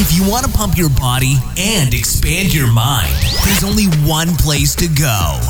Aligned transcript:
If 0.00 0.16
you 0.16 0.30
want 0.30 0.46
to 0.46 0.52
pump 0.52 0.78
your 0.78 0.90
body 0.90 1.34
and 1.56 1.92
expand 1.92 2.54
your 2.54 2.72
mind, 2.72 3.12
there's 3.44 3.64
only 3.64 3.86
one 4.08 4.28
place 4.36 4.76
to 4.76 4.86
go. 4.86 5.40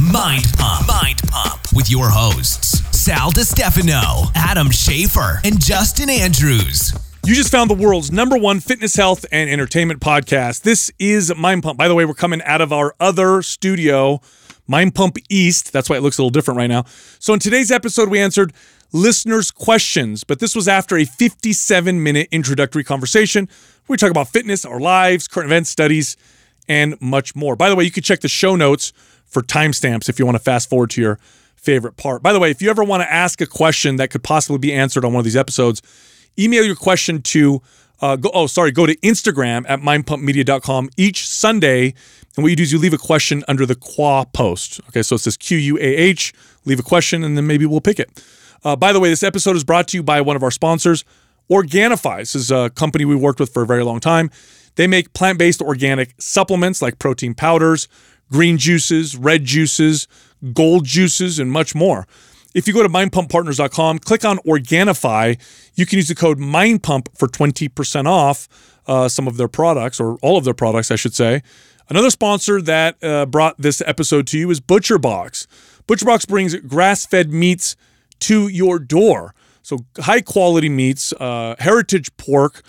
Mind 0.00 0.46
Pump. 0.56 0.88
Mind 0.88 1.20
Pump 1.28 1.60
with 1.74 1.90
your 1.90 2.08
hosts, 2.08 2.80
Sal 2.98 3.30
DiStefano, 3.30 4.32
Adam 4.34 4.68
Schafer, 4.68 5.44
and 5.44 5.60
Justin 5.60 6.08
Andrews. 6.08 6.94
You 7.26 7.34
just 7.34 7.50
found 7.52 7.68
the 7.68 7.74
world's 7.74 8.10
number 8.10 8.38
one 8.38 8.60
fitness, 8.60 8.96
health, 8.96 9.26
and 9.30 9.50
entertainment 9.50 10.00
podcast. 10.00 10.62
This 10.62 10.90
is 10.98 11.34
Mind 11.36 11.62
Pump. 11.62 11.76
By 11.76 11.86
the 11.86 11.94
way, 11.94 12.06
we're 12.06 12.14
coming 12.14 12.40
out 12.44 12.62
of 12.62 12.72
our 12.72 12.94
other 12.98 13.42
studio, 13.42 14.22
Mind 14.66 14.94
Pump 14.94 15.18
East. 15.28 15.70
That's 15.70 15.90
why 15.90 15.98
it 15.98 16.02
looks 16.02 16.16
a 16.16 16.22
little 16.22 16.30
different 16.30 16.56
right 16.56 16.66
now. 16.66 16.86
So, 17.18 17.34
in 17.34 17.40
today's 17.40 17.70
episode, 17.70 18.08
we 18.08 18.18
answered 18.18 18.54
listeners' 18.90 19.50
questions, 19.50 20.24
but 20.24 20.40
this 20.40 20.56
was 20.56 20.66
after 20.66 20.96
a 20.96 21.04
57 21.04 22.02
minute 22.02 22.28
introductory 22.30 22.84
conversation. 22.84 23.50
We 23.88 23.96
talk 23.96 24.10
about 24.10 24.28
fitness, 24.28 24.64
our 24.64 24.80
lives, 24.80 25.26
current 25.26 25.48
events, 25.48 25.70
studies, 25.70 26.16
and 26.68 27.00
much 27.00 27.34
more. 27.34 27.56
By 27.56 27.70
the 27.70 27.76
way, 27.76 27.84
you 27.84 27.90
can 27.90 28.02
check 28.02 28.20
the 28.20 28.28
show 28.28 28.54
notes 28.54 28.92
for 29.24 29.42
timestamps 29.42 30.08
if 30.08 30.18
you 30.18 30.26
want 30.26 30.36
to 30.36 30.42
fast 30.42 30.68
forward 30.68 30.90
to 30.90 31.00
your 31.00 31.18
favorite 31.56 31.96
part. 31.96 32.22
By 32.22 32.32
the 32.32 32.38
way, 32.38 32.50
if 32.50 32.62
you 32.62 32.70
ever 32.70 32.84
want 32.84 33.02
to 33.02 33.12
ask 33.12 33.40
a 33.40 33.46
question 33.46 33.96
that 33.96 34.10
could 34.10 34.22
possibly 34.22 34.58
be 34.58 34.72
answered 34.72 35.04
on 35.04 35.12
one 35.12 35.20
of 35.20 35.24
these 35.24 35.36
episodes, 35.36 35.82
email 36.38 36.64
your 36.64 36.76
question 36.76 37.20
to 37.22 37.62
uh, 38.00 38.16
go, 38.16 38.30
oh 38.32 38.46
sorry 38.46 38.70
go 38.70 38.86
to 38.86 38.96
instagram 38.98 39.64
at 39.68 39.80
mindpumpmedia.com 39.80 40.88
each 40.96 41.26
sunday 41.26 41.92
and 42.36 42.44
what 42.44 42.48
you 42.48 42.56
do 42.56 42.62
is 42.62 42.72
you 42.72 42.78
leave 42.78 42.92
a 42.92 42.98
question 42.98 43.42
under 43.48 43.66
the 43.66 43.74
qua 43.74 44.24
post 44.24 44.80
okay 44.88 45.02
so 45.02 45.16
it 45.16 45.18
says 45.18 45.36
q-u-a-h 45.36 46.32
leave 46.64 46.78
a 46.78 46.82
question 46.82 47.24
and 47.24 47.36
then 47.36 47.46
maybe 47.46 47.66
we'll 47.66 47.80
pick 47.80 47.98
it 47.98 48.24
uh, 48.64 48.76
by 48.76 48.92
the 48.92 49.00
way 49.00 49.08
this 49.08 49.24
episode 49.24 49.56
is 49.56 49.64
brought 49.64 49.88
to 49.88 49.96
you 49.96 50.02
by 50.02 50.20
one 50.20 50.36
of 50.36 50.42
our 50.42 50.50
sponsors 50.50 51.04
organifi 51.50 52.18
this 52.18 52.34
is 52.34 52.50
a 52.50 52.70
company 52.70 53.04
we 53.04 53.16
worked 53.16 53.40
with 53.40 53.52
for 53.52 53.62
a 53.62 53.66
very 53.66 53.84
long 53.84 54.00
time 54.00 54.30
they 54.76 54.86
make 54.86 55.12
plant-based 55.12 55.60
organic 55.60 56.14
supplements 56.18 56.80
like 56.82 56.98
protein 56.98 57.34
powders 57.34 57.88
green 58.30 58.58
juices 58.58 59.16
red 59.16 59.44
juices 59.44 60.06
gold 60.52 60.84
juices 60.84 61.38
and 61.38 61.50
much 61.50 61.74
more 61.74 62.06
if 62.54 62.66
you 62.66 62.72
go 62.72 62.82
to 62.82 62.88
mindpumppartners.com, 62.88 63.98
click 64.00 64.24
on 64.24 64.38
Organifi, 64.38 65.38
you 65.74 65.86
can 65.86 65.96
use 65.96 66.08
the 66.08 66.14
code 66.14 66.38
MINDPUMP 66.38 67.08
for 67.16 67.28
20% 67.28 68.06
off 68.06 68.48
uh, 68.86 69.08
some 69.08 69.28
of 69.28 69.36
their 69.36 69.48
products, 69.48 70.00
or 70.00 70.16
all 70.22 70.38
of 70.38 70.44
their 70.44 70.54
products, 70.54 70.90
I 70.90 70.96
should 70.96 71.14
say. 71.14 71.42
Another 71.90 72.10
sponsor 72.10 72.60
that 72.62 73.02
uh, 73.04 73.26
brought 73.26 73.56
this 73.58 73.82
episode 73.86 74.26
to 74.28 74.38
you 74.38 74.50
is 74.50 74.60
ButcherBox. 74.60 75.46
ButcherBox 75.86 76.26
brings 76.26 76.54
grass 76.56 77.06
fed 77.06 77.32
meats 77.32 77.76
to 78.20 78.48
your 78.48 78.78
door. 78.78 79.34
So, 79.68 79.84
high 79.98 80.22
quality 80.22 80.70
meats, 80.70 81.12
uh, 81.20 81.54
heritage 81.58 82.16
pork, 82.16 82.62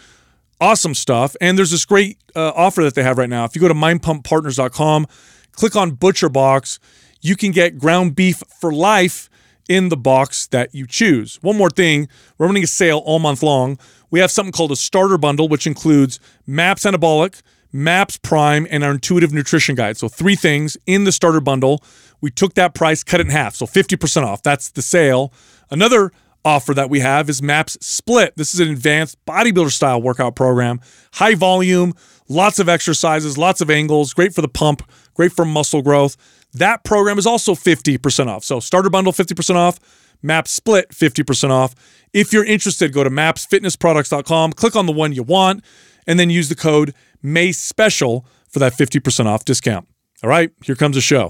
awesome 0.59 0.93
stuff. 0.93 1.33
And 1.39 1.57
there's 1.57 1.71
this 1.71 1.85
great 1.85 2.17
uh, 2.35 2.51
offer 2.53 2.83
that 2.83 2.93
they 2.93 3.03
have 3.03 3.17
right 3.17 3.29
now. 3.29 3.45
If 3.45 3.55
you 3.55 3.61
go 3.61 3.69
to 3.69 3.73
mindpumppartners.com, 3.73 5.07
click 5.53 5.77
on 5.77 5.91
Butcher 5.91 6.27
Box, 6.27 6.77
you 7.21 7.37
can 7.37 7.53
get 7.53 7.77
ground 7.77 8.15
beef 8.15 8.43
for 8.59 8.73
life 8.73 9.29
in 9.69 9.87
the 9.87 9.95
box 9.95 10.47
that 10.47 10.75
you 10.75 10.85
choose. 10.85 11.39
One 11.41 11.55
more 11.55 11.69
thing, 11.69 12.09
we're 12.37 12.47
running 12.47 12.65
a 12.65 12.67
sale 12.67 12.97
all 13.05 13.19
month 13.19 13.41
long. 13.41 13.79
We 14.11 14.19
have 14.19 14.29
something 14.29 14.51
called 14.51 14.73
a 14.73 14.75
starter 14.75 15.17
bundle, 15.17 15.47
which 15.47 15.65
includes 15.65 16.19
MAPS 16.45 16.83
Anabolic, 16.83 17.41
MAPS 17.71 18.17
Prime, 18.17 18.67
and 18.69 18.83
our 18.83 18.91
intuitive 18.91 19.31
nutrition 19.31 19.73
guide. 19.73 19.95
So, 19.95 20.09
three 20.09 20.35
things 20.35 20.75
in 20.85 21.05
the 21.05 21.13
starter 21.13 21.39
bundle. 21.39 21.81
We 22.19 22.29
took 22.29 22.55
that 22.55 22.73
price, 22.73 23.05
cut 23.05 23.21
it 23.21 23.27
in 23.27 23.31
half, 23.31 23.55
so 23.55 23.65
50% 23.65 24.23
off. 24.23 24.43
That's 24.43 24.69
the 24.71 24.81
sale. 24.81 25.31
Another 25.71 26.11
offer 26.45 26.73
that 26.73 26.89
we 26.89 26.99
have 26.99 27.29
is 27.29 27.41
MAPS 27.41 27.77
Split. 27.81 28.35
This 28.35 28.53
is 28.53 28.59
an 28.59 28.69
advanced 28.69 29.17
bodybuilder 29.25 29.71
style 29.71 30.01
workout 30.01 30.35
program, 30.35 30.79
high 31.13 31.35
volume, 31.35 31.93
lots 32.27 32.59
of 32.59 32.69
exercises, 32.69 33.37
lots 33.37 33.61
of 33.61 33.69
angles, 33.69 34.13
great 34.13 34.33
for 34.33 34.41
the 34.41 34.47
pump, 34.47 34.89
great 35.13 35.31
for 35.31 35.45
muscle 35.45 35.81
growth. 35.81 36.15
That 36.53 36.83
program 36.83 37.17
is 37.17 37.25
also 37.25 37.53
50% 37.53 38.27
off. 38.27 38.43
So 38.43 38.59
starter 38.59 38.89
bundle 38.89 39.13
50% 39.13 39.55
off, 39.55 39.79
MAPS 40.21 40.51
split 40.51 40.89
50% 40.89 41.49
off. 41.51 41.75
If 42.13 42.33
you're 42.33 42.45
interested, 42.45 42.93
go 42.93 43.03
to 43.03 43.09
mapsfitnessproducts.com, 43.09 44.53
click 44.53 44.75
on 44.75 44.85
the 44.85 44.91
one 44.91 45.13
you 45.13 45.23
want, 45.23 45.63
and 46.07 46.19
then 46.19 46.29
use 46.29 46.49
the 46.49 46.55
code 46.55 46.93
May 47.21 47.51
Special 47.51 48.25
for 48.49 48.59
that 48.59 48.73
50% 48.73 49.25
off 49.25 49.45
discount. 49.45 49.87
All 50.23 50.29
right, 50.29 50.51
here 50.63 50.75
comes 50.75 50.95
the 50.95 51.01
show. 51.01 51.29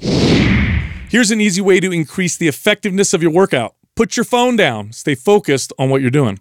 Here's 1.09 1.31
an 1.31 1.41
easy 1.41 1.61
way 1.61 1.79
to 1.79 1.91
increase 1.91 2.37
the 2.37 2.47
effectiveness 2.47 3.13
of 3.13 3.21
your 3.21 3.31
workout. 3.31 3.75
Put 3.99 4.15
your 4.15 4.23
phone 4.23 4.55
down. 4.55 4.93
Stay 4.93 5.13
focused 5.13 5.73
on 5.77 5.89
what 5.89 6.01
you're 6.01 6.09
doing. 6.09 6.39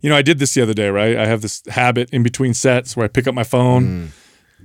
You 0.00 0.10
know, 0.10 0.16
I 0.16 0.22
did 0.22 0.40
this 0.40 0.54
the 0.54 0.62
other 0.62 0.74
day, 0.74 0.88
right? 0.88 1.16
I 1.16 1.26
have 1.26 1.40
this 1.40 1.62
habit 1.68 2.10
in 2.10 2.22
between 2.22 2.52
sets 2.52 2.96
where 2.96 3.04
I 3.04 3.08
pick 3.08 3.26
up 3.26 3.34
my 3.34 3.44
phone. 3.44 3.84
Mm 3.84 4.08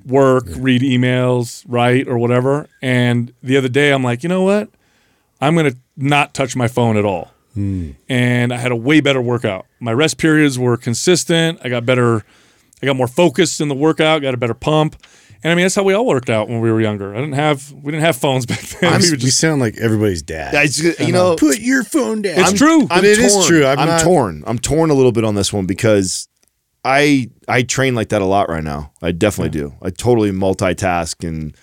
work, 0.05 0.45
yeah. 0.47 0.55
read 0.59 0.81
emails, 0.81 1.63
write, 1.67 2.07
or 2.07 2.17
whatever. 2.17 2.67
And 2.81 3.33
the 3.41 3.57
other 3.57 3.69
day, 3.69 3.91
I'm 3.91 4.03
like, 4.03 4.23
you 4.23 4.29
know 4.29 4.43
what? 4.43 4.69
I'm 5.39 5.55
going 5.55 5.71
to 5.71 5.77
not 5.97 6.33
touch 6.33 6.55
my 6.55 6.67
phone 6.67 6.97
at 6.97 7.05
all. 7.05 7.31
Mm. 7.55 7.95
And 8.07 8.53
I 8.53 8.57
had 8.57 8.71
a 8.71 8.75
way 8.75 9.01
better 9.01 9.21
workout. 9.21 9.65
My 9.79 9.93
rest 9.93 10.17
periods 10.17 10.57
were 10.57 10.77
consistent. 10.77 11.59
I 11.63 11.69
got 11.69 11.85
better, 11.85 12.23
I 12.81 12.85
got 12.85 12.95
more 12.95 13.07
focused 13.07 13.59
in 13.59 13.67
the 13.67 13.75
workout, 13.75 14.21
got 14.21 14.33
a 14.33 14.37
better 14.37 14.53
pump. 14.53 14.95
And 15.43 15.51
I 15.51 15.55
mean, 15.55 15.65
that's 15.65 15.75
how 15.75 15.83
we 15.83 15.93
all 15.93 16.05
worked 16.05 16.29
out 16.29 16.49
when 16.49 16.59
we 16.59 16.71
were 16.71 16.79
younger. 16.79 17.15
I 17.15 17.19
didn't 17.19 17.33
have, 17.33 17.71
we 17.71 17.91
didn't 17.91 18.03
have 18.03 18.15
phones 18.15 18.45
back 18.45 18.59
then. 18.59 19.01
we, 19.01 19.17
just, 19.17 19.39
sound 19.39 19.59
like 19.59 19.77
everybody's 19.77 20.21
dad. 20.21 20.53
I 20.53 20.67
just, 20.67 20.99
you 20.99 21.11
know, 21.11 21.35
put 21.35 21.59
your 21.59 21.83
phone 21.83 22.21
down. 22.21 22.39
It's 22.39 22.51
I'm, 22.51 22.55
true. 22.55 22.87
I'm 22.91 23.03
it 23.03 23.15
torn. 23.15 23.25
is 23.25 23.47
true. 23.47 23.65
I'm, 23.65 23.79
I'm 23.79 23.87
not, 23.87 24.01
torn. 24.01 24.43
I'm 24.45 24.59
torn 24.59 24.91
a 24.91 24.93
little 24.93 25.11
bit 25.11 25.23
on 25.23 25.33
this 25.33 25.51
one 25.51 25.65
because 25.65 26.27
I 26.85 27.29
I 27.47 27.63
train 27.63 27.95
like 27.95 28.09
that 28.09 28.21
a 28.21 28.25
lot 28.25 28.49
right 28.49 28.63
now. 28.63 28.91
I 29.01 29.11
definitely 29.11 29.59
yeah. 29.59 29.67
do. 29.67 29.75
I 29.81 29.89
totally 29.89 30.31
multitask 30.31 31.27
and 31.27 31.55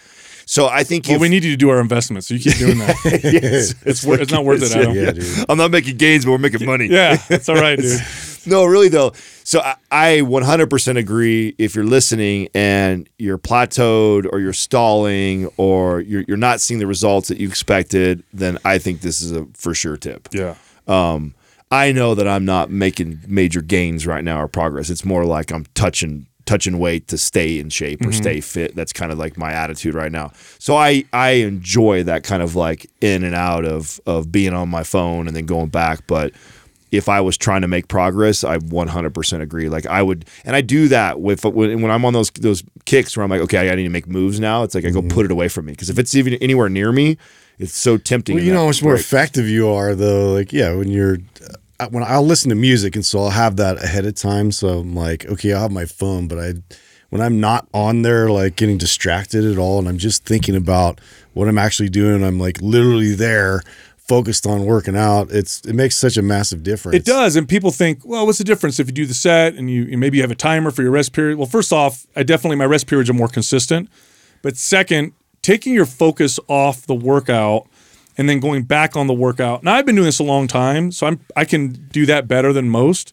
so 0.49 0.67
I 0.67 0.83
think 0.83 1.07
well, 1.09 1.19
we 1.19 1.29
need 1.29 1.45
you 1.45 1.51
to 1.51 1.59
do 1.59 1.69
our 1.69 1.79
investments. 1.79 2.29
So 2.29 2.35
you 2.35 2.41
keep 2.41 2.57
doing 2.57 2.79
that. 2.79 2.97
yes, 3.05 3.75
it's, 3.85 4.03
it's, 4.03 4.05
it's 4.05 4.33
not 4.33 4.47
worth 4.47 4.63
it. 4.63 4.75
Adam. 4.75 4.95
Yeah, 4.95 5.13
dude. 5.13 5.45
I'm 5.47 5.59
not 5.59 5.71
making 5.71 5.99
gains, 5.99 6.25
but 6.25 6.31
we're 6.31 6.39
making 6.39 6.65
money. 6.65 6.87
Yeah, 6.87 7.17
that's 7.29 7.51
all 7.51 7.57
right, 7.57 7.79
dude. 7.79 8.01
No, 8.47 8.65
really 8.65 8.89
though. 8.89 9.13
So 9.45 9.61
I, 9.61 9.77
I 9.91 10.09
100% 10.21 10.97
agree. 10.97 11.55
If 11.59 11.75
you're 11.75 11.85
listening 11.85 12.49
and 12.55 13.09
you're 13.19 13.39
plateaued 13.39 14.29
or 14.33 14.41
you're 14.41 14.53
stalling 14.53 15.47
or 15.57 16.01
you're 16.01 16.25
you're 16.29 16.37
not 16.37 16.61
seeing 16.61 16.81
the 16.81 16.87
results 16.87 17.29
that 17.29 17.39
you 17.39 17.49
expected, 17.49 18.23
then 18.33 18.59
I 18.65 18.79
think 18.79 19.01
this 19.01 19.21
is 19.21 19.33
a 19.33 19.47
for 19.55 19.75
sure 19.75 19.97
tip. 19.97 20.29
Yeah. 20.33 20.55
Um, 20.87 21.35
I 21.71 21.93
know 21.93 22.15
that 22.15 22.27
I'm 22.27 22.45
not 22.45 22.71
making 22.71 23.21
major 23.27 23.61
gains 23.61 24.07
right 24.07 24.25
now 24.25 24.41
or 24.41 24.49
progress. 24.49 24.89
It's 24.89 25.05
more 25.05 25.25
like 25.25 25.51
I'm 25.53 25.67
touching 25.75 26.27
touching 26.49 26.79
weight 26.79 27.07
to 27.09 27.19
stay 27.19 27.59
in 27.59 27.69
shape 27.69 28.01
or 28.01 28.05
mm-hmm. 28.05 28.23
stay 28.23 28.41
fit. 28.41 28.75
That's 28.75 28.93
kind 28.93 29.13
of 29.13 29.19
like 29.19 29.37
my 29.37 29.53
attitude 29.53 29.95
right 29.95 30.11
now. 30.11 30.33
So 30.59 30.77
I 30.77 31.05
I 31.13 31.31
enjoy 31.31 32.05
that 32.05 32.25
kind 32.25 32.43
of 32.43 32.57
like 32.57 32.91
in 33.03 33.23
and 33.23 33.35
out 33.35 33.67
of 33.67 34.01
of 34.07 34.33
being 34.33 34.55
on 34.55 34.71
my 34.71 34.83
phone 34.83 35.29
and 35.29 35.37
then 35.37 35.45
going 35.45 35.69
back, 35.69 36.07
but 36.07 36.33
if 36.91 37.09
I 37.09 37.21
was 37.21 37.37
trying 37.37 37.63
to 37.63 37.69
make 37.69 37.89
progress, 37.89 38.45
I 38.45 38.59
100% 38.59 39.41
agree. 39.41 39.69
Like 39.69 39.87
I 39.87 40.03
would, 40.03 40.25
and 40.45 40.57
I 40.57 40.61
do 40.61 40.89
that 40.89 41.21
with 41.21 41.45
when, 41.45 41.83
when 41.83 41.91
I'm 41.91 42.05
on 42.05 42.13
those 42.13 42.31
those 42.31 42.63
kicks 42.85 43.17
where 43.17 43.25
I'm 43.25 43.31
like, 43.31 43.43
okay, 43.43 43.71
I 43.71 43.75
need 43.75 43.85
to 43.85 43.89
make 43.91 44.07
moves 44.07 44.41
now. 44.41 44.63
It's 44.63 44.75
like 44.75 44.85
I 44.85 44.91
go 44.91 45.01
mm-hmm. 45.01 45.09
put 45.09 45.25
it 45.25 45.31
away 45.31 45.49
from 45.49 45.67
me 45.67 45.73
because 45.73 45.91
if 45.91 45.99
it's 45.99 46.15
even 46.15 46.35
anywhere 46.35 46.69
near 46.69 46.93
me, 46.93 47.19
it's 47.59 47.77
so 47.77 47.99
tempting. 47.99 48.37
Well, 48.37 48.45
you 48.45 48.53
know 48.53 48.61
how 48.61 48.67
much 48.67 48.83
more 48.83 48.95
effective 48.95 49.49
you 49.49 49.69
are, 49.69 49.95
though. 49.95 50.33
Like, 50.33 50.53
yeah, 50.53 50.75
when 50.75 50.89
you're 50.89 51.19
uh, 51.81 51.89
when 51.89 52.03
I'll 52.05 52.25
listen 52.25 52.49
to 52.51 52.55
music, 52.55 52.95
and 52.95 53.05
so 53.05 53.21
I'll 53.21 53.31
have 53.31 53.57
that 53.57 53.83
ahead 53.83 54.07
of 54.07 54.15
time. 54.15 54.53
So 54.53 54.81
I'm 54.81 54.95
like, 54.95 55.27
okay, 55.27 55.53
I'll 55.53 55.63
have 55.63 55.73
my 55.73 55.85
phone, 55.85 56.29
but 56.29 56.39
I 56.39 56.55
when 57.11 57.23
I'm 57.23 57.41
not 57.41 57.67
on 57.73 58.03
there, 58.03 58.31
like 58.31 58.57
getting 58.57 58.79
distracted 58.79 59.45
at 59.45 59.59
all, 59.59 59.79
and 59.79 59.89
I'm 59.89 59.99
just 59.99 60.25
thinking 60.25 60.55
about 60.55 61.01
what 61.35 61.49
I'm 61.49 61.59
actually 61.59 61.89
doing, 61.89 62.23
I'm 62.25 62.39
like 62.39 62.61
literally 62.61 63.15
there 63.15 63.63
focused 64.09 64.47
on 64.47 64.65
working 64.65 64.97
out, 64.97 65.31
it's 65.31 65.61
it 65.61 65.75
makes 65.75 65.97
such 65.97 66.17
a 66.17 66.23
massive 66.23 66.63
difference. 66.63 66.97
It 66.97 67.05
does, 67.05 67.37
and 67.37 67.49
people 67.49 67.71
think, 67.71 68.05
well, 68.05 68.27
what's 68.27 68.39
the 68.39 68.45
difference 68.45 68.81
if 68.81 68.89
you 68.89 68.93
do 68.93 69.07
the 69.07 69.15
set 69.15 69.55
and 69.55 69.71
you 69.71 69.97
maybe 69.97 70.17
you 70.17 70.23
have 70.23 70.31
a 70.31 70.37
timer 70.37 70.71
for 70.71 70.83
your 70.83 70.91
rest 70.91 71.13
period? 71.13 71.39
Well, 71.39 71.47
first 71.47 71.73
off, 71.73 72.07
I 72.17 72.23
definitely 72.23 72.57
my 72.57 72.67
rest 72.67 72.87
periods 72.87 73.09
are 73.11 73.15
more 73.15 73.29
consistent, 73.29 73.89
but 74.43 74.57
second, 74.57 75.13
taking 75.43 75.75
your 75.75 75.87
focus 75.87 76.41
off 76.49 76.87
the 76.87 76.95
workout 76.95 77.69
and 78.17 78.29
then 78.29 78.41
going 78.41 78.65
back 78.65 78.97
on 78.97 79.07
the 79.07 79.15
workout. 79.15 79.63
Now 79.63 79.75
I've 79.75 79.87
been 79.87 79.95
doing 79.95 80.07
this 80.07 80.19
a 80.19 80.25
long 80.25 80.49
time, 80.49 80.91
so 80.91 81.07
I'm 81.07 81.21
I 81.37 81.45
can 81.45 81.69
do 81.93 82.07
that 82.07 82.27
better 82.27 82.53
than 82.53 82.69
most. 82.69 83.13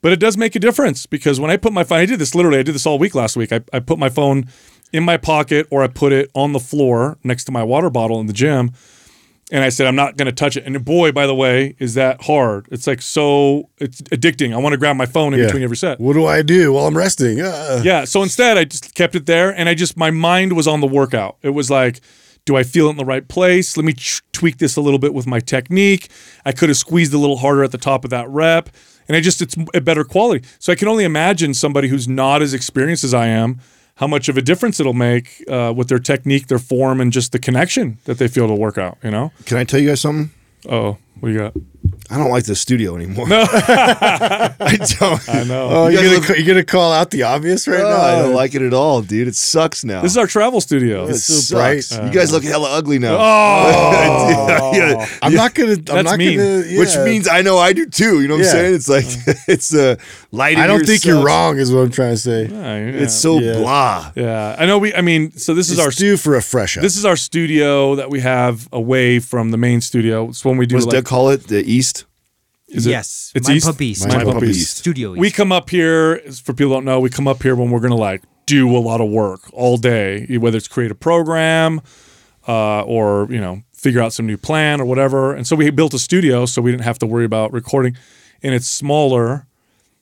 But 0.00 0.12
it 0.12 0.20
does 0.20 0.36
make 0.36 0.54
a 0.54 0.60
difference 0.60 1.06
because 1.06 1.40
when 1.40 1.50
I 1.50 1.56
put 1.56 1.72
my 1.72 1.82
phone, 1.82 1.98
I 1.98 2.06
did 2.06 2.20
this 2.20 2.34
literally, 2.34 2.58
I 2.58 2.62
did 2.62 2.74
this 2.74 2.86
all 2.86 3.00
week 3.00 3.16
last 3.16 3.36
week. 3.36 3.52
I, 3.52 3.62
I 3.72 3.80
put 3.80 3.98
my 3.98 4.08
phone 4.08 4.46
in 4.92 5.02
my 5.02 5.16
pocket 5.16 5.66
or 5.70 5.82
I 5.82 5.88
put 5.88 6.12
it 6.12 6.30
on 6.34 6.52
the 6.52 6.60
floor 6.60 7.18
next 7.24 7.44
to 7.44 7.52
my 7.52 7.64
water 7.64 7.90
bottle 7.90 8.20
in 8.20 8.26
the 8.26 8.32
gym. 8.32 8.70
And 9.50 9.64
I 9.64 9.70
said, 9.70 9.86
I'm 9.86 9.96
not 9.96 10.18
going 10.18 10.26
to 10.26 10.32
touch 10.32 10.58
it. 10.58 10.64
And 10.66 10.84
boy, 10.84 11.10
by 11.10 11.26
the 11.26 11.34
way, 11.34 11.74
is 11.78 11.94
that 11.94 12.22
hard. 12.22 12.68
It's 12.70 12.86
like 12.86 13.00
so, 13.00 13.70
it's 13.78 14.02
addicting. 14.02 14.52
I 14.52 14.58
want 14.58 14.74
to 14.74 14.76
grab 14.76 14.96
my 14.96 15.06
phone 15.06 15.32
in 15.32 15.40
yeah. 15.40 15.46
between 15.46 15.62
every 15.62 15.76
set. 15.76 15.98
What 15.98 16.12
do 16.12 16.26
I 16.26 16.42
do 16.42 16.74
while 16.74 16.86
I'm 16.86 16.96
resting? 16.96 17.40
Uh. 17.40 17.80
Yeah. 17.82 18.04
So 18.04 18.22
instead, 18.22 18.58
I 18.58 18.64
just 18.64 18.94
kept 18.94 19.14
it 19.14 19.24
there 19.24 19.50
and 19.50 19.68
I 19.68 19.74
just, 19.74 19.96
my 19.96 20.10
mind 20.10 20.52
was 20.52 20.68
on 20.68 20.80
the 20.80 20.86
workout. 20.86 21.38
It 21.40 21.50
was 21.50 21.70
like, 21.70 22.00
do 22.44 22.56
I 22.56 22.62
feel 22.62 22.88
it 22.88 22.90
in 22.90 22.96
the 22.98 23.04
right 23.06 23.26
place? 23.26 23.76
Let 23.76 23.86
me 23.86 23.94
tweak 24.32 24.58
this 24.58 24.76
a 24.76 24.80
little 24.80 24.98
bit 24.98 25.14
with 25.14 25.26
my 25.26 25.40
technique. 25.40 26.08
I 26.44 26.52
could 26.52 26.68
have 26.68 26.78
squeezed 26.78 27.14
a 27.14 27.18
little 27.18 27.38
harder 27.38 27.64
at 27.64 27.72
the 27.72 27.78
top 27.78 28.04
of 28.04 28.10
that 28.10 28.28
rep. 28.28 28.68
and 29.08 29.16
I 29.16 29.20
just 29.20 29.42
it's 29.42 29.56
a 29.74 29.80
better 29.80 30.04
quality. 30.04 30.46
So 30.58 30.72
I 30.72 30.76
can 30.76 30.88
only 30.88 31.04
imagine 31.04 31.54
somebody 31.54 31.88
who's 31.88 32.06
not 32.06 32.42
as 32.42 32.54
experienced 32.54 33.04
as 33.04 33.14
I 33.14 33.26
am, 33.26 33.60
how 33.98 34.06
much 34.06 34.28
of 34.28 34.36
a 34.36 34.42
difference 34.42 34.80
it'll 34.80 34.92
make 34.92 35.44
uh, 35.48 35.72
with 35.76 35.88
their 35.88 35.98
technique, 35.98 36.46
their 36.46 36.58
form, 36.58 37.00
and 37.00 37.12
just 37.12 37.32
the 37.32 37.38
connection 37.38 37.98
that 38.04 38.18
they 38.18 38.28
feel 38.28 38.46
to 38.46 38.54
work 38.54 38.78
out. 38.78 38.96
You 39.02 39.10
know? 39.10 39.32
Can 39.44 39.58
I 39.58 39.64
tell 39.64 39.80
you 39.80 39.88
guys 39.88 40.00
something? 40.00 40.30
Oh, 40.68 40.98
what 41.20 41.28
do 41.28 41.32
you 41.32 41.38
got? 41.38 41.54
I 42.10 42.16
don't 42.18 42.30
like 42.30 42.44
this 42.44 42.60
studio 42.60 42.96
anymore. 42.96 43.28
No. 43.28 43.44
I 43.52 44.76
don't. 44.98 45.28
I 45.28 45.44
know. 45.44 45.68
Oh, 45.70 45.86
you 45.88 46.00
you're, 46.00 46.20
gonna, 46.20 46.38
you 46.38 46.44
gonna 46.46 46.64
call 46.64 46.92
out 46.92 47.10
the 47.10 47.22
obvious 47.24 47.66
right 47.68 47.80
Oh, 47.80 47.88
now? 47.88 48.00
I 48.00 48.22
don't 48.22 48.34
like 48.34 48.54
it 48.54 48.62
at 48.62 48.72
all, 48.74 49.02
dude. 49.02 49.28
It 49.28 49.36
sucks 49.36 49.84
now. 49.84 50.02
This 50.02 50.12
is 50.12 50.18
our 50.18 50.26
travel 50.26 50.60
studio. 50.60 51.06
it 51.06 51.10
It's 51.10 51.24
so 51.24 51.34
sucks. 51.34 51.90
bright. 51.96 52.06
you 52.06 52.12
guys 52.12 52.32
look 52.32 52.44
hella 52.44 52.68
ugly 52.70 52.98
now. 52.98 53.16
Oh, 53.20 54.72
Yeah, 54.74 55.06
I'm 55.22 55.34
not 55.34 55.54
gonna. 55.54 55.72
I'm 55.72 55.84
That's 55.84 56.04
not 56.10 56.18
mean. 56.18 56.38
gonna. 56.38 56.64
yeah. 56.66 56.78
Which 56.78 56.96
means 56.98 57.28
I 57.28 57.42
know 57.42 57.58
I 57.58 57.72
do 57.72 57.86
too. 57.86 58.20
You 58.20 58.28
know 58.28 58.34
what 58.36 58.44
Yeah. 58.44 58.50
I'm 58.50 58.56
saying? 58.56 58.74
It's 58.74 58.88
like 58.88 59.04
it's 59.48 59.74
uh, 59.74 59.96
lighting. 60.32 60.60
I 60.60 60.66
don't 60.66 60.78
here 60.80 60.86
think 60.86 61.04
you're 61.04 61.24
wrong. 61.24 61.58
Is 61.58 61.72
what 61.72 61.80
I'm 61.80 61.90
trying 61.90 62.12
to 62.12 62.18
say. 62.18 62.46
Yeah, 62.46 62.58
yeah. 62.78 63.02
It's 63.02 63.14
so 63.14 63.38
Yeah. 63.38 63.58
blah. 63.58 64.12
Yeah, 64.14 64.56
I 64.58 64.66
know. 64.66 64.78
We, 64.78 64.94
I 64.94 65.00
mean, 65.00 65.32
so 65.32 65.54
this 65.54 65.70
is 65.70 65.78
our 65.78 65.90
due 65.90 66.16
for 66.16 66.36
a 66.36 66.42
fresh 66.42 66.76
up. 66.76 66.82
this 66.82 66.96
is 66.96 67.04
our 67.04 67.16
studio 67.16 67.94
that 67.96 68.10
we 68.10 68.20
have 68.20 68.68
away 68.72 69.18
from 69.18 69.50
the 69.50 69.56
main 69.58 69.80
studio. 69.80 70.28
It's 70.28 70.44
when 70.44 70.56
we 70.56 70.66
do 70.66 70.76
What 70.76 70.78
does 70.80 70.86
like 70.86 70.94
Doug 70.94 71.04
call 71.04 71.30
it? 71.30 71.46
The 71.48 71.62
East. 71.64 71.87
Is 72.68 72.86
it- 72.86 72.90
yes, 72.90 73.32
it's 73.34 73.48
Mind 73.48 73.56
East? 73.56 73.66
Pump 73.66 73.80
East. 73.82 74.00
Mind 74.02 74.12
Mind 74.14 74.24
Pump 74.26 74.38
Pump 74.40 74.50
East. 74.50 74.60
East. 74.60 74.76
Studio 74.78 75.12
East. 75.12 75.20
we 75.20 75.30
come 75.30 75.52
up 75.52 75.70
here 75.70 76.18
for 76.44 76.52
people 76.52 76.72
don't 76.72 76.84
know. 76.84 77.00
We 77.00 77.10
come 77.10 77.26
up 77.28 77.42
here 77.42 77.54
when 77.56 77.70
we're 77.70 77.80
gonna 77.80 77.94
like 77.96 78.22
do 78.46 78.74
a 78.76 78.78
lot 78.78 79.00
of 79.00 79.08
work 79.10 79.40
all 79.52 79.76
day, 79.76 80.26
whether 80.38 80.56
it's 80.56 80.68
create 80.68 80.90
a 80.90 80.94
program 80.94 81.80
uh, 82.46 82.82
or 82.82 83.26
you 83.30 83.40
know 83.40 83.62
figure 83.74 84.00
out 84.02 84.12
some 84.12 84.26
new 84.26 84.36
plan 84.36 84.80
or 84.80 84.84
whatever. 84.84 85.34
And 85.34 85.46
so 85.46 85.54
we 85.56 85.70
built 85.70 85.94
a 85.94 85.98
studio 85.98 86.46
so 86.46 86.60
we 86.62 86.70
didn't 86.70 86.84
have 86.84 86.98
to 87.00 87.06
worry 87.06 87.24
about 87.24 87.52
recording, 87.52 87.96
and 88.42 88.54
it's 88.54 88.66
smaller, 88.68 89.46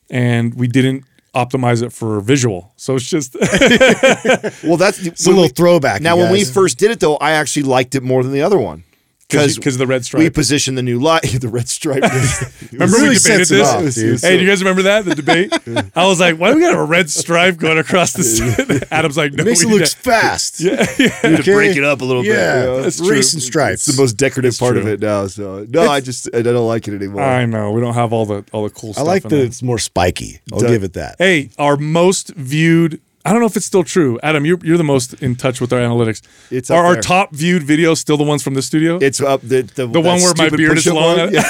and 0.09 0.53
we 0.55 0.67
didn't 0.67 1.03
optimize 1.35 1.83
it 1.83 1.93
for 1.93 2.19
visual. 2.21 2.73
So 2.77 2.95
it's 2.95 3.07
just 3.07 3.35
Well, 4.63 4.77
that's 4.77 5.05
it's 5.05 5.25
a 5.27 5.29
little 5.29 5.47
throwback. 5.49 6.01
Now, 6.01 6.17
when 6.17 6.31
we 6.31 6.43
first 6.43 6.79
did 6.79 6.89
it, 6.91 6.99
though, 6.99 7.17
I 7.17 7.31
actually 7.31 7.63
liked 7.63 7.93
it 7.95 8.01
more 8.03 8.23
than 8.23 8.31
the 8.31 8.41
other 8.41 8.57
one 8.57 8.83
because 9.29 9.75
of 9.75 9.77
the 9.79 9.87
red 9.87 10.05
stripe. 10.05 10.23
we 10.23 10.29
positioned 10.29 10.77
the 10.77 10.83
new 10.83 10.99
light, 10.99 11.21
the 11.39 11.49
red 11.49 11.67
stripe. 11.67 12.03
Remember 12.71 12.97
really 12.97 13.09
we 13.09 13.15
debated 13.15 13.47
this? 13.47 13.67
off, 13.67 13.93
dude. 13.93 14.21
Hey, 14.21 14.37
do 14.37 14.43
you 14.43 14.49
guys 14.49 14.61
remember 14.61 14.83
that 14.83 15.05
the 15.05 15.15
debate? 15.15 15.51
I 15.95 16.07
was 16.07 16.19
like, 16.19 16.37
"Why 16.37 16.51
do 16.51 16.55
we 16.55 16.61
got 16.61 16.75
a 16.75 16.83
red 16.83 17.09
stripe 17.09 17.57
going 17.57 17.77
across 17.77 18.13
the?" 18.13 18.87
Adam's 18.91 19.17
like, 19.17 19.33
"No, 19.33 19.41
it 19.41 19.45
makes 19.45 19.61
it 19.63 19.67
we 19.67 19.73
look 19.73 19.81
don't." 19.81 19.95
fast. 19.95 20.59
Yeah, 20.59 20.85
to 20.85 21.41
break 21.43 21.75
it 21.75 21.83
up 21.83 22.01
a 22.01 22.05
little 22.05 22.23
bit. 22.23 22.35
Yeah, 22.35 22.61
you 22.61 22.81
know? 22.83 22.89
true. 22.89 23.09
racing 23.09 23.41
stripes. 23.41 23.87
It's 23.87 23.97
the 23.97 24.01
most 24.01 24.13
decorative 24.13 24.57
part 24.57 24.77
of 24.77 24.87
it 24.87 24.99
now. 24.99 25.27
So 25.27 25.65
no, 25.69 25.87
I 25.87 25.99
just 25.99 26.33
I 26.33 26.41
don't 26.41 26.67
like 26.67 26.87
it 26.87 26.93
anymore. 26.93 27.23
I 27.23 27.45
know 27.45 27.71
we 27.71 27.81
don't 27.81 27.95
have 27.95 28.13
all 28.13 28.25
the 28.25 28.45
all 28.53 28.63
the 28.63 28.69
cool 28.69 28.93
stuff. 28.93 29.07
I 29.07 29.17
stuff. 29.19 29.23
like 29.25 29.31
in 29.31 29.39
that 29.39 29.45
it's 29.45 29.61
more 29.61 29.79
spiky. 29.79 30.39
I'll 30.53 30.59
Duh. 30.59 30.67
give 30.67 30.83
it 30.83 30.93
that. 30.93 31.15
Hey, 31.19 31.49
our 31.57 31.75
most 31.77 32.29
viewed. 32.35 33.01
I 33.27 33.31
don't 33.31 33.41
know 33.41 33.47
if 33.47 33.57
it's 33.57 33.65
still 33.65 33.83
true, 33.83 34.17
Adam. 34.23 34.45
You're 34.45 34.59
you're 34.63 34.77
the 34.77 34.85
most 34.85 35.13
in 35.15 35.35
touch 35.35 35.59
with 35.59 35.73
our 35.73 35.79
analytics. 35.81 36.21
It's 36.49 36.71
are 36.71 36.79
up 36.79 36.85
our 36.85 36.93
there. 36.93 37.01
top 37.01 37.33
viewed 37.33 37.63
videos 37.63 37.97
still 37.97 38.15
the 38.15 38.23
ones 38.23 38.41
from 38.41 38.53
the 38.53 38.61
studio? 38.61 38.99
It's 39.01 39.19
up 39.19 39.41
the 39.41 39.63
the, 39.63 39.85
the 39.85 39.99
one 39.99 40.21
where 40.21 40.33
my 40.37 40.47
beard 40.49 40.77
is 40.77 40.87
long. 40.87 41.17
Yeah. 41.33 41.43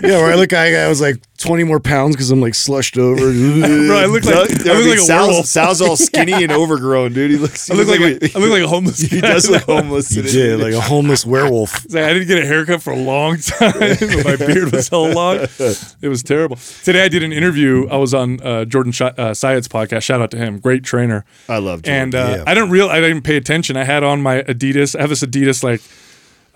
Yeah, 0.00 0.18
where 0.18 0.32
I 0.32 0.34
look, 0.34 0.52
I, 0.52 0.84
I 0.84 0.88
was 0.88 1.00
like 1.00 1.16
20 1.42 1.64
more 1.64 1.80
pounds 1.80 2.16
because 2.16 2.30
I'm 2.30 2.40
like 2.40 2.54
slushed 2.54 2.96
over. 2.96 3.20
Bro, 3.32 3.98
I 3.98 4.06
look 4.06 4.24
like 4.24 4.34
I 4.34 4.74
look 4.74 4.86
like 4.86 4.98
a 4.98 5.02
Sal's. 5.02 5.50
Sal's 5.50 5.80
all 5.82 5.96
skinny 6.08 6.32
and 6.32 6.52
overgrown, 6.52 7.12
dude. 7.12 7.30
He 7.30 7.36
looks. 7.36 7.70
I 7.70 7.74
he 7.74 7.80
look 7.80 7.88
like 7.88 8.00
looks 8.00 8.34
a, 8.34 8.38
I 8.38 8.40
look 8.40 8.50
like 8.50 8.62
a 8.62 8.68
homeless. 8.68 8.98
he 9.00 9.20
guy. 9.20 9.32
does 9.32 9.50
look 9.50 9.62
homeless. 9.62 10.14
you 10.14 10.22
did 10.22 10.60
like 10.60 10.74
a 10.74 10.80
homeless 10.80 11.26
werewolf. 11.26 11.92
Like, 11.92 12.04
I 12.04 12.12
didn't 12.14 12.28
get 12.28 12.42
a 12.42 12.46
haircut 12.46 12.82
for 12.82 12.92
a 12.92 12.96
long 12.96 13.36
time. 13.38 13.72
My 14.24 14.36
beard 14.36 14.72
was 14.72 14.86
so 14.86 15.04
long. 15.04 15.46
It 16.00 16.08
was 16.08 16.22
terrible. 16.22 16.56
Today 16.84 17.04
I 17.04 17.08
did 17.08 17.22
an 17.22 17.32
interview. 17.32 17.88
I 17.88 17.96
was 17.96 18.14
on 18.14 18.40
uh, 18.40 18.64
Jordan 18.64 18.92
Sh- 18.92 19.02
uh, 19.02 19.34
Syatt's 19.34 19.68
podcast. 19.68 20.02
Shout 20.02 20.22
out 20.22 20.30
to 20.30 20.36
him. 20.36 20.58
Great 20.58 20.84
trainer. 20.84 21.24
I 21.48 21.58
love 21.58 21.82
Jordan. 21.82 22.02
And 22.02 22.14
uh, 22.14 22.34
yeah. 22.38 22.44
I 22.46 22.54
didn't 22.54 22.70
real. 22.70 22.88
I 22.88 23.00
didn't 23.00 23.22
pay 23.22 23.36
attention. 23.36 23.76
I 23.76 23.84
had 23.84 24.02
on 24.02 24.22
my 24.22 24.42
Adidas. 24.42 24.96
I 24.96 25.00
have 25.00 25.10
this 25.10 25.22
Adidas 25.22 25.62
like 25.62 25.80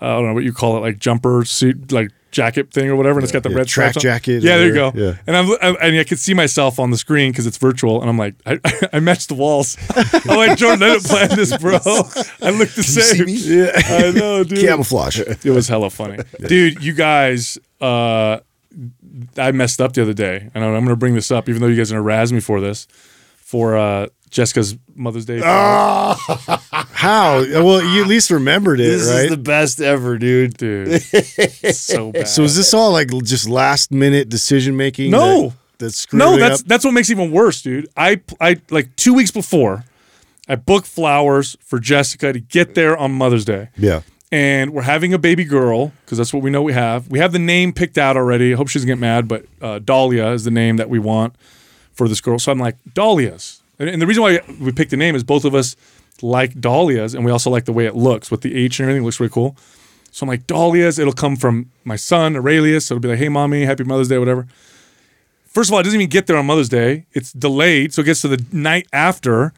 uh, 0.01 0.05
I 0.05 0.13
don't 0.15 0.27
know 0.27 0.33
what 0.33 0.43
you 0.43 0.53
call 0.53 0.77
it, 0.77 0.81
like 0.81 0.99
jumper 0.99 1.43
suit, 1.45 1.91
like 1.91 2.11
jacket 2.37 2.71
thing 2.71 2.87
or 2.87 2.95
whatever, 2.95 3.17
and 3.17 3.23
it's 3.23 3.31
got 3.33 3.41
the 3.41 3.49
red 3.49 3.67
track 3.67 3.95
jacket 3.95 4.43
Yeah, 4.43 4.57
there 4.57 4.67
you 4.67 4.73
go. 4.73 4.91
Yeah. 4.93 5.15
And 5.25 5.35
I'm, 5.35 5.51
I, 5.59 5.75
and 5.81 5.97
I 5.97 6.03
could 6.03 6.19
see 6.19 6.35
myself 6.35 6.77
on 6.79 6.91
the 6.91 6.97
screen 6.97 7.31
because 7.31 7.47
it's 7.47 7.57
virtual, 7.57 7.99
and 7.99 8.09
I'm 8.09 8.17
like, 8.17 8.35
I, 8.45 8.59
I 8.93 8.99
matched 8.99 9.29
the 9.29 9.33
walls. 9.33 9.75
I'm 9.95 10.37
like, 10.37 10.57
Jordan, 10.57 10.83
I 10.83 10.93
didn't 10.93 11.05
plan 11.05 11.29
this, 11.35 11.57
bro. 11.57 11.79
I 12.41 12.51
look 12.51 12.69
the 12.69 12.83
same. 12.83 13.25
Yeah. 13.27 13.71
I 13.75 14.11
know, 14.11 14.43
dude. 14.45 14.59
Camouflage. 14.59 15.19
It 15.19 15.45
was 15.45 15.67
hella 15.67 15.89
funny, 15.89 16.19
dude. 16.47 16.83
You 16.83 16.93
guys, 16.93 17.57
uh, 17.81 18.39
I 19.35 19.51
messed 19.51 19.81
up 19.81 19.93
the 19.93 20.03
other 20.03 20.13
day, 20.13 20.51
and 20.53 20.63
I'm 20.63 20.71
going 20.73 20.87
to 20.87 20.95
bring 20.95 21.15
this 21.15 21.31
up, 21.31 21.49
even 21.49 21.61
though 21.61 21.67
you 21.67 21.75
guys 21.75 21.91
are 21.91 21.95
going 21.95 22.03
to 22.03 22.07
razz 22.07 22.31
me 22.31 22.39
for 22.39 22.61
this, 22.61 22.87
for 23.37 23.75
uh, 23.75 24.07
Jessica's 24.29 24.77
Mother's 24.93 25.25
Day. 25.25 25.41
How? 27.07 27.39
Well, 27.39 27.81
you 27.81 28.01
at 28.01 28.07
least 28.07 28.31
remembered 28.31 28.81
it, 28.81 28.83
this 28.83 29.07
right? 29.07 29.23
is 29.23 29.29
the 29.29 29.37
best 29.37 29.79
ever, 29.79 30.17
dude. 30.17 30.57
dude, 30.57 31.01
so 31.01 32.11
bad. 32.11 32.27
so 32.27 32.43
is 32.43 32.57
this 32.57 32.73
all 32.73 32.91
like 32.91 33.07
just 33.23 33.47
last 33.47 33.91
minute 33.91 34.27
decision 34.27 34.75
making? 34.75 35.11
No. 35.11 35.49
that, 35.49 35.53
that's 35.77 35.95
screwing 35.99 36.19
no, 36.19 36.37
that's 36.37 36.61
up? 36.61 36.67
that's 36.67 36.83
what 36.83 36.91
makes 36.91 37.09
it 37.09 37.13
even 37.13 37.31
worse, 37.31 37.61
dude. 37.61 37.87
I 37.95 38.19
I 38.41 38.57
like 38.69 38.93
two 38.97 39.13
weeks 39.13 39.31
before, 39.31 39.85
I 40.49 40.55
booked 40.55 40.87
flowers 40.87 41.55
for 41.61 41.79
Jessica 41.79 42.33
to 42.33 42.41
get 42.41 42.75
there 42.75 42.97
on 42.97 43.13
Mother's 43.13 43.45
Day. 43.45 43.69
yeah. 43.77 44.01
and 44.29 44.73
we're 44.73 44.81
having 44.81 45.13
a 45.13 45.17
baby 45.17 45.45
girl 45.45 45.93
because 46.03 46.17
that's 46.17 46.33
what 46.33 46.43
we 46.43 46.49
know 46.49 46.61
we 46.61 46.73
have. 46.73 47.07
We 47.07 47.19
have 47.19 47.31
the 47.31 47.39
name 47.39 47.71
picked 47.71 47.97
out 47.97 48.17
already. 48.17 48.53
I 48.53 48.57
hope 48.57 48.67
she 48.67 48.79
doesn't 48.79 48.87
get 48.87 48.99
mad, 48.99 49.29
but 49.29 49.45
uh, 49.61 49.79
Dahlia 49.79 50.27
is 50.31 50.43
the 50.43 50.51
name 50.51 50.75
that 50.75 50.89
we 50.89 50.99
want 50.99 51.35
for 51.93 52.09
this 52.09 52.19
girl. 52.19 52.37
So 52.37 52.51
I'm 52.51 52.59
like 52.59 52.75
Dahlias, 52.93 53.61
and 53.79 54.01
the 54.01 54.07
reason 54.07 54.23
why 54.23 54.41
we 54.59 54.73
picked 54.73 54.91
the 54.91 54.97
name 54.97 55.15
is 55.15 55.23
both 55.23 55.45
of 55.45 55.55
us 55.55 55.77
like 56.21 56.59
Dahlias, 56.59 57.13
and 57.13 57.25
we 57.25 57.31
also 57.31 57.49
like 57.49 57.65
the 57.65 57.73
way 57.73 57.85
it 57.85 57.95
looks 57.95 58.31
with 58.31 58.41
the 58.41 58.55
H 58.55 58.79
and 58.79 58.85
everything. 58.85 59.03
It 59.03 59.05
looks 59.05 59.19
really 59.19 59.31
cool. 59.31 59.55
So 60.11 60.23
I'm 60.23 60.29
like 60.29 60.47
Dahlias. 60.47 60.97
It'll 60.97 61.13
come 61.13 61.35
from 61.35 61.69
my 61.83 61.95
son 61.95 62.35
Aurelius. 62.35 62.87
So 62.87 62.95
it'll 62.95 63.01
be 63.01 63.09
like, 63.09 63.19
hey 63.19 63.29
mommy, 63.29 63.65
happy 63.65 63.83
Mother's 63.83 64.07
Day, 64.07 64.17
whatever. 64.17 64.47
First 65.45 65.69
of 65.69 65.73
all, 65.73 65.79
it 65.79 65.83
doesn't 65.83 65.99
even 65.99 66.09
get 66.09 66.27
there 66.27 66.37
on 66.37 66.45
Mother's 66.45 66.69
Day. 66.69 67.05
It's 67.13 67.31
delayed, 67.31 67.93
so 67.93 68.01
it 68.01 68.05
gets 68.05 68.21
to 68.21 68.27
the 68.27 68.43
night 68.51 68.87
after, 68.93 69.53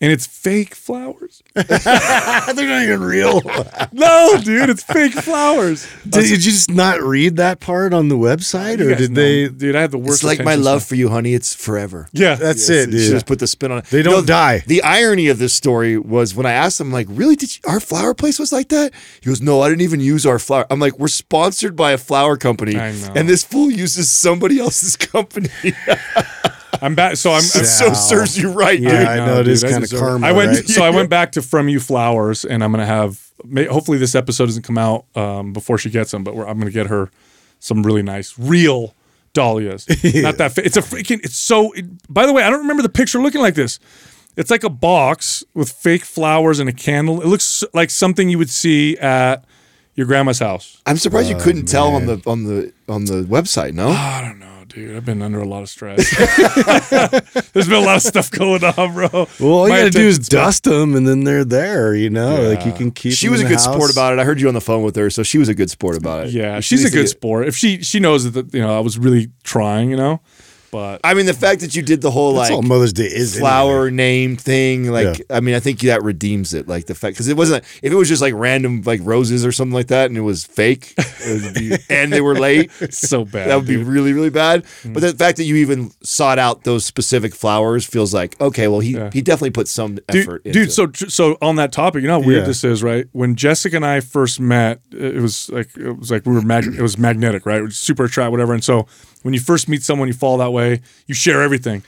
and 0.00 0.12
it's 0.12 0.26
fake 0.26 0.74
flowers. 0.74 1.42
They're 1.54 1.66
not 1.68 2.82
even 2.82 3.00
real. 3.00 3.42
No, 3.92 4.38
dude, 4.42 4.70
it's 4.70 4.82
fake 4.82 5.12
flowers. 5.14 5.86
did 6.08 6.30
you 6.30 6.36
just 6.36 6.70
not 6.70 7.00
read 7.02 7.36
that 7.36 7.58
part 7.58 7.92
on 7.92 8.08
the 8.08 8.16
website, 8.16 8.80
or 8.80 8.94
did 8.94 9.10
know, 9.10 9.20
they? 9.22 9.48
Dude, 9.48 9.74
I 9.74 9.80
have 9.80 9.90
the 9.90 9.98
worst. 9.98 10.22
It's 10.22 10.24
like 10.24 10.44
my 10.44 10.54
love 10.54 10.84
for 10.84 10.94
you, 10.94 11.08
honey. 11.08 11.34
It's 11.34 11.54
forever. 11.54 12.08
Yeah, 12.12 12.34
That's 12.34 12.68
Yes, 12.68 12.86
it, 12.86 12.90
dude. 12.90 13.10
just 13.10 13.26
put 13.26 13.38
the 13.38 13.46
spin 13.46 13.72
on 13.72 13.78
it. 13.78 13.84
They 13.86 14.02
don't 14.02 14.26
die. 14.26 14.62
The 14.66 14.82
irony 14.82 15.28
of 15.28 15.38
this 15.38 15.54
story 15.54 15.98
was 15.98 16.34
when 16.34 16.46
I 16.46 16.52
asked 16.52 16.80
him, 16.80 16.92
like, 16.92 17.06
really, 17.10 17.34
did 17.36 17.56
you, 17.56 17.60
our 17.66 17.80
flower 17.80 18.14
place 18.14 18.38
was 18.38 18.52
like 18.52 18.68
that? 18.68 18.92
He 19.20 19.26
goes, 19.26 19.40
no, 19.40 19.60
I 19.62 19.68
didn't 19.68 19.82
even 19.82 20.00
use 20.00 20.26
our 20.26 20.38
flower. 20.38 20.66
I'm 20.70 20.80
like, 20.80 20.98
we're 20.98 21.08
sponsored 21.08 21.74
by 21.76 21.92
a 21.92 21.98
flower 21.98 22.36
company, 22.36 22.76
I 22.78 22.92
know. 22.92 23.12
and 23.16 23.28
this 23.28 23.42
fool 23.42 23.70
uses 23.70 24.10
somebody 24.10 24.58
else's 24.60 24.96
company. 24.96 25.48
I'm 26.82 26.94
back. 26.94 27.16
So 27.16 27.30
I'm. 27.32 27.38
it 27.38 27.42
so 27.66 27.92
serves 27.92 28.38
you 28.38 28.52
right, 28.52 28.78
Yeah, 28.78 28.98
dude. 28.98 29.08
I 29.08 29.16
No, 29.16 29.26
know 29.26 29.40
it 29.40 29.44
dude, 29.44 29.52
is 29.54 29.62
kind 29.62 29.76
of 29.76 29.80
deserve- 29.82 30.00
karma. 30.00 30.26
I 30.26 30.32
went. 30.32 30.50
right? 30.56 30.68
So 30.68 30.82
I 30.84 30.90
went 30.90 31.10
back 31.18 31.32
to 31.32 31.42
From 31.42 31.68
You 31.68 31.80
Flowers, 31.80 32.44
and 32.44 32.62
I'm 32.64 32.70
gonna 32.70 32.86
have. 32.86 33.26
May, 33.44 33.64
hopefully, 33.66 33.98
this 33.98 34.14
episode 34.14 34.46
doesn't 34.46 34.62
come 34.62 34.78
out 34.78 35.04
um, 35.16 35.52
before 35.52 35.78
she 35.78 35.90
gets 35.90 36.10
them, 36.10 36.24
but 36.24 36.34
we're, 36.34 36.46
I'm 36.46 36.58
gonna 36.58 36.70
get 36.70 36.86
her 36.88 37.10
some 37.60 37.82
really 37.84 38.02
nice, 38.02 38.38
real 38.38 38.94
dahlias. 39.34 39.86
Not 40.22 40.38
that. 40.38 40.52
Fa- 40.52 40.64
it's 40.64 40.76
a 40.76 40.82
freaking. 40.82 41.20
It's 41.24 41.36
so. 41.36 41.72
It, 41.72 41.84
by 42.12 42.26
the 42.26 42.32
way, 42.32 42.42
I 42.42 42.50
don't 42.50 42.60
remember 42.60 42.82
the 42.82 42.88
picture 42.88 43.18
looking 43.20 43.40
like 43.40 43.54
this. 43.54 43.78
It's 44.36 44.50
like 44.52 44.62
a 44.62 44.70
box 44.70 45.42
with 45.54 45.70
fake 45.72 46.04
flowers 46.04 46.60
and 46.60 46.68
a 46.68 46.72
candle. 46.72 47.20
It 47.20 47.26
looks 47.26 47.64
like 47.74 47.90
something 47.90 48.28
you 48.28 48.38
would 48.38 48.50
see 48.50 48.96
at 48.98 49.44
your 49.96 50.06
grandma's 50.06 50.38
house. 50.38 50.80
I'm 50.86 50.96
surprised 50.96 51.28
you 51.28 51.36
couldn't 51.36 51.66
tell 51.66 51.88
on 51.88 52.06
the 52.06 52.22
on 52.24 52.44
the 52.44 52.72
on 52.88 53.04
the 53.06 53.24
website. 53.24 53.72
No, 53.72 53.88
I 53.88 54.20
don't 54.22 54.37
know, 54.37 54.37
dude. 54.78 54.96
I've 54.96 55.04
been 55.04 55.20
under 55.22 55.40
a 55.40 55.46
lot 55.46 55.62
of 55.62 55.68
stress. 55.68 55.98
There's 57.52 57.68
been 57.68 57.82
a 57.82 57.86
lot 57.86 57.96
of 57.96 58.02
stuff 58.02 58.30
going 58.30 58.62
on, 58.64 58.94
bro. 58.94 59.08
well, 59.12 59.28
all 59.52 59.68
you 59.68 59.74
gotta 59.74 59.90
do 59.90 60.00
is 60.00 60.16
attention's 60.16 60.28
dust 60.28 60.64
them, 60.64 60.94
and 60.94 61.06
then 61.06 61.24
they're 61.24 61.44
there. 61.44 61.94
You 61.94 62.10
know, 62.10 62.42
like 62.54 62.64
you 62.64 62.72
can 62.72 62.90
keep. 62.90 63.12
she 63.14 63.26
them 63.26 63.32
was 63.32 63.40
a 63.40 63.44
in 63.44 63.48
the 63.50 63.54
good 63.56 63.60
sport 63.62 63.90
about 63.92 64.12
it. 64.12 64.18
I 64.18 64.24
heard 64.24 64.40
you 64.40 64.48
on 64.48 64.54
the 64.54 64.60
phone 64.60 64.82
with 64.82 64.96
her, 64.96 65.10
so 65.10 65.22
she 65.22 65.38
was 65.38 65.48
a 65.48 65.54
good 65.54 65.70
sport 65.70 65.96
about 65.96 66.26
it. 66.26 66.32
Yeah, 66.32 66.60
She 66.60 66.76
she's 66.76 66.80
a 66.80 66.84
needs 66.84 66.92
to 66.92 66.96
good 66.98 67.02
get- 67.04 67.08
sport. 67.10 67.48
If 67.48 67.56
she 67.56 67.82
she 67.82 68.00
knows 68.00 68.30
that 68.32 68.52
you 68.54 68.60
know 68.60 68.76
I 68.76 68.80
was 68.80 68.98
really 68.98 69.30
trying, 69.42 69.90
you 69.90 69.96
know, 69.96 70.20
but 70.70 71.00
I 71.04 71.14
mean, 71.14 71.26
the 71.26 71.34
fact 71.34 71.60
that 71.62 71.74
you 71.74 71.82
did 71.82 72.00
the 72.00 72.10
whole 72.10 72.32
like 72.34 72.50
all 72.50 72.62
Mother's 72.62 72.92
Day 72.92 73.04
is. 73.04 73.38
flower 73.38 73.86
anyway. 73.86 73.96
name 73.96 74.36
thing. 74.36 74.90
Like, 74.90 75.22
I 75.30 75.40
mean, 75.40 75.54
I 75.54 75.60
think 75.60 75.80
that 75.80 76.02
redeems 76.02 76.54
it. 76.54 76.68
Like 76.68 76.86
the 76.86 76.94
fact 76.94 77.14
because 77.14 77.28
it 77.28 77.36
wasn't 77.36 77.64
if 77.82 77.92
it 77.92 77.96
was 77.96 78.08
just 78.08 78.22
like 78.22 78.34
random 78.34 78.82
like 78.84 79.00
roses 79.04 79.44
or 79.46 79.52
something 79.52 79.74
like 79.74 79.88
that, 79.88 80.06
and 80.10 80.16
it 80.18 80.22
was 80.22 80.44
fake, 80.44 80.94
it 80.98 81.42
would 81.42 81.54
be- 81.54 81.76
and 81.94 82.12
they 82.12 82.20
were 82.20 82.34
late. 82.38 82.70
so 82.90 83.24
bad. 83.24 83.48
That 83.50 83.56
would 83.56 83.66
be 83.66 83.76
dude. 83.76 83.86
really, 83.86 84.12
really 84.12 84.30
bad. 84.30 84.64
Mm. 84.82 84.94
But 84.94 85.00
the 85.00 85.12
fact 85.14 85.36
that 85.38 85.44
you 85.44 85.56
even 85.56 85.90
sought 86.02 86.38
out 86.38 86.64
those 86.64 86.84
specific 86.84 87.34
flowers 87.34 87.86
feels 87.86 88.12
like 88.14 88.40
okay. 88.40 88.68
Well, 88.68 88.80
he 88.80 88.92
Yeah. 88.94 89.10
he 89.12 89.22
definitely 89.22 89.50
put 89.50 89.68
some 89.68 89.98
effort. 90.08 90.44
dude. 90.44 90.56
into 90.56 90.66
Dude, 90.66 90.72
so 90.72 91.08
so 91.08 91.38
on 91.40 91.56
that 91.56 91.72
topic, 91.72 92.02
you 92.02 92.08
know 92.08 92.20
how 92.20 92.26
weird 92.26 92.40
Yeah. 92.42 92.46
this 92.46 92.64
is, 92.64 92.82
right? 92.82 93.06
When 93.12 93.34
Jessica 93.36 93.76
and 93.76 93.86
I 93.86 94.00
first 94.00 94.40
met, 94.40 94.80
it 94.90 95.20
was 95.22 95.48
like 95.50 95.76
it 95.76 95.92
was 95.98 96.10
like 96.10 96.26
we 96.26 96.34
were 96.34 96.42
mag- 96.42 96.66
it 96.66 96.82
was 96.82 96.98
magnetic, 96.98 97.46
right? 97.46 97.58
It 97.58 97.62
was 97.64 97.78
super 97.78 98.04
attract, 98.04 98.30
whatever. 98.30 98.52
And 98.54 98.62
so 98.64 98.86
When 99.22 99.34
you 99.34 99.40
first 99.40 99.68
meet 99.68 99.82
someone, 99.82 100.06
you 100.06 100.14
fall 100.14 100.38
that 100.38 100.52
way. 100.58 100.80
You 101.06 101.14
share 101.14 101.42
everything. 101.42 101.82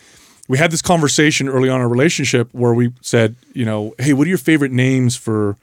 We 0.49 0.59
had 0.59 0.71
this 0.71 0.83
conversation 0.83 1.49
early 1.49 1.69
on 1.69 1.77
in 1.77 1.83
our 1.83 1.89
relationship 1.89 2.49
where 2.53 2.75
we 2.75 2.93
said, 3.03 3.37
you 3.53 3.65
know, 3.65 3.95
hey, 3.99 4.13
what 4.13 4.27
are 4.27 4.29
your 4.29 4.39
favorite 4.39 4.73
names 4.73 5.17
for 5.17 5.57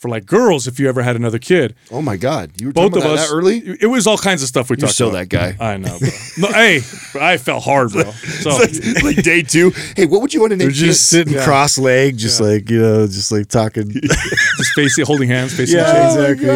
for 0.00 0.08
like 0.08 0.24
girls 0.26 0.66
if 0.66 0.80
you 0.80 0.88
ever 0.88 1.02
had 1.02 1.14
another 1.14 1.38
kid? 1.38 1.74
Oh 1.92 2.00
my 2.02 2.16
God, 2.16 2.50
you 2.60 2.68
were 2.68 2.72
Both 2.72 2.94
talking 2.94 3.06
of 3.06 3.12
us 3.18 3.28
that 3.28 3.34
early. 3.34 3.58
It 3.58 3.86
was 3.86 4.06
all 4.06 4.16
kinds 4.18 4.42
of 4.42 4.48
stuff 4.48 4.70
we 4.70 4.74
You're 4.74 4.86
talked 4.86 4.94
so 4.96 5.10
about. 5.10 5.28
that 5.28 5.56
guy. 5.56 5.56
I 5.72 5.76
know, 5.76 5.98
bro. 5.98 6.08
No, 6.38 6.48
hey, 6.48 6.80
I 7.20 7.36
fell 7.36 7.60
hard, 7.60 7.92
bro. 7.92 8.04
So 8.40 8.50
like, 8.56 8.70
like 9.02 9.16
day 9.22 9.42
two. 9.42 9.70
Hey, 9.94 10.06
what 10.06 10.22
would 10.22 10.32
you 10.32 10.40
want 10.40 10.52
to 10.52 10.56
name? 10.56 10.68
They're 10.68 10.70
just 10.74 11.00
kids? 11.12 11.28
sitting 11.28 11.42
cross-legged, 11.42 12.18
just 12.18 12.40
like 12.40 12.70
you 12.70 12.80
know, 12.80 13.06
just 13.06 13.30
like 13.30 13.48
talking. 13.48 13.90
just 13.92 14.72
facing, 14.74 15.04
holding 15.04 15.28
hands, 15.28 15.54
facing 15.54 15.76
yeah, 15.78 16.10
each 16.12 16.16
other. 16.18 16.32
exactly. 16.32 16.48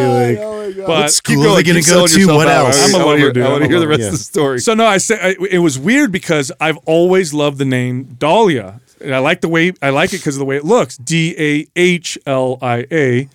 like, 0.75 0.75
But 0.77 0.87
what 0.87 1.11
school 1.11 1.47
are 1.49 1.55
they 1.57 1.63
Keep 1.63 1.85
gonna 1.85 2.01
go 2.01 2.07
to? 2.07 2.27
What 2.27 2.47
out. 2.47 2.65
else? 2.65 2.81
I 2.81 2.85
I'm 2.87 2.95
a 2.95 2.97
wanna 2.97 3.05
lover, 3.05 3.17
hear- 3.19 3.33
dude. 3.33 3.43
I 3.45 3.49
want 3.49 3.61
to 3.63 3.69
hear 3.69 3.79
the 3.79 3.85
lover. 3.85 3.97
rest 4.01 4.05
of 4.07 4.11
the 4.13 4.17
story. 4.17 4.59
So 4.59 4.73
no, 4.73 4.85
I 4.87 4.97
said 4.97 5.19
I, 5.21 5.35
it 5.51 5.59
was 5.59 5.77
weird 5.77 6.11
because 6.11 6.51
I've 6.59 6.77
always 6.85 7.33
loved 7.33 7.59
the 7.59 7.65
name 7.65 8.15
Dahlia, 8.17 8.81
and 9.01 9.13
I 9.13 9.19
like 9.19 9.41
the 9.41 9.49
way 9.49 9.73
I 9.81 9.89
like 9.89 10.13
it 10.13 10.17
because 10.17 10.35
of 10.35 10.39
the 10.39 10.45
way 10.45 10.57
it 10.57 10.65
looks. 10.65 10.97
D 10.97 11.35
A 11.37 11.67
H 11.75 12.17
L 12.25 12.57
I 12.61 12.85
A. 12.91 13.29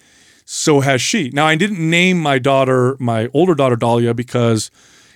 So 0.44 0.80
has 0.80 1.00
she. 1.00 1.30
Now 1.30 1.46
I 1.46 1.54
didn't 1.54 1.78
name 1.78 2.18
my 2.20 2.38
daughter, 2.38 2.96
my 2.98 3.28
older 3.32 3.54
daughter 3.54 3.76
Dahlia, 3.76 4.14
because 4.14 4.70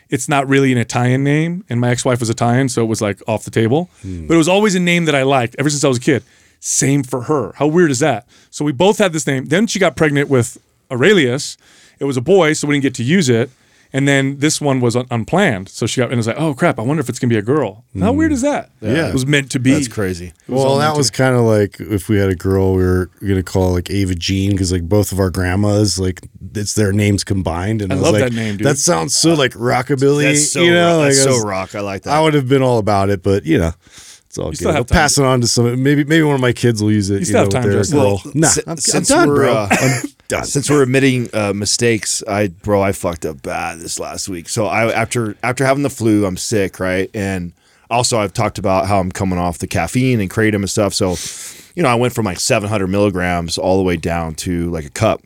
it's 0.09 0.29
not 0.29 0.49
really 0.49 0.71
an 0.71 0.79
Italian 0.79 1.25
name, 1.25 1.65
and 1.69 1.81
my 1.81 1.91
ex-wife 1.91 2.21
was 2.21 2.31
Italian, 2.31 2.69
so 2.69 2.83
it 2.83 2.87
was 2.87 3.01
like 3.01 3.21
off 3.27 3.45
the 3.45 3.51
table. 3.51 3.91
Hmm. 4.03 4.27
But 4.29 4.35
it 4.35 4.39
was 4.39 4.49
always 4.49 4.75
a 4.77 4.81
name 4.81 5.07
that 5.07 5.15
I 5.15 5.25
liked 5.25 5.57
ever 5.59 5.69
since 5.71 5.83
I 5.83 5.89
was 5.89 5.99
a 5.99 6.01
kid. 6.01 6.23
Same 6.61 7.03
for 7.03 7.23
her. 7.23 7.53
How 7.57 7.67
weird 7.67 7.91
is 7.91 7.99
that? 7.99 8.27
So 8.51 8.65
we 8.65 8.73
both 8.73 8.99
had 8.99 9.13
this 9.13 9.27
name. 9.27 9.47
Then 9.47 9.67
she 9.67 9.79
got 9.79 9.97
pregnant 9.97 10.29
with 10.29 10.57
Aurelius. 10.91 11.57
It 11.99 12.05
was 12.05 12.17
a 12.17 12.21
boy, 12.21 12.53
so 12.53 12.69
we 12.69 12.75
didn't 12.75 12.85
get 12.85 12.95
to 12.95 13.03
use 13.03 13.29
it. 13.29 13.51
And 13.97 14.09
then 14.09 14.41
this 14.41 14.61
one 14.61 14.81
was 14.81 14.97
un- 14.97 15.07
unplanned. 15.13 15.69
So 15.69 15.87
she 15.87 16.01
got, 16.01 16.07
and 16.07 16.15
it 16.15 16.17
was 16.17 16.27
like, 16.27 16.37
oh 16.37 16.53
crap, 16.53 16.81
I 16.81 16.83
wonder 16.83 17.01
if 17.01 17.09
it's 17.09 17.21
gonna 17.21 17.29
be 17.31 17.39
a 17.39 17.43
girl. 17.43 17.85
How 17.99 18.13
weird 18.13 18.33
is 18.33 18.43
that? 18.43 18.71
Yeah. 18.81 19.09
It 19.09 19.13
was 19.13 19.25
meant 19.25 19.53
to 19.53 19.61
be. 19.61 19.73
That's 19.73 19.87
crazy. 19.87 20.33
Well, 20.49 20.79
that 20.79 20.97
was 20.97 21.13
kind 21.13 21.37
of 21.37 21.43
like 21.43 21.79
if 21.79 22.09
we 22.09 22.17
had 22.19 22.29
a 22.29 22.35
girl, 22.35 22.75
we 22.75 22.83
were 22.83 23.09
gonna 23.21 23.45
call 23.45 23.73
like 23.73 23.91
Ava 23.91 24.17
Jean 24.17 24.51
because 24.51 24.73
like 24.73 24.89
both 24.89 25.13
of 25.13 25.21
our 25.21 25.31
grandmas, 25.31 25.97
like 26.01 26.29
it's 26.57 26.75
their 26.75 26.93
names 26.93 27.23
combined. 27.23 27.83
And 27.83 27.93
I, 27.93 27.95
was 27.95 28.03
love 28.03 28.15
like, 28.15 28.25
that 28.25 28.33
name, 28.33 28.57
dude. 28.57 28.67
That 28.67 28.79
sounds 28.79 29.15
so 29.15 29.35
like 29.35 29.53
rockabilly. 29.53 30.25
That's 30.25 30.51
so 30.51 30.61
you 30.61 30.73
know, 30.73 30.97
rock. 30.97 30.99
like 30.99 31.09
That's 31.15 31.21
I 31.21 31.25
so 31.31 31.31
was- 31.37 31.45
rock. 31.45 31.75
I 31.77 31.81
like 31.81 32.03
that. 32.03 32.15
I 32.15 32.21
would 32.21 32.35
have 32.35 32.49
been 32.49 32.63
all 32.63 32.79
about 32.79 33.11
it, 33.11 33.23
but 33.23 33.47
you 33.47 33.59
know, 33.59 33.71
it's 34.27 34.37
all 34.39 34.53
still 34.53 34.71
good. 34.71 34.75
have 34.75 34.77
I'll 34.81 34.85
time 34.87 34.97
pass 34.97 35.19
it 35.19 35.25
on 35.25 35.41
to 35.41 35.47
some. 35.47 35.81
Maybe 35.81 36.03
maybe 36.03 36.25
one 36.25 36.35
of 36.35 36.41
my 36.41 36.53
kids 36.53 36.83
will 36.83 36.91
use 36.91 37.11
it. 37.11 37.21
You, 37.21 37.25
still 37.27 37.45
have 37.45 37.53
know, 37.53 37.61
time, 37.61 37.69
with 37.79 37.91
their 37.91 38.01
Well, 38.01 38.21
nah, 38.35 38.49
si- 38.49 38.63
I'm, 38.67 38.73
I'm 38.73 38.77
since 38.79 39.07
done, 39.07 39.29
we're, 39.29 39.37
bro. 39.37 39.55
uh, 39.55 39.69
I'm 39.71 40.03
done. 40.29 40.45
Since 40.45 40.71
we're 40.71 40.83
admitting 40.83 41.29
uh, 41.33 41.53
mistakes, 41.53 42.23
I 42.27 42.49
bro, 42.49 42.83
I 42.83 42.93
fucked 42.93 43.27
up 43.27 43.43
bad 43.43 43.79
this 43.79 43.99
last 43.99 44.29
week. 44.29 44.49
So 44.49 44.67
I 44.67 44.93
after 44.93 45.37
after 45.43 45.65
having 45.65 45.83
the 45.83 45.91
flu, 45.91 46.27
I'm 46.27 46.37
sick, 46.37 46.81
right? 46.81 47.11
And 47.15 47.53
also 47.91 48.19
I've 48.19 48.33
talked 48.33 48.59
about 48.59 48.87
how 48.87 49.01
I'm 49.01 49.13
coming 49.13 49.39
off 49.39 49.59
the 49.59 49.67
caffeine 49.67 50.21
and 50.21 50.31
kratom 50.31 50.57
and 50.57 50.71
stuff. 50.71 50.95
So, 50.95 51.17
you 51.75 51.83
know, 51.83 51.89
I 51.89 51.95
went 51.95 52.15
from 52.15 52.25
like 52.25 52.41
700 52.41 52.87
milligrams 52.87 53.59
all 53.59 53.77
the 53.77 53.85
way 53.85 53.97
down 53.97 54.35
to 54.37 54.71
like 54.71 54.85
a 54.85 54.91
cup. 54.91 55.23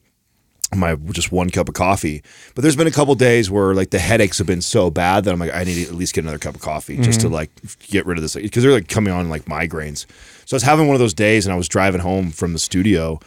My 0.74 0.96
just 0.96 1.32
one 1.32 1.48
cup 1.48 1.70
of 1.70 1.74
coffee, 1.74 2.22
but 2.54 2.60
there's 2.60 2.76
been 2.76 2.86
a 2.86 2.90
couple 2.90 3.14
days 3.14 3.50
where 3.50 3.72
like 3.72 3.88
the 3.88 3.98
headaches 3.98 4.36
have 4.36 4.46
been 4.46 4.60
so 4.60 4.90
bad 4.90 5.24
that 5.24 5.32
I'm 5.32 5.38
like 5.38 5.54
I 5.54 5.64
need 5.64 5.82
to 5.82 5.88
at 5.88 5.94
least 5.94 6.12
get 6.12 6.24
another 6.24 6.38
cup 6.38 6.54
of 6.54 6.60
coffee 6.60 6.98
just 6.98 7.22
to 7.22 7.30
like 7.30 7.50
get 7.86 8.04
rid 8.04 8.18
of 8.18 8.22
this 8.22 8.34
because 8.34 8.62
they're 8.62 8.72
like 8.72 8.86
coming 8.86 9.10
on 9.10 9.30
like 9.30 9.46
migraines. 9.46 10.04
So 10.44 10.54
I 10.54 10.56
was 10.56 10.62
having 10.62 10.86
one 10.86 10.94
of 10.94 11.00
those 11.00 11.14
days 11.14 11.46
and 11.46 11.54
I 11.54 11.56
was 11.56 11.70
driving 11.70 12.02
home 12.02 12.30
from 12.30 12.52
the 12.52 12.58
studio 12.58 13.18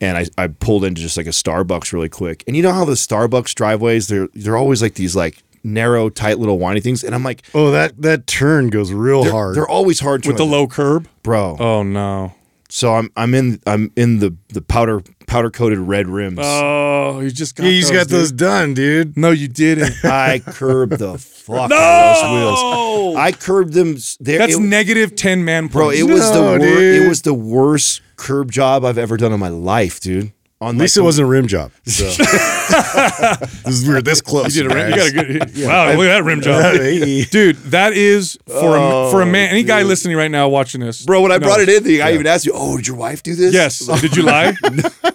and 0.00 0.16
I, 0.18 0.26
I 0.38 0.46
pulled 0.48 0.84
into 0.84 1.00
just 1.00 1.16
like 1.16 1.26
a 1.26 1.30
Starbucks 1.30 1.92
really 1.92 2.08
quick. 2.08 2.42
And 2.46 2.56
you 2.56 2.62
know 2.62 2.72
how 2.72 2.84
the 2.84 2.92
Starbucks 2.94 3.54
driveways 3.54 4.08
they're 4.08 4.28
they're 4.34 4.56
always 4.56 4.82
like 4.82 4.94
these 4.94 5.14
like 5.16 5.42
narrow, 5.62 6.08
tight 6.08 6.38
little 6.38 6.58
windy 6.58 6.80
things. 6.80 7.04
And 7.04 7.14
I'm 7.14 7.22
like, 7.24 7.42
oh, 7.54 7.70
that 7.70 8.00
that 8.02 8.26
turn 8.26 8.68
goes 8.68 8.92
real 8.92 9.22
they're, 9.24 9.32
hard. 9.32 9.56
they're 9.56 9.68
always 9.68 10.00
hard 10.00 10.22
to 10.24 10.30
with 10.30 10.38
the 10.38 10.46
low 10.46 10.66
curb. 10.66 11.08
bro. 11.22 11.56
Oh 11.58 11.82
no. 11.82 12.34
So 12.72 12.94
I'm 12.94 13.10
I'm 13.16 13.34
in 13.34 13.60
I'm 13.66 13.90
in 13.96 14.20
the 14.20 14.36
the 14.50 14.62
powder 14.62 15.02
powder 15.26 15.50
coated 15.50 15.78
red 15.80 16.06
rims. 16.06 16.38
Oh, 16.40 17.18
you 17.18 17.30
just 17.32 17.56
got 17.56 17.64
yeah, 17.64 17.70
you 17.70 17.80
just 17.80 17.92
got 17.92 18.06
dude. 18.06 18.10
those 18.20 18.30
done, 18.32 18.74
dude. 18.74 19.16
No, 19.16 19.32
you 19.32 19.48
didn't. 19.48 19.92
I 20.04 20.38
curbed 20.38 20.98
the 20.98 21.18
fuck 21.18 21.68
No! 21.68 21.76
out 21.76 22.16
of 22.16 22.30
those 22.30 22.32
wheels. 22.32 23.16
I 23.16 23.32
curbed 23.32 23.72
them. 23.72 23.96
There, 24.20 24.38
That's 24.38 24.54
it, 24.54 24.60
negative 24.60 25.16
ten 25.16 25.44
man 25.44 25.66
bro. 25.66 25.86
points. 25.86 26.00
It 26.00 26.04
was 26.04 26.30
the 26.30 26.40
No, 26.40 26.58
worst. 26.60 26.80
It 27.02 27.08
was 27.08 27.22
the 27.22 27.34
worst 27.34 28.02
curb 28.20 28.52
job 28.52 28.84
I've 28.84 28.98
ever 28.98 29.16
done 29.16 29.32
in 29.32 29.40
my 29.40 29.48
life, 29.48 30.00
dude. 30.00 30.32
On 30.62 30.74
At 30.74 30.80
least 30.82 30.96
it 30.98 31.00
wasn't 31.00 31.24
a 31.26 31.30
rim 31.30 31.46
job. 31.46 31.72
So. 31.86 32.04
this 33.64 33.66
is 33.66 33.88
weird. 33.88 34.04
This 34.04 34.20
close. 34.20 34.54
You 34.54 34.64
did 34.64 34.72
a 34.72 34.74
rim. 34.74 34.90
You 34.90 34.96
got 34.96 35.08
a 35.08 35.12
good. 35.12 35.56
Wow, 35.66 35.86
look 35.92 36.06
at 36.06 36.18
that 36.18 36.24
rim 36.24 36.40
job, 36.42 36.74
Hey. 36.76 37.24
dude. 37.24 37.56
That 37.56 37.94
is 37.94 38.38
for 38.46 38.76
a, 38.76 38.80
oh, 38.80 39.10
for 39.10 39.22
a 39.22 39.26
man. 39.26 39.50
Any 39.50 39.62
guy 39.62 39.82
listening 39.82 40.16
right 40.18 40.30
now 40.30 40.48
watching 40.50 40.82
this, 40.82 41.02
Oh, 41.02 41.06
Bro, 41.06 41.22
when 41.22 41.32
I 41.32 41.38
knows. 41.38 41.46
brought 41.48 41.60
it 41.60 41.68
in, 41.70 41.82
the 41.82 41.98
guy 41.98 42.12
even 42.12 42.26
asked 42.26 42.44
you, 42.44 42.52
"Oh, 42.54 42.76
did 42.76 42.86
your 42.86 42.96
wife 42.96 43.22
do 43.22 43.34
this?" 43.34 43.54
Yes. 43.54 43.78
Did 44.02 44.14
you 44.16 44.22
lie? 44.22 44.52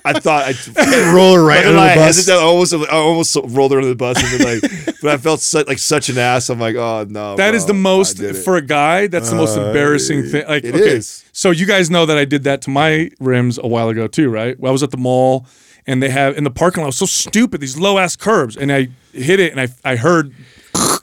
I 0.04 0.20
thought 0.20 0.52
I 0.78 1.14
roll 1.14 1.36
her 1.36 1.44
right 1.44 1.64
I, 1.64 1.68
under 1.68 1.74
the 1.74 1.80
I, 1.80 1.96
bus. 1.96 2.06
hesitated, 2.18 2.40
I 2.42 2.44
almost, 2.44 2.74
I 2.74 2.86
almost 2.90 3.38
rolled 3.46 3.72
her 3.72 3.78
under 3.78 3.90
the 3.90 3.96
bus, 3.96 4.18
and 4.22 4.42
then 4.42 4.62
like, 4.62 4.95
but 5.06 5.14
I 5.14 5.18
felt 5.18 5.40
such, 5.42 5.68
like 5.68 5.80
such 5.80 6.10
an 6.10 6.18
ass. 6.18 6.50
I'm 6.50 6.60
like, 6.60 6.76
oh 6.76 7.06
no, 7.08 7.36
That 7.36 7.52
bro, 7.52 7.58
is 7.58 7.66
the 7.66 7.74
most 7.74 8.20
for 8.44 8.58
a 8.58 8.62
guy. 8.62 9.08
That's 9.08 9.30
the 9.30 9.36
most 9.36 9.58
uh, 9.58 9.66
embarrassing 9.68 10.24
thing. 10.24 10.48
Like, 10.48 10.64
it 10.64 10.76
okay, 10.76 10.98
is. 10.98 11.24
so 11.32 11.52
you 11.52 11.66
guys 11.66 11.90
know 11.90 12.06
that 12.06 12.18
I 12.18 12.26
did 12.26 12.44
that 12.44 12.62
to 12.64 12.70
my 12.70 13.10
rims 13.20 13.58
a 13.58 13.68
while 13.68 13.90
ago 13.90 14.08
too, 14.08 14.30
right? 14.30 14.60
Well, 14.60 14.72
I 14.72 14.74
was 14.74 14.84
at 14.84 14.92
the 14.92 14.98
mall, 14.98 15.46
and 15.88 16.02
they 16.02 16.10
have 16.10 16.38
in 16.38 16.44
the 16.44 16.52
parking 16.52 16.84
lot. 16.84 16.94
So 16.94 17.06
stupid. 17.06 17.62
These 17.62 17.78
low 17.78 17.98
ass 17.98 18.16
curbs, 18.16 18.58
and 18.58 18.72
I 18.72 18.90
hit 19.14 19.40
it, 19.40 19.52
and 19.56 19.62
I 19.62 19.68
I 19.90 19.96
heard. 19.96 20.34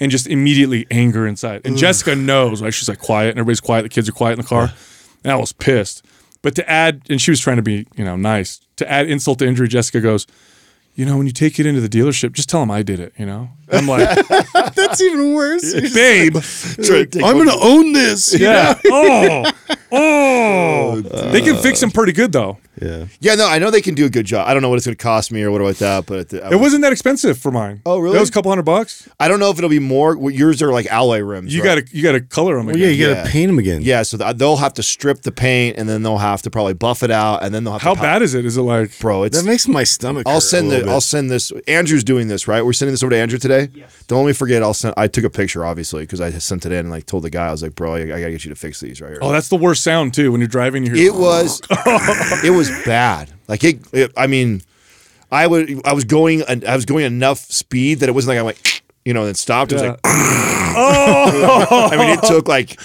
And 0.00 0.10
just 0.10 0.26
immediately 0.26 0.88
anger 0.90 1.24
inside. 1.24 1.62
And 1.64 1.76
Jessica 1.76 2.16
knows, 2.16 2.60
right? 2.60 2.74
She's 2.74 2.88
like 2.88 2.98
quiet, 2.98 3.30
and 3.30 3.38
everybody's 3.38 3.60
quiet. 3.60 3.82
The 3.84 3.88
kids 3.88 4.08
are 4.08 4.12
quiet 4.12 4.32
in 4.32 4.40
the 4.40 4.46
car. 4.46 4.72
And 5.22 5.32
I 5.32 5.36
was 5.36 5.52
pissed. 5.52 6.04
But 6.42 6.56
to 6.56 6.68
add, 6.68 7.02
and 7.08 7.22
she 7.22 7.30
was 7.30 7.38
trying 7.38 7.56
to 7.56 7.62
be, 7.62 7.86
you 7.94 8.04
know, 8.04 8.16
nice. 8.16 8.60
To 8.76 8.90
add 8.90 9.08
insult 9.08 9.38
to 9.38 9.46
injury, 9.46 9.68
Jessica 9.68 10.00
goes, 10.00 10.26
you 10.94 11.04
know, 11.04 11.16
when 11.16 11.26
you 11.26 11.32
take 11.32 11.58
it 11.58 11.66
into 11.66 11.80
the 11.80 11.88
dealership, 11.88 12.32
just 12.32 12.48
tell 12.48 12.60
them 12.60 12.70
I 12.70 12.82
did 12.82 13.00
it. 13.00 13.12
You 13.18 13.26
know, 13.26 13.50
I'm 13.70 13.86
like, 13.86 14.26
That's 14.74 15.00
even 15.00 15.34
worse. 15.34 15.72
babe, 15.94 16.36
Try 16.84 17.06
I'm 17.24 17.36
gonna 17.38 17.58
own 17.60 17.92
this. 17.92 18.38
yeah. 18.38 18.78
Oh, 18.86 19.44
oh, 19.92 21.02
oh. 21.12 21.30
They 21.30 21.40
can 21.40 21.56
fix 21.56 21.80
them 21.80 21.90
pretty 21.90 22.12
good 22.12 22.32
though. 22.32 22.58
Yeah. 22.80 23.06
Yeah, 23.20 23.36
no, 23.36 23.46
I 23.46 23.60
know 23.60 23.70
they 23.70 23.80
can 23.80 23.94
do 23.94 24.04
a 24.04 24.10
good 24.10 24.26
job. 24.26 24.48
I 24.48 24.52
don't 24.52 24.60
know 24.60 24.68
what 24.68 24.76
it's 24.76 24.84
going 24.84 24.96
to 24.96 25.02
cost 25.02 25.30
me 25.30 25.42
or 25.44 25.52
what 25.52 25.60
like 25.62 25.76
that, 25.76 26.06
but 26.06 26.30
the, 26.30 26.50
It 26.52 26.56
wasn't 26.56 26.82
that 26.82 26.90
expensive 26.90 27.38
for 27.38 27.52
mine. 27.52 27.80
Oh, 27.86 28.00
really? 28.00 28.16
It 28.16 28.20
was 28.20 28.30
a 28.30 28.32
couple 28.32 28.50
hundred 28.50 28.64
bucks. 28.64 29.08
I 29.20 29.28
don't 29.28 29.38
know 29.38 29.50
if 29.50 29.58
it'll 29.58 29.70
be 29.70 29.78
more. 29.78 30.16
well, 30.18 30.30
Yours 30.34 30.60
are 30.60 30.72
like 30.72 30.86
alloy 30.86 31.20
rims. 31.20 31.54
You 31.54 31.62
right? 31.62 31.76
got 31.80 31.86
to 31.86 31.96
you 31.96 32.02
got 32.02 32.12
to 32.12 32.20
color 32.20 32.56
them. 32.56 32.66
Well, 32.66 32.76
yeah, 32.76 32.88
you 32.88 33.06
gotta 33.06 33.20
Yeah. 33.26 33.30
paint 33.32 33.48
them 33.48 33.60
again. 33.60 33.80
Yeah, 33.82 34.02
so 34.02 34.18
th- 34.18 34.36
they'll 34.38 34.56
have 34.56 34.74
to 34.74 34.82
strip 34.82 35.22
the 35.22 35.30
paint, 35.30 35.78
and 35.78 35.88
then 35.88 36.02
they'll 36.02 36.18
have 36.18 36.42
to 36.42 36.50
probably 36.50 36.74
buff 36.74 37.04
it 37.04 37.12
out, 37.12 37.44
and 37.44 37.54
then 37.54 37.62
they'll 37.62 37.74
have 37.74 37.82
How 37.82 37.94
to. 37.94 38.00
bad 38.00 38.22
is 38.22 38.34
it? 38.34 38.44
Is 38.44 38.56
it 38.56 38.62
like? 38.62 38.98
bro? 38.98 39.22
It's 39.22 39.38
That 39.40 39.46
makes 39.46 39.68
my 39.68 39.84
stomach. 39.84 40.24
I'll 40.26 40.34
hurt 40.34 40.40
send 40.42 40.72
a 40.72 40.80
the 40.80 40.83
little 40.84 40.94
I'll 40.94 41.00
send 41.00 41.30
this. 41.30 41.52
Andrew's 41.66 42.04
doing 42.04 42.28
this, 42.28 42.48
right? 42.48 42.64
We're 42.64 42.72
sending 42.72 42.92
this 42.92 43.02
over 43.02 43.10
to 43.10 43.16
Andrew 43.16 43.38
today. 43.38 43.68
Yes. 43.74 44.04
Don't 44.06 44.24
let 44.24 44.28
me 44.28 44.32
forget. 44.32 44.62
I'll 44.62 44.74
send. 44.74 44.94
I 44.96 45.08
took 45.08 45.24
a 45.24 45.30
picture, 45.30 45.64
obviously, 45.64 46.02
because 46.02 46.20
I 46.20 46.30
sent 46.30 46.66
it 46.66 46.72
in 46.72 46.78
and 46.78 46.90
like 46.90 47.06
told 47.06 47.24
the 47.24 47.30
guy 47.30 47.48
I 47.48 47.50
was 47.50 47.62
like, 47.62 47.74
bro, 47.74 47.94
I, 47.94 48.00
I 48.00 48.06
gotta 48.06 48.30
get 48.30 48.44
you 48.44 48.50
to 48.50 48.56
fix 48.56 48.80
these 48.80 49.00
right 49.00 49.10
here. 49.10 49.18
Oh, 49.22 49.32
that's 49.32 49.48
the 49.48 49.56
worst 49.56 49.82
sound 49.82 50.14
too 50.14 50.32
when 50.32 50.40
you're 50.40 50.48
driving. 50.48 50.84
You 50.84 50.94
hear. 50.94 51.06
it 51.06 51.14
was 51.14 51.60
it 52.44 52.50
was 52.50 52.70
bad. 52.84 53.30
Like 53.48 53.64
it, 53.64 53.80
it. 53.92 54.12
I 54.16 54.26
mean, 54.26 54.62
I 55.30 55.46
would. 55.46 55.84
I 55.86 55.92
was 55.92 56.04
going. 56.04 56.42
I 56.66 56.76
was 56.76 56.84
going 56.84 57.04
enough 57.04 57.38
speed 57.38 58.00
that 58.00 58.08
it 58.08 58.12
wasn't 58.12 58.30
like 58.30 58.38
I 58.38 58.42
went. 58.42 58.82
You 59.04 59.12
know, 59.12 59.20
and 59.20 59.28
then 59.28 59.34
stopped. 59.34 59.72
It 59.72 59.74
was 59.74 59.82
like. 59.82 60.00
oh. 60.04 61.88
I 61.92 61.96
mean, 61.96 62.10
it 62.10 62.22
took 62.22 62.48
like. 62.48 62.80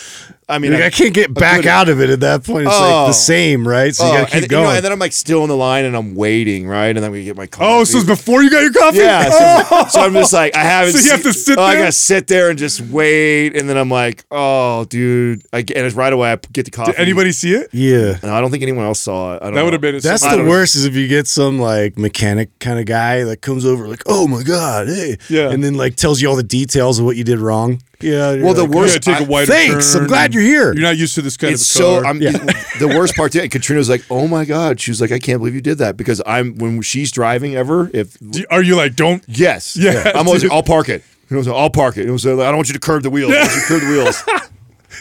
I 0.50 0.58
mean, 0.58 0.74
Like, 0.74 0.82
I 0.82 0.90
can't 0.90 1.14
get 1.14 1.32
back 1.32 1.68
out 1.68 1.90
of 1.90 2.02
it 2.02 2.10
at 2.10 2.22
that 2.22 2.44
point. 2.44 2.66
It's 2.68 2.76
like 2.76 2.92
Oh. 2.92 3.08
the 3.08 3.14
same, 3.14 3.68
right? 3.68 3.94
So 3.96 4.04
you 4.04 4.10
Oh, 4.10 4.14
gotta 4.14 4.26
keep 4.26 4.34
and, 4.34 4.42
you 4.44 4.48
going. 4.50 4.64
know, 4.64 4.72
and 4.72 4.84
then 4.84 4.92
I'm 4.92 4.98
like 4.98 5.14
still 5.14 5.44
in 5.44 5.50
the 5.50 5.56
line 5.56 5.86
and 5.86 5.96
I'm 5.96 6.16
waiting, 6.16 6.68
right? 6.68 6.88
And 6.88 6.98
then 7.04 7.12
we 7.12 7.24
get 7.24 7.38
my 7.38 7.46
coffee. 7.46 7.66
Oh, 7.70 7.84
so 7.84 8.00
it's 8.00 8.08
before 8.08 8.42
you 8.42 8.50
got 8.50 8.62
your 8.62 8.74
coffee. 8.74 8.98
Yeah, 8.98 9.30
so, 9.30 9.68
oh. 9.72 9.88
so 9.90 10.02
I'm 10.02 10.14
just 10.14 10.34
like 10.34 10.56
I 10.56 10.64
haven't. 10.64 10.94
So 11.00 11.00
you 11.06 11.12
have 11.12 11.22
to 11.24 11.34
sit 11.34 11.58
oh, 11.60 11.62
I 11.62 11.74
there? 11.76 11.84
gotta 11.84 11.92
sit 11.92 12.26
there 12.28 12.50
and 12.50 12.58
just 12.58 12.82
wait, 12.82 13.56
and 13.56 13.70
then 13.70 13.78
I'm 13.78 13.90
like, 13.92 14.26
oh, 14.32 14.86
dude, 14.86 15.44
I 15.54 15.62
get, 15.62 15.78
and 15.78 15.86
it's 15.86 15.96
right 15.96 16.12
away. 16.12 16.32
I 16.32 16.38
get 16.52 16.66
the 16.66 16.72
coffee. 16.72 16.94
Did 16.94 17.00
anybody 17.02 17.32
see 17.32 17.54
it? 17.54 17.70
yeah. 17.72 18.18
No, 18.24 18.34
I 18.34 18.42
don't 18.42 18.50
think 18.50 18.64
anyone 18.64 18.86
else 18.86 19.00
saw 19.02 19.36
it. 19.36 19.44
I 19.44 19.46
don't 19.46 19.54
That 19.54 19.64
would 19.66 19.74
have 19.74 19.82
been. 19.82 20.00
That's 20.00 20.24
I 20.24 20.32
the 20.32 20.38
don't 20.38 20.46
know. 20.46 20.52
worst 20.52 20.76
is 20.76 20.86
if 20.86 20.96
you 20.96 21.08
get 21.08 21.28
some 21.28 21.60
like 21.60 21.98
mechanic 21.98 22.58
kind 22.60 22.80
of 22.80 22.86
guy 22.86 23.24
that 23.24 23.42
comes 23.42 23.66
over 23.66 23.88
like, 23.88 24.02
oh 24.08 24.28
my 24.28 24.42
god, 24.42 24.88
hey, 24.88 25.18
Yeah. 25.30 25.52
and 25.52 25.64
then 25.64 25.76
like 25.76 25.96
tells 25.96 26.22
you 26.22 26.28
all 26.30 26.36
the 26.36 26.42
details 26.44 26.98
of 26.98 27.06
what 27.06 27.18
you 27.18 27.24
did 27.24 27.38
wrong. 27.38 27.82
Yeah. 28.02 28.42
Well, 28.42 28.54
the 28.54 28.64
like, 28.64 28.72
worst- 28.72 29.04
take 29.04 29.20
a 29.20 29.24
wider 29.26 29.52
Thanks, 29.52 29.94
I'm 29.96 30.08
glad 30.08 30.34
you're 30.34 30.44
here. 30.44 30.74
You're 30.74 30.84
not 30.84 30.98
used 30.98 31.16
to 31.16 31.22
this 31.22 31.36
kind 31.38 31.54
It's 31.54 31.76
of 31.76 31.82
car. 31.82 32.04
so. 32.04 32.08
I'm 32.10 32.20
the 32.20 32.94
worst 32.96 33.16
part. 33.16 33.32
Too, 33.34 33.48
Katrina 33.50 33.78
was 33.80 33.90
like, 33.90 34.04
"Oh 34.10 34.28
my 34.28 34.46
god," 34.46 34.80
she 34.80 34.92
was 34.92 35.02
like, 35.02 35.12
"I 35.12 35.20
can't 35.20 35.40
believe 35.40 35.54
you 35.56 35.62
did 35.62 35.80
that." 35.80 35.98
Because 35.98 36.22
I'm 36.26 36.56
when 36.58 36.82
she's 36.82 37.12
driving 37.12 37.56
ever. 37.56 37.90
If 37.94 38.18
Do- 38.20 38.46
Are 38.50 38.62
you 38.62 38.76
like 38.76 38.96
don't? 38.96 39.24
yes, 39.28 39.76
Yeah, 39.80 40.12
I'm 40.16 40.28
always. 40.28 40.44
dude. 40.44 40.52
I'll 40.52 40.64
park 40.64 40.88
it. 40.90 41.04
You 41.30 41.36
know, 41.38 41.44
so 41.44 41.56
I'll 41.56 41.70
park 41.70 41.98
it. 41.98 42.02
You 42.06 42.08
know, 42.12 42.18
so 42.18 42.36
like, 42.36 42.46
I 42.48 42.52
don't 42.52 42.58
want 42.58 42.70
you 42.70 42.74
to 42.74 42.80
curb 42.80 43.04
the 43.04 43.10
wheels. 43.10 43.32
Want 43.34 43.54
you 43.56 43.62
curb 43.68 43.82
the 43.82 43.88
wheels. 43.90 44.24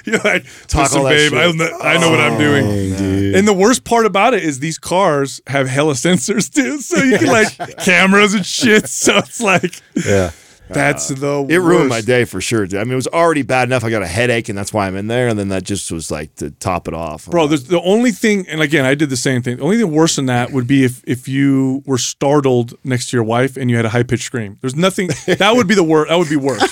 You're 0.04 0.18
like, 0.18 0.44
Talk 0.66 0.92
listen, 0.92 1.02
babe. 1.04 1.32
I 1.32 1.50
know, 1.52 1.78
I 1.80 1.98
know 1.98 2.10
what 2.10 2.20
I'm 2.20 2.34
oh, 2.34 2.38
doing. 2.38 2.64
Dang, 2.66 2.98
dude. 2.98 3.34
And 3.34 3.48
the 3.48 3.54
worst 3.54 3.84
part 3.84 4.04
about 4.06 4.34
it 4.34 4.42
is 4.44 4.60
these 4.60 4.78
cars 4.78 5.40
have 5.46 5.66
hella 5.68 5.94
sensors 5.94 6.52
too, 6.54 6.80
so 6.80 7.02
you 7.02 7.18
can 7.18 7.28
like 7.28 7.78
cameras 7.78 8.34
and 8.34 8.44
shit. 8.44 8.86
So 8.88 9.16
it's 9.18 9.40
like, 9.40 9.80
yeah. 10.06 10.30
That's 10.74 11.08
the 11.08 11.46
It 11.48 11.58
ruined 11.58 11.88
my 11.88 12.00
day 12.00 12.24
for 12.24 12.40
sure. 12.40 12.66
dude. 12.66 12.80
I 12.80 12.84
mean, 12.84 12.92
it 12.92 12.96
was 12.96 13.06
already 13.08 13.42
bad 13.42 13.68
enough. 13.68 13.84
I 13.84 13.90
got 13.90 14.02
a 14.02 14.06
headache, 14.06 14.48
and 14.48 14.56
that's 14.58 14.72
why 14.72 14.86
I'm 14.86 14.96
in 14.96 15.06
there. 15.06 15.28
And 15.28 15.38
then 15.38 15.48
that 15.48 15.64
just 15.64 15.90
was 15.92 16.10
like 16.10 16.34
to 16.36 16.50
top 16.50 16.88
it 16.88 16.94
off. 16.94 17.26
Bro, 17.26 17.42
like, 17.42 17.48
there's 17.50 17.64
the 17.64 17.80
only 17.82 18.10
thing, 18.12 18.46
and 18.48 18.60
again, 18.60 18.84
I 18.84 18.94
did 18.94 19.10
the 19.10 19.16
same 19.16 19.42
thing. 19.42 19.56
The 19.58 19.62
only 19.62 19.76
thing 19.78 19.90
worse 19.92 20.16
than 20.16 20.26
that 20.26 20.52
would 20.52 20.66
be 20.66 20.84
if 20.84 21.02
if 21.06 21.28
you 21.28 21.82
were 21.86 21.98
startled 21.98 22.74
next 22.84 23.10
to 23.10 23.16
your 23.16 23.24
wife 23.24 23.56
and 23.56 23.70
you 23.70 23.76
had 23.76 23.84
a 23.84 23.90
high 23.90 24.02
pitched 24.02 24.24
scream. 24.24 24.58
There's 24.60 24.76
nothing 24.76 25.08
that 25.26 25.52
would 25.54 25.66
be 25.68 25.74
the 25.74 25.84
worst. 25.84 26.08
That 26.10 26.16
would 26.18 26.28
be 26.28 26.36
worse. 26.36 26.62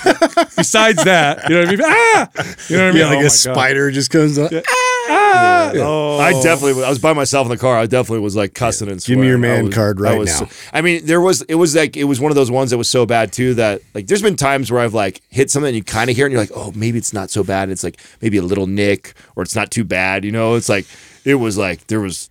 Besides 0.57 1.05
that, 1.05 1.49
you 1.49 1.55
know 1.55 1.61
what 1.61 1.69
I 1.69 1.71
mean? 1.71 1.81
Ah, 1.85 2.29
you 2.69 2.77
know 2.77 2.85
what 2.85 2.89
I 2.89 2.93
mean? 2.93 2.97
Yeah, 3.01 3.07
Oh 3.07 3.09
like 3.11 3.17
my 3.19 3.21
a 3.21 3.23
God. 3.25 3.31
spider 3.33 3.91
just 3.91 4.11
comes 4.11 4.39
up. 4.39 4.53
Ah! 4.55 4.96
Ah. 5.09 5.73
Oh. 5.75 6.19
I 6.19 6.33
definitely, 6.43 6.83
I 6.85 6.89
was 6.89 6.99
by 6.99 7.13
myself 7.13 7.45
in 7.47 7.51
the 7.51 7.57
car. 7.59 7.77
I 7.77 7.87
definitely 7.87 8.21
was 8.21 8.35
like 8.37 8.55
cussing 8.55 8.89
and 8.89 9.01
screaming. 9.03 9.23
Give 9.23 9.25
me 9.25 9.29
your 9.29 9.39
man 9.39 9.67
was- 9.67 9.75
card 9.75 9.99
I 10.01 10.03
right 10.03 10.19
was 10.19 10.41
now. 10.41 10.49
I 10.73 10.81
mean, 10.81 11.05
there 11.07 11.21
was, 11.21 11.43
it 11.43 11.57
was 11.57 11.75
like, 11.75 11.97
it 11.97 12.05
was 12.05 12.21
one 12.21 12.31
of 12.31 12.37
those 12.37 12.51
ones 12.51 12.71
that 12.71 12.79
was 12.79 12.89
so 12.89 13.07
bad 13.07 13.33
too 13.33 13.55
that 13.55 13.83
like, 13.95 14.07
there's 14.07 14.23
been 14.23 14.37
times 14.37 14.71
where 14.71 14.81
I've 14.81 14.95
like 14.95 15.21
hit 15.29 15.51
something 15.51 15.69
and 15.69 15.77
you 15.77 15.85
kind 15.85 16.09
of 16.11 16.17
hear 16.17 16.27
it 16.27 16.29
and 16.29 16.33
you're 16.33 16.43
like, 16.43 16.53
oh, 16.55 16.73
maybe 16.75 16.99
it's 16.99 17.13
not 17.13 17.31
so 17.31 17.45
bad. 17.45 17.69
It's 17.71 17.85
like 17.85 17.99
maybe 18.21 18.37
a 18.39 18.43
little 18.43 18.67
nick 18.67 19.15
or 19.37 19.43
it's 19.43 19.55
not 19.57 19.71
too 19.71 19.85
bad. 19.85 20.25
You 20.25 20.33
know, 20.33 20.55
it's 20.55 20.69
like, 20.69 20.87
it 21.25 21.35
was 21.37 21.59
like, 21.59 21.87
there 21.89 22.01
was, 22.01 22.31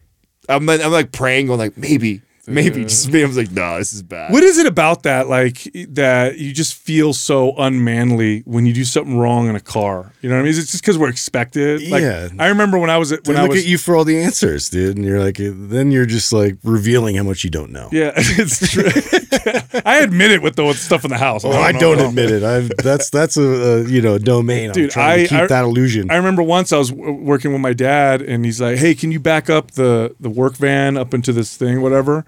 I'm, 0.49 0.67
I'm 0.69 0.91
like 0.91 1.11
praying, 1.11 1.47
going 1.47 1.59
like, 1.59 1.77
maybe, 1.77 2.21
maybe 2.53 2.83
just 2.83 3.11
me. 3.11 3.23
I 3.23 3.27
was 3.27 3.37
like, 3.37 3.51
no, 3.51 3.77
this 3.77 3.93
is 3.93 4.01
bad. 4.03 4.31
What 4.31 4.43
is 4.43 4.57
it 4.57 4.65
about 4.67 5.03
that? 5.03 5.27
Like 5.27 5.63
that 5.89 6.37
you 6.37 6.53
just 6.53 6.73
feel 6.75 7.13
so 7.13 7.53
unmanly 7.57 8.41
when 8.45 8.65
you 8.65 8.73
do 8.73 8.83
something 8.85 9.17
wrong 9.17 9.47
in 9.49 9.55
a 9.55 9.59
car. 9.59 10.13
You 10.21 10.29
know 10.29 10.35
what 10.35 10.39
I 10.41 10.43
mean? 10.43 10.51
Is 10.51 10.57
it 10.59 10.67
just 10.71 10.81
because 10.83 10.97
we're 10.97 11.09
expected? 11.09 11.87
Like, 11.89 12.01
Yeah. 12.01 12.29
I 12.39 12.47
remember 12.47 12.77
when 12.77 12.89
I 12.89 12.97
was 12.97 13.11
at- 13.11 13.25
when 13.27 13.35
They 13.35 13.39
I 13.41 13.43
look 13.43 13.51
was 13.53 13.61
at 13.63 13.67
you 13.67 13.77
for 13.77 13.95
all 13.95 14.03
the 14.03 14.21
answers, 14.21 14.69
dude, 14.69 14.95
and 14.97 15.05
you're 15.05 15.19
like, 15.19 15.39
eh, 15.39 15.51
then 15.53 15.91
you're 15.91 16.05
just 16.05 16.31
like 16.33 16.57
revealing 16.63 17.15
how 17.15 17.23
much 17.23 17.43
you 17.43 17.49
don't 17.49 17.71
know. 17.71 17.89
Yeah, 17.91 18.11
it's 18.15 18.71
true. 18.71 18.83
I 19.85 19.99
admit 20.01 20.31
it 20.31 20.41
with 20.41 20.55
the 20.55 20.65
with 20.65 20.79
stuff 20.79 21.03
in 21.05 21.11
the 21.11 21.17
house. 21.17 21.43
Oh, 21.45 21.51
I 21.51 21.71
don't 21.71 21.97
know. 21.97 22.09
admit 22.09 22.31
it. 22.31 22.43
I've 22.43 22.69
that's 22.77 23.09
that's 23.09 23.37
a, 23.37 23.43
a 23.43 23.83
you 23.83 24.01
know 24.01 24.17
domain. 24.17 24.69
I'm 24.69 24.73
Dude, 24.73 24.91
trying 24.91 25.11
I- 25.19 25.23
to 25.23 25.27
keep 25.29 25.39
I- 25.39 25.47
that 25.47 25.63
illusion. 25.63 26.09
I 26.11 26.15
remember 26.15 26.41
once 26.43 26.71
I 26.73 26.77
was 26.77 26.89
w- 26.89 27.13
working 27.13 27.51
with 27.51 27.61
my 27.61 27.73
dad, 27.73 28.21
and 28.21 28.45
he's 28.45 28.59
like, 28.61 28.77
"Hey, 28.77 28.95
can 28.95 29.11
you 29.11 29.19
back 29.19 29.49
up 29.49 29.71
the 29.71 30.15
the 30.19 30.29
work 30.29 30.55
van 30.57 30.97
up 30.97 31.13
into 31.13 31.31
this 31.33 31.55
thing, 31.55 31.81
whatever?" 31.81 32.25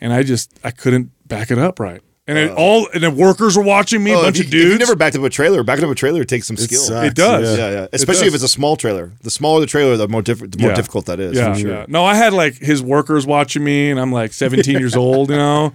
And 0.00 0.12
I 0.12 0.22
just 0.22 0.58
I 0.62 0.70
couldn't 0.70 1.10
back 1.26 1.50
it 1.50 1.58
up 1.58 1.78
right, 1.80 2.02
and 2.26 2.38
it, 2.38 2.50
uh, 2.50 2.54
all 2.54 2.88
and 2.94 3.02
the 3.02 3.10
workers 3.10 3.56
are 3.56 3.62
watching 3.62 4.02
me, 4.02 4.12
a 4.12 4.14
bunch 4.14 4.38
if 4.40 4.46
of 4.46 4.52
you, 4.54 4.60
if 4.60 4.64
dudes. 4.64 4.72
you 4.74 4.78
never 4.78 4.96
backed 4.96 5.14
up 5.16 5.22
a 5.22 5.28
trailer, 5.30 5.62
backing 5.62 5.84
up 5.84 5.90
a 5.90 5.94
trailer 5.94 6.24
takes 6.24 6.46
some 6.46 6.56
skill. 6.56 6.80
sucks, 6.80 7.08
It 7.08 7.14
does. 7.14 7.58
Yeah, 7.58 7.70
yeah. 7.70 7.86
Especially 7.92 8.26
if 8.28 8.32
does. 8.32 8.42
it's 8.42 8.52
a 8.52 8.54
small 8.54 8.76
trailer. 8.76 9.12
The 9.22 9.30
smaller 9.30 9.60
the 9.60 9.66
trailer, 9.66 9.96
the 9.96 10.08
more 10.08 10.22
diff- 10.22 10.38
the 10.50 10.58
more 10.58 10.70
Yeah. 10.70 10.74
difficult 10.76 11.06
that 11.06 11.20
is. 11.20 11.36
yeah, 11.36 11.52
for 11.52 11.58
sure. 11.60 11.70
yeah. 11.70 11.86
No, 11.88 12.04
I 12.04 12.14
had 12.14 12.32
like 12.32 12.54
his 12.56 12.82
workers 12.82 13.26
watching 13.26 13.62
me, 13.62 13.90
and 13.90 14.00
I'm 14.00 14.10
like 14.12 14.32
17 14.32 14.78
years 14.78 14.96
old, 14.96 15.28
you 15.30 15.36
know, 15.36 15.72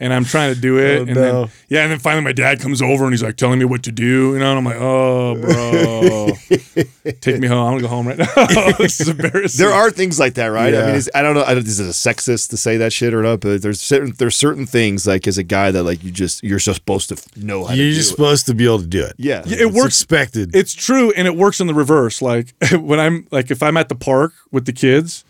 and 0.00 0.12
I'm 0.12 0.24
trying 0.24 0.54
to 0.54 0.60
do 0.60 0.78
oh, 0.80 0.82
it, 0.82 0.98
Oh, 0.98 1.02
and 1.02 1.14
no. 1.14 1.20
then 1.44 1.50
yeah, 1.68 1.82
and 1.82 1.92
then 1.92 1.98
finally 2.00 2.24
my 2.24 2.32
dad 2.32 2.60
comes 2.60 2.82
over 2.82 3.04
and 3.04 3.12
he's 3.12 3.22
like 3.22 3.36
telling 3.36 3.58
me 3.58 3.64
what 3.64 3.82
to 3.84 3.92
do, 3.92 4.32
you 4.32 4.38
know, 4.38 4.56
and 4.56 4.58
I'm 4.58 4.64
like, 4.64 4.76
oh, 4.80 5.36
bro, 5.40 6.28
take 7.20 7.38
me 7.38 7.46
home. 7.46 7.58
I'm 7.66 7.72
gonna 7.74 7.82
go 7.82 7.88
home 7.88 8.08
right 8.08 8.18
now. 8.18 8.72
this 8.78 9.00
is 9.00 9.08
embarrassing. 9.08 9.64
There 9.64 9.72
are 9.72 9.90
things 9.90 10.18
like 10.18 10.34
that, 10.34 10.46
right? 10.46 10.74
I 10.74 10.78
Yeah. 10.78 10.86
mean, 10.86 10.94
it's, 10.96 11.08
I 11.14 11.22
don't 11.22 11.34
know. 11.34 11.44
I 11.44 11.54
don't, 11.54 11.66
is 11.66 11.80
it 11.80 11.84
a 11.86 11.90
sexist 11.90 12.50
to 12.50 12.56
say 12.56 12.76
that 12.78 12.92
shit 12.92 13.14
or 13.14 13.22
not? 13.22 13.40
But 13.40 13.62
there's 13.62 13.80
certain 13.80 14.12
there's 14.18 14.36
certain 14.36 14.66
things 14.66 15.06
like 15.06 15.26
as 15.26 15.38
a 15.38 15.42
guy 15.42 15.70
that 15.70 15.82
like 15.84 15.91
you 16.02 16.10
just 16.10 16.42
you're 16.42 16.58
supposed 16.58 17.08
to 17.10 17.16
know 17.44 17.64
how 17.64 17.74
You're 17.74 17.90
do 17.90 17.94
just 17.94 18.10
it. 18.10 18.14
supposed 18.14 18.46
to 18.46 18.54
be 18.54 18.64
able 18.64 18.80
to 18.80 18.86
do 18.86 19.04
it. 19.04 19.14
Yeah, 19.18 19.42
Yeah, 19.46 19.56
it 19.56 19.66
It's 19.66 19.74
works. 19.76 19.86
expected. 19.88 20.54
It's 20.54 20.72
true, 20.74 21.12
and 21.16 21.26
it 21.26 21.36
works 21.36 21.60
in 21.60 21.66
the 21.66 21.74
reverse. 21.74 22.22
Like 22.22 22.54
when 22.72 22.98
I'm 23.00 23.26
like 23.30 23.50
if 23.50 23.62
I'm 23.62 23.76
at 23.76 23.88
the 23.88 23.94
park 23.94 24.32
with 24.50 24.64
the 24.66 24.72
kids, 24.72 25.24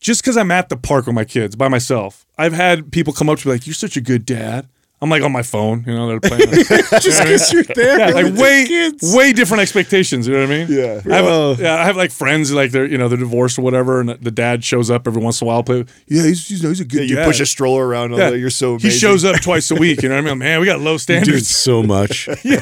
just 0.00 0.22
because 0.22 0.36
I'm 0.36 0.50
at 0.50 0.68
the 0.68 0.76
park 0.76 1.06
with 1.06 1.14
my 1.14 1.24
kids 1.24 1.56
by 1.56 1.68
myself, 1.68 2.26
I've 2.38 2.52
had 2.52 2.90
people 2.92 3.12
come 3.12 3.28
up 3.28 3.38
to 3.40 3.48
me 3.48 3.54
like, 3.54 3.66
"You're 3.66 3.74
such 3.74 3.96
a 3.96 4.00
good 4.00 4.24
dad." 4.26 4.68
I'm 5.02 5.10
like 5.10 5.22
on 5.22 5.30
my 5.30 5.42
phone, 5.42 5.84
you 5.86 5.92
know, 5.94 6.08
they're 6.08 6.20
playing. 6.20 6.50
just 7.00 7.04
because 7.22 7.52
you're 7.52 7.62
there. 7.64 7.98
yeah, 7.98 8.06
like 8.14 8.34
way, 8.34 8.64
kids. 8.66 9.14
way 9.14 9.34
different 9.34 9.60
expectations. 9.60 10.26
You 10.26 10.32
know 10.32 10.40
what 10.40 10.50
I 10.50 10.56
mean? 10.64 10.66
Yeah. 10.70 11.02
I 11.12 11.16
have, 11.16 11.24
Oh. 11.26 11.56
yeah, 11.58 11.74
I 11.74 11.84
have 11.84 11.96
like 11.98 12.10
friends 12.10 12.50
like 12.50 12.70
they're 12.70 12.86
you 12.86 12.96
know 12.96 13.06
they're 13.08 13.18
divorced 13.18 13.58
or 13.58 13.62
whatever, 13.62 14.00
and 14.00 14.08
the 14.08 14.30
dad 14.30 14.64
shows 14.64 14.90
up 14.90 15.06
every 15.06 15.20
once 15.22 15.42
in 15.42 15.46
a 15.46 15.48
while. 15.48 15.62
Play, 15.62 15.84
yeah, 16.06 16.22
he's, 16.22 16.48
he's, 16.48 16.62
he's 16.62 16.80
a 16.80 16.84
good. 16.86 17.00
Yeah, 17.00 17.04
you 17.06 17.16
dad. 17.16 17.26
push 17.26 17.40
a 17.40 17.46
stroller 17.46 17.86
around. 17.86 18.12
Yeah. 18.12 18.30
that, 18.30 18.38
You're 18.38 18.48
so 18.48 18.78
He 18.78 18.88
shows 18.90 19.22
up 19.24 19.38
twice 19.42 19.70
a 19.70 19.74
week. 19.84 20.02
You 20.02 20.08
know 20.08 20.14
what 20.16 20.24
I 20.24 20.28
mean? 20.30 20.38
Man, 20.38 20.60
we 20.60 20.66
got 20.66 20.80
low 20.80 20.92
You 20.92 20.98
do 20.98 21.02
standards. 21.02 21.48
so 21.48 21.82
much. 21.82 22.28
Yeah. 22.42 22.60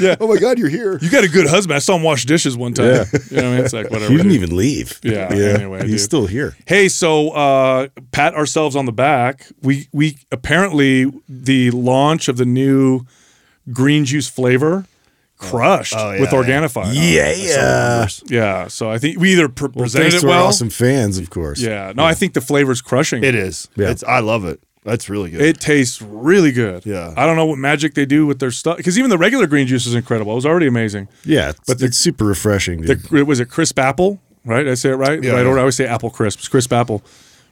Yeah. 0.00 0.16
Oh 0.20 0.28
my 0.28 0.36
god, 0.38 0.58
you're 0.58 0.68
here. 0.68 0.98
You 1.00 1.10
got 1.10 1.24
a 1.24 1.28
good 1.28 1.46
husband. 1.46 1.76
I 1.76 1.78
saw 1.78 1.96
him 1.96 2.02
wash 2.02 2.24
dishes 2.24 2.56
one 2.56 2.74
time. 2.74 2.86
Yeah. 2.86 3.04
You 3.30 3.36
know 3.36 3.42
what 3.42 3.44
I 3.44 3.56
mean? 3.56 3.64
It's 3.64 3.72
like 3.72 3.90
whatever. 3.90 4.10
He 4.10 4.16
didn't 4.16 4.32
dude. 4.32 4.42
even 4.42 4.56
leave. 4.56 5.00
Yeah, 5.02 5.28
anyway, 5.30 5.82
he's 5.82 5.90
dude. 5.92 6.00
still 6.00 6.26
here. 6.26 6.56
Hey, 6.66 6.88
so 6.88 7.30
uh, 7.30 7.88
pat 8.12 8.34
ourselves 8.34 8.76
on 8.76 8.84
the 8.86 8.92
back. 8.92 9.46
We 9.62 9.88
we 9.92 10.18
apparently 10.32 10.97
the 11.28 11.70
launch 11.72 12.28
of 12.28 12.36
the 12.36 12.44
new 12.46 13.02
green 13.72 14.04
juice 14.04 14.28
flavor 14.28 14.86
crushed 15.36 15.94
Oh, 15.96 16.12
yeah, 16.12 16.20
with 16.20 16.32
yeah. 16.32 16.38
Organifi. 16.38 16.84
Oh, 16.86 16.90
yeah, 16.90 17.32
yeah. 17.32 18.08
Yeah, 18.26 18.68
so 18.68 18.90
I 18.90 18.98
think 18.98 19.18
we 19.20 19.32
either 19.32 19.48
pr- 19.48 19.66
Well, 19.66 19.84
presented 19.84 20.04
thanks 20.10 20.14
it 20.16 20.20
to 20.22 20.26
our 20.32 20.38
well. 20.38 20.46
awesome 20.46 20.70
fans, 20.70 21.18
of 21.18 21.30
course. 21.30 21.60
Yeah, 21.60 21.92
no, 21.94 22.04
I 22.04 22.14
think 22.14 22.32
the 22.34 22.40
flavor's 22.40 22.80
crushing. 22.80 23.22
It 23.22 23.34
is. 23.34 23.68
Yeah. 23.76 23.90
It's, 23.90 24.02
I 24.04 24.18
love 24.20 24.44
it. 24.44 24.60
That's 24.84 25.08
really 25.10 25.30
good. 25.30 25.42
It 25.42 25.60
tastes 25.60 26.00
really 26.00 26.50
good. 26.50 26.86
Yeah. 26.86 27.12
I 27.16 27.26
don't 27.26 27.36
know 27.36 27.44
what 27.46 27.58
magic 27.58 27.94
they 27.94 28.06
do 28.06 28.26
with 28.26 28.38
their 28.38 28.50
stuff 28.50 28.78
because 28.78 28.98
even 28.98 29.10
the 29.10 29.18
regular 29.18 29.46
green 29.46 29.66
juice 29.66 29.86
is 29.86 29.94
incredible. 29.94 30.32
It 30.32 30.36
was 30.36 30.46
already 30.46 30.66
amazing. 30.66 31.08
yeah. 31.24 31.50
It's, 31.50 31.60
But 31.66 31.78
the- 31.78 31.86
it's 31.86 31.98
super 31.98 32.24
refreshing, 32.24 32.80
dude. 32.82 33.02
The, 33.02 33.22
was 33.24 33.38
it 33.38 33.46
crisp 33.50 33.78
apple? 33.78 34.18
Right? 34.44 34.62
Did 34.62 34.72
I 34.72 34.74
say 34.76 34.90
it 34.90 34.94
right? 34.94 35.22
Yeah, 35.22 35.32
right 35.32 35.42
yeah. 35.42 35.46
order. 35.46 35.58
I 35.58 35.62
always 35.62 35.76
say 35.76 35.86
apple 35.86 36.08
crisps. 36.10 36.48
Crisp 36.48 36.72
apple. 36.72 37.02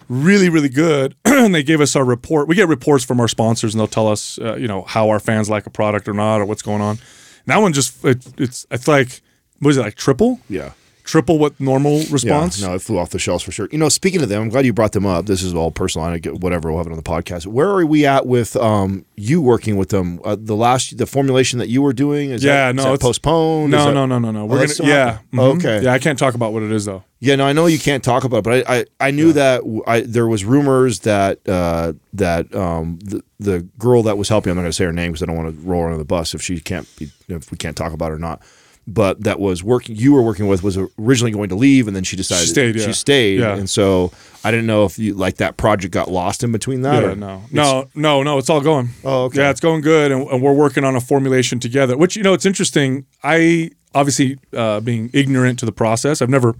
Really, 0.08 0.48
really 0.48 0.68
good. 0.68 1.16
and 1.24 1.54
they 1.54 1.62
gave 1.62 1.80
us 1.80 1.96
our 1.96 2.04
report. 2.04 2.48
We 2.48 2.54
get 2.54 2.68
reports 2.68 3.04
from 3.04 3.20
our 3.20 3.28
sponsors, 3.28 3.74
and 3.74 3.80
they'll 3.80 3.88
tell 3.88 4.08
us, 4.08 4.38
uh, 4.38 4.56
you 4.56 4.68
know, 4.68 4.82
how 4.82 5.08
our 5.08 5.20
fans 5.20 5.50
like 5.50 5.66
a 5.66 5.70
product 5.70 6.08
or 6.08 6.14
not, 6.14 6.40
or 6.40 6.44
what's 6.44 6.62
going 6.62 6.80
on. 6.80 6.90
And 6.90 7.46
that 7.46 7.58
one 7.58 7.72
just 7.72 8.04
it, 8.04 8.26
it's 8.38 8.66
it's 8.70 8.88
like 8.88 9.20
what 9.60 9.70
is 9.70 9.76
it 9.76 9.82
like 9.82 9.94
triple? 9.94 10.40
yeah. 10.48 10.72
Triple 11.06 11.38
what 11.38 11.58
normal 11.60 12.00
response? 12.10 12.60
Yeah, 12.60 12.66
no, 12.66 12.74
it 12.74 12.82
flew 12.82 12.98
off 12.98 13.10
the 13.10 13.18
shelves 13.20 13.44
for 13.44 13.52
sure. 13.52 13.68
You 13.70 13.78
know, 13.78 13.88
speaking 13.88 14.22
of 14.22 14.28
them, 14.28 14.42
I'm 14.42 14.48
glad 14.48 14.66
you 14.66 14.72
brought 14.72 14.90
them 14.90 15.06
up. 15.06 15.26
This 15.26 15.40
is 15.40 15.54
all 15.54 15.70
personal. 15.70 16.06
I 16.08 16.18
get 16.18 16.40
whatever 16.40 16.68
we'll 16.68 16.78
have 16.78 16.88
it 16.88 16.90
on 16.90 16.96
the 16.96 17.02
podcast. 17.02 17.46
Where 17.46 17.68
are 17.68 17.86
we 17.86 18.04
at 18.04 18.26
with 18.26 18.56
um 18.56 19.04
you 19.14 19.40
working 19.40 19.76
with 19.76 19.90
them? 19.90 20.20
Uh, 20.24 20.36
the 20.38 20.56
last 20.56 20.98
the 20.98 21.06
formulation 21.06 21.60
that 21.60 21.68
you 21.68 21.80
were 21.80 21.92
doing 21.92 22.30
is 22.30 22.42
Yeah, 22.42 22.66
that, 22.66 22.74
no, 22.74 22.80
is 22.82 22.84
that 22.86 22.92
it's- 22.94 23.06
postponed. 23.06 23.70
No, 23.70 23.84
that- 23.86 23.94
no, 23.94 24.04
no, 24.06 24.18
no, 24.18 24.32
no. 24.32 24.46
We're 24.46 24.58
that's 24.58 24.80
gonna 24.80 24.90
yeah. 24.90 25.18
mhm. 25.32 25.56
Okay. 25.58 25.84
Yeah, 25.84 25.92
I 25.92 26.00
can't 26.00 26.18
talk 26.18 26.34
about 26.34 26.52
what 26.52 26.64
it 26.64 26.72
is 26.72 26.84
though. 26.86 27.04
Yeah, 27.20 27.36
no, 27.36 27.46
I 27.46 27.52
know 27.54 27.64
you 27.66 27.78
can't 27.78 28.04
talk 28.04 28.24
about, 28.24 28.38
it, 28.38 28.44
but 28.44 28.68
I 28.68 28.76
I, 28.78 28.84
I 29.08 29.10
knew 29.12 29.32
that 29.32 29.58
w 29.62 29.82
I 29.86 30.00
there 30.00 30.26
was 30.26 30.44
rumors 30.44 31.00
that 31.00 31.38
uh, 31.48 31.92
that 32.14 32.52
um, 32.54 32.98
the 33.02 33.22
the 33.38 33.60
girl 33.78 34.02
that 34.02 34.18
was 34.18 34.28
helping. 34.28 34.50
I'm 34.50 34.56
not 34.56 34.62
going 34.62 34.70
to 34.70 34.76
say 34.76 34.84
her 34.84 34.92
name 34.92 35.12
because 35.12 35.22
I 35.22 35.26
don't 35.26 35.36
want 35.36 35.54
to 35.54 35.66
roll 35.66 35.82
her 35.82 35.86
under 35.86 35.98
the 35.98 36.04
bus 36.04 36.34
if 36.34 36.42
she 36.42 36.58
can't 36.60 36.86
be 36.98 37.10
if 37.28 37.50
we 37.50 37.56
can't 37.56 37.76
talk 37.76 37.92
about 37.92 38.08
her 38.10 38.16
or 38.16 38.18
not. 38.18 38.42
But 38.88 39.24
that 39.24 39.40
was 39.40 39.64
working. 39.64 39.96
You 39.96 40.12
were 40.12 40.22
working 40.22 40.46
with 40.46 40.62
was 40.62 40.78
originally 40.98 41.32
going 41.32 41.48
to 41.48 41.56
leave, 41.56 41.88
and 41.88 41.96
then 41.96 42.04
she 42.04 42.14
decided 42.14 42.46
stayed, 42.48 42.76
yeah. 42.76 42.86
She 42.86 42.92
stayed, 42.92 43.40
Yeah. 43.40 43.56
and 43.56 43.68
so 43.68 44.12
I 44.44 44.52
didn't 44.52 44.66
know 44.66 44.84
if 44.84 44.96
you 44.96 45.12
like 45.14 45.38
that 45.38 45.56
project 45.56 45.92
got 45.92 46.08
lost 46.08 46.44
in 46.44 46.52
between 46.52 46.82
that. 46.82 47.02
Yeah, 47.02 47.08
or 47.10 47.16
no, 47.16 47.42
no, 47.50 47.88
no, 47.96 48.22
no. 48.22 48.38
It's 48.38 48.48
all 48.48 48.60
going. 48.60 48.90
Oh, 49.04 49.24
okay. 49.24 49.40
Yeah, 49.40 49.50
it's 49.50 49.58
going 49.58 49.80
good, 49.80 50.12
and, 50.12 50.28
and 50.28 50.40
we're 50.40 50.52
working 50.52 50.84
on 50.84 50.94
a 50.94 51.00
formulation 51.00 51.58
together. 51.58 51.96
Which 51.96 52.14
you 52.14 52.22
know, 52.22 52.32
it's 52.32 52.46
interesting. 52.46 53.06
I 53.24 53.70
obviously 53.92 54.38
uh, 54.52 54.78
being 54.78 55.10
ignorant 55.12 55.58
to 55.58 55.66
the 55.66 55.72
process. 55.72 56.22
I've 56.22 56.30
never 56.30 56.54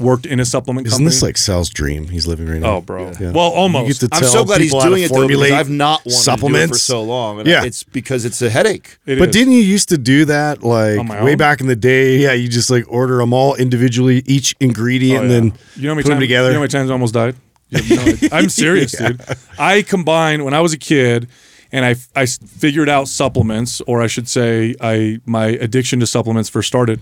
worked 0.00 0.26
in 0.26 0.40
a 0.40 0.44
supplement 0.44 0.86
Isn't 0.86 0.96
company. 0.98 1.10
this 1.10 1.22
like 1.22 1.36
Sal's 1.36 1.70
dream? 1.70 2.08
He's 2.08 2.26
living 2.26 2.46
right 2.48 2.60
now. 2.60 2.76
oh, 2.76 2.80
bro. 2.80 3.12
Yeah. 3.20 3.32
Well, 3.32 3.48
You 3.50 3.56
almost. 3.56 4.00
get 4.00 4.08
to 4.10 4.16
I'm 4.16 4.20
tell 4.22 4.30
so 4.30 4.44
glad 4.44 4.60
he's 4.60 4.68
people 4.70 4.80
how 4.80 4.84
to 4.86 4.90
doing 4.90 5.02
it 5.04 5.12
though 5.12 5.26
because 5.28 5.52
I've 5.52 5.70
not 5.70 6.00
wanted 6.00 6.02
to 6.04 6.08
do 6.08 6.10
it 6.10 6.12
for 6.14 6.22
supplements. 6.22 6.82
so 6.82 7.02
long. 7.02 7.40
And 7.40 7.48
Yeah. 7.48 7.64
it's 7.64 7.82
because 7.82 8.24
it's 8.24 8.40
a 8.42 8.50
headache. 8.50 8.98
It 9.06 9.18
But 9.18 9.28
is. 9.30 9.34
didn't 9.34 9.54
you 9.54 9.62
used 9.62 9.88
to 9.90 9.98
do 9.98 10.24
that 10.26 10.62
like 10.62 10.98
On 10.98 11.06
my 11.06 11.22
way 11.22 11.32
own? 11.32 11.38
back 11.38 11.60
in 11.60 11.66
the 11.66 11.76
day? 11.76 12.18
Yeah, 12.18 12.32
you 12.32 12.48
just 12.48 12.70
like 12.70 12.84
order 12.88 13.18
them 13.18 13.32
all 13.32 13.54
individually, 13.56 14.22
each 14.26 14.54
ingredient, 14.60 15.20
Oh, 15.20 15.22
and 15.22 15.30
then 15.30 15.44
you 15.76 15.82
know 15.84 15.90
how 15.90 15.94
many 15.94 16.02
put 16.02 16.08
them 16.10 16.16
times, 16.18 16.22
together. 16.24 16.48
You 16.48 16.52
know 16.54 16.58
how 16.58 16.62
many 16.62 16.72
times 16.72 16.90
I 16.90 16.92
almost 16.92 17.14
died? 17.14 17.34
You 17.70 17.78
have 17.82 17.90
no 18.06 18.12
idea. 18.12 18.28
I'm 18.32 18.48
serious, 18.64 18.92
dude. 18.92 19.20
I 19.58 19.82
combined 19.82 20.44
when 20.44 20.54
I 20.54 20.60
was 20.60 20.72
a 20.72 20.78
kid, 20.78 21.28
and 21.70 21.84
I 21.84 21.96
I 22.16 22.24
figured 22.26 22.88
out 22.88 23.08
supplements, 23.08 23.82
or 23.86 24.00
I 24.00 24.06
should 24.06 24.26
say, 24.28 24.74
I 24.80 25.18
my 25.26 25.48
addiction 25.48 26.00
to 26.00 26.06
supplements 26.06 26.48
first 26.48 26.68
started. 26.68 26.98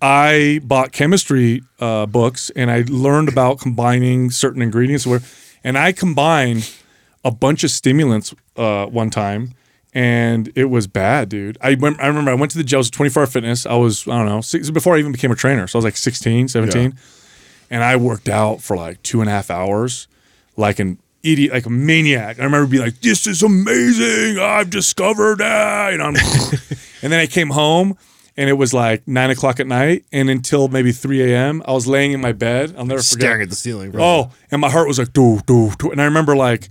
I 0.00 0.60
bought 0.62 0.92
chemistry 0.92 1.62
uh, 1.80 2.06
books, 2.06 2.50
and 2.54 2.70
I 2.70 2.84
learned 2.88 3.28
about 3.28 3.60
combining 3.60 4.30
certain 4.30 4.62
ingredients. 4.62 5.06
Where, 5.06 5.20
and 5.64 5.78
I 5.78 5.92
combined 5.92 6.70
a 7.24 7.30
bunch 7.30 7.64
of 7.64 7.70
stimulants 7.70 8.34
uh, 8.56 8.86
one 8.86 9.10
time. 9.10 9.52
And 9.94 10.52
it 10.54 10.66
was 10.66 10.86
bad, 10.86 11.30
dude. 11.30 11.56
I, 11.62 11.72
rem- 11.72 11.96
I 11.98 12.06
remember 12.08 12.30
I 12.30 12.34
went 12.34 12.52
to 12.52 12.58
the 12.58 12.64
gym. 12.64 12.76
I 12.76 12.80
was 12.80 12.90
24 12.90 13.22
hour 13.22 13.26
fitness. 13.26 13.64
I 13.64 13.76
was, 13.76 14.06
I 14.06 14.18
don't 14.18 14.26
know, 14.26 14.42
six, 14.42 14.68
before 14.68 14.94
I 14.94 14.98
even 14.98 15.10
became 15.10 15.30
a 15.30 15.34
trainer. 15.34 15.66
So 15.66 15.76
I 15.76 15.78
was 15.78 15.84
like 15.86 15.96
16, 15.96 16.48
17 16.48 16.92
and 17.70 17.82
I 17.82 17.96
worked 17.96 18.28
out 18.28 18.60
for 18.60 18.76
like 18.76 19.02
two 19.02 19.20
and 19.20 19.28
a 19.30 19.32
half 19.32 19.50
hours, 19.50 20.06
like 20.56 20.78
an 20.78 20.98
idiot, 21.22 21.52
like 21.52 21.64
a 21.66 21.70
maniac. 21.70 22.38
I 22.38 22.44
remember 22.44 22.66
being 22.70 22.82
like, 22.84 23.00
"This 23.00 23.26
is 23.26 23.42
amazing! 23.42 24.38
I've 24.38 24.70
discovered 24.70 25.38
that." 25.38 25.98
I'm- 26.00 26.14
and 27.02 27.12
then 27.12 27.18
I 27.18 27.26
came 27.26 27.50
home, 27.50 27.96
and 28.36 28.50
it 28.50 28.54
was 28.54 28.74
like 28.74 29.06
nine 29.08 29.30
o'clock 29.30 29.60
at 29.60 29.66
night, 29.66 30.04
and 30.12 30.28
until 30.30 30.68
maybe 30.68 30.92
three 30.92 31.22
a.m. 31.32 31.62
I 31.66 31.72
was 31.72 31.86
laying 31.86 32.12
in 32.12 32.20
my 32.20 32.32
bed. 32.32 32.74
I'll 32.76 32.84
never 32.86 33.00
forget. 33.02 33.20
Staring 33.20 33.42
at 33.42 33.50
the 33.50 33.56
ceiling. 33.56 33.90
Bro. 33.92 34.02
Oh, 34.04 34.30
and 34.50 34.60
my 34.60 34.68
heart 34.70 34.88
was 34.88 34.98
like 34.98 35.12
do 35.12 35.40
do 35.46 35.70
do, 35.78 35.90
and 35.90 36.00
I 36.00 36.04
remember 36.04 36.36
like 36.36 36.68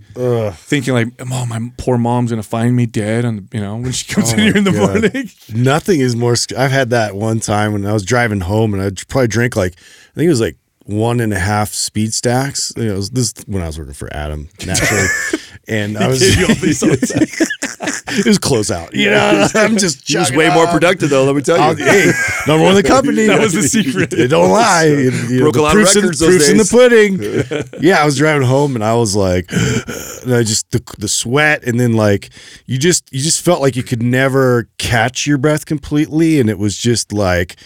thinking 0.54 0.94
like, 0.94 1.08
"Oh, 1.20 1.46
my 1.46 1.70
poor 1.78 1.98
mom's 1.98 2.30
gonna 2.30 2.42
find 2.42 2.74
me 2.76 2.86
dead," 2.86 3.24
and 3.24 3.48
you 3.52 3.60
know 3.60 3.76
when 3.76 3.92
she 3.92 4.04
comes 4.14 4.32
oh 4.32 4.36
in 4.36 4.40
Oh 4.40 4.42
my 4.42 4.44
here 4.48 4.56
in 4.56 4.64
the 4.64 4.72
God. 4.72 5.00
morning. 5.02 5.30
Nothing 5.54 6.00
is 6.00 6.14
more. 6.16 6.36
sc- 6.36 6.54
I've 6.54 6.70
had 6.70 6.90
that 6.90 7.14
one 7.16 7.40
time 7.40 7.72
when 7.72 7.84
I 7.86 7.92
was 7.92 8.04
driving 8.04 8.40
home, 8.40 8.72
and 8.74 8.82
I 8.82 8.90
probably 9.08 9.28
drank 9.28 9.56
like 9.56 9.74
I 9.76 10.14
think 10.14 10.26
it 10.26 10.30
was 10.30 10.40
like 10.40 10.56
one 10.86 11.20
and 11.20 11.32
a 11.32 11.38
half 11.38 11.72
speed 11.74 12.14
stacks. 12.14 12.72
You 12.76 12.84
know, 12.86 13.00
this 13.02 13.34
when 13.46 13.62
I 13.62 13.66
was 13.66 13.78
working 13.78 13.94
for 13.94 14.08
Adam 14.14 14.48
naturally, 14.66 15.06
and 15.68 15.98
I 15.98 16.08
was 16.08 16.20
you 16.38 16.46
all 16.46 16.54
these 16.54 16.82
it 18.18 18.26
was 18.26 18.38
close 18.38 18.70
out. 18.70 18.94
You 18.94 19.10
know, 19.10 19.48
I'm 19.54 19.76
just 19.76 20.08
He 20.08 20.16
was 20.16 20.30
way 20.32 20.48
more 20.52 20.66
productive 20.68 21.10
though. 21.10 21.24
Let 21.24 21.34
me 21.36 21.42
tell 21.42 21.60
I'll- 21.60 21.78
you. 21.78 21.84
hey, 21.84 22.12
number 22.46 22.62
one 22.64 22.76
in 22.76 22.82
the 22.82 22.88
company. 22.88 23.26
That 23.26 23.40
was 23.40 23.52
the 23.52 23.62
secret. 23.62 24.10
They 24.10 24.26
don't 24.28 24.50
lie. 24.50 24.86
You 24.86 25.40
Broke 25.40 25.56
a 25.56 25.58
the 25.58 25.62
lot 25.62 25.76
of 25.76 25.80
in- 25.80 25.84
records 25.86 26.18
those 26.20 26.28
proof's 26.28 26.48
in 26.48 26.56
the 26.56 26.64
pudding. 26.64 27.82
yeah, 27.82 28.00
I 28.00 28.04
was 28.04 28.16
driving 28.16 28.46
home 28.46 28.74
and 28.74 28.84
I 28.84 28.94
was 28.94 29.14
like, 29.16 29.50
and 30.22 30.34
I 30.34 30.42
just 30.42 30.70
the, 30.70 30.82
the 30.98 31.08
sweat 31.08 31.64
and 31.64 31.78
then 31.80 31.92
like 31.94 32.30
you 32.66 32.78
just 32.78 33.12
you 33.12 33.20
just 33.20 33.44
felt 33.44 33.60
like 33.60 33.76
you 33.76 33.82
could 33.82 34.02
never 34.02 34.68
catch 34.78 35.26
your 35.26 35.38
breath 35.38 35.66
completely, 35.66 36.38
and 36.40 36.48
it 36.48 36.58
was 36.58 36.76
just 36.78 37.12
like, 37.12 37.56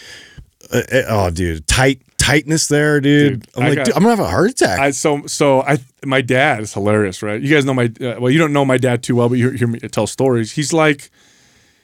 uh, 0.73 0.81
uh, 0.91 1.01
oh, 1.07 1.29
dude, 1.29 1.67
tight 1.67 2.01
tightness 2.31 2.67
there, 2.67 2.99
dude. 3.01 3.41
Dude, 3.41 3.49
I'm 3.55 3.63
I 3.63 3.67
like, 3.69 3.75
got- 3.77 3.85
dude, 3.87 3.95
I'm 3.95 4.01
gonna 4.03 4.15
have 4.15 4.25
a 4.25 4.29
heart 4.29 4.49
attack. 4.51 4.79
I 4.79 4.91
so 4.91 5.25
so 5.27 5.61
I 5.61 5.77
my 6.05 6.21
dad 6.21 6.61
is 6.61 6.73
hilarious, 6.73 7.21
right? 7.21 7.41
You 7.41 7.53
guys 7.53 7.65
know 7.65 7.73
my 7.73 7.85
uh, 8.01 8.15
well, 8.19 8.29
you 8.29 8.39
don't 8.39 8.53
know 8.53 8.65
my 8.65 8.77
dad 8.77 9.03
too 9.03 9.15
well, 9.15 9.29
but 9.29 9.35
you 9.37 9.49
hear, 9.49 9.57
hear 9.57 9.67
me 9.67 9.79
tell 9.79 10.07
stories. 10.07 10.51
He's 10.53 10.73
like, 10.73 11.09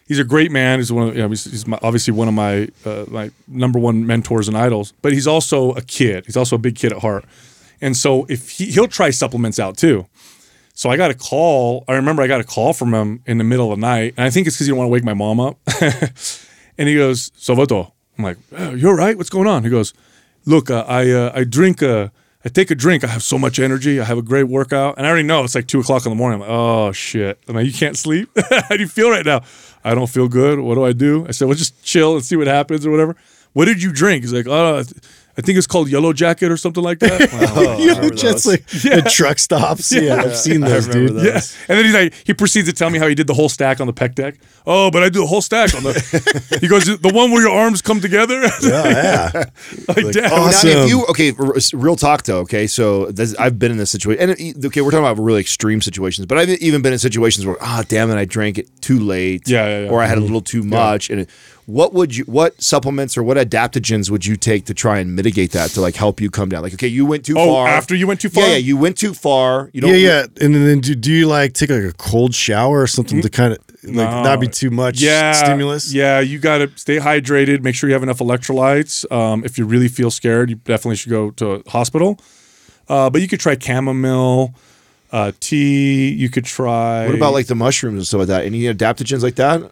he's 0.08 0.20
a 0.20 0.24
great 0.24 0.52
man. 0.52 0.80
He's 0.80 0.92
one 0.92 1.10
of 1.10 1.16
you 1.16 1.22
know, 1.22 1.30
he's, 1.30 1.44
he's 1.46 1.68
my, 1.68 1.78
obviously 1.82 2.14
one 2.14 2.28
of 2.28 2.34
my 2.34 2.70
uh, 2.86 3.06
my 3.08 3.32
number 3.48 3.80
one 3.80 4.06
mentors 4.08 4.48
and 4.48 4.58
idols. 4.58 4.94
But 5.02 5.14
he's 5.14 5.28
also 5.28 5.72
a 5.74 5.82
kid. 5.82 6.26
He's 6.26 6.38
also 6.38 6.56
a 6.56 6.60
big 6.60 6.76
kid 6.76 6.92
at 6.94 7.00
heart, 7.00 7.26
and 7.82 7.96
so 7.96 8.26
if 8.30 8.50
he 8.52 8.66
he'll 8.72 8.88
try 8.88 9.10
supplements 9.12 9.60
out 9.60 9.78
too. 9.78 10.06
So 10.74 10.92
I 10.92 10.96
got 10.98 11.10
a 11.10 11.16
call. 11.16 11.84
I 11.88 11.94
remember 11.96 12.22
I 12.22 12.28
got 12.28 12.40
a 12.40 12.44
call 12.44 12.72
from 12.72 12.94
him 12.94 13.22
in 13.26 13.40
the 13.40 13.44
middle 13.44 13.72
of 13.74 13.80
the 13.80 13.82
night, 13.82 14.14
and 14.16 14.24
I 14.26 14.30
think 14.30 14.46
it's 14.46 14.56
because 14.56 14.68
he 14.68 14.72
didn't 14.72 14.78
want 14.78 14.88
to 14.90 14.92
wake 14.92 15.04
my 15.04 15.16
mom 15.16 15.40
up. 15.40 15.58
and 16.78 16.88
he 16.88 16.94
goes, 16.96 17.32
"Salvatore." 17.36 17.92
I'm 18.18 18.24
like, 18.24 18.38
oh, 18.56 18.76
"You're 18.76 18.96
right. 18.96 19.18
What's 19.18 19.32
going 19.32 19.48
on?" 19.48 19.64
He 19.64 19.72
goes, 19.72 19.94
"Look, 20.48 20.72
uh, 20.72 20.84
I 20.88 21.12
uh, 21.12 21.32
I 21.36 21.44
drink 21.44 21.82
a 21.82 22.12
I 22.46 22.50
take 22.50 22.72
a 22.72 22.76
drink. 22.76 23.04
I 23.04 23.08
have 23.08 23.24
so 23.24 23.38
much 23.38 23.60
energy. 23.60 24.00
I 24.00 24.06
have 24.06 24.18
a 24.18 24.22
great 24.22 24.46
workout, 24.46 24.98
and 24.98 25.06
I 25.06 25.10
already 25.10 25.28
know 25.28 25.44
it's 25.44 25.54
like 25.54 25.68
two 25.68 25.82
o'clock 25.82 26.06
in 26.06 26.12
the 26.12 26.16
morning. 26.16 26.42
I'm 26.42 26.48
like, 26.48 26.50
oh 26.50 26.92
shit. 26.94 27.38
I'm 27.48 27.56
like, 27.56 27.66
you 27.66 27.74
can't 27.74 27.98
sleep. 27.98 28.30
How 28.50 28.70
do 28.70 28.80
you 28.80 28.88
feel 28.88 29.10
right 29.10 29.26
now? 29.26 29.42
I 29.84 29.94
don't 29.94 30.08
feel 30.10 30.30
good. 30.30 30.60
What 30.60 30.76
do 30.76 30.86
I 30.86 30.94
do? 30.94 31.26
I 31.28 31.32
said, 31.32 31.50
well, 31.50 31.58
just 31.58 31.84
chill 31.84 32.16
and 32.16 32.24
see 32.24 32.38
what 32.38 32.48
happens 32.48 32.86
or 32.86 32.92
whatever. 32.92 33.18
What 33.52 33.66
did 33.66 33.84
you 33.84 33.92
drink? 33.92 34.24
He's 34.24 34.32
like, 34.32 34.48
oh, 34.48 34.84
I 35.38 35.41
think 35.41 35.58
it's 35.58 35.67
called 35.67 35.88
Yellow 35.89 36.13
Jacket 36.13 36.52
or 36.52 36.58
something 36.58 36.84
like 36.84 37.00
that. 37.00 37.28
Wow. 37.38 37.78
you 37.80 37.93
know, 37.95 38.10
just 38.10 38.45
like 38.45 38.65
the 38.67 39.10
truck 39.13 39.38
stops. 39.39 39.91
Yeah, 39.91 40.15
I've 40.15 40.36
seen 40.36 40.63
I 40.63 40.69
those, 40.69 40.88
dude. 40.88 41.13
those. 41.15 41.23
Yeah. 41.26 41.65
And 41.69 41.78
then 41.78 41.86
he's 41.86 41.93
like, 41.93 42.13
he 42.26 42.34
proceeds 42.34 42.67
to 42.67 42.73
tell 42.73 42.89
me 42.89 42.97
how 43.00 43.08
he 43.08 43.15
did 43.15 43.28
the 43.28 43.34
whole 43.34 43.50
stack 43.50 43.80
on 43.80 43.88
the 43.88 43.93
pec 43.93 44.15
deck. 44.15 44.36
Oh, 44.65 44.89
but 44.91 45.04
I 45.04 45.10
do 45.10 45.19
the 45.19 45.28
whole 45.28 45.41
stack 45.41 45.73
on 45.76 45.84
the. 45.84 46.58
he 46.62 46.67
goes, 46.67 46.86
the 46.86 47.12
one 47.13 47.32
where 47.32 47.41
your 47.41 47.52
arms 47.52 47.82
come 47.82 48.02
together. 48.02 48.41
Oh, 48.45 48.60
yeah. 48.89 49.32
like, 49.88 50.12
Dad, 50.12 50.23
Now, 50.32 50.36
awesome. 50.36 50.69
if 50.69 50.89
you 50.89 51.06
okay, 51.08 51.34
r- 51.38 51.54
real 51.73 51.95
talk 51.95 52.23
though. 52.23 52.39
Okay, 52.39 52.65
so 52.67 53.06
this, 53.12 53.36
I've 53.36 53.58
been 53.60 53.71
in 53.71 53.78
this 53.78 53.91
situation, 53.91 54.30
and 54.30 54.39
it- 54.39 54.65
okay, 54.65 54.82
we're 54.82 54.91
talking 54.91 55.06
about 55.06 55.21
really 55.23 55.41
extreme 55.41 55.82
situations, 55.82 56.26
but 56.26 56.38
I've 56.38 56.50
even 56.50 56.82
been 56.82 56.93
in 56.93 57.00
situations 57.00 57.45
where, 57.45 57.58
ah, 57.62 57.84
damn 57.88 58.10
it, 58.12 58.15
I 58.15 58.26
drank 58.26 58.58
it 58.58 58.67
too 58.82 59.00
late, 59.00 59.47
Yeah, 59.47 59.67
yeah, 59.67 59.80
yeah. 59.86 59.89
or 59.91 60.02
I 60.02 60.08
had 60.08 60.17
a 60.17 60.21
little 60.21 60.41
too 60.41 60.63
much. 60.63 61.10
And 61.10 61.21
it, 61.21 61.30
what 61.67 61.93
would 61.93 62.15
you, 62.15 62.23
what 62.23 62.62
supplements 62.62 63.17
or 63.17 63.23
what 63.23 63.36
adaptogens 63.36 64.10
would 64.10 64.25
you 64.25 64.38
take 64.38 64.63
to 64.65 64.73
try 64.73 64.99
and 64.99 65.13
mitigate 65.17 65.51
that 65.51 65.69
to 65.71 65.82
like 65.82 65.95
help 65.95 66.21
you 66.21 66.30
come 66.32 66.47
down? 66.47 66.62
Like, 66.62 66.73
okay, 66.73 66.88
you 66.88 67.06
went 67.06 67.25
too 67.25 67.36
Oh, 67.38 67.53
far 67.53 67.67
after 67.67 67.93
you 67.93 68.08
went 68.08 68.21
too 68.21 68.30
far? 68.30 68.43
Yeah, 68.45 68.51
yeah, 68.51 68.58
you 68.58 68.77
went 68.77 68.97
too 68.97 69.13
far. 69.13 69.69
You 69.73 69.82
don't, 69.82 69.89
Yeah, 69.91 69.97
yeah. 69.97 70.25
And 70.39 70.56
then 70.56 70.80
do, 70.80 70.95
do 70.95 71.12
you 71.12 71.27
like 71.27 71.51
take 71.53 71.69
like 71.69 71.84
a 71.84 71.91
cold 71.91 72.34
shower 72.34 72.82
or 72.82 72.88
something 72.88 73.21
to 73.21 73.30
kind 73.30 73.51
of 73.51 73.60
like 73.84 74.10
not 74.23 74.39
be 74.39 74.47
too 74.47 74.71
much 74.71 75.01
yeah, 75.01 75.34
stimulus? 75.34 75.93
Yeah, 75.93 76.21
you 76.21 76.39
got 76.39 76.60
to 76.60 76.71
stay 76.77 76.99
hydrated. 76.99 77.63
Make 77.63 77.75
sure 77.75 77.89
you 77.89 77.93
have 77.95 78.03
enough 78.03 78.19
electrolytes. 78.19 79.10
Um, 79.12 79.43
if 79.43 79.58
you 79.58 79.65
really 79.65 79.89
feel 79.89 80.10
scared, 80.10 80.49
you 80.49 80.56
definitely 80.56 80.95
should 80.95 81.10
go 81.10 81.32
to 81.32 81.51
a 81.51 81.69
hospital. 81.69 82.17
Uh, 82.88 83.10
but 83.10 83.21
you 83.21 83.27
could 83.27 83.41
try 83.41 83.58
chamomile, 83.60 84.56
uh, 85.12 85.34
tea. 85.41 86.12
You 86.13 86.30
could 86.30 86.45
try. 86.45 87.08
What 87.08 87.15
about 87.15 87.34
like 87.34 87.47
the 87.47 87.56
mushrooms 87.56 87.97
and 87.97 88.08
stuff 88.08 88.19
like 88.19 88.27
that? 88.30 88.45
Any 88.45 88.62
adaptogens 88.62 89.21
like 89.21 89.36
that? 89.36 89.69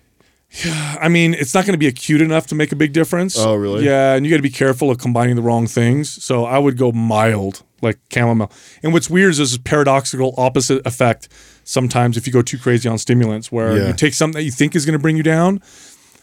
I 0.65 1.09
mean, 1.09 1.33
it's 1.33 1.53
not 1.53 1.65
going 1.65 1.73
to 1.73 1.77
be 1.79 1.87
acute 1.87 2.21
enough 2.21 2.47
to 2.47 2.55
make 2.55 2.71
a 2.71 2.75
big 2.75 2.93
difference. 2.93 3.37
Oh, 3.37 3.55
really? 3.55 3.85
Yeah, 3.85 4.13
and 4.15 4.25
you 4.25 4.29
got 4.31 4.37
to 4.37 4.43
be 4.43 4.49
careful 4.49 4.89
of 4.91 4.97
combining 4.97 5.35
the 5.35 5.41
wrong 5.41 5.67
things. 5.67 6.23
So 6.23 6.45
I 6.45 6.57
would 6.57 6.77
go 6.77 6.91
mild, 6.91 7.63
like 7.81 7.99
chamomile. 8.13 8.51
And 8.83 8.93
what's 8.93 9.09
weird 9.09 9.31
is 9.31 9.37
this 9.37 9.57
paradoxical 9.57 10.33
opposite 10.37 10.85
effect. 10.85 11.29
Sometimes 11.63 12.15
if 12.17 12.27
you 12.27 12.33
go 12.33 12.41
too 12.41 12.57
crazy 12.57 12.87
on 12.87 12.97
stimulants, 12.97 13.51
where 13.51 13.77
Yeah. 13.77 13.87
you 13.87 13.93
take 13.93 14.13
something 14.13 14.37
that 14.39 14.43
you 14.43 14.51
think 14.51 14.75
is 14.75 14.85
going 14.85 14.93
to 14.97 15.01
bring 15.01 15.17
you 15.17 15.23
down, 15.23 15.61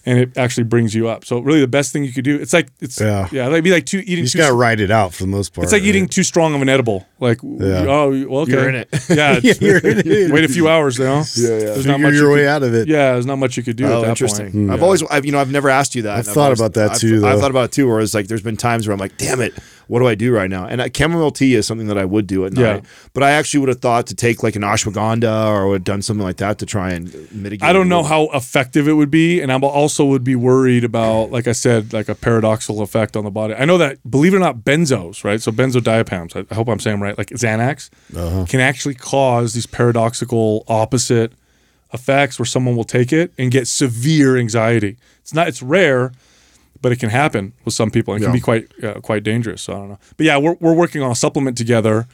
and 0.05 0.19
it 0.19 0.37
actually 0.37 0.65
brings 0.65 0.95
you 0.95 1.09
up. 1.09 1.25
So 1.25 1.39
really, 1.41 1.61
the 1.61 1.69
best 1.69 1.93
thing 1.93 2.05
you 2.05 2.13
could 2.13 2.25
do, 2.25 2.37
it's 2.37 2.53
like 2.53 2.69
it's 2.81 3.01
yeah, 3.01 3.29
Yeah. 3.31 3.47
it'd 3.47 3.63
be 3.65 3.71
like 3.71 3.87
too 3.87 3.99
eating 3.99 4.19
You 4.19 4.23
just 4.25 4.37
got 4.37 4.49
to 4.49 4.55
ride 4.55 4.81
it 4.81 4.91
out 4.91 5.15
for 5.15 5.23
the 5.23 5.29
most 5.29 5.55
part. 5.55 5.65
it's 5.65 5.73
like 5.73 5.83
right? 5.83 5.89
eating 5.89 6.09
too 6.09 6.23
strong 6.23 6.55
of 6.55 6.63
an 6.63 6.69
edible. 6.69 7.07
Like, 7.21 7.39
Yeah. 7.43 7.87
oh, 7.89 8.27
well, 8.29 8.41
okay, 8.43 8.53
You're 8.53 8.69
in 8.69 8.75
it. 8.77 8.89
Yeah, 9.09 9.39
Yeah, 9.43 9.53
you're 9.61 9.79
in 9.79 9.99
it. 10.07 10.33
wait 10.33 10.45
a 10.45 10.49
few 10.49 10.69
hours 10.69 10.99
now. 10.99 11.23
Yeah, 11.37 11.49
yeah. 11.51 11.59
There's 11.59 11.87
not 11.87 12.01
much 12.01 12.15
your 12.15 12.25
you 12.29 12.33
way 12.35 12.39
could- 12.41 12.49
out 12.49 12.63
of 12.63 12.75
it. 12.75 12.89
Yeah, 12.89 13.13
there's 13.13 13.27
not 13.27 13.37
much 13.37 13.57
you 13.57 13.63
could 13.63 13.77
do. 13.77 13.85
at 13.87 13.93
Oh, 13.93 14.01
that 14.03 14.09
interesting. 14.11 14.51
Point. 14.53 14.71
I've 14.71 14.83
always, 14.83 15.03
I've, 15.05 15.25
you 15.25 15.33
know, 15.33 15.39
I've 15.39 15.53
never 15.53 15.69
asked 15.71 15.95
you 15.95 16.03
that. 16.03 16.13
I've 16.19 16.27
and 16.27 16.35
thought 16.35 16.45
always- 16.45 16.61
about 16.61 16.75
that 16.75 16.91
I've- 16.93 16.99
too, 17.01 17.27
I've 17.27 17.39
thought 17.41 17.51
about 17.51 17.67
it 17.67 17.73
too, 17.73 17.89
where 17.89 18.01
it's 18.01 18.15
like 18.15 18.27
there's 18.29 18.43
been 18.43 18.57
times 18.57 18.87
where 18.89 18.93
I'm 18.93 19.01
like, 19.01 19.17
damn 19.19 19.41
it, 19.41 19.55
what 19.89 19.99
do 20.01 20.07
I 20.07 20.15
do 20.15 20.33
right 20.35 20.51
now? 20.51 20.67
And 20.67 20.81
uh, 20.81 20.89
chamomile 20.95 21.31
tea 21.31 21.55
is 21.55 21.67
something 21.67 21.87
that 21.89 21.99
I 21.99 22.05
would 22.05 22.27
do 22.27 22.45
at 22.45 22.57
Yeah. 22.57 22.75
night, 22.75 22.85
but 23.15 23.23
I 23.23 23.31
actually 23.33 23.61
would 23.61 23.69
have 23.69 23.81
thought 23.81 24.07
to 24.09 24.15
take 24.15 24.43
like 24.43 24.57
an 24.57 24.63
ashwagandha 24.63 25.49
or 25.49 25.69
would 25.69 25.75
have 25.81 25.85
done 25.85 26.03
something 26.03 26.25
like 26.25 26.37
that 26.39 26.59
to 26.59 26.67
try 26.67 26.91
and 26.91 27.13
mitigate. 27.33 27.63
I 27.69 27.73
don't 27.73 27.89
know 27.89 28.03
how 28.03 28.29
effective 28.35 28.89
it 28.89 28.93
would 28.95 29.11
be, 29.11 29.41
and 29.41 29.51
I 29.53 29.59
also 29.59 30.05
would 30.05 30.25
be 30.25 30.37
worried 30.37 30.85
about, 30.85 31.31
like 31.31 31.47
I 31.47 31.53
said, 31.53 31.93
like 31.93 32.09
a 32.09 32.15
paradoxical 32.15 32.83
effect 32.83 33.17
on 33.17 33.25
the 33.25 33.31
body. 33.31 33.55
I 33.55 33.65
know 33.65 33.79
that, 33.79 33.99
believe 34.11 34.35
it 34.35 34.37
or 34.37 34.41
not, 34.41 34.59
benzos, 34.59 35.25
right? 35.25 35.41
So 35.41 35.53
benzodiazepams. 35.53 36.37
I, 36.37 36.47
I 36.51 36.55
hope 36.55 36.69
I'm 36.69 36.81
saying 36.81 37.01
right. 37.01 37.17
Like 37.17 37.29
Xanax 37.29 37.91
can 38.49 38.61
actually 38.61 38.95
cause 38.95 39.55
these 39.55 39.67
paradoxical 39.67 40.65
opposite 40.69 41.33
effects 41.95 42.39
where 42.39 42.47
someone 42.47 42.77
will 42.77 42.85
take 42.85 43.13
it 43.13 43.33
and 43.39 43.51
get 43.51 43.67
severe 43.69 44.37
anxiety. 44.37 44.97
It's 45.21 45.35
not. 45.35 45.49
It's 45.49 45.63
rare, 45.63 46.13
but 46.83 46.93
it 46.93 46.99
can 47.01 47.11
happen 47.11 47.53
with 47.65 47.75
some 47.75 47.91
people. 47.91 48.15
It 48.15 48.21
can 48.21 48.33
be 48.33 48.41
quite 48.41 48.69
uh, 48.85 48.95
quite 49.01 49.23
dangerous. 49.23 49.63
So 49.63 49.73
I 49.73 49.77
don't 49.77 49.89
know. 49.91 49.99
But 50.17 50.27
yeah, 50.27 50.37
we're 50.37 50.57
we're 50.61 50.75
working 50.75 51.01
on 51.03 51.11
a 51.11 51.15
supplement 51.15 51.57
together, 51.57 52.07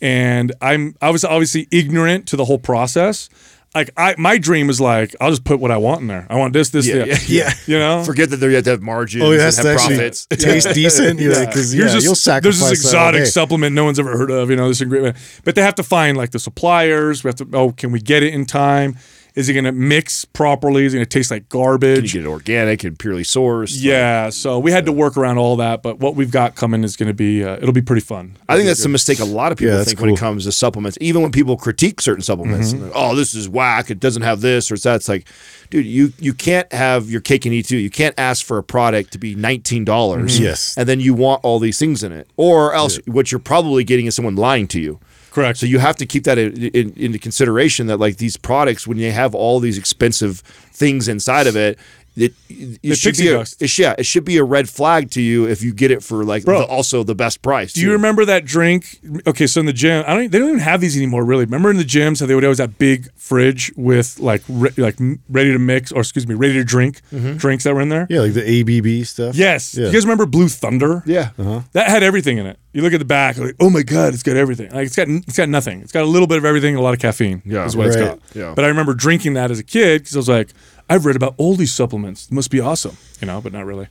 and 0.00 0.52
I'm 0.60 0.94
I 1.00 1.10
was 1.10 1.24
obviously 1.24 1.66
ignorant 1.70 2.26
to 2.28 2.36
the 2.36 2.44
whole 2.44 2.58
process. 2.58 3.28
Like 3.72 3.90
I, 3.96 4.16
my 4.18 4.36
dream 4.36 4.68
is 4.68 4.80
like 4.80 5.14
I'll 5.20 5.30
just 5.30 5.44
put 5.44 5.60
what 5.60 5.70
I 5.70 5.76
want 5.76 6.00
in 6.00 6.08
there. 6.08 6.26
I 6.28 6.34
want 6.36 6.52
this, 6.52 6.70
this, 6.70 6.88
Yeah, 6.88 7.04
that. 7.04 7.28
yeah, 7.28 7.44
Yeah. 7.44 7.52
You 7.66 7.78
know, 7.78 8.02
Forget 8.02 8.30
that 8.30 8.38
they 8.38 8.52
have 8.54 8.64
to 8.64 8.70
have 8.70 8.82
margins. 8.82 9.22
Oh, 9.22 9.30
and 9.30 9.38
that's 9.38 9.58
have 9.58 9.66
actually 9.66 9.94
profits. 9.98 10.26
taste 10.30 10.74
decent. 10.74 11.20
Yeah, 11.20 11.44
because 11.46 11.72
yeah, 11.72 11.82
Here's 11.82 11.94
this- 11.94 12.04
you'll 12.04 12.16
sacrifice 12.16 12.58
There's 12.58 12.70
this 12.70 12.84
exotic 12.84 13.20
day. 13.20 13.24
supplement 13.26 13.76
no 13.76 13.84
one's 13.84 14.00
ever 14.00 14.16
heard 14.18 14.32
of. 14.32 14.50
You 14.50 14.56
know, 14.56 14.66
this 14.66 14.80
ingredient, 14.80 15.16
but 15.44 15.54
they 15.54 15.62
have 15.62 15.76
to 15.76 15.84
find 15.84 16.16
like 16.16 16.30
the 16.32 16.40
suppliers. 16.40 17.22
We 17.22 17.28
have 17.28 17.36
to. 17.36 17.48
Oh, 17.52 17.70
can 17.70 17.92
we 17.92 18.00
get 18.00 18.24
it 18.24 18.34
in 18.34 18.44
time? 18.44 18.96
Is 19.34 19.48
it 19.48 19.52
going 19.54 19.64
to 19.64 19.72
mix 19.72 20.24
properly? 20.24 20.84
Is 20.86 20.94
it 20.94 20.98
going 20.98 21.06
to 21.06 21.08
taste 21.08 21.30
like 21.30 21.48
Can 21.48 21.58
garbage? 21.60 22.14
you 22.14 22.20
get 22.20 22.26
it 22.26 22.30
organic 22.30 22.84
and 22.84 22.98
purely 22.98 23.22
sourced? 23.22 23.76
yeah, 23.80 24.30
so 24.30 24.58
we 24.58 24.72
had 24.72 24.86
to 24.86 24.92
work 24.92 25.16
around 25.16 25.38
all 25.38 25.56
that, 25.56 25.82
but 25.82 25.98
what 26.00 26.16
we've 26.16 26.30
got 26.30 26.54
coming 26.56 26.82
is 26.84 26.96
going 26.96 27.06
to 27.08 27.14
be 27.14 27.44
uh, 27.44 27.56
it'll 27.56 27.72
be 27.72 27.82
pretty 27.82 28.00
fun. 28.02 28.36
I 28.48 28.56
think 28.56 28.66
that's 28.66 28.82
the 28.82 28.88
mistake 28.88 29.20
a 29.20 29.24
lot 29.24 29.52
of 29.52 29.58
people 29.58 29.72
Yeah, 29.72 29.78
that's 29.78 29.90
think 29.90 30.00
when 30.00 30.10
it 30.10 30.18
comes 30.18 30.44
to 30.44 30.52
supplements. 30.52 30.98
Even 31.00 31.22
when 31.22 31.30
people 31.32 31.56
critique 31.56 32.00
certain 32.00 32.22
supplements, 32.22 32.72
Mm-hmm. 32.72 32.84
and 32.84 32.92
oh, 32.94 33.14
this 33.14 33.34
is 33.34 33.48
whack. 33.48 33.90
It 33.90 34.00
doesn't 34.00 34.22
have 34.22 34.40
this 34.40 34.70
or 34.70 34.74
it's 34.74 34.82
that. 34.84 34.96
It's 34.96 35.08
like, 35.08 35.28
dude, 35.70 35.86
you 35.86 36.12
you 36.18 36.34
can't 36.34 36.70
have 36.72 37.08
your 37.10 37.20
cake 37.20 37.44
and 37.46 37.54
eat 37.54 37.66
too. 37.66 37.76
You 37.76 37.90
can't 37.90 38.14
ask 38.18 38.44
for 38.44 38.58
a 38.58 38.62
product 38.62 39.12
to 39.12 39.18
be 39.18 39.34
nineteen 39.34 39.84
dollars, 39.84 40.34
Mm-hmm. 40.34 40.44
Yes. 40.44 40.74
and 40.76 40.88
then 40.88 41.00
you 41.00 41.14
want 41.14 41.44
all 41.44 41.58
these 41.58 41.78
things 41.78 42.02
in 42.02 42.12
it, 42.12 42.28
or 42.36 42.74
else 42.74 42.98
what 43.06 43.30
you're 43.32 43.38
probably 43.38 43.84
getting 43.84 44.06
is 44.06 44.14
someone 44.14 44.36
lying 44.36 44.66
to 44.68 44.80
you. 44.80 44.98
Correct. 45.30 45.58
So 45.58 45.66
you 45.66 45.78
have 45.78 45.96
to 45.96 46.06
keep 46.06 46.24
that 46.24 46.38
in, 46.38 46.56
in, 46.68 46.92
into 46.96 47.18
consideration 47.18 47.86
that 47.86 47.98
like 47.98 48.16
these 48.16 48.36
products, 48.36 48.86
when 48.86 48.98
you 48.98 49.12
have 49.12 49.34
all 49.34 49.60
these 49.60 49.78
expensive 49.78 50.40
things 50.40 51.08
inside 51.08 51.46
of 51.46 51.56
it, 51.56 51.78
it, 52.16 52.34
it, 52.48 52.80
They're 52.82 52.94
should 52.94 53.16
be 53.16 53.28
a, 53.28 53.40
it, 53.40 53.78
yeah, 53.78 53.94
it 53.96 54.04
should 54.04 54.24
be 54.24 54.36
a 54.38 54.44
red 54.44 54.68
flag 54.68 55.10
to 55.12 55.22
you 55.22 55.46
if 55.46 55.62
you 55.62 55.72
get 55.72 55.90
it 55.90 56.02
for 56.02 56.24
like 56.24 56.44
Bro, 56.44 56.60
the, 56.60 56.66
also 56.66 57.02
the 57.02 57.14
best 57.14 57.40
price. 57.40 57.72
Do 57.72 57.80
you 57.80 57.92
remember 57.92 58.24
that 58.24 58.44
drink? 58.44 59.00
Okay, 59.26 59.46
so 59.46 59.60
in 59.60 59.66
the 59.66 59.72
gym, 59.72 60.04
I 60.06 60.14
don't. 60.14 60.30
They 60.30 60.38
don't 60.38 60.48
even 60.48 60.60
have 60.60 60.80
these 60.80 60.96
anymore, 60.96 61.24
really. 61.24 61.44
Remember 61.44 61.70
in 61.70 61.76
the 61.76 61.84
gyms 61.84 62.20
how 62.20 62.26
they 62.26 62.34
would 62.34 62.44
always 62.44 62.58
have 62.58 62.78
big 62.78 63.12
fridge 63.14 63.72
with 63.76 64.18
like 64.18 64.42
re, 64.48 64.70
like 64.76 64.96
ready 65.28 65.52
to 65.52 65.58
mix 65.58 65.92
or 65.92 66.00
excuse 66.00 66.26
me, 66.26 66.34
ready 66.34 66.54
to 66.54 66.64
drink 66.64 67.00
mm-hmm. 67.12 67.36
drinks 67.36 67.64
that 67.64 67.74
were 67.74 67.80
in 67.80 67.88
there. 67.88 68.06
Yeah, 68.10 68.20
like 68.20 68.34
the 68.34 68.60
ABB 68.60 69.06
stuff. 69.06 69.36
Yes. 69.36 69.76
Yeah. 69.76 69.86
You 69.86 69.92
guys 69.92 70.04
remember 70.04 70.26
Blue 70.26 70.48
Thunder? 70.48 71.02
Yeah. 71.06 71.30
Uh-huh. 71.38 71.60
That 71.72 71.88
had 71.88 72.02
everything 72.02 72.38
in 72.38 72.46
it. 72.46 72.58
You 72.72 72.82
look 72.82 72.92
at 72.92 72.98
the 72.98 73.04
back, 73.04 73.36
like, 73.36 73.56
oh 73.58 73.70
my 73.70 73.82
god, 73.82 74.14
it's 74.14 74.22
got 74.22 74.36
everything. 74.36 74.70
Like 74.70 74.86
it's 74.86 74.96
got 74.96 75.08
it's 75.08 75.36
got 75.36 75.48
nothing. 75.48 75.80
It's 75.80 75.92
got 75.92 76.02
a 76.02 76.06
little 76.06 76.28
bit 76.28 76.38
of 76.38 76.44
everything, 76.44 76.76
a 76.76 76.80
lot 76.80 76.94
of 76.94 77.00
caffeine. 77.00 77.42
Yeah, 77.44 77.64
is 77.64 77.76
what 77.76 77.86
it's 77.86 77.96
got. 77.96 78.20
Yeah. 78.34 78.52
But 78.54 78.64
I 78.64 78.68
remember 78.68 78.94
drinking 78.94 79.34
that 79.34 79.50
as 79.50 79.58
a 79.58 79.64
kid 79.64 80.02
because 80.02 80.14
I 80.14 80.18
was 80.18 80.28
like, 80.28 80.50
I've 80.90 81.06
read 81.06 81.16
about 81.16 81.34
all 81.38 81.54
these 81.54 81.72
supplements. 81.72 82.26
It 82.26 82.32
must 82.32 82.50
be 82.50 82.60
awesome, 82.60 82.96
you 83.20 83.26
know, 83.26 83.40
but 83.40 83.52
not 83.52 83.64
really. 83.64 83.88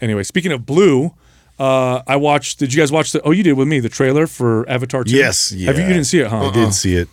Anyway, 0.00 0.22
speaking 0.22 0.52
of 0.52 0.64
blue, 0.64 1.12
uh, 1.58 2.02
I 2.06 2.16
watched. 2.16 2.58
Did 2.58 2.72
you 2.72 2.80
guys 2.80 2.92
watch 2.92 3.12
the? 3.12 3.20
Oh, 3.22 3.32
you 3.32 3.42
did 3.42 3.54
with 3.54 3.68
me 3.68 3.80
the 3.80 3.88
trailer 3.88 4.26
for 4.26 4.68
Avatar 4.68 5.04
2? 5.04 5.10
Yes, 5.14 5.50
Have 5.50 5.60
you, 5.76 5.82
you 5.82 5.88
didn't 5.88 6.04
see 6.04 6.20
it, 6.20 6.28
huh? 6.28 6.48
I 6.48 6.52
did 6.52 6.72
see 6.72 6.94
it. 6.96 7.08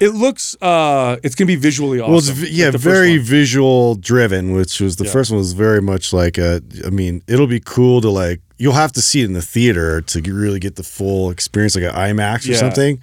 It 0.00 0.10
looks. 0.10 0.56
Uh, 0.62 1.16
it's 1.24 1.34
gonna 1.34 1.46
be 1.46 1.56
visually 1.56 1.98
awesome. 1.98 2.10
Well, 2.12 2.18
it's, 2.18 2.28
v- 2.28 2.50
yeah, 2.50 2.68
like 2.68 2.76
very 2.80 3.18
visual 3.18 3.96
driven, 3.96 4.52
which 4.54 4.80
was 4.80 4.96
the 4.96 5.04
Yeah. 5.04 5.10
first 5.12 5.30
one 5.32 5.38
was 5.38 5.52
very 5.54 5.82
much 5.82 6.12
like 6.12 6.38
a. 6.38 6.62
I 6.86 6.90
mean, 6.90 7.22
it'll 7.26 7.46
be 7.48 7.60
cool 7.60 8.00
to 8.02 8.10
like. 8.10 8.40
You'll 8.58 8.74
have 8.74 8.92
to 8.92 9.02
see 9.02 9.22
it 9.22 9.24
in 9.24 9.32
the 9.34 9.42
theater 9.42 10.00
to 10.00 10.20
really 10.32 10.60
get 10.60 10.76
the 10.76 10.82
full 10.82 11.30
experience, 11.30 11.74
like 11.74 11.84
an 11.84 11.94
IMAX 11.94 12.48
or 12.48 12.52
Yeah. 12.52 12.58
something, 12.58 13.00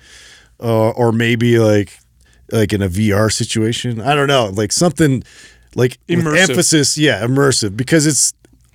uh, 0.62 0.90
or 0.92 1.12
maybe 1.12 1.60
like 1.60 2.00
like 2.52 2.72
in 2.72 2.82
a 2.82 2.88
VR 2.88 3.30
situation. 3.34 4.00
I 4.00 4.16
don't 4.16 4.28
know, 4.28 4.46
like 4.54 4.72
something 4.72 5.24
like 5.76 6.00
Immersive. 6.08 6.50
emphasis. 6.50 6.98
Yeah, 6.98 7.22
immersive 7.26 7.76
because 7.78 8.06
it's 8.08 8.34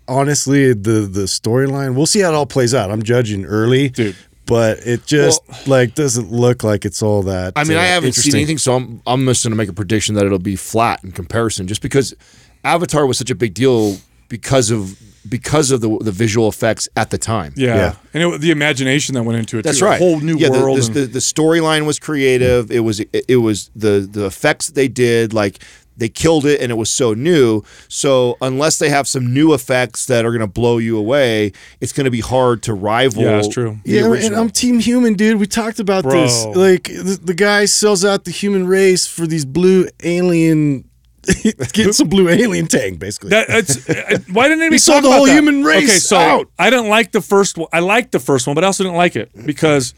honestly 0.08 0.72
the 0.72 1.00
the 1.10 1.22
storyline. 1.22 1.94
We'll 1.94 2.06
see 2.06 2.20
how 2.20 2.30
it 2.30 2.34
all 2.34 2.46
plays 2.46 2.74
out. 2.74 2.90
I'm 2.90 3.02
judging 3.02 3.44
early, 3.44 3.88
Dude. 3.90 4.16
but 4.46 4.78
it 4.86 5.06
just 5.06 5.40
like 5.66 5.94
doesn't 5.94 6.30
look 6.32 6.62
like 6.64 6.84
it's 6.84 7.02
all 7.02 7.22
that. 7.24 7.52
I 7.56 7.64
mean, 7.64 7.76
uh, 7.76 7.80
I 7.80 7.84
haven't 7.86 8.12
seen 8.12 8.34
anything, 8.34 8.58
so 8.58 8.74
I'm 8.74 9.02
I'm 9.06 9.24
just 9.26 9.42
going 9.44 9.52
to 9.52 9.56
make 9.56 9.68
a 9.68 9.72
prediction 9.72 10.14
that 10.16 10.26
it'll 10.26 10.38
be 10.38 10.56
flat 10.56 11.02
in 11.04 11.12
comparison, 11.12 11.66
just 11.66 11.82
because 11.82 12.14
Avatar 12.64 13.06
was 13.06 13.18
such 13.18 13.30
a 13.30 13.34
big 13.34 13.54
deal 13.54 13.96
because 14.28 14.70
of 14.70 14.98
because 15.28 15.70
of 15.70 15.82
the 15.82 15.96
the 15.98 16.10
visual 16.12 16.48
effects 16.48 16.88
at 16.96 17.10
the 17.10 17.18
time. 17.18 17.52
Yeah, 17.56 17.76
Yeah. 17.76 17.94
and 18.14 18.22
it, 18.34 18.40
the 18.40 18.50
imagination 18.50 19.14
that 19.14 19.22
went 19.22 19.38
into 19.38 19.58
it. 19.58 19.62
That's 19.62 19.78
too. 19.78 19.84
right. 19.84 20.00
A 20.00 20.04
whole 20.04 20.18
new 20.20 20.36
yeah, 20.36 20.48
the- 20.48 20.58
world. 20.60 20.78
The, 20.80 20.86
and- 20.86 20.94
the, 20.94 21.00
the 21.06 21.18
storyline 21.18 21.84
was 21.86 21.98
creative. 21.98 22.70
It 22.70 22.80
was 22.80 23.00
it, 23.00 23.24
it 23.28 23.36
was 23.36 23.70
the 23.76 24.08
the 24.10 24.24
effects 24.26 24.68
that 24.68 24.74
they 24.74 24.88
did 24.88 25.32
like 25.34 25.62
they 26.00 26.08
killed 26.08 26.44
it 26.46 26.60
and 26.60 26.72
it 26.72 26.74
was 26.74 26.90
so 26.90 27.14
new. 27.14 27.62
So 27.88 28.36
unless 28.40 28.78
they 28.78 28.88
have 28.90 29.06
some 29.06 29.32
new 29.32 29.54
effects 29.54 30.06
that 30.06 30.24
are 30.24 30.30
going 30.30 30.40
to 30.40 30.46
blow 30.46 30.78
you 30.78 30.98
away, 30.98 31.52
it's 31.80 31.92
going 31.92 32.06
to 32.06 32.10
be 32.10 32.20
hard 32.20 32.62
to 32.64 32.74
rival. 32.74 33.22
Yeah, 33.22 33.38
it's 33.38 33.48
true. 33.48 33.78
the 33.84 33.90
Yeah, 33.92 34.12
and. 34.12 34.34
I'm 34.34 34.50
Team 34.50 34.80
Human, 34.80 35.14
dude. 35.14 35.38
We 35.38 35.46
talked 35.46 35.78
about 35.78 36.02
Bro. 36.02 36.22
this. 36.22 36.44
Like 36.46 36.84
the, 36.84 37.20
the 37.22 37.34
guy 37.34 37.66
sells 37.66 38.04
out 38.04 38.24
the 38.24 38.30
human 38.32 38.66
race 38.66 39.06
for 39.06 39.26
these 39.26 39.44
blue 39.44 39.86
alien, 40.02 40.88
getting 41.72 41.92
some 41.92 42.08
blue 42.08 42.28
alien 42.28 42.66
tank, 42.66 42.98
basically. 42.98 43.30
That, 43.30 43.46
it's, 43.50 43.88
uh, 43.88 44.18
why 44.32 44.44
didn't 44.48 44.62
anybody 44.62 44.74
He 44.76 44.78
sold 44.78 44.96
talk 44.96 45.02
the 45.02 45.08
about 45.08 45.16
whole 45.18 45.26
that? 45.26 45.34
human 45.34 45.62
race 45.62 45.88
Okay, 45.90 45.98
so 45.98 46.16
out. 46.16 46.48
I 46.58 46.70
didn't 46.70 46.88
like 46.88 47.12
the 47.12 47.20
first 47.20 47.58
one. 47.58 47.68
I 47.72 47.80
liked 47.80 48.12
the 48.12 48.20
first 48.20 48.46
one, 48.46 48.54
but 48.54 48.64
I 48.64 48.66
also 48.68 48.84
didn't 48.84 48.96
like 48.96 49.16
it 49.16 49.30
because, 49.44 49.92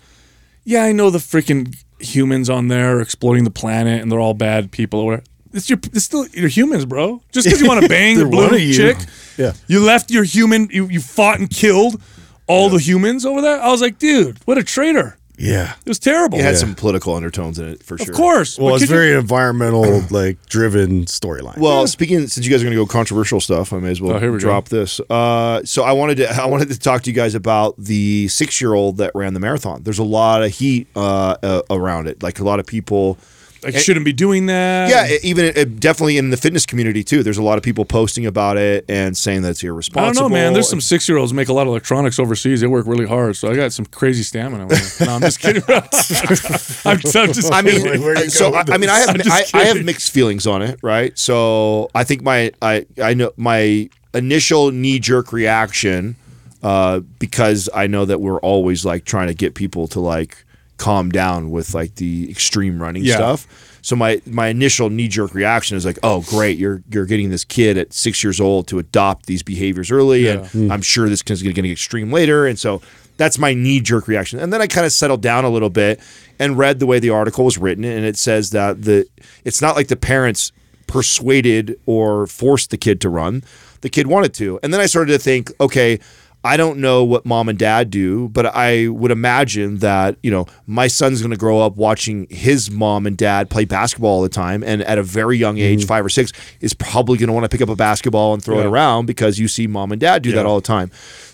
yeah, 0.64 0.82
I 0.82 0.90
know 0.92 1.10
the 1.10 1.18
freaking 1.18 1.74
humans 2.00 2.50
on 2.50 2.66
there 2.66 2.96
are 2.98 3.00
exploiting 3.00 3.44
the 3.44 3.50
planet 3.50 4.02
and 4.02 4.10
they're 4.10 4.18
all 4.20 4.34
bad 4.34 4.72
people 4.72 4.98
or 5.00 5.06
whatever. 5.06 5.24
It's 5.52 5.68
your, 5.70 5.78
it's 5.92 6.04
still 6.04 6.26
you're 6.28 6.48
humans, 6.48 6.84
bro. 6.84 7.20
Just 7.32 7.46
because 7.46 7.60
you 7.60 7.68
want 7.68 7.82
to 7.82 7.88
bang 7.96 8.16
the 8.16 8.22
They're 8.24 8.30
blue 8.30 8.50
one 8.50 8.60
you. 8.60 8.72
chick, 8.74 8.96
Yeah. 9.36 9.52
you 9.68 9.80
left 9.84 10.10
your 10.10 10.24
human. 10.24 10.68
You, 10.70 10.88
you 10.88 11.00
fought 11.00 11.38
and 11.40 11.48
killed 11.50 12.00
all 12.46 12.68
the 12.68 12.78
humans 12.78 13.24
over 13.24 13.40
there. 13.40 13.60
I 13.60 13.68
was 13.68 13.80
like, 13.80 13.98
dude, 13.98 14.38
what 14.46 14.58
a 14.58 14.62
traitor! 14.64 15.16
yeah. 15.38 15.72
It 15.84 15.88
was 15.88 15.98
terrible. 15.98 16.38
it 16.38 16.42
had 16.42 16.52
Yeah. 16.54 16.58
some 16.60 16.74
political 16.76 17.14
undertones 17.16 17.58
in 17.58 17.66
it 17.68 17.82
for 17.82 17.96
sure. 17.98 18.10
of 18.10 18.14
course. 18.16 18.58
Well, 18.58 18.74
it's 18.76 18.84
could 18.84 18.90
you- 18.90 18.96
very 18.96 19.12
environmental, 19.18 20.00
like 20.10 20.44
driven 20.46 21.06
storyline. 21.06 21.56
Well, 21.58 21.86
speaking 21.88 22.26
since 22.28 22.46
you 22.46 22.52
guys 22.52 22.62
are 22.62 22.66
going 22.66 22.76
to 22.76 22.82
go 22.82 22.86
controversial 22.86 23.40
stuff, 23.40 23.72
I 23.72 23.78
may 23.78 23.90
as 23.90 24.00
well 24.00 24.12
Oh, 24.14 24.18
here 24.20 24.30
we 24.30 24.38
go. 24.38 24.42
drop 24.42 24.68
this. 24.68 25.00
Uh, 25.10 25.62
so 25.64 25.82
I 25.82 25.92
wanted 25.92 26.16
to 26.18 26.30
I 26.30 26.46
wanted 26.46 26.68
to 26.68 26.78
talk 26.78 27.02
to 27.02 27.10
you 27.10 27.16
guys 27.16 27.34
about 27.34 27.74
the 27.78 28.28
six 28.28 28.60
year 28.60 28.74
old 28.74 28.98
that 28.98 29.10
ran 29.14 29.34
the 29.34 29.40
marathon. 29.40 29.82
There's 29.82 29.98
a 29.98 30.04
lot 30.04 30.42
of 30.44 30.52
heat 30.52 30.86
uh, 30.94 31.36
uh, 31.42 31.62
around 31.70 32.06
it. 32.08 32.22
Like 32.22 32.38
a 32.38 32.44
lot 32.44 32.60
of 32.60 32.66
people. 32.66 33.18
Like 33.64 33.77
shouldn't 33.77 34.05
be 34.05 34.12
doing 34.12 34.46
that. 34.46 34.90
Yeah, 34.90 35.16
even 35.22 35.46
uh, 35.57 35.64
definitely 35.79 36.18
in 36.18 36.31
the 36.31 36.37
fitness 36.37 36.66
community 36.66 37.05
too. 37.05 37.22
There's 37.22 37.38
a 37.38 37.42
lot 37.42 37.59
of 37.59 37.64
people 37.64 37.85
posting 37.85 38.27
about 38.27 38.57
it 38.57 38.85
and 38.88 39.16
saying 39.16 39.42
that 39.42 39.51
it's 39.51 39.62
irresponsible. 39.62 40.09
I 40.09 40.12
don't 40.12 40.31
know, 40.31 40.35
man. 40.35 40.53
There's 40.53 40.68
some 40.68 40.81
six 40.81 41.09
year 41.09 41.18
olds 41.18 41.33
make 41.33 41.48
a 41.48 41.53
lot 41.53 41.62
of 41.62 41.68
electronics 41.68 42.18
overseas. 42.18 42.61
They 42.61 42.66
work 42.66 42.87
really 42.87 43.07
hard, 43.07 43.37
so 43.37 43.51
I 43.51 43.57
got 43.57 43.72
some 43.72 43.87
crazy 43.87 44.22
stamina. 44.22 44.66
no, 44.66 45.14
I'm 45.14 45.20
just 45.20 45.40
kidding. 45.40 45.62
I'm, 45.68 46.98
I'm 47.14 47.33
just. 47.33 47.53
I 47.53 47.62
mean, 47.62 47.85
Like, 47.85 48.01
where 48.01 48.14
do 48.14 48.25
you 48.25 48.31
so 48.31 48.55
I, 48.55 48.64
I 48.68 48.79
mean, 48.79 48.90
I 48.90 48.98
have 48.98 49.11
I'm 49.14 49.20
I, 49.31 49.44
I 49.55 49.64
have 49.64 49.85
mixed 49.85 50.12
feelings 50.12 50.46
on 50.46 50.62
it, 50.62 50.79
right? 50.83 51.16
So 51.18 51.90
I 51.94 52.05
think 52.05 52.22
my 52.22 52.53
I 52.61 52.87
I 53.03 53.14
know 53.14 53.33
my 53.37 53.88
initial 54.14 54.70
knee 54.70 54.98
jerk 54.98 55.33
reaction, 55.33 56.16
uh, 56.62 57.01
because 57.18 57.68
I 57.75 57.87
know 57.87 58.05
that 58.05 58.20
we're 58.20 58.40
always 58.40 58.85
like 58.85 59.05
trying 59.05 59.29
to 59.29 59.35
get 59.35 59.55
people 59.55 59.88
to 59.88 60.01
like 60.01 60.44
calm 60.82 61.10
down 61.10 61.50
with 61.50 61.74
like 61.74 61.94
the 61.96 62.28
extreme 62.30 62.82
running 62.82 63.04
Yeah. 63.04 63.16
stuff. 63.16 63.40
So 63.84 63.96
my 63.96 64.20
my 64.26 64.48
initial 64.48 64.90
knee 64.90 65.08
jerk 65.08 65.34
reaction 65.34 65.76
is 65.76 65.84
like, 65.84 65.98
oh 66.02 66.20
great, 66.28 66.56
you're 66.58 66.82
you're 66.92 67.06
getting 67.06 67.30
this 67.30 67.44
kid 67.44 67.76
at 67.78 67.92
six 67.92 68.22
years 68.24 68.40
old 68.40 68.66
to 68.68 68.78
adopt 68.78 69.26
these 69.26 69.42
behaviors 69.42 69.90
early, 69.90 70.24
Yeah. 70.26 70.46
and 70.52 70.72
I'm 70.72 70.82
sure 70.82 71.08
this 71.08 71.22
kid's 71.22 71.42
going 71.42 71.54
to 71.54 71.62
get 71.62 71.70
extreme 71.70 72.12
later, 72.12 72.46
and 72.46 72.58
so 72.58 72.80
that's 73.16 73.38
my 73.38 73.52
knee 73.54 73.80
jerk 73.80 74.08
reaction. 74.08 74.38
And 74.40 74.52
then 74.52 74.60
I 74.62 74.66
kind 74.66 74.86
of 74.86 74.92
settled 74.92 75.20
down 75.22 75.44
a 75.44 75.50
little 75.50 75.70
bit 75.70 76.00
and 76.38 76.56
read 76.58 76.78
the 76.80 76.86
way 76.86 76.98
the 77.00 77.10
article 77.10 77.44
was 77.44 77.58
written, 77.58 77.84
and 77.84 78.04
it 78.04 78.16
says 78.16 78.50
that 78.50 78.82
the 78.82 79.06
it's 79.44 79.60
not 79.62 79.74
like 79.76 79.88
the 79.88 79.96
parents 79.96 80.52
persuaded 80.86 81.76
or 81.86 82.26
forced 82.26 82.70
the 82.70 82.76
kid 82.78 83.00
to 83.00 83.08
run. 83.08 83.42
The 83.80 83.88
kid 83.88 84.06
wanted 84.06 84.32
to. 84.34 84.60
And 84.62 84.72
then 84.72 84.80
I 84.80 84.86
started 84.86 85.10
to 85.12 85.18
think, 85.18 85.50
okay, 85.58 85.98
I 86.44 86.57
don't 86.57 86.78
know 86.78 87.05
what 87.05 87.24
mom 87.24 87.48
and 87.48 87.59
dad 87.59 87.90
do, 87.90 88.28
but 88.28 88.46
I 88.46 88.88
would 88.88 89.12
imagine 89.12 89.78
that, 89.78 90.16
you 90.22 90.31
know, 90.31 90.46
my 90.66 90.88
son's 90.88 91.20
going 91.20 91.31
to 91.31 91.37
grow 91.37 91.61
up 91.61 91.76
watching 91.76 92.26
his 92.31 92.68
mom 92.68 93.07
and 93.07 93.16
dad 93.16 93.48
play 93.48 93.64
basketball 93.64 94.11
all 94.11 94.22
the 94.22 94.28
time. 94.28 94.64
And 94.64 94.83
at 94.83 94.98
a 94.98 95.05
very 95.05 95.38
young 95.38 95.59
age, 95.59 95.81
mm-hmm. 95.81 95.88
five 95.88 96.05
or 96.05 96.09
six, 96.09 96.33
is 96.61 96.74
probably 96.74 97.16
going 97.16 97.28
to 97.28 97.33
want 97.33 97.44
to 97.44 97.48
pick 97.48 97.61
up 97.61 97.68
a 97.68 97.76
basketball 97.76 98.35
and 98.35 98.42
throw 98.42 98.59
it 98.59 98.66
around 98.66 99.07
because 99.07 99.38
you 99.38 99.46
see 99.46 99.68
mom 99.68 99.92
and 99.92 100.00
dad 100.00 100.22
do 100.22 100.33
that 100.33 100.44
all 100.44 100.57
the 100.57 100.66
time. 100.66 100.90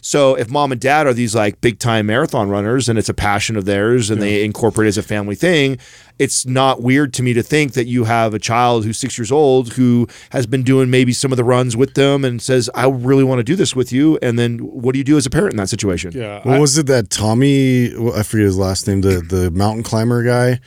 So 0.08 0.36
if 0.36 0.48
mom 0.48 0.72
and 0.72 0.80
dad 0.80 1.06
are 1.06 1.12
these 1.12 1.34
like 1.34 1.60
big 1.60 1.78
time 1.78 2.06
marathon 2.06 2.48
runners 2.48 2.88
and 2.88 2.98
it's 2.98 3.10
a 3.10 3.14
passion 3.14 3.56
of 3.58 3.66
theirs 3.66 4.08
and 4.08 4.22
they 4.22 4.42
incorporate 4.42 4.86
it 4.86 4.88
as 4.88 4.96
a 4.96 5.02
family 5.02 5.34
thing, 5.34 5.76
it's 6.18 6.46
not 6.46 6.80
weird 6.80 7.12
to 7.12 7.22
me 7.22 7.34
to 7.34 7.42
think 7.42 7.74
that 7.74 7.84
you 7.84 8.04
have 8.04 8.32
a 8.32 8.38
child 8.38 8.86
who's 8.86 8.96
six 8.96 9.18
years 9.18 9.30
old 9.30 9.74
who 9.74 10.08
has 10.30 10.46
been 10.46 10.62
doing 10.62 10.88
maybe 10.88 11.12
some 11.12 11.30
of 11.30 11.36
the 11.36 11.44
runs 11.44 11.76
with 11.76 11.92
them 11.92 12.24
and 12.24 12.40
says, 12.40 12.70
I 12.74 12.88
really 12.88 13.22
want 13.22 13.40
to 13.40 13.44
do 13.44 13.54
this 13.54 13.76
with 13.76 13.92
you. 13.92 14.18
And 14.22 14.38
then 14.38 14.60
what 14.60 14.94
do 14.94 14.98
you 14.98 15.04
do 15.04 15.18
as 15.18 15.26
a 15.26 15.30
parent 15.30 15.52
in 15.52 15.56
that 15.58 15.68
situation? 15.68 16.12
yeah. 16.14 16.36
what 16.42 16.56
I- 16.56 16.58
was 16.58 16.78
it 16.78 16.86
that 16.86 17.10
Tommy? 17.10 17.88
I 18.14 18.22
forget 18.22 18.46
his 18.46 18.56
last 18.56 18.88
name. 18.88 19.02
The 19.02 19.20
the 19.20 19.50
mountain 19.50 19.82
climber 19.82 20.22
guy. 20.22 20.60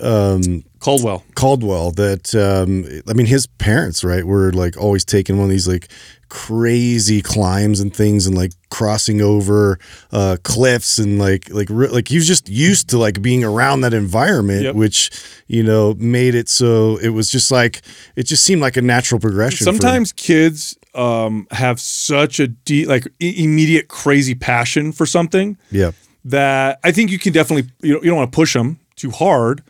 Um, 0.00 0.64
Caldwell. 0.80 1.24
Caldwell 1.34 1.90
that 1.92 2.34
um 2.34 2.84
I 3.08 3.12
mean 3.14 3.26
his 3.26 3.46
parents 3.46 4.02
right 4.04 4.24
were 4.24 4.52
like 4.52 4.76
always 4.76 5.04
taking 5.04 5.36
one 5.36 5.44
of 5.44 5.50
these 5.50 5.68
like 5.68 5.88
crazy 6.28 7.20
climbs 7.22 7.80
and 7.80 7.94
things 7.94 8.26
and 8.26 8.36
like 8.36 8.52
crossing 8.70 9.20
over 9.20 9.78
uh 10.12 10.36
cliffs 10.44 10.98
and 10.98 11.18
like 11.18 11.50
like 11.50 11.68
re- 11.70 11.88
like 11.88 12.08
he 12.08 12.16
was 12.16 12.26
just 12.26 12.48
used 12.48 12.88
to 12.90 12.98
like 12.98 13.20
being 13.22 13.42
around 13.42 13.80
that 13.80 13.94
environment 13.94 14.62
Yep. 14.62 14.74
which 14.74 15.10
you 15.46 15.62
know 15.62 15.94
made 15.98 16.34
it 16.34 16.48
so 16.48 16.98
it 16.98 17.08
was 17.10 17.30
just 17.30 17.50
like 17.50 17.80
it 18.14 18.24
just 18.24 18.44
seemed 18.44 18.60
like 18.60 18.76
a 18.76 18.82
natural 18.82 19.20
progression 19.20 19.58
for- 19.58 19.72
Sometimes 19.72 20.12
kids 20.12 20.76
um, 20.94 21.46
have 21.52 21.78
such 21.80 22.40
a 22.40 22.48
deep, 22.48 22.88
like 22.88 23.06
immediate 23.20 23.88
crazy 23.88 24.34
passion 24.34 24.92
for 24.92 25.06
something 25.06 25.56
yeah 25.70 25.92
that 26.24 26.78
I 26.84 26.92
think 26.92 27.10
you 27.10 27.18
can 27.18 27.32
definitely 27.32 27.70
you 27.82 27.94
don't, 27.94 28.04
you 28.04 28.10
don't 28.10 28.18
want 28.18 28.32
to 28.32 28.36
push 28.36 28.52
them 28.52 28.80
too 28.96 29.10
hard, 29.10 29.62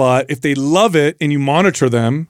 but 0.00 0.30
if 0.30 0.40
they 0.40 0.54
love 0.54 0.96
it 0.96 1.14
and 1.20 1.30
you 1.30 1.38
monitor 1.38 1.90
them, 1.90 2.26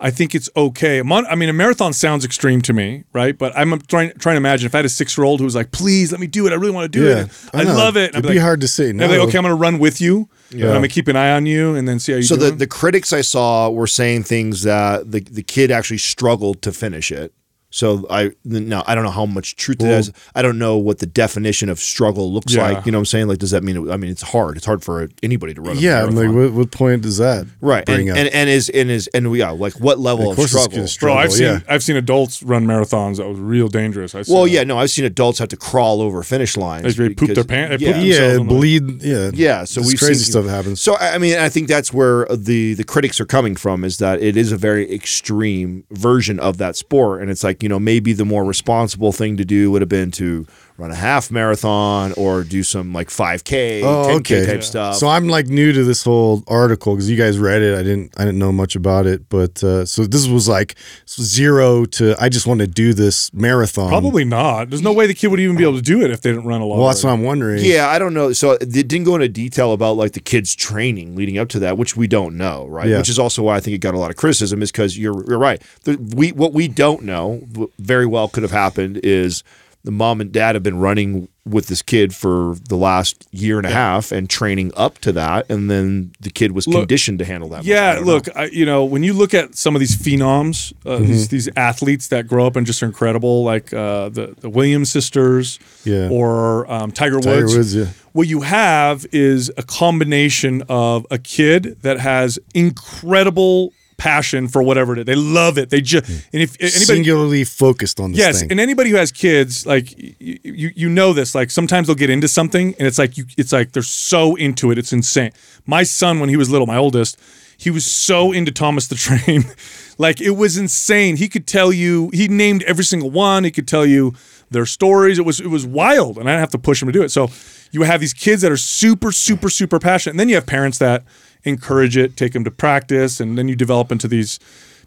I 0.00 0.10
think 0.10 0.34
it's 0.34 0.48
okay. 0.56 1.02
Mon- 1.02 1.26
I 1.26 1.34
mean, 1.34 1.50
a 1.50 1.52
marathon 1.52 1.92
sounds 1.92 2.24
extreme 2.24 2.62
to 2.62 2.72
me, 2.72 3.04
right? 3.12 3.36
But 3.36 3.52
I'm 3.54 3.78
trying 3.82 4.12
trying 4.12 4.36
to 4.36 4.38
imagine 4.38 4.64
if 4.64 4.74
I 4.74 4.78
had 4.78 4.86
a 4.86 4.88
six 4.88 5.18
year 5.18 5.26
old 5.26 5.38
who 5.38 5.44
was 5.44 5.54
like, 5.54 5.70
"Please 5.70 6.12
let 6.12 6.18
me 6.18 6.26
do 6.26 6.46
it. 6.46 6.52
I 6.52 6.54
really 6.54 6.72
want 6.72 6.90
to 6.90 6.98
do 6.98 7.06
Yeah, 7.06 7.24
it. 7.24 7.30
I 7.52 7.60
I, 7.60 7.64
love 7.64 7.98
it." 7.98 8.14
And 8.14 8.16
I'd 8.16 8.24
It'd 8.24 8.32
be 8.36 8.38
hard 8.38 8.62
to 8.62 8.68
say 8.68 8.88
and 8.88 9.02
I'd 9.02 9.08
be 9.08 9.18
like, 9.18 9.28
okay, 9.28 9.36
I'm 9.36 9.44
going 9.44 9.54
to 9.54 9.60
run 9.60 9.78
with 9.78 10.00
you. 10.00 10.30
Yeah. 10.50 10.68
I'm 10.68 10.70
going 10.70 10.82
to 10.84 10.88
keep 10.88 11.08
an 11.08 11.16
eye 11.16 11.32
on 11.32 11.44
you 11.44 11.74
and 11.74 11.86
then 11.86 11.98
see 11.98 12.12
how 12.12 12.16
you 12.16 12.24
So 12.24 12.36
the, 12.36 12.50
the 12.52 12.66
critics 12.66 13.12
I 13.12 13.20
saw 13.20 13.68
were 13.68 13.86
saying 13.86 14.22
things 14.22 14.62
that 14.62 15.12
the, 15.12 15.20
the 15.20 15.42
kid 15.42 15.70
actually 15.70 15.98
struggled 15.98 16.62
to 16.62 16.72
finish 16.72 17.12
it. 17.12 17.34
So 17.70 18.04
I 18.10 18.32
now 18.44 18.82
I 18.86 18.94
don't 18.94 19.04
know 19.04 19.10
how 19.10 19.26
much 19.26 19.54
truth 19.56 19.80
it 19.80 19.86
has. 19.86 20.12
I 20.34 20.42
don't 20.42 20.58
know 20.58 20.76
what 20.76 20.98
the 20.98 21.06
definition 21.06 21.68
of 21.68 21.78
struggle 21.78 22.32
looks 22.32 22.52
Yeah. 22.54 22.68
like. 22.70 22.86
You 22.86 22.92
know 22.92 22.98
what 22.98 23.02
I'm 23.02 23.06
saying? 23.06 23.28
Like, 23.28 23.38
does 23.38 23.52
that 23.52 23.62
mean? 23.62 23.76
It, 23.76 23.90
I 23.92 23.96
mean, 23.96 24.10
it's 24.10 24.22
hard. 24.22 24.56
It's 24.56 24.66
hard 24.66 24.82
for 24.82 25.08
anybody 25.22 25.54
to 25.54 25.60
run. 25.60 25.76
A 25.76 25.80
yeah 25.80 26.02
I'm 26.04 26.14
like 26.16 26.30
what, 26.34 26.52
what 26.52 26.70
point 26.72 27.02
does 27.02 27.18
that 27.18 27.46
right. 27.60 27.86
bring 27.86 28.08
And, 28.08 28.10
up 28.10 28.16
and 28.24 28.34
and 28.34 28.50
is 28.50 28.68
and 28.70 28.90
is 28.90 29.06
and 29.14 29.30
we 29.30 29.38
yeah, 29.38 29.50
like 29.50 29.74
what 29.80 29.98
level 30.00 30.26
Of 30.26 30.30
of, 30.32 30.36
course 30.36 30.52
it's 30.52 30.60
struggle? 30.62 30.70
gonna 30.70 30.82
Bro, 30.82 30.86
struggle, 30.88 31.18
I've 31.18 31.32
seen. 31.32 31.62
I've 31.68 31.82
seen 31.84 31.96
adults 31.96 32.42
run 32.42 32.66
marathons 32.66 33.18
that 33.18 33.28
was 33.28 33.38
real 33.38 33.68
dangerous. 33.68 34.14
I 34.14 34.24
Well, 34.28 34.46
yeah, 34.48 34.64
no, 34.64 34.76
I've 34.78 34.90
seen 34.90 35.04
adults 35.04 35.38
have 35.38 35.48
to 35.50 35.56
crawl 35.56 36.02
over 36.02 36.22
finish 36.24 36.56
lines. 36.56 36.96
They 36.96 37.10
poop 37.14 37.30
their 37.34 37.44
pants- 37.44 37.80
Yeah. 37.82 37.92
poop 37.92 38.02
yeah 38.04 38.14
themselves 38.18 38.38
on 38.40 38.46
bleed 38.48 39.02
yeah 39.02 39.30
Yeah, 39.32 39.64
so 39.64 39.80
we've 39.80 39.98
crazy 39.98 40.24
seen, 40.24 40.32
stuff 40.32 40.46
happens 40.46 40.80
So 40.80 40.96
I 40.96 41.14
I 41.14 41.18
mean, 41.18 41.38
I 41.38 41.48
think 41.48 41.68
that's 41.68 41.92
where 41.92 42.26
the 42.26 42.74
the 42.74 42.84
critics 42.84 43.20
are 43.20 43.26
coming 43.26 43.54
from 43.54 43.84
is 43.84 43.98
that 43.98 44.20
it 44.20 44.36
is 44.36 44.50
a 44.50 44.56
very 44.56 44.92
extreme 44.92 45.84
version 45.90 46.40
of 46.40 46.58
that 46.58 46.74
sport, 46.76 47.20
and 47.22 47.30
it's 47.30 47.44
like 47.44 47.59
you 47.62 47.68
know 47.68 47.78
maybe 47.78 48.12
the 48.12 48.24
more 48.24 48.44
responsible 48.44 49.12
thing 49.12 49.36
to 49.36 49.44
do 49.44 49.70
would 49.70 49.82
have 49.82 49.88
been 49.88 50.10
to 50.10 50.46
run 50.80 50.90
a 50.90 50.94
half 50.96 51.30
marathon 51.30 52.12
or 52.16 52.42
do 52.42 52.62
some 52.62 52.92
like 52.92 53.08
5K, 53.08 53.82
Oh, 53.82 54.06
10K 54.08 54.16
okay. 54.16 54.46
type 54.46 54.54
Yeah. 54.56 54.60
stuff. 54.60 54.96
So 54.96 55.08
I'm 55.08 55.28
like 55.28 55.46
new 55.48 55.72
to 55.72 55.84
this 55.84 56.02
whole 56.04 56.42
article 56.48 56.94
because 56.94 57.10
you 57.10 57.16
guys 57.16 57.38
read 57.38 57.62
it. 57.62 57.78
I 57.78 57.82
didn't. 57.82 58.12
I 58.16 58.24
didn't 58.24 58.38
know 58.38 58.52
much 58.52 58.74
about 58.76 59.06
it. 59.06 59.28
But 59.28 59.62
uh, 59.62 59.84
so 59.84 60.04
this 60.06 60.26
was 60.26 60.48
like 60.48 60.74
zero 61.08 61.84
to. 61.84 62.14
I 62.18 62.28
just 62.28 62.46
want 62.46 62.60
to 62.60 62.66
do 62.66 62.94
this 62.94 63.32
marathon. 63.34 63.88
Probably 63.88 64.24
not. 64.24 64.70
There's 64.70 64.82
no 64.82 64.92
way 64.92 65.06
the 65.06 65.14
kid 65.14 65.28
would 65.28 65.40
even 65.40 65.56
be 65.56 65.62
able 65.64 65.76
to 65.76 65.82
do 65.82 66.02
it 66.02 66.10
if 66.10 66.20
they 66.22 66.30
didn't 66.30 66.46
run 66.46 66.60
a 66.60 66.64
lot. 66.66 66.78
Well, 66.78 66.86
that's 66.88 67.04
what 67.04 67.10
I'm 67.12 67.22
wondering. 67.22 67.64
Yeah, 67.64 67.88
I 67.88 67.98
don't 67.98 68.14
know. 68.14 68.32
So 68.32 68.52
it 68.52 68.70
didn't 68.70 69.04
go 69.04 69.14
into 69.14 69.28
detail 69.28 69.72
about 69.72 69.96
like 69.96 70.12
the 70.12 70.20
kids' 70.20 70.54
training 70.54 71.16
leading 71.16 71.38
up 71.38 71.48
to 71.50 71.58
that, 71.60 71.76
which 71.76 71.96
we 71.96 72.06
don't 72.06 72.36
know, 72.36 72.66
right? 72.66 72.88
Yeah. 72.88 72.98
Which 72.98 73.08
is 73.08 73.18
also 73.18 73.42
why 73.42 73.56
I 73.56 73.60
think 73.60 73.74
it 73.74 73.78
got 73.78 73.94
a 73.94 73.98
lot 73.98 74.10
of 74.10 74.16
criticism, 74.16 74.62
is 74.62 74.70
because 74.72 74.96
you're 74.98 75.24
you're 75.28 75.38
right. 75.38 75.60
The, 75.84 75.96
we 76.16 76.32
what 76.32 76.52
we 76.52 76.68
don't 76.68 77.02
know 77.02 77.46
very 77.78 78.06
well 78.06 78.28
could 78.28 78.42
have 78.42 78.52
happened 78.52 79.00
is 79.02 79.42
the 79.84 79.90
mom 79.90 80.20
and 80.20 80.30
dad 80.30 80.54
have 80.54 80.62
been 80.62 80.78
running 80.78 81.28
with 81.46 81.66
this 81.68 81.80
kid 81.82 82.14
for 82.14 82.54
the 82.68 82.76
last 82.76 83.26
year 83.32 83.56
and 83.56 83.66
a 83.66 83.70
half 83.70 84.12
and 84.12 84.28
training 84.28 84.70
up 84.76 84.98
to 84.98 85.10
that, 85.10 85.50
and 85.50 85.70
then 85.70 86.12
the 86.20 86.30
kid 86.30 86.52
was 86.52 86.68
Look- 86.68 86.82
conditioned 86.82 87.18
to 87.18 87.24
handle 87.24 87.48
that. 87.48 87.60
I 87.60 87.62
Yeah, 87.62 87.94
know. 87.94 88.02
look, 88.02 88.28
I, 88.36 88.44
you 88.52 88.66
know, 88.66 88.84
when 88.84 89.02
you 89.02 89.14
look 89.14 89.32
at 89.34 89.56
some 89.56 89.74
of 89.74 89.80
these 89.80 89.96
phenoms, 89.96 90.72
uh, 90.84 90.90
Mm-hmm. 90.98 91.06
these 91.06 91.28
these 91.28 91.48
athletes 91.56 92.08
that 92.08 92.26
grow 92.28 92.46
up 92.46 92.56
and 92.56 92.66
just 92.66 92.82
are 92.82 92.86
incredible, 92.86 93.42
like 93.42 93.72
uh, 93.72 94.10
the 94.10 94.34
the 94.38 94.50
Williams 94.50 94.90
sisters, 94.92 95.58
Yeah. 95.84 96.08
or 96.10 96.70
um, 96.70 96.92
Tiger 96.92 97.16
Woods. 97.16 97.26
Tiger 97.26 97.46
Woods, 97.46 97.74
yeah. 97.74 97.86
What 98.12 98.28
you 98.28 98.42
have 98.42 99.06
is 99.12 99.50
a 99.56 99.62
combination 99.62 100.62
of 100.68 101.06
a 101.10 101.18
kid 101.18 101.78
that 101.82 101.98
has 102.00 102.38
incredible 102.54 103.72
passion 104.00 104.48
for 104.48 104.62
whatever 104.62 104.94
it 104.94 105.00
is. 105.00 105.04
They 105.04 105.14
love 105.14 105.58
it. 105.58 105.68
They 105.68 105.82
just 105.82 106.06
hmm. 106.06 106.12
and 106.32 106.42
if 106.42 106.56
anybody 106.58 106.70
singularly 106.70 107.44
focused 107.44 108.00
on 108.00 108.12
this 108.12 108.18
Yes, 108.18 108.40
thing. 108.40 108.50
and 108.50 108.58
anybody 108.58 108.88
who 108.88 108.96
has 108.96 109.12
kids, 109.12 109.66
like 109.66 109.96
you, 109.98 110.38
you, 110.42 110.70
you 110.74 110.88
know 110.88 111.12
this. 111.12 111.34
Like 111.34 111.50
sometimes 111.50 111.86
they'll 111.86 111.96
get 111.96 112.08
into 112.08 112.26
something, 112.26 112.74
and 112.78 112.88
it's 112.88 112.98
like 112.98 113.18
you, 113.18 113.26
it's 113.36 113.52
like 113.52 113.72
they're 113.72 113.82
so 113.82 114.36
into 114.36 114.70
it, 114.70 114.78
it's 114.78 114.92
insane. 114.92 115.32
My 115.66 115.82
son, 115.82 116.18
when 116.18 116.30
he 116.30 116.36
was 116.38 116.48
little, 116.48 116.66
my 116.66 116.78
oldest, 116.78 117.20
he 117.58 117.70
was 117.70 117.84
so 117.84 118.32
into 118.32 118.50
Thomas 118.50 118.88
the 118.88 118.94
Train, 118.94 119.44
like 119.98 120.18
it 120.22 120.30
was 120.30 120.56
insane. 120.56 121.16
He 121.16 121.28
could 121.28 121.46
tell 121.46 121.70
you, 121.70 122.08
he 122.14 122.26
named 122.26 122.62
every 122.62 122.84
single 122.84 123.10
one. 123.10 123.44
He 123.44 123.50
could 123.50 123.68
tell 123.68 123.84
you 123.84 124.14
their 124.50 124.64
stories. 124.64 125.18
It 125.18 125.26
was 125.26 125.40
it 125.40 125.48
was 125.48 125.66
wild, 125.66 126.16
and 126.16 126.26
I 126.26 126.32
didn't 126.32 126.40
have 126.40 126.50
to 126.50 126.58
push 126.58 126.80
him 126.80 126.86
to 126.86 126.92
do 126.92 127.02
it. 127.02 127.10
So 127.10 127.28
you 127.70 127.82
have 127.82 128.00
these 128.00 128.14
kids 128.14 128.40
that 128.40 128.50
are 128.50 128.56
super, 128.56 129.12
super, 129.12 129.50
super 129.50 129.78
passionate, 129.78 130.12
and 130.12 130.20
then 130.20 130.30
you 130.30 130.36
have 130.36 130.46
parents 130.46 130.78
that 130.78 131.04
encourage 131.44 131.96
it, 131.96 132.16
take 132.16 132.32
them 132.32 132.44
to 132.44 132.50
practice, 132.50 133.20
and 133.20 133.36
then 133.38 133.48
you 133.48 133.56
develop 133.56 133.90
into 133.92 134.08
these 134.08 134.38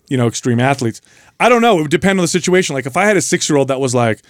you 0.10 0.18
know, 0.18 0.28
extreme 0.28 0.60
athletes. 0.60 1.02
I 1.40 1.48
don't 1.50 1.62
know. 1.62 1.80
It 1.80 1.84
would 1.84 1.92
depend 1.92 2.20
on 2.20 2.24
the 2.24 2.28
situation. 2.28 2.74
Like 2.76 2.86
if 2.86 2.98
I 2.98 3.06
had 3.06 3.16
a 3.16 3.22
six 3.22 3.50
year 3.50 3.58
old 3.58 3.70
that 3.70 3.80
was 3.80 3.96
like, 3.96 4.22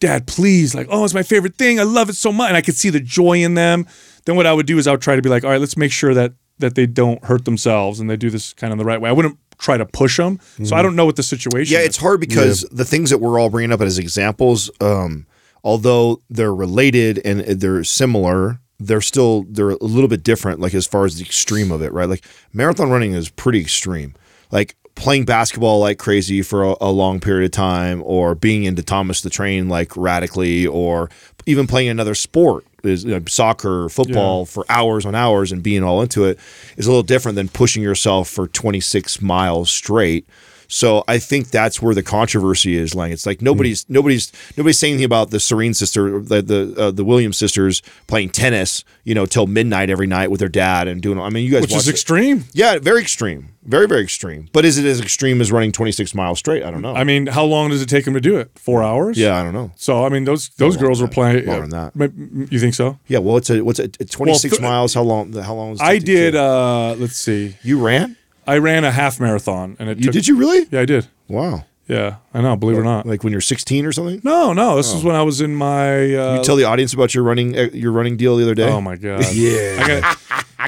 Dad, 0.00 0.26
please, 0.26 0.74
like, 0.74 0.88
oh, 0.90 1.04
it's 1.04 1.14
my 1.14 1.22
favorite 1.22 1.54
thing. 1.54 1.78
I 1.78 1.84
love 1.84 2.08
it 2.08 2.16
so 2.16 2.32
much. 2.32 2.48
And 2.48 2.56
I 2.56 2.60
could 2.60 2.74
see 2.74 2.90
the 2.90 2.98
joy 2.98 3.34
in 3.34 3.54
them. 3.54 3.86
Then 4.24 4.34
what 4.34 4.46
I 4.46 4.52
would 4.52 4.66
do 4.66 4.78
is 4.78 4.88
I 4.88 4.90
would 4.90 5.00
try 5.00 5.14
to 5.14 5.22
be 5.22 5.28
like, 5.28 5.44
all 5.44 5.50
right, 5.50 5.60
let's 5.60 5.76
make 5.76 5.92
sure 5.92 6.12
that 6.12 6.32
that 6.58 6.74
they 6.74 6.86
don't 6.86 7.24
hurt 7.24 7.44
themselves 7.44 8.00
and 8.00 8.10
they 8.10 8.16
do 8.16 8.30
this 8.30 8.52
kind 8.52 8.72
of 8.72 8.78
the 8.78 8.84
right 8.84 9.00
way. 9.00 9.08
I 9.08 9.12
wouldn't 9.12 9.38
try 9.58 9.76
to 9.76 9.86
push 9.86 10.16
them. 10.16 10.40
So 10.64 10.74
I 10.76 10.82
don't 10.82 10.96
know 10.96 11.06
what 11.06 11.16
the 11.16 11.22
situation 11.22 11.72
Yeah, 11.72 11.80
is. 11.80 11.86
it's 11.86 11.96
hard 11.98 12.20
because 12.20 12.62
the 12.72 12.84
things 12.84 13.10
that 13.10 13.18
we're 13.18 13.38
all 13.40 13.48
bringing 13.48 13.72
up 13.72 13.80
as 13.80 13.98
examples, 13.98 14.70
um, 14.80 15.26
although 15.64 16.20
they're 16.28 16.54
related 16.54 17.20
and 17.24 17.40
they're 17.40 17.84
similar, 17.84 18.60
they're 18.86 19.00
still 19.00 19.44
they're 19.48 19.70
a 19.70 19.84
little 19.84 20.08
bit 20.08 20.22
different. 20.22 20.60
Like 20.60 20.74
as 20.74 20.86
far 20.86 21.04
as 21.04 21.18
the 21.18 21.24
extreme 21.24 21.70
of 21.70 21.82
it, 21.82 21.92
right? 21.92 22.08
Like 22.08 22.24
marathon 22.52 22.90
running 22.90 23.14
is 23.14 23.28
pretty 23.28 23.60
extreme. 23.60 24.14
Like 24.50 24.76
playing 24.94 25.24
basketball 25.24 25.80
like 25.80 25.98
crazy 25.98 26.42
for 26.42 26.64
a, 26.64 26.74
a 26.80 26.90
long 26.90 27.20
period 27.20 27.46
of 27.46 27.50
time, 27.52 28.02
or 28.04 28.34
being 28.34 28.64
into 28.64 28.82
Thomas 28.82 29.20
the 29.22 29.30
Train 29.30 29.68
like 29.68 29.96
radically, 29.96 30.66
or 30.66 31.10
even 31.46 31.66
playing 31.66 31.88
another 31.88 32.14
sport 32.14 32.64
is 32.84 33.04
you 33.04 33.10
know, 33.12 33.22
soccer, 33.28 33.88
football 33.88 34.44
for 34.44 34.64
hours 34.68 35.06
on 35.06 35.14
hours 35.14 35.52
and 35.52 35.62
being 35.62 35.82
all 35.82 36.02
into 36.02 36.24
it 36.24 36.38
is 36.76 36.86
a 36.86 36.90
little 36.90 37.02
different 37.02 37.36
than 37.36 37.48
pushing 37.48 37.82
yourself 37.82 38.28
for 38.28 38.48
26 38.48 39.20
miles 39.20 39.70
straight. 39.70 40.26
So 40.72 41.04
I 41.06 41.18
think 41.18 41.50
that's 41.50 41.82
where 41.82 41.94
the 41.94 42.02
controversy 42.02 42.76
is, 42.78 42.94
Lang. 42.94 43.12
It's 43.12 43.26
like 43.26 43.42
nobody's 43.42 43.84
nobody's 43.90 44.32
nobody's 44.56 44.78
saying 44.78 44.94
anything 44.94 45.04
about 45.04 45.30
the 45.30 45.38
Serene 45.38 45.74
sister, 45.74 46.18
the 46.18 46.40
the 46.40 46.74
uh, 46.78 46.90
the 46.90 47.04
Williams 47.04 47.36
sisters 47.36 47.82
playing 48.06 48.30
tennis, 48.30 48.82
you 49.04 49.14
know, 49.14 49.26
till 49.26 49.46
midnight 49.46 49.90
every 49.90 50.06
night 50.06 50.30
with 50.30 50.40
their 50.40 50.48
dad 50.48 50.88
and 50.88 51.02
doing. 51.02 51.20
I 51.20 51.28
mean, 51.28 51.44
you 51.44 51.52
guys 51.52 51.60
which 51.60 51.74
is 51.74 51.88
it. 51.88 51.90
extreme. 51.90 52.44
Yeah, 52.54 52.78
very 52.78 53.02
extreme, 53.02 53.50
very 53.64 53.86
very 53.86 54.02
extreme. 54.02 54.48
But 54.54 54.64
is 54.64 54.78
it 54.78 54.86
as 54.86 54.98
extreme 54.98 55.42
as 55.42 55.52
running 55.52 55.72
26 55.72 56.14
miles 56.14 56.38
straight? 56.38 56.62
I 56.62 56.70
don't 56.70 56.80
know. 56.80 56.94
I 56.94 57.04
mean, 57.04 57.26
how 57.26 57.44
long 57.44 57.68
does 57.68 57.82
it 57.82 57.90
take 57.90 58.06
them 58.06 58.14
to 58.14 58.20
do 58.22 58.38
it? 58.38 58.50
Four 58.58 58.82
hours? 58.82 59.18
yeah, 59.18 59.38
I 59.38 59.42
don't 59.42 59.52
know. 59.52 59.72
So 59.76 60.06
I 60.06 60.08
mean, 60.08 60.24
those 60.24 60.48
those 60.56 60.78
girls 60.78 61.02
were 61.02 61.08
playing. 61.08 61.44
longer 61.44 61.66
than 61.66 61.92
that. 61.92 62.50
You 62.50 62.58
think 62.58 62.72
so? 62.74 62.98
Yeah, 63.08 63.18
well, 63.18 63.36
it's 63.36 63.50
a 63.50 63.60
what's 63.60 63.78
it? 63.78 63.98
26 64.10 64.52
th- 64.56 64.62
miles. 64.62 64.94
How 64.94 65.02
long? 65.02 65.34
How 65.34 65.54
long? 65.54 65.76
I 65.82 65.98
did. 65.98 66.34
uh 66.34 66.94
Let's 66.94 67.16
see. 67.16 67.56
you 67.62 67.78
ran? 67.78 68.16
I 68.46 68.58
ran 68.58 68.84
a 68.84 68.90
half 68.90 69.20
marathon, 69.20 69.76
and 69.78 69.88
it 69.88 69.98
You 69.98 70.04
took. 70.04 70.12
did 70.14 70.28
you 70.28 70.36
really? 70.36 70.66
Yeah, 70.70 70.80
I 70.80 70.84
did. 70.84 71.08
Wow. 71.28 71.64
Yeah, 71.88 72.16
I 72.32 72.40
know. 72.40 72.56
Believe 72.56 72.76
it 72.78 72.80
or 72.80 72.84
not. 72.84 73.06
Like 73.06 73.22
when 73.24 73.32
you're 73.32 73.40
16 73.40 73.84
or 73.84 73.92
something? 73.92 74.20
No, 74.24 74.52
no. 74.52 74.76
This 74.76 74.92
is 74.94 75.02
when 75.04 75.14
I 75.16 75.22
was 75.22 75.40
in 75.40 75.54
my. 75.54 76.14
Uh, 76.14 76.36
you 76.36 76.44
tell 76.44 76.56
the 76.56 76.64
audience 76.64 76.94
about 76.94 77.14
your 77.14 77.24
running 77.24 77.58
uh, 77.58 77.68
your 77.72 77.92
running 77.92 78.16
deal 78.16 78.36
the 78.36 78.44
other 78.44 78.54
day. 78.54 78.68
oh 78.70 78.80
my 78.80 78.96
god. 78.96 79.24
yeah. 79.32 79.78
I 79.80 80.00
got. 80.00 80.18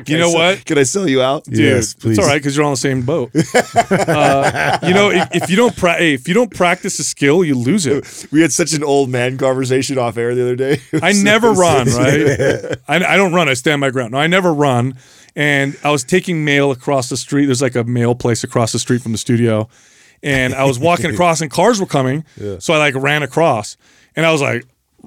You 0.06 0.18
know 0.18 0.30
sell- 0.30 0.38
what? 0.38 0.64
Can 0.64 0.78
I 0.78 0.82
sell 0.82 1.08
you 1.08 1.22
out? 1.22 1.44
Dude, 1.44 1.58
Yes, 1.58 1.94
please. 1.94 2.18
it's 2.18 2.18
all 2.18 2.26
right 2.30 2.40
because 2.40 2.56
you're 2.56 2.64
on 2.64 2.72
the 2.72 2.76
same 2.76 3.02
boat. 3.02 3.30
uh, 3.34 4.78
you 4.82 4.94
know, 4.94 5.10
if, 5.10 5.28
if 5.34 5.50
you 5.50 5.56
don't 5.56 5.76
pra- 5.76 5.94
hey, 5.94 6.14
if 6.14 6.28
you 6.28 6.34
don't 6.34 6.54
practice 6.54 6.98
a 6.98 7.04
skill, 7.04 7.44
you 7.44 7.54
lose 7.54 7.86
it. 7.86 8.26
We 8.30 8.40
had 8.42 8.52
such 8.52 8.72
an 8.72 8.84
old 8.84 9.10
man 9.10 9.38
conversation 9.38 9.98
off 9.98 10.16
air 10.16 10.34
the 10.34 10.42
other 10.42 10.56
day. 10.56 10.80
I 11.02 11.12
never 11.12 11.52
run, 11.52 11.86
right? 11.88 12.76
I, 12.88 12.96
I 13.04 13.16
don't 13.16 13.32
run. 13.32 13.48
I 13.48 13.54
stand 13.54 13.80
my 13.80 13.90
ground. 13.90 14.12
No, 14.12 14.18
I 14.18 14.26
never 14.26 14.52
run. 14.52 14.96
And 15.36 15.76
I 15.82 15.90
was 15.90 16.04
taking 16.04 16.44
mail 16.44 16.70
across 16.70 17.08
the 17.08 17.16
street. 17.16 17.46
There's 17.46 17.62
like 17.62 17.74
a 17.74 17.84
mail 17.84 18.14
place 18.14 18.44
across 18.44 18.72
the 18.72 18.78
street 18.78 19.02
from 19.02 19.12
the 19.12 19.18
studio, 19.18 19.68
and 20.22 20.54
I 20.54 20.64
was 20.64 20.78
walking 20.78 21.06
across, 21.06 21.40
and 21.40 21.50
cars 21.50 21.80
were 21.80 21.86
coming. 21.86 22.24
So 22.60 22.72
I 22.72 22.78
like 22.78 22.94
ran 22.94 23.22
across, 23.24 23.76
and 24.14 24.24
I 24.24 24.30
was 24.32 24.40
like, 24.40 24.64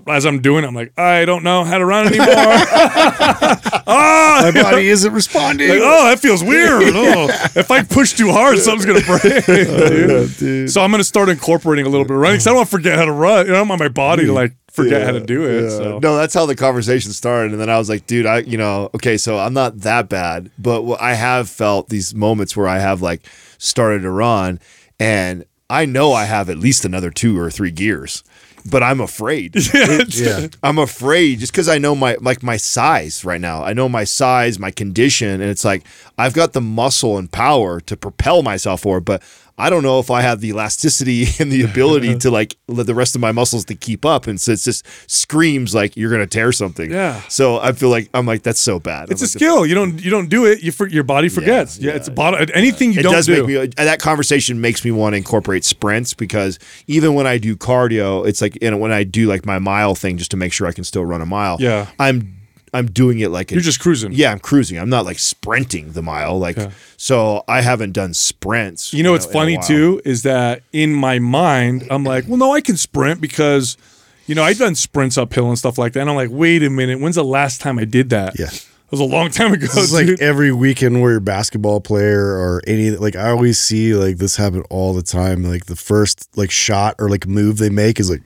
as 0.08 0.26
I'm 0.26 0.42
doing, 0.42 0.64
it, 0.64 0.68
I'm 0.68 0.76
like, 0.76 0.98
I 1.00 1.26
don't 1.26 1.44
know 1.44 1.64
how 1.64 1.78
to 1.78 1.86
run 1.86 2.08
anymore. 2.08 2.28
Ah! 3.90 4.52
My 4.54 4.62
body 4.62 4.90
isn't 4.90 5.14
responding. 5.14 5.70
Like, 5.70 5.80
oh, 5.82 6.10
that 6.10 6.20
feels 6.20 6.44
weird. 6.44 6.84
Oh, 6.98 7.28
if 7.56 7.72
I 7.72 7.84
push 7.84 8.14
too 8.14 8.32
hard, 8.32 8.60
something's 8.60 8.86
gonna 8.86 9.06
break. 9.06 9.48
Oh, 9.48 10.28
dude. 10.38 10.70
So 10.70 10.82
I'm 10.82 10.92
gonna 10.92 11.04
start 11.04 11.30
incorporating 11.30 11.86
a 11.86 11.90
little 11.90 12.06
bit 12.06 12.14
of 12.14 12.20
running. 12.20 12.38
Cause 12.38 12.48
I 12.48 12.50
don't 12.50 12.58
want 12.58 12.70
to 12.70 12.76
forget 12.76 12.98
how 12.98 13.06
to 13.06 13.12
run. 13.12 13.46
You 13.46 13.52
know, 13.52 13.58
I 13.58 13.60
don't 13.60 13.70
want 13.70 13.80
my 13.80 13.88
body 13.88 14.26
to 14.26 14.34
like 14.34 14.54
forget 14.72 15.04
how 15.04 15.12
to 15.12 15.20
do 15.20 15.46
it. 15.46 15.64
Yeah. 15.64 15.70
So. 15.70 16.00
No, 16.00 16.18
that's 16.18 16.34
how 16.34 16.46
the 16.46 16.56
conversation 16.56 17.12
started. 17.14 17.52
And 17.52 17.62
then 17.62 17.70
I 17.70 17.78
was 17.78 17.90
like, 17.90 18.08
dude, 18.08 18.26
I, 18.26 18.40
you 18.40 18.58
know, 18.58 18.90
okay, 18.96 19.18
so 19.18 19.38
I'm 19.38 19.54
not 19.54 19.80
that 19.80 20.10
bad, 20.10 20.52
but 20.60 20.84
I 21.00 21.14
have 21.14 21.50
felt 21.50 21.90
these 21.90 22.14
moments 22.14 22.58
where 22.58 22.68
I 22.68 22.80
have 22.80 23.02
like 23.02 23.22
started 23.58 24.02
to 24.02 24.12
run 24.12 24.60
and 25.00 25.46
I 25.70 25.86
know 25.86 26.14
I 26.14 26.26
have 26.26 26.50
at 26.50 26.58
least 26.58 26.86
another 26.86 27.12
two 27.12 27.38
or 27.40 27.52
three 27.52 27.72
gears, 27.72 28.24
but 28.70 28.84
I'm 28.84 29.00
afraid. 29.00 29.56
yeah. 30.10 30.48
I'm 30.64 30.78
afraid 30.78 31.40
just 31.40 31.52
because 31.52 31.70
I 31.70 31.78
know 31.78 31.96
my 31.96 32.18
like 32.20 32.44
my 32.44 32.58
size 32.58 33.24
right 33.24 33.42
now. 33.42 33.64
I 33.64 33.74
know 33.74 33.88
my 33.90 34.04
size, 34.04 34.60
my 34.60 34.72
condition, 34.72 35.30
and 35.42 35.50
it's 35.50 35.66
like 35.66 35.84
I've 36.18 36.34
got 36.34 36.54
the 36.54 36.62
muscle 36.62 37.18
and 37.18 37.32
power 37.32 37.80
to 37.82 37.98
propel 37.98 38.44
myself 38.44 38.82
forward, 38.82 39.06
but 39.06 39.24
I 39.60 39.70
don't 39.70 39.82
know 39.82 40.00
if 40.00 40.12
I 40.12 40.22
have 40.22 40.39
the 40.39 40.50
elasticity 40.50 41.26
and 41.39 41.52
the 41.52 41.63
ability 41.63 42.15
to 42.20 42.32
like 42.32 42.56
let 42.67 42.86
the 42.86 42.96
rest 42.96 43.15
of 43.15 43.22
my 43.22 43.32
muscles 43.32 43.65
to 43.65 43.76
keep 43.76 44.06
up. 44.06 44.28
And 44.28 44.39
so 44.39 44.52
it 44.52 44.60
just 44.60 44.86
screams 45.10 45.74
like 45.74 45.98
you're 45.98 46.12
gonna 46.12 46.28
tear 46.28 46.52
something. 46.52 46.91
Yeah. 46.91 47.22
So 47.28 47.60
I 47.60 47.72
feel 47.72 47.89
like 47.89 48.10
I'm 48.13 48.26
like 48.26 48.43
that's 48.43 48.60
so 48.60 48.80
bad. 48.80 49.10
It's 49.12 49.22
I'm 49.22 49.26
a 49.26 49.28
like, 49.28 49.32
skill. 49.32 49.65
You 49.65 49.76
don't 49.76 50.02
you 50.04 50.12
don't 50.12 50.30
do 50.30 50.46
it. 50.46 50.62
You 50.62 50.72
for, 50.72 50.88
your 50.88 51.04
body 51.04 51.30
forgets. 51.30 51.80
Yeah, 51.80 51.91
yeah, 51.91 51.98
it's 51.98 52.08
a 52.08 52.12
bottom. 52.12 52.48
Anything 52.54 52.93
you 52.93 53.00
it 53.00 53.04
don't 53.04 53.13
does 53.13 53.26
do. 53.26 53.38
make 53.38 53.48
me 53.48 53.58
uh, 53.58 53.67
that 53.78 54.00
conversation 54.00 54.62
makes 54.62 54.86
me 54.86 54.91
want 54.91 55.13
to 55.13 55.17
incorporate 55.17 55.63
sprints 55.63 56.13
because 56.13 56.60
even 56.88 57.13
when 57.15 57.26
I 57.26 57.38
do 57.38 57.56
cardio, 57.56 58.28
it's 58.28 58.41
like 58.41 58.62
you 58.62 58.70
know 58.70 58.78
when 58.78 58.91
I 58.91 59.04
do 59.04 59.28
like 59.28 59.46
my 59.46 59.60
mile 59.60 59.96
thing 59.96 60.17
just 60.17 60.32
to 60.32 60.38
make 60.38 60.54
sure 60.54 60.67
I 60.67 60.72
can 60.72 60.84
still 60.84 61.06
run 61.06 61.22
a 61.22 61.26
mile. 61.26 61.58
Yeah. 61.60 61.88
I'm 62.00 62.37
I'm 62.74 62.88
doing 62.88 63.20
it 63.20 63.30
like 63.30 63.52
a, 63.52 63.56
You're 63.56 63.62
just 63.64 63.80
cruising. 63.80 64.12
yeah 64.12 64.32
I'm 64.32 64.40
cruising. 64.40 64.78
I'm 64.78 64.90
not 64.90 65.06
like 65.06 65.20
sprinting 65.20 65.92
the 65.94 66.02
mile 66.02 66.38
like 66.38 66.58
so 66.98 67.44
I 67.48 67.62
haven't 67.62 67.94
done 67.94 68.14
sprints. 68.14 68.94
You 68.94 69.04
know 69.04 69.12
what's 69.14 69.26
in 69.26 69.32
a 69.32 69.34
funny 69.34 69.58
too 69.60 70.02
is 70.06 70.24
that 70.24 70.64
in 70.74 70.94
my 70.94 71.20
mind 71.20 71.88
I'm 71.90 72.04
like, 72.04 72.26
well, 72.28 72.38
no, 72.38 72.54
I 72.54 72.62
can 72.62 72.78
sprint 72.78 73.22
because, 73.22 73.78
you 74.26 74.36
know, 74.36 74.44
I've 74.44 74.58
done 74.58 74.76
sprints 74.76 75.18
uphill 75.18 75.48
and 75.50 75.58
stuff 75.58 75.78
like 75.78 75.94
that. 75.94 76.02
And 76.02 76.10
I'm 76.10 76.16
like, 76.16 76.30
wait 76.32 76.64
a 76.64 76.70
minute, 76.70 77.00
when's 77.00 77.16
the 77.16 77.24
last 77.24 77.62
time 77.62 77.80
I 77.80 77.86
did 77.86 78.10
that? 78.10 78.38
Yeah. 78.38 78.48
it 78.48 78.66
was 78.92 79.00
a 79.00 79.04
long 79.06 79.30
time 79.30 79.54
ago. 79.54 79.68
This 79.68 79.78
is 79.78 79.94
like 79.94 80.20
every 80.22 80.52
weekend 80.52 81.02
where 81.02 81.12
you're 81.12 81.18
a 81.20 81.22
basketball 81.22 81.80
player 81.82 82.26
or 82.26 82.62
any 82.68 82.92
like 82.92 83.16
I 83.16 83.30
always 83.30 83.58
see 83.60 83.94
like 83.94 84.18
this 84.18 84.36
happen 84.36 84.64
all 84.70 84.94
the 84.94 85.04
time. 85.04 85.44
Like 85.44 85.65
the 85.65 85.76
first 85.76 86.28
like 86.38 86.52
shot 86.52 86.96
or 87.00 87.10
like 87.10 87.28
move 87.28 87.58
they 87.58 87.70
make 87.70 88.00
is 88.00 88.10
like 88.10 88.24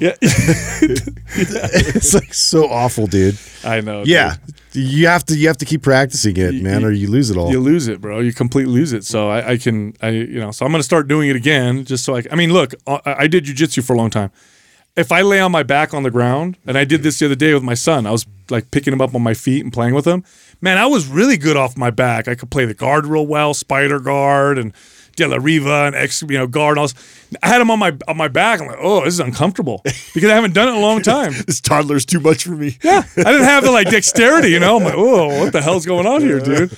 yeah, 0.00 0.16
it's 0.22 2.14
like 2.14 2.32
so 2.34 2.68
awful, 2.68 3.06
dude. 3.06 3.38
I 3.64 3.80
know. 3.80 4.02
Yeah. 4.04 4.36
dude. 4.70 4.84
You 4.84 5.06
have 5.08 5.24
to 5.26 5.36
you 5.36 5.48
have 5.48 5.58
to 5.58 5.64
keep 5.64 5.82
practicing 5.82 6.36
it, 6.36 6.54
man, 6.62 6.84
or 6.84 6.90
you 6.92 7.10
lose 7.10 7.30
it 7.30 7.36
all. 7.36 7.50
You 7.50 7.60
lose 7.60 7.88
it, 7.88 8.00
bro. 8.00 8.20
You 8.20 8.32
completely 8.32 8.72
lose 8.72 8.92
it. 8.92 9.04
So 9.04 9.28
I, 9.28 9.52
I 9.52 9.56
can, 9.58 9.94
I 10.00 10.10
you 10.10 10.38
know, 10.40 10.52
so 10.52 10.64
I'm 10.64 10.72
gonna 10.72 10.84
start 10.84 11.08
doing 11.08 11.28
it 11.28 11.36
again, 11.36 11.84
just 11.84 12.04
so 12.04 12.16
I. 12.16 12.22
I 12.30 12.36
mean, 12.36 12.52
look, 12.52 12.74
I, 12.86 13.00
I 13.04 13.26
did 13.26 13.44
jujitsu 13.44 13.84
for 13.84 13.94
a 13.94 13.96
long 13.96 14.10
time. 14.10 14.30
if 14.96 15.10
I 15.12 15.22
lay 15.22 15.40
on 15.40 15.50
my 15.52 15.62
back 15.62 15.92
on 15.92 16.02
the 16.02 16.10
ground, 16.10 16.56
and 16.66 16.78
I 16.78 16.84
did 16.84 17.02
this 17.02 17.18
the 17.18 17.26
other 17.26 17.34
day 17.34 17.52
with 17.54 17.62
my 17.62 17.74
son, 17.74 18.06
I 18.06 18.10
was 18.12 18.26
like 18.48 18.70
picking 18.70 18.92
him 18.92 19.00
up 19.00 19.14
on 19.14 19.22
my 19.22 19.34
feet 19.34 19.64
and 19.64 19.72
playing 19.72 19.94
with 19.94 20.06
him. 20.06 20.24
Man, 20.60 20.78
I 20.78 20.86
was 20.86 21.06
really 21.06 21.36
good 21.36 21.56
off 21.56 21.76
my 21.76 21.90
back. 21.90 22.28
I 22.28 22.34
could 22.34 22.50
play 22.50 22.64
the 22.64 22.74
guard 22.74 23.06
real 23.06 23.26
well, 23.26 23.54
spider 23.54 23.98
guard 23.98 24.58
and 24.58 24.72
De 25.16 25.26
La 25.26 25.36
Riva 25.36 25.86
and 25.86 25.94
ex, 25.94 26.22
you 26.22 26.38
know, 26.38 26.46
guard. 26.46 26.72
And 26.72 26.80
all 26.80 26.84
this. 26.86 26.94
I 27.42 27.48
had 27.48 27.60
him 27.60 27.70
on 27.70 27.78
my 27.78 27.96
on 28.08 28.16
my 28.16 28.28
back. 28.28 28.60
I'm 28.60 28.66
like, 28.66 28.78
oh, 28.80 29.04
this 29.04 29.14
is 29.14 29.20
uncomfortable 29.20 29.82
because 30.14 30.30
I 30.30 30.34
haven't 30.34 30.54
done 30.54 30.68
it 30.68 30.72
in 30.72 30.76
a 30.78 30.80
long 30.80 31.02
time. 31.02 31.32
This 31.50 31.60
toddler's 31.60 32.04
too 32.04 32.20
much 32.20 32.44
for 32.44 32.52
me. 32.52 32.78
Yeah, 32.82 33.02
I 33.16 33.24
didn't 33.24 33.44
have 33.44 33.64
the 33.64 33.70
like 33.72 33.90
dexterity, 33.90 34.50
you 34.50 34.60
know. 34.60 34.76
I'm 34.76 34.84
like, 34.84 34.94
oh, 34.96 35.40
what 35.40 35.52
the 35.52 35.62
hell's 35.62 35.86
going 35.86 36.06
on 36.06 36.20
here, 36.20 36.38
dude? 36.38 36.70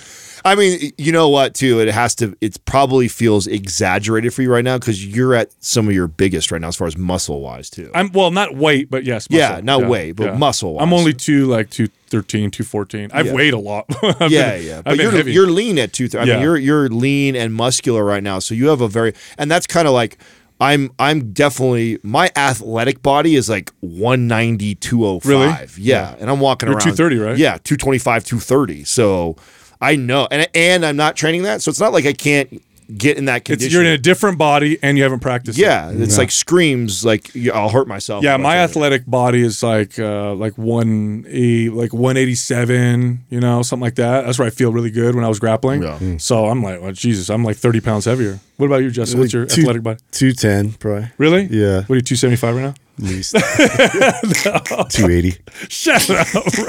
I 0.45 0.55
mean, 0.55 0.93
you 0.99 1.13
know 1.13 1.29
what? 1.29 1.55
Too, 1.55 1.81
it 1.81 1.89
has 1.89 2.15
to. 2.17 2.37
It 2.41 2.65
probably 2.65 3.09
feels 3.09 3.47
exaggerated 3.47 4.35
for 4.35 4.43
you 4.43 4.51
right 4.53 4.65
now 4.65 4.79
because 4.79 5.05
you're 5.07 5.35
at 5.35 5.51
some 5.63 5.87
of 5.89 5.95
your 5.95 6.09
biggest 6.09 6.51
right 6.51 6.61
now, 6.61 6.69
as 6.69 6.77
far 6.77 6.87
as 6.87 6.97
muscle 6.97 7.41
wise, 7.41 7.71
too. 7.71 7.91
I'm 7.95 8.11
well, 8.13 8.31
not 8.31 8.55
weight, 8.57 8.91
but 8.91 9.05
yes, 9.05 9.27
Yeah, 9.31 9.49
muscle. 9.51 9.65
not 9.65 9.87
weight, 9.87 10.13
but 10.13 10.39
muscle-wise. 10.39 10.83
I'm 10.83 10.93
only 10.93 11.15
two, 11.15 11.47
like 11.47 11.71
two 11.71 11.89
thirteen, 12.09 12.51
two 12.51 12.65
fourteen. 12.65 13.11
I've 13.13 13.27
Yeah. 13.27 13.33
weighed 13.35 13.55
a 13.55 13.59
lot. 13.59 13.87
Yeah, 14.03 14.57
been- 14.57 14.67
yeah. 14.67 14.83
But 14.83 14.97
you're 14.99 15.29
you're 15.29 15.51
lean 15.51 15.79
at 15.79 15.93
two. 15.93 16.09
I 16.19 16.25
Yeah. 16.25 16.35
mean, 16.35 16.43
you're 16.43 16.57
you're 16.57 16.89
lean 16.89 17.37
and 17.37 17.55
muscular 17.55 18.05
right 18.05 18.23
now, 18.23 18.39
so 18.39 18.55
you 18.55 18.69
have 18.69 18.81
a 18.81 18.89
very 18.89 19.15
and 19.39 19.51
that's 19.51 19.67
kind 19.67 19.87
of 19.89 19.95
like. 19.95 20.19
I'm 20.61 20.93
I'm 21.01 21.33
definitely 21.33 21.99
my 22.05 22.31
athletic 22.37 23.03
body 23.03 23.35
is 23.35 23.49
like 23.51 23.73
190 23.81 24.77
205. 24.77 25.29
Really? 25.29 25.85
Yeah. 25.85 26.15
And 26.21 26.31
I'm 26.31 26.39
walking 26.39 26.69
You're 26.69 26.77
around 26.77 26.95
230, 26.95 27.17
right? 27.19 27.37
Yeah, 27.37 27.59
225 27.65 28.25
230. 28.25 28.85
So 28.85 29.35
I 29.83 29.97
know 29.97 30.29
and 30.31 30.49
and 30.55 30.87
I'm 30.87 30.97
not 30.97 31.17
training 31.17 31.43
that. 31.43 31.61
So 31.63 31.71
it's 31.71 31.81
not 31.81 31.93
like 31.93 32.07
I 32.07 32.13
can't 32.15 32.63
get 32.99 33.17
in 33.17 33.25
that 33.25 33.37
It's, 33.39 33.47
condition. 33.47 33.73
you're 33.73 33.83
in 33.85 33.93
a 33.93 33.97
different 33.99 34.37
body 34.37 34.79
and 34.83 34.99
you 34.99 35.03
haven't 35.03 35.21
practiced. 35.21 35.59
it. 35.59 35.63
yeah, 35.63 35.91
it's 35.91 36.19
like 36.19 36.31
screams 36.31 37.05
like 37.07 37.31
I'll 37.55 37.71
hurt 37.71 37.89
myself. 37.89 38.23
Yeah, 38.23 38.37
my 38.37 38.43
try 38.51 38.55
to- 38.57 38.61
athletic 38.63 39.07
body 39.07 39.41
is 39.43 39.63
like 39.63 39.99
uh 39.99 40.35
like 40.35 40.59
one 40.59 41.25
eight 41.29 41.73
like 41.73 41.95
one 41.95 42.17
eighty 42.19 42.35
seven, 42.35 43.21
you 43.31 43.41
know, 43.41 43.63
something 43.63 43.83
like 43.85 43.95
that. 43.95 44.27
That's 44.27 44.39
where 44.39 44.47
I 44.47 44.51
feel 44.51 44.73
really 44.73 44.91
good 44.91 45.15
when 45.15 45.25
I 45.25 45.29
was 45.29 45.39
grappling. 45.39 45.83
Yeah. 45.83 46.17
So 46.19 46.47
I'm 46.47 46.63
like, 46.63 46.83
well, 46.83 46.93
Jesus, 46.93 47.31
I'm 47.31 47.45
like 47.45 47.57
thirty 47.57 47.81
pounds 47.81 48.05
heavier. 48.05 48.41
What 48.59 48.67
about 48.67 48.83
you, 48.83 48.91
Justin? 48.91 49.21
What's 49.21 49.33
your 49.33 49.47
Two- 49.47 49.63
athletic 49.63 49.83
body? 49.83 49.99
210, 50.13 50.73
probably. 50.79 51.09
Really? 51.19 51.45
Yeah. 51.51 51.81
What 51.85 51.91
are 51.93 51.97
you, 51.97 52.03
two 52.03 52.17
seventy 52.17 52.37
five 52.37 52.55
right 52.57 52.63
now? 52.63 52.75
At 52.99 53.05
least. 53.05 53.33
280. 54.91 55.37
Shut 55.69 56.11
up, 56.11 56.27
bro. 56.53 56.65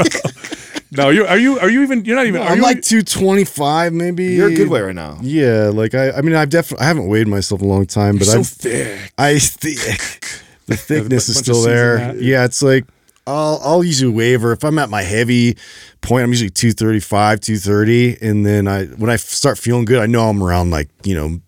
No, 0.95 1.09
you 1.09 1.25
are 1.25 1.37
you 1.37 1.59
are 1.59 1.69
you 1.69 1.81
even 1.83 2.05
you're 2.05 2.15
not 2.15 2.25
even 2.25 2.41
are 2.41 2.49
I'm 2.49 2.57
you 2.57 2.63
like 2.63 2.81
225, 2.81 3.93
maybe. 3.93 4.25
You're 4.25 4.49
a 4.49 4.55
good 4.55 4.69
way 4.69 4.81
right 4.81 4.95
now. 4.95 5.17
Yeah, 5.21 5.71
like 5.73 5.95
I, 5.95 6.11
I 6.11 6.21
mean, 6.21 6.35
I've 6.35 6.49
definitely, 6.49 6.83
I 6.83 6.87
haven't 6.87 7.07
weighed 7.07 7.27
myself 7.27 7.61
in 7.61 7.67
a 7.67 7.69
long 7.69 7.85
time, 7.85 8.17
but 8.17 8.27
so 8.27 8.39
I've, 8.39 8.47
thick. 8.47 9.13
I 9.17 9.39
thick. 9.39 10.25
The 10.65 10.77
thickness 10.77 11.27
is 11.27 11.37
still 11.37 11.61
there. 11.61 12.15
Yeah, 12.15 12.45
it's 12.45 12.61
like 12.61 12.85
I'll 13.27 13.59
I'll 13.63 13.83
usually 13.83 14.13
waver 14.13 14.53
if 14.53 14.63
I'm 14.63 14.79
at 14.79 14.89
my 14.89 15.01
heavy 15.01 15.57
point. 16.01 16.23
I'm 16.23 16.29
usually 16.29 16.49
235, 16.49 17.41
230, 17.41 18.17
and 18.21 18.45
then 18.45 18.67
I 18.67 18.85
when 18.85 19.09
I 19.09 19.17
start 19.17 19.57
feeling 19.57 19.83
good, 19.83 20.01
I 20.01 20.05
know 20.05 20.29
I'm 20.29 20.41
around 20.41 20.71
like 20.71 20.89
you 21.03 21.15
know 21.15 21.39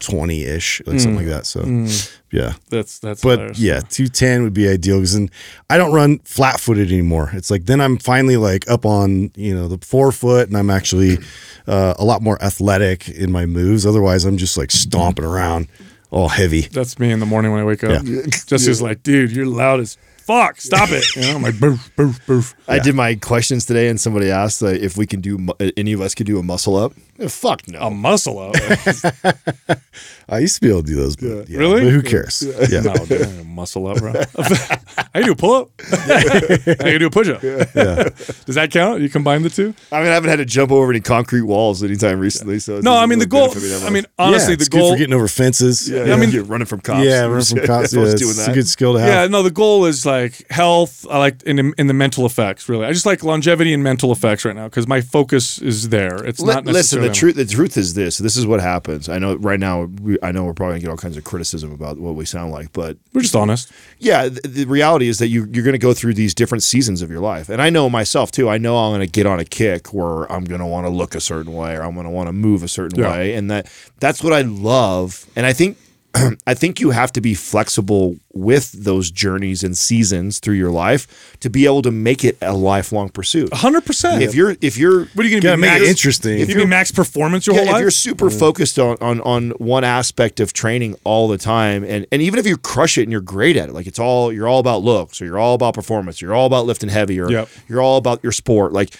220 0.00 0.42
ish, 0.44 0.82
like 0.86 0.98
something 1.00 1.16
like 1.16 1.26
that. 1.34 1.46
So 1.46 1.62
yeah. 2.32 2.54
That's 2.70 2.98
that's 2.98 3.22
But 3.22 3.38
hilarious. 3.38 3.58
yeah, 3.58 3.80
210 3.80 4.42
would 4.42 4.52
be 4.54 4.68
ideal 4.68 4.96
because 4.98 5.14
then 5.14 5.30
I 5.68 5.78
don't 5.78 5.92
run 5.92 6.18
flat 6.20 6.60
footed 6.60 6.88
anymore. 6.92 7.30
It's 7.32 7.50
like 7.50 7.66
then 7.66 7.80
I'm 7.80 7.96
finally 7.98 8.36
like 8.36 8.68
up 8.70 8.84
on, 8.84 9.30
you 9.36 9.54
know, 9.54 9.68
the 9.68 9.84
forefoot 9.84 10.48
and 10.48 10.56
I'm 10.56 10.70
actually 10.70 11.18
uh, 11.66 11.94
a 11.98 12.04
lot 12.04 12.22
more 12.22 12.42
athletic 12.42 13.08
in 13.08 13.30
my 13.32 13.46
moves. 13.46 13.86
Otherwise, 13.86 14.24
I'm 14.24 14.36
just 14.36 14.56
like 14.58 14.70
stomping 14.70 15.24
around 15.24 15.68
all 16.10 16.28
heavy. 16.28 16.62
That's 16.62 16.98
me 16.98 17.12
in 17.12 17.20
the 17.20 17.26
morning 17.26 17.52
when 17.52 17.60
I 17.60 17.64
wake 17.64 17.84
up. 17.84 18.02
Yeah. 18.04 18.22
Just 18.46 18.66
is 18.66 18.82
like, 18.82 19.04
dude, 19.04 19.30
you're 19.30 19.46
loud 19.46 19.78
as 19.78 19.96
fuck. 20.16 20.60
Stop 20.60 20.88
it. 20.90 21.04
You 21.14 21.22
know, 21.22 21.36
I'm 21.36 21.42
like, 21.42 21.60
boof, 21.60 21.88
boof, 21.94 22.26
boof. 22.26 22.54
I 22.66 22.80
did 22.80 22.96
my 22.96 23.14
questions 23.14 23.64
today, 23.64 23.86
and 23.88 24.00
somebody 24.00 24.28
asked 24.28 24.60
uh, 24.60 24.66
if 24.66 24.96
we 24.96 25.06
can 25.06 25.20
do 25.20 25.38
mu- 25.38 25.52
any 25.76 25.92
of 25.92 26.00
us 26.00 26.16
could 26.16 26.26
do 26.26 26.40
a 26.40 26.42
muscle 26.42 26.74
up. 26.74 26.94
Eh, 27.20 27.28
fuck 27.28 27.68
no. 27.68 27.78
A 27.80 27.90
muscle 27.90 28.38
up. 28.38 28.54
I 30.28 30.38
used 30.38 30.54
to 30.56 30.60
be 30.60 30.68
able 30.70 30.82
to 30.82 30.86
do 30.86 30.94
those, 30.96 31.16
but 31.16 31.48
yeah, 31.48 31.58
Really? 31.58 31.82
but 31.82 31.90
who 31.92 32.02
cares? 32.02 32.42
Yeah. 32.70 32.80
no, 32.82 32.94
dude, 33.04 33.22
I'm 33.22 33.48
muscle 33.48 33.86
up, 33.88 33.98
bro. 33.98 34.12
I 34.38 35.08
can 35.14 35.24
do 35.24 35.32
a 35.32 35.36
pull 35.36 35.54
up. 35.54 35.70
I 35.92 36.74
can 36.76 36.98
do 37.00 37.06
a 37.06 37.10
push 37.10 37.28
up. 37.28 37.40
Does 37.40 38.54
that 38.54 38.68
count? 38.70 39.00
You 39.02 39.08
combine 39.08 39.42
the 39.42 39.50
two? 39.50 39.74
I 39.90 39.98
mean, 39.98 40.08
I 40.08 40.14
haven't 40.14 40.30
had 40.30 40.36
to 40.36 40.44
jump 40.44 40.70
over 40.70 40.88
any 40.90 41.00
concrete 41.00 41.42
walls 41.42 41.82
anytime 41.82 42.20
recently. 42.20 42.60
So 42.60 42.80
No, 42.80 42.92
I 42.92 42.94
doesn't 42.94 43.10
mean 43.10 43.18
the 43.18 43.26
goal. 43.26 43.48
benefit 43.48 43.82
I 43.82 43.90
mean, 43.90 44.06
honestly, 44.18 44.52
yeah, 44.52 44.56
the 44.56 44.60
it's 44.60 44.68
good 44.68 44.78
goal. 44.78 44.92
for 44.92 44.98
getting 44.98 45.14
over 45.14 45.26
fences. 45.28 45.90
yeah, 45.90 46.04
Yeah, 46.04 46.14
I 46.14 46.16
mean- 46.16 46.30
you're 46.30 46.44
running 46.44 46.66
from 46.66 46.80
cops. 46.80 47.04
yeah, 47.04 47.22
running 47.22 47.44
from 47.44 47.66
cops. 47.66 47.92
Yeah, 47.92 48.02
it's, 48.02 48.14
doing 48.14 48.30
it's 48.30 48.36
that. 48.46 48.50
a 48.52 48.54
good 48.54 48.68
skill 48.68 48.92
to 48.94 49.00
have. 49.00 49.08
Yeah, 49.08 49.26
no, 49.26 49.42
the 49.42 49.50
goal 49.50 49.86
is 49.86 50.06
like 50.06 50.48
health. 50.50 51.06
I 51.10 51.18
like 51.18 51.42
in 51.42 51.56
the, 51.56 51.72
in 51.76 51.88
the 51.88 51.94
mental 51.94 52.24
effects. 52.24 52.68
Really, 52.68 52.86
I 52.86 52.92
just 52.92 53.04
like 53.06 53.24
longevity 53.24 53.74
and 53.74 53.82
mental 53.82 54.12
effects 54.12 54.44
right 54.44 54.54
now 54.54 54.68
because 54.68 54.86
my 54.86 55.00
focus 55.00 55.58
is 55.58 55.88
there. 55.88 56.22
It's 56.24 56.38
Li- 56.40 56.54
not 56.54 56.64
listen, 56.66 56.72
necessarily 56.74 57.09
the 57.10 57.14
truth 57.16 57.36
the 57.36 57.44
truth 57.44 57.76
is 57.76 57.94
this. 57.94 58.18
This 58.18 58.36
is 58.36 58.46
what 58.46 58.60
happens. 58.60 59.08
I 59.08 59.18
know 59.18 59.34
right 59.36 59.60
now. 59.60 59.84
We, 60.02 60.16
I 60.22 60.32
know 60.32 60.44
we're 60.44 60.54
probably 60.54 60.74
gonna 60.74 60.80
get 60.82 60.90
all 60.90 60.96
kinds 60.96 61.16
of 61.16 61.24
criticism 61.24 61.72
about 61.72 61.98
what 61.98 62.14
we 62.14 62.24
sound 62.24 62.52
like, 62.52 62.72
but 62.72 62.96
We're 63.12 63.20
just 63.22 63.36
honest. 63.36 63.70
yeah, 63.98 64.28
the, 64.28 64.40
the 64.48 64.64
reality 64.64 65.08
is 65.08 65.18
that 65.18 65.28
you 65.28 65.46
you're 65.52 65.64
going 65.64 65.72
to 65.72 65.78
go 65.78 65.92
through 65.94 66.14
these 66.14 66.34
different 66.34 66.62
seasons 66.62 67.02
of 67.02 67.10
your 67.10 67.20
life, 67.20 67.48
and 67.48 67.60
I 67.60 67.70
know 67.70 67.90
myself 67.90 68.30
too. 68.30 68.48
I 68.48 68.58
know 68.58 68.76
I'm 68.76 68.90
going 68.90 69.06
to 69.06 69.10
get 69.10 69.26
on 69.26 69.38
a 69.40 69.44
kick 69.44 69.92
where 69.92 70.30
I'm 70.32 70.44
going 70.44 70.60
to 70.60 70.66
want 70.66 70.86
to 70.86 70.90
look 70.90 71.14
a 71.14 71.20
certain 71.20 71.52
way, 71.54 71.74
or 71.76 71.82
I'm 71.82 71.94
going 71.94 72.04
to 72.06 72.10
want 72.10 72.28
to 72.28 72.32
move 72.32 72.62
a 72.62 72.68
certain 72.68 72.98
Yeah. 73.00 73.10
way, 73.10 73.34
and 73.34 73.50
that 73.50 73.70
that's 73.98 74.22
what 74.24 74.32
I 74.32 74.42
love. 74.42 75.26
And 75.36 75.44
I 75.46 75.52
think 75.52 75.76
I 76.46 76.54
think 76.54 76.80
you 76.80 76.90
have 76.90 77.12
to 77.12 77.20
be 77.20 77.34
flexible 77.34 78.16
with 78.32 78.72
those 78.72 79.10
journeys 79.10 79.62
and 79.62 79.76
seasons 79.76 80.38
through 80.38 80.54
your 80.54 80.70
life 80.70 81.36
to 81.40 81.50
be 81.50 81.66
able 81.66 81.82
to 81.82 81.90
make 81.90 82.24
it 82.24 82.36
a 82.42 82.52
lifelong 82.52 83.10
pursuit. 83.10 83.52
hundred 83.52 83.84
percent. 83.84 84.22
If 84.22 84.34
you're 84.34 84.56
if 84.60 84.76
you're 84.76 85.04
what 85.06 85.24
are 85.24 85.28
you 85.28 85.40
gonna 85.40 85.56
be? 85.56 85.60
make 85.60 85.70
Max, 85.70 85.82
it 85.82 85.88
interesting. 85.88 86.38
If 86.40 86.48
you 86.48 86.56
be 86.56 86.66
max 86.66 86.90
performance 86.90 87.46
your 87.46 87.54
yeah, 87.54 87.60
whole 87.60 87.68
if 87.68 87.72
life, 87.72 87.80
If 87.80 87.82
you're 87.82 87.90
super 87.90 88.28
mm. 88.28 88.38
focused 88.38 88.78
on, 88.78 88.96
on 89.00 89.20
on 89.20 89.50
one 89.52 89.84
aspect 89.84 90.40
of 90.40 90.52
training 90.52 90.96
all 91.04 91.28
the 91.28 91.38
time, 91.38 91.84
and 91.84 92.06
and 92.10 92.22
even 92.22 92.38
if 92.38 92.46
you 92.46 92.56
crush 92.56 92.98
it 92.98 93.02
and 93.02 93.12
you're 93.12 93.20
great 93.20 93.56
at 93.56 93.68
it, 93.68 93.72
like 93.72 93.86
it's 93.86 93.98
all 93.98 94.32
you're 94.32 94.48
all 94.48 94.58
about 94.58 94.82
looks, 94.82 95.20
or 95.22 95.26
you're 95.26 95.38
all 95.38 95.54
about 95.54 95.74
performance, 95.74 96.20
you're 96.20 96.34
all 96.34 96.46
about 96.46 96.66
lifting 96.66 96.88
heavy, 96.88 97.20
or 97.20 97.30
Yep. 97.30 97.48
you're 97.68 97.82
all 97.82 97.98
about 97.98 98.20
your 98.22 98.32
sport, 98.32 98.72
like 98.72 98.90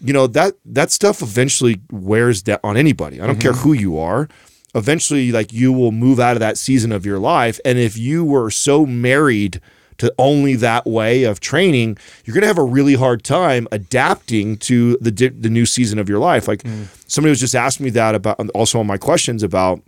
you 0.00 0.12
know 0.12 0.26
that 0.28 0.54
that 0.64 0.90
stuff 0.90 1.20
eventually 1.22 1.80
wears 1.90 2.42
down 2.42 2.58
on 2.62 2.76
anybody. 2.76 3.20
I 3.20 3.26
don't 3.26 3.36
mm-hmm. 3.36 3.42
care 3.42 3.52
who 3.52 3.72
you 3.72 3.98
are. 3.98 4.28
Eventually, 4.74 5.32
like 5.32 5.52
you 5.52 5.72
will 5.72 5.92
move 5.92 6.20
out 6.20 6.36
of 6.36 6.40
that 6.40 6.56
season 6.56 6.92
of 6.92 7.04
your 7.04 7.18
life, 7.18 7.58
and 7.64 7.78
if 7.78 7.96
you 7.96 8.24
were 8.24 8.50
so 8.50 8.86
married 8.86 9.60
to 9.98 10.12
only 10.18 10.56
that 10.56 10.86
way 10.86 11.24
of 11.24 11.40
training, 11.40 11.98
you're 12.24 12.32
going 12.32 12.40
to 12.40 12.46
have 12.46 12.56
a 12.56 12.64
really 12.64 12.94
hard 12.94 13.22
time 13.22 13.68
adapting 13.70 14.56
to 14.56 14.96
the 14.98 15.10
di- 15.10 15.28
the 15.28 15.50
new 15.50 15.66
season 15.66 15.98
of 15.98 16.08
your 16.08 16.18
life. 16.18 16.48
Like 16.48 16.62
mm. 16.62 16.86
somebody 17.06 17.30
was 17.30 17.40
just 17.40 17.54
asking 17.54 17.84
me 17.84 17.90
that 17.90 18.14
about 18.14 18.40
also 18.50 18.80
on 18.80 18.86
my 18.86 18.96
questions 18.96 19.42
about 19.42 19.82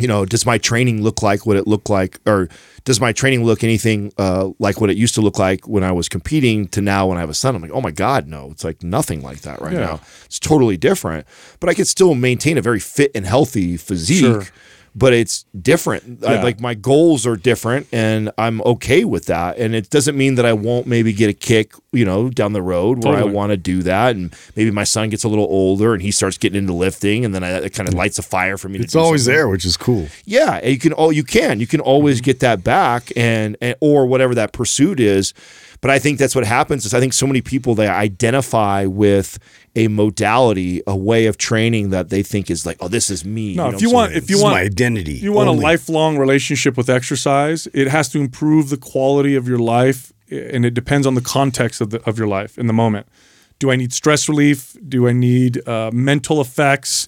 you 0.00 0.08
know, 0.08 0.24
does 0.24 0.44
my 0.46 0.58
training 0.58 1.02
look 1.02 1.22
like 1.22 1.46
what 1.46 1.56
it 1.56 1.66
looked 1.66 1.90
like, 1.90 2.18
or 2.26 2.48
does 2.84 3.00
my 3.00 3.12
training 3.12 3.44
look 3.44 3.62
anything 3.62 4.12
uh, 4.18 4.50
like 4.58 4.80
what 4.80 4.90
it 4.90 4.96
used 4.96 5.14
to 5.16 5.20
look 5.20 5.38
like 5.38 5.68
when 5.68 5.84
I 5.84 5.92
was 5.92 6.08
competing 6.08 6.66
to 6.68 6.80
now 6.80 7.06
when 7.08 7.18
I 7.18 7.20
have 7.20 7.30
a 7.30 7.34
son? 7.34 7.54
I'm 7.54 7.62
like, 7.62 7.70
oh 7.72 7.80
my 7.80 7.90
God, 7.90 8.26
no, 8.26 8.50
it's 8.50 8.64
like 8.64 8.82
nothing 8.82 9.22
like 9.22 9.42
that 9.42 9.60
right 9.60 9.72
Yeah. 9.72 9.80
now. 9.80 10.00
It's 10.24 10.38
totally 10.38 10.76
different, 10.76 11.26
but 11.60 11.68
I 11.68 11.74
could 11.74 11.86
still 11.88 12.14
maintain 12.14 12.56
a 12.58 12.62
very 12.62 12.80
fit 12.80 13.10
and 13.14 13.26
healthy 13.26 13.76
physique. 13.76 14.20
Sure. 14.20 14.46
But 14.94 15.12
it's 15.12 15.44
different. 15.60 16.24
I, 16.24 16.42
like 16.42 16.60
my 16.60 16.74
goals 16.74 17.24
are 17.24 17.36
different, 17.36 17.86
and 17.92 18.32
I'm 18.36 18.60
okay 18.62 19.04
with 19.04 19.26
that. 19.26 19.56
And 19.56 19.74
it 19.74 19.88
doesn't 19.88 20.16
mean 20.16 20.34
that 20.34 20.44
I 20.44 20.52
won't 20.52 20.88
maybe 20.88 21.12
get 21.12 21.30
a 21.30 21.32
kick, 21.32 21.74
you 21.92 22.04
know, 22.04 22.28
down 22.28 22.54
the 22.54 22.62
road 22.62 23.04
where 23.04 23.16
I 23.16 23.22
want 23.22 23.50
to 23.50 23.56
do 23.56 23.82
that. 23.84 24.16
And 24.16 24.34
maybe 24.56 24.72
my 24.72 24.82
son 24.82 25.08
gets 25.08 25.22
a 25.22 25.28
little 25.28 25.44
older 25.44 25.94
and 25.94 26.02
he 26.02 26.10
starts 26.10 26.38
getting 26.38 26.58
into 26.58 26.72
lifting, 26.72 27.24
and 27.24 27.32
then 27.32 27.44
I, 27.44 27.50
it 27.58 27.72
kind 27.72 27.88
of 27.88 27.94
mm. 27.94 27.98
lights 27.98 28.18
a 28.18 28.22
fire 28.22 28.58
for 28.58 28.68
me. 28.68 28.80
It's 28.80 28.94
do 28.94 28.98
always 28.98 29.24
something. 29.24 29.36
there, 29.36 29.48
which 29.48 29.64
is 29.64 29.76
cool. 29.76 30.08
Yeah, 30.24 30.56
and 30.56 30.72
you 30.72 30.78
can 30.78 30.92
oh 30.96 31.10
you 31.10 31.22
can 31.22 31.60
you 31.60 31.68
can 31.68 31.80
always 31.80 32.16
mm-hmm. 32.16 32.24
get 32.24 32.40
that 32.40 32.64
back 32.64 33.12
and, 33.16 33.56
and 33.60 33.76
or 33.80 34.06
whatever 34.06 34.34
that 34.34 34.52
pursuit 34.52 34.98
is. 34.98 35.34
But 35.80 35.90
I 35.90 35.98
think 35.98 36.18
that's 36.18 36.34
what 36.34 36.44
happens 36.44 36.84
is 36.84 36.92
I 36.92 37.00
think 37.00 37.12
so 37.12 37.26
many 37.26 37.40
people 37.40 37.74
they 37.74 37.88
identify 37.88 38.84
with 38.84 39.38
a 39.76 39.86
modality, 39.88 40.82
a 40.86 40.96
way 40.96 41.26
of 41.26 41.38
training 41.38 41.90
that 41.90 42.08
they 42.10 42.22
think 42.22 42.50
is 42.50 42.66
like, 42.66 42.76
oh, 42.80 42.88
this 42.88 43.08
is 43.10 43.24
me. 43.24 43.54
no. 43.54 43.70
know 43.70 43.76
if 43.76 43.82
you 43.82 43.90
want, 43.90 44.12
if 44.12 44.28
you 44.28 44.36
This 44.36 44.36
is 44.38 44.42
want, 44.42 44.54
my 44.54 44.62
identity. 44.62 45.12
you 45.14 45.32
want 45.32 45.48
only. 45.48 45.62
a 45.62 45.66
lifelong 45.66 46.18
relationship 46.18 46.76
with 46.76 46.90
exercise, 46.90 47.68
it 47.72 47.86
has 47.88 48.08
to 48.10 48.20
improve 48.20 48.68
the 48.68 48.76
quality 48.76 49.36
of 49.36 49.46
your 49.46 49.58
life, 49.60 50.12
and 50.30 50.64
it 50.66 50.74
depends 50.74 51.06
on 51.06 51.14
the 51.14 51.20
context 51.20 51.80
of 51.80 51.90
the 51.90 52.02
of 52.08 52.18
your 52.18 52.26
life 52.26 52.58
in 52.58 52.66
the 52.66 52.72
moment. 52.72 53.06
Do 53.60 53.70
I 53.70 53.76
need 53.76 53.92
stress 53.92 54.28
relief? 54.28 54.76
Do 54.88 55.06
I 55.06 55.12
need 55.12 55.66
uh, 55.68 55.90
mental 55.92 56.40
effects? 56.40 57.06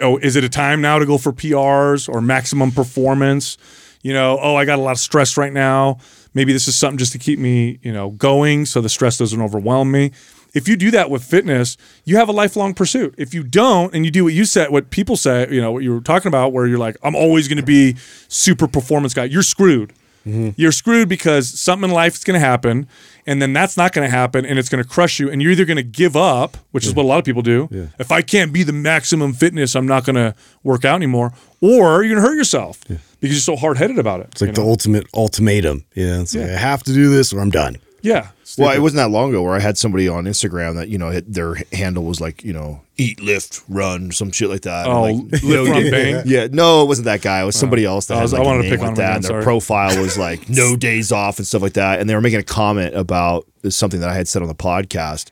Oh, 0.00 0.16
is 0.18 0.36
it 0.36 0.44
a 0.44 0.48
time 0.48 0.80
now 0.80 0.98
to 0.98 1.04
go 1.06 1.18
for 1.18 1.32
PRs 1.32 2.08
or 2.08 2.20
maximum 2.20 2.70
performance? 2.70 3.58
You 4.02 4.12
know, 4.14 4.38
oh, 4.40 4.54
I 4.54 4.64
got 4.64 4.78
a 4.78 4.82
lot 4.82 4.92
of 4.92 4.98
stress 5.00 5.36
right 5.36 5.52
now. 5.52 5.98
Maybe 6.34 6.52
this 6.52 6.68
is 6.68 6.78
something 6.78 6.98
just 6.98 7.12
to 7.12 7.18
keep 7.18 7.38
me, 7.40 7.80
you 7.82 7.92
know, 7.92 8.10
going 8.10 8.64
so 8.64 8.80
the 8.80 8.88
stress 8.88 9.18
doesn't 9.18 9.42
overwhelm 9.42 9.90
me. 9.90 10.12
If 10.58 10.68
you 10.68 10.76
do 10.76 10.90
that 10.90 11.08
with 11.08 11.24
fitness, 11.24 11.76
you 12.04 12.16
have 12.16 12.28
a 12.28 12.32
lifelong 12.32 12.74
pursuit. 12.74 13.14
If 13.16 13.32
you 13.32 13.42
don't, 13.42 13.94
and 13.94 14.04
you 14.04 14.10
do 14.10 14.24
what 14.24 14.34
you 14.34 14.44
said, 14.44 14.70
what 14.70 14.90
people 14.90 15.16
say, 15.16 15.46
you 15.50 15.60
know, 15.60 15.72
what 15.72 15.82
you 15.84 15.94
were 15.94 16.00
talking 16.00 16.28
about, 16.28 16.52
where 16.52 16.66
you're 16.66 16.78
like, 16.78 16.96
I'm 17.02 17.14
always 17.14 17.48
going 17.48 17.58
to 17.58 17.66
be 17.66 17.96
super 18.28 18.66
performance 18.66 19.14
guy, 19.14 19.24
you're 19.24 19.42
screwed 19.42 19.92
mm-hmm. 20.28 20.50
you're 20.56 20.72
screwed 20.72 21.08
because 21.08 21.48
something 21.48 21.88
in 21.88 21.94
life 21.94 22.14
is 22.14 22.24
going 22.24 22.38
to 22.38 22.44
happen, 22.44 22.86
and 23.26 23.40
then 23.40 23.52
that's 23.52 23.76
not 23.76 23.92
going 23.92 24.06
to 24.06 24.10
happen, 24.10 24.44
and 24.44 24.58
it's 24.58 24.68
going 24.68 24.82
to 24.82 24.88
crush 24.88 25.18
you, 25.18 25.30
and 25.30 25.42
you're 25.42 25.52
either 25.52 25.64
going 25.64 25.76
to 25.76 25.82
give 25.82 26.16
up, 26.16 26.56
which 26.70 26.86
is 26.86 26.94
what 26.94 27.04
a 27.04 27.08
lot 27.08 27.18
of 27.18 27.24
people 27.24 27.42
do. 27.42 27.68
If 27.98 28.12
I 28.12 28.22
can't 28.22 28.52
be 28.52 28.62
the 28.62 28.72
maximum 28.72 29.32
fitness, 29.32 29.74
I'm 29.74 29.86
not 29.86 30.04
going 30.04 30.16
to 30.16 30.34
work 30.62 30.84
out 30.84 30.96
anymore, 30.96 31.32
or 31.60 32.02
you're 32.02 32.14
going 32.14 32.22
to 32.22 32.28
hurt 32.28 32.36
yourself 32.36 32.80
because 32.86 33.00
you're 33.20 33.34
so 33.34 33.56
hard 33.56 33.78
headed 33.78 33.98
about 33.98 34.20
it. 34.20 34.28
It's 34.32 34.42
like 34.42 34.54
the 34.54 34.62
ultimate 34.62 35.06
ultimatum. 35.14 35.84
Yeah, 35.94 36.20
it's 36.20 36.34
like 36.34 36.50
I 36.50 36.56
have 36.56 36.82
to 36.84 36.92
do 36.92 37.10
this 37.10 37.32
or 37.32 37.40
I'm 37.40 37.50
done. 37.50 37.76
Yeah. 38.02 38.28
Well, 38.56 38.70
it 38.70 38.80
wasn't 38.80 38.98
that 38.98 39.10
long 39.10 39.30
ago 39.30 39.42
where 39.42 39.54
I 39.54 39.60
had 39.60 39.76
somebody 39.76 40.08
on 40.08 40.24
Instagram 40.24 40.74
that 40.76 40.88
you 40.88 40.98
know 40.98 41.10
hit- 41.10 41.32
their 41.32 41.56
handle 41.72 42.04
was 42.04 42.20
like 42.20 42.44
you 42.44 42.52
know 42.52 42.80
eat, 42.96 43.20
lift, 43.20 43.62
run, 43.68 44.10
some 44.10 44.32
shit 44.32 44.50
like 44.50 44.62
that. 44.62 44.86
Oh, 44.86 45.04
And, 45.04 45.32
like, 45.32 45.42
lift, 45.42 45.70
run, 45.70 45.84
yeah, 45.84 45.90
bang? 45.90 46.22
Yeah, 46.26 46.48
no, 46.50 46.82
it 46.82 46.86
wasn't 46.86 47.06
that 47.06 47.22
guy. 47.22 47.42
It 47.42 47.44
was 47.44 47.56
oh. 47.56 47.60
somebody 47.60 47.84
else 47.84 48.06
that 48.06 48.18
I 48.18 48.20
had 48.20 48.32
like 48.32 48.40
I 48.40 48.44
wanted 48.44 48.62
to 48.64 48.70
pick 48.70 48.80
on 48.80 48.86
like 48.88 48.96
that. 48.96 49.02
again, 49.02 49.14
and 49.16 49.24
their 49.24 49.30
sorry. 49.30 49.42
profile 49.42 50.00
was 50.00 50.18
like 50.18 50.48
no 50.48 50.76
days 50.76 51.12
off 51.12 51.38
and 51.38 51.46
stuff 51.46 51.62
like 51.62 51.74
that. 51.74 52.00
And 52.00 52.08
they 52.08 52.14
were 52.14 52.20
making 52.20 52.40
a 52.40 52.44
comment 52.44 52.94
about 52.94 53.46
something 53.68 54.00
that 54.00 54.08
I 54.08 54.14
had 54.14 54.28
said 54.28 54.42
on 54.42 54.48
the 54.48 54.54
podcast. 54.54 55.30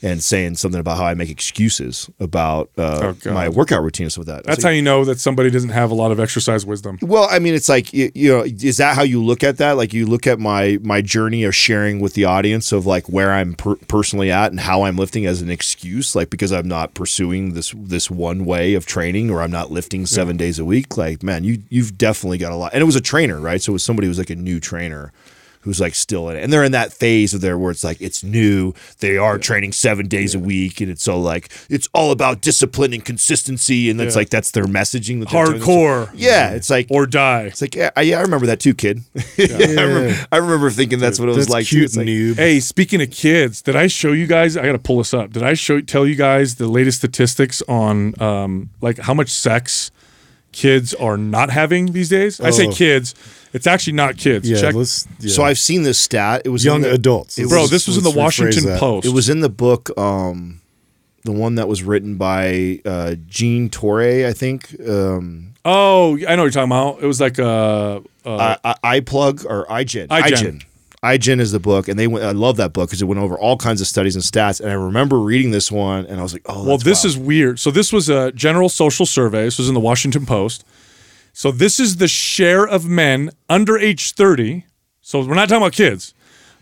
And 0.00 0.22
saying 0.22 0.54
something 0.54 0.78
about 0.80 0.96
how 0.96 1.06
I 1.06 1.14
make 1.14 1.28
excuses 1.28 2.08
about 2.20 2.70
uh, 2.78 3.14
Oh, 3.26 3.32
my 3.32 3.48
workout 3.48 3.82
routine 3.82 4.04
and 4.04 4.12
stuff 4.12 4.28
like 4.28 4.36
that. 4.36 4.44
That's 4.44 4.62
how 4.62 4.68
you 4.70 4.80
know 4.80 5.04
that 5.04 5.18
somebody 5.18 5.50
doesn't 5.50 5.70
have 5.70 5.90
a 5.90 5.94
lot 5.94 6.12
of 6.12 6.20
exercise 6.20 6.64
wisdom. 6.64 6.98
well, 7.02 7.26
I 7.28 7.40
mean, 7.40 7.52
it's 7.54 7.68
like 7.68 7.92
you, 7.92 8.12
you 8.14 8.28
know, 8.32 8.44
is 8.44 8.76
that 8.76 8.94
how 8.94 9.02
you 9.02 9.20
look 9.24 9.42
at 9.42 9.56
that? 9.56 9.72
Like 9.76 9.92
you 9.92 10.06
look 10.06 10.28
at 10.28 10.38
my 10.38 10.78
my 10.82 11.00
journey 11.02 11.42
of 11.42 11.54
sharing 11.54 11.98
with 11.98 12.14
the 12.14 12.26
audience 12.26 12.70
of 12.70 12.86
like 12.86 13.08
where 13.08 13.32
I'm 13.32 13.54
per- 13.54 13.74
personally 13.88 14.30
at 14.30 14.52
and 14.52 14.60
how 14.60 14.82
I'm 14.82 14.96
lifting 14.96 15.26
as 15.26 15.42
an 15.42 15.50
excuse, 15.50 16.14
like 16.14 16.30
because 16.30 16.52
I'm 16.52 16.68
not 16.68 16.94
pursuing 16.94 17.54
this 17.54 17.74
this 17.76 18.08
one 18.08 18.44
way 18.44 18.74
of 18.74 18.86
training 18.86 19.30
or 19.30 19.42
I'm 19.42 19.50
not 19.50 19.72
lifting 19.72 20.06
seven 20.06 20.36
days 20.36 20.60
a 20.60 20.64
week. 20.64 20.96
Like, 20.96 21.24
man, 21.24 21.42
you 21.42 21.62
you've 21.70 21.98
definitely 21.98 22.38
got 22.38 22.52
a 22.52 22.56
lot. 22.56 22.72
And 22.72 22.80
it 22.80 22.86
was 22.86 22.96
a 22.96 23.00
trainer, 23.00 23.40
right? 23.40 23.60
So 23.60 23.72
it 23.72 23.74
was 23.74 23.82
somebody 23.82 24.06
who 24.06 24.10
was 24.10 24.18
like 24.18 24.30
a 24.30 24.36
new 24.36 24.60
trainer. 24.60 25.12
Who's 25.62 25.80
like 25.80 25.94
still 25.94 26.28
in 26.30 26.36
it, 26.36 26.42
and 26.44 26.52
they're 26.52 26.64
in 26.64 26.72
that 26.72 26.92
phase 26.92 27.34
of 27.34 27.40
their 27.40 27.58
where 27.58 27.70
it's 27.70 27.84
like 27.84 28.00
it's 28.00 28.22
new. 28.22 28.72
They 29.00 29.16
are 29.18 29.38
training 29.38 29.72
seven 29.72 30.06
days 30.08 30.34
a 30.34 30.38
week, 30.38 30.80
and 30.80 30.90
it's 30.90 31.02
so 31.02 31.18
like 31.20 31.50
it's 31.68 31.88
all 31.92 32.12
about 32.12 32.40
discipline 32.40 32.92
and 32.94 33.04
consistency, 33.04 33.90
and 33.90 33.98
that's 33.98 34.14
Yeah. 34.14 34.20
like 34.20 34.30
that's 34.30 34.50
their 34.52 34.64
messaging. 34.64 35.20
that 35.20 35.30
they're 35.30 35.44
doing. 35.46 35.60
Hardcore. 35.60 36.10
Yeah, 36.14 36.50
it's 36.52 36.70
like 36.70 36.86
Or 36.90 37.06
die. 37.06 37.42
it's 37.42 37.60
like 37.60 37.74
yeah, 37.74 37.90
I, 37.96 38.02
yeah, 38.02 38.18
I 38.18 38.22
remember 38.22 38.46
that 38.46 38.60
too, 38.60 38.72
kid. 38.74 39.02
I, 39.38 39.42
remember, 39.66 40.14
I 40.32 40.36
remember 40.38 40.70
thinking 40.70 40.98
that's 41.00 41.18
what 41.18 41.28
it 41.28 41.34
was 41.34 41.46
That's 41.46 41.50
like. 41.54 41.66
cute, 41.66 41.96
like, 41.96 42.06
noob. 42.06 42.36
Hey, 42.36 42.60
speaking 42.60 43.02
of 43.02 43.10
kids, 43.10 43.60
did 43.62 43.76
I 43.76 43.88
show 43.88 44.12
you 44.12 44.26
guys? 44.26 44.56
I 44.56 44.64
got 44.64 44.72
to 44.72 44.78
pull 44.78 44.98
this 44.98 45.12
up. 45.12 45.32
Did 45.32 45.42
I 45.42 45.54
show 45.54 45.80
tell 45.80 46.06
you 46.06 46.14
guys 46.14 46.54
the 46.56 46.66
latest 46.68 46.98
statistics 46.98 47.62
on 47.68 48.20
um, 48.22 48.70
like 48.80 48.98
how 48.98 49.14
much 49.14 49.30
sex 49.30 49.90
kids 50.52 50.94
are 50.94 51.16
not 51.16 51.50
having 51.50 51.92
these 51.92 52.08
days? 52.08 52.40
I 52.40 52.50
say 52.50 52.66
Oh. 52.66 52.72
kids. 52.72 53.14
It's 53.52 53.66
actually 53.66 53.94
not 53.94 54.16
kids. 54.18 54.48
Yeah, 54.48 54.60
Check. 54.60 54.74
let's. 54.74 55.06
Yeah. 55.20 55.30
So 55.32 55.42
I've 55.42 55.58
seen 55.58 55.82
this 55.82 55.98
stat. 55.98 56.42
It 56.44 56.50
was 56.50 56.64
young 56.64 56.82
the, 56.82 56.92
adults. 56.92 57.38
It 57.38 57.48
Bro, 57.48 57.62
was, 57.62 57.70
this 57.70 57.86
was 57.86 57.96
in 57.96 58.04
the 58.04 58.10
let's 58.10 58.18
rephrase 58.36 58.44
Washington 58.44 58.64
that. 58.66 58.80
Post. 58.80 59.06
it 59.06 59.12
was 59.12 59.28
in 59.28 59.40
the 59.40 59.48
book, 59.48 59.96
um, 59.98 60.60
the 61.24 61.32
one 61.32 61.54
that 61.54 61.66
was 61.66 61.82
written 61.82 62.16
by 62.16 62.80
uh, 62.84 63.14
Jean 63.26 63.70
Torre, 63.70 64.26
I 64.26 64.32
think. 64.32 64.74
Um, 64.86 65.54
Oh, 65.64 66.16
I 66.16 66.36
know 66.36 66.42
what 66.42 66.44
you're 66.44 66.50
talking 66.50 66.70
about. 66.72 67.02
It 67.02 67.06
was 67.06 67.20
like 67.20 67.38
uh, 67.38 68.00
uh 68.24 68.56
I, 68.64 68.74
I, 68.82 69.00
iPlug 69.00 69.44
or 69.44 69.66
iGen. 69.66 70.06
iGen. 70.08 70.64
iGen 71.02 71.38
is 71.40 71.52
the 71.52 71.60
book, 71.60 71.86
and 71.88 71.98
they 71.98 72.06
went. 72.06 72.24
I 72.24 72.32
love 72.32 72.56
that 72.56 72.72
book 72.72 72.88
because 72.88 73.00
it 73.00 73.04
went 73.04 73.20
over 73.20 73.38
all 73.38 73.56
kinds 73.56 73.80
of 73.80 73.86
studies 73.86 74.16
and 74.16 74.24
stats. 74.24 74.60
And 74.60 74.68
I 74.70 74.74
remember 74.74 75.18
reading 75.20 75.52
this 75.52 75.70
one, 75.70 76.06
and 76.06 76.18
I 76.18 76.22
was 76.22 76.32
like, 76.32 76.42
"Oh, 76.46 76.66
Well, 76.66 76.78
this 76.78 77.04
wild. 77.04 77.06
is 77.06 77.18
weird. 77.18 77.60
So 77.60 77.70
this 77.70 77.92
was 77.92 78.08
a 78.08 78.32
general 78.32 78.68
social 78.68 79.06
survey. 79.06 79.44
This 79.44 79.58
was 79.58 79.68
in 79.68 79.74
the 79.74 79.80
Washington 79.80 80.26
Post. 80.26 80.64
So 81.32 81.52
this 81.52 81.78
is 81.78 81.98
the 81.98 82.08
share 82.08 82.66
of 82.66 82.86
men 82.86 83.30
under 83.48 83.78
age 83.78 84.12
30. 84.14 84.64
So 85.00 85.20
we're 85.24 85.34
not 85.34 85.48
talking 85.48 85.62
about 85.62 85.72
kids. 85.72 86.12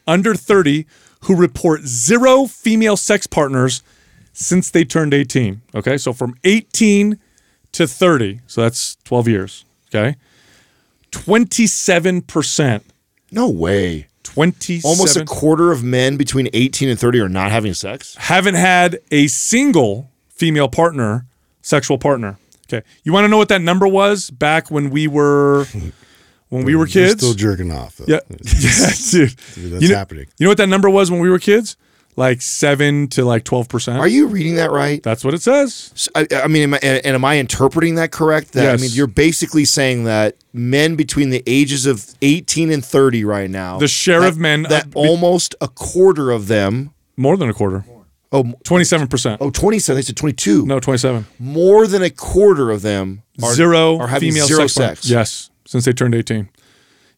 Under 0.06 0.34
30 0.34 0.86
who 1.22 1.34
report 1.34 1.80
zero 1.82 2.46
female 2.46 2.96
sex 2.98 3.26
partners 3.26 3.82
since 4.34 4.70
they 4.70 4.84
turned 4.84 5.14
18. 5.14 5.62
Okay? 5.74 5.96
So 5.96 6.12
from 6.12 6.34
18 6.44 7.18
to 7.72 7.86
30. 7.86 8.40
So 8.46 8.60
that's 8.60 8.96
12 9.04 9.28
years, 9.28 9.64
okay? 9.88 10.16
27%. 11.10 12.82
no 13.32 13.48
way. 13.48 14.06
27 14.36 14.82
Almost 14.84 15.16
a 15.16 15.24
quarter 15.24 15.72
of 15.72 15.82
men 15.82 16.18
between 16.18 16.48
18 16.52 16.90
and 16.90 17.00
30 17.00 17.20
are 17.20 17.28
not 17.28 17.50
having 17.50 17.72
sex. 17.72 18.14
haven't 18.16 18.54
had 18.54 18.98
a 19.10 19.28
single 19.28 20.10
female 20.28 20.68
partner, 20.68 21.24
sexual 21.62 21.96
partner. 21.96 22.38
Okay. 22.68 22.86
You 23.02 23.14
want 23.14 23.24
to 23.24 23.28
know 23.28 23.38
what 23.38 23.48
that 23.48 23.62
number 23.62 23.88
was 23.88 24.28
back 24.30 24.70
when 24.70 24.90
we 24.90 25.06
were 25.08 25.64
when 26.50 26.64
we 26.64 26.74
were 26.76 26.86
kids? 26.86 27.22
still 27.22 27.32
jerking 27.32 27.72
off. 27.72 27.96
Though. 27.96 28.04
yeah. 28.08 28.20
yeah, 28.28 28.90
dude. 29.10 29.30
That's 29.30 29.56
you 29.56 29.88
know, 29.88 29.96
happening. 29.96 30.26
You 30.38 30.44
know 30.44 30.50
what 30.50 30.58
that 30.58 30.68
number 30.68 30.90
was 30.90 31.10
when 31.10 31.20
we 31.20 31.30
were 31.30 31.38
kids? 31.38 31.76
Like 32.18 32.40
7 32.40 33.08
to 33.08 33.24
like 33.26 33.44
12%. 33.44 33.98
Are 33.98 34.08
you 34.08 34.26
reading 34.28 34.54
that 34.56 34.70
right? 34.70 35.02
That's 35.02 35.22
what 35.22 35.34
it 35.34 35.42
says. 35.42 35.92
So, 35.94 36.10
I, 36.14 36.26
I 36.44 36.46
mean, 36.46 36.62
am 36.62 36.74
I, 36.74 36.78
and 36.82 37.04
am 37.14 37.24
I 37.26 37.38
interpreting 37.38 37.96
that 37.96 38.10
correct? 38.10 38.52
That 38.52 38.62
Yes. 38.62 38.80
I 38.80 38.82
mean, 38.82 38.90
you're 38.94 39.06
basically 39.06 39.66
saying 39.66 40.04
that 40.04 40.34
men 40.54 40.96
between 40.96 41.28
the 41.28 41.42
ages 41.46 41.84
of 41.84 42.06
18 42.22 42.70
and 42.72 42.82
30 42.82 43.24
right 43.26 43.50
now, 43.50 43.78
The 43.78 43.86
share 43.88 44.20
that- 44.20 44.28
of 44.30 44.38
men 44.38 44.62
that 44.62 44.86
uh, 44.96 44.98
almost 44.98 45.54
a 45.60 45.68
quarter 45.68 46.30
of 46.30 46.46
them, 46.48 46.94
More 47.18 47.36
than 47.36 47.50
a 47.50 47.54
quarter. 47.54 47.84
oh, 48.32 48.44
27%. 48.64 49.36
oh, 49.42 49.50
27, 49.50 49.96
they 49.98 50.02
said 50.02 50.16
22. 50.16 50.64
No, 50.64 50.80
27. 50.80 51.26
More 51.38 51.86
than 51.86 52.02
a 52.02 52.08
quarter 52.10 52.70
of 52.70 52.80
them 52.80 53.22
are 53.42 53.52
zero 53.52 53.98
are 53.98 54.06
having 54.08 54.32
female 54.32 54.46
zero 54.46 54.66
sex. 54.68 55.00
sex. 55.00 55.10
Yes, 55.10 55.50
since 55.66 55.84
they 55.84 55.92
turned 55.92 56.14
18. 56.14 56.48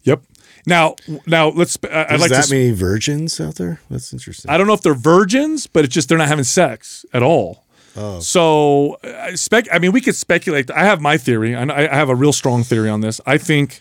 Yep. 0.02 0.22
Now, 0.66 0.96
now 1.26 1.48
let's. 1.48 1.78
I- 1.84 2.04
I'd 2.10 2.14
Is 2.16 2.20
like 2.20 2.30
that 2.30 2.44
to. 2.46 2.54
many 2.54 2.70
virgins 2.72 3.40
out 3.40 3.54
there? 3.56 3.80
That's 3.90 4.12
interesting. 4.12 4.50
I 4.50 4.58
don't 4.58 4.66
know 4.66 4.72
if 4.74 4.82
they're 4.82 4.94
virgins, 4.94 5.66
but 5.66 5.84
it's 5.84 5.94
just 5.94 6.08
they're 6.08 6.18
not 6.18 6.28
having 6.28 6.44
sex 6.44 7.04
at 7.12 7.22
all. 7.22 7.64
Oh. 7.96 8.20
So, 8.20 8.98
I 9.02 9.34
spec. 9.34 9.66
I 9.72 9.78
mean, 9.78 9.92
we 9.92 10.00
could 10.00 10.14
speculate. 10.14 10.70
I 10.70 10.84
have 10.84 11.00
my 11.00 11.16
theory. 11.16 11.54
I, 11.56 11.62
I 11.62 11.94
have 11.96 12.08
a 12.08 12.14
real 12.14 12.32
strong 12.32 12.62
theory 12.62 12.88
on 12.88 13.00
this. 13.00 13.20
I 13.26 13.38
think 13.38 13.80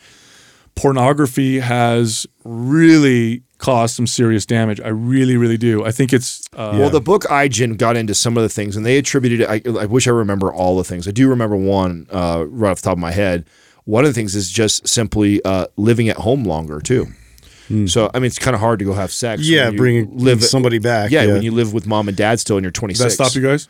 pornography 0.76 1.60
has 1.60 2.26
really 2.44 3.44
caused 3.58 3.96
some 3.96 4.06
serious 4.08 4.46
damage. 4.46 4.80
I 4.80 4.90
really, 4.90 5.36
really 5.38 5.58
do. 5.58 5.84
I 5.86 5.92
think 5.92 6.14
it's. 6.14 6.48
Uh, 6.54 6.78
Well, 6.80 6.90
the 6.90 7.02
book 7.02 7.24
iGen 7.24 7.78
got 7.78 7.98
into 7.98 8.14
some 8.14 8.38
of 8.38 8.44
the 8.44 8.50
things, 8.50 8.76
and 8.76 8.86
they 8.86 8.98
attributed 8.98 9.42
it. 9.42 9.50
I, 9.50 9.62
I 9.82 9.86
wish 9.86 10.08
I 10.08 10.12
remember 10.12 10.54
all 10.54 10.78
the 10.78 10.84
things. 10.84 11.08
I 11.08 11.12
do 11.12 11.28
remember 11.30 11.56
one 11.56 12.08
uh, 12.12 12.46
right 12.48 12.72
off 12.72 12.78
the 12.82 12.86
top 12.86 12.94
of 12.94 13.00
my 13.00 13.12
head. 13.12 13.46
One 13.88 14.04
of 14.04 14.10
the 14.10 14.14
things 14.14 14.36
is 14.36 14.52
just 14.52 14.88
simply 14.88 15.42
uh, 15.44 15.68
living 15.78 16.10
at 16.10 16.18
home 16.18 16.44
longer 16.44 16.82
too. 16.82 17.08
So 17.88 18.10
I 18.14 18.20
mean, 18.20 18.28
it's 18.28 18.40
kind 18.40 18.54
of 18.56 18.62
hard 18.62 18.80
to 18.80 18.86
go 18.86 18.94
have 18.94 19.12
sex. 19.12 19.42
Yeah, 19.44 19.66
when 19.66 19.74
you 19.74 19.78
bringing 19.78 20.18
live 20.18 20.44
somebody 20.44 20.80
back. 20.80 21.12
Yeah, 21.12 21.24
Yeah, 21.24 21.34
when 21.34 21.42
you 21.42 21.52
live 21.52 21.74
with 21.74 21.86
mom 21.88 22.08
and 22.08 22.16
dad 22.16 22.40
still, 22.40 22.56
and 22.58 22.64
you're 22.64 22.72
Does 22.72 22.80
26. 22.80 23.18
that 23.18 23.26
stop 23.26 23.36
you 23.36 23.46
guys? 23.46 23.68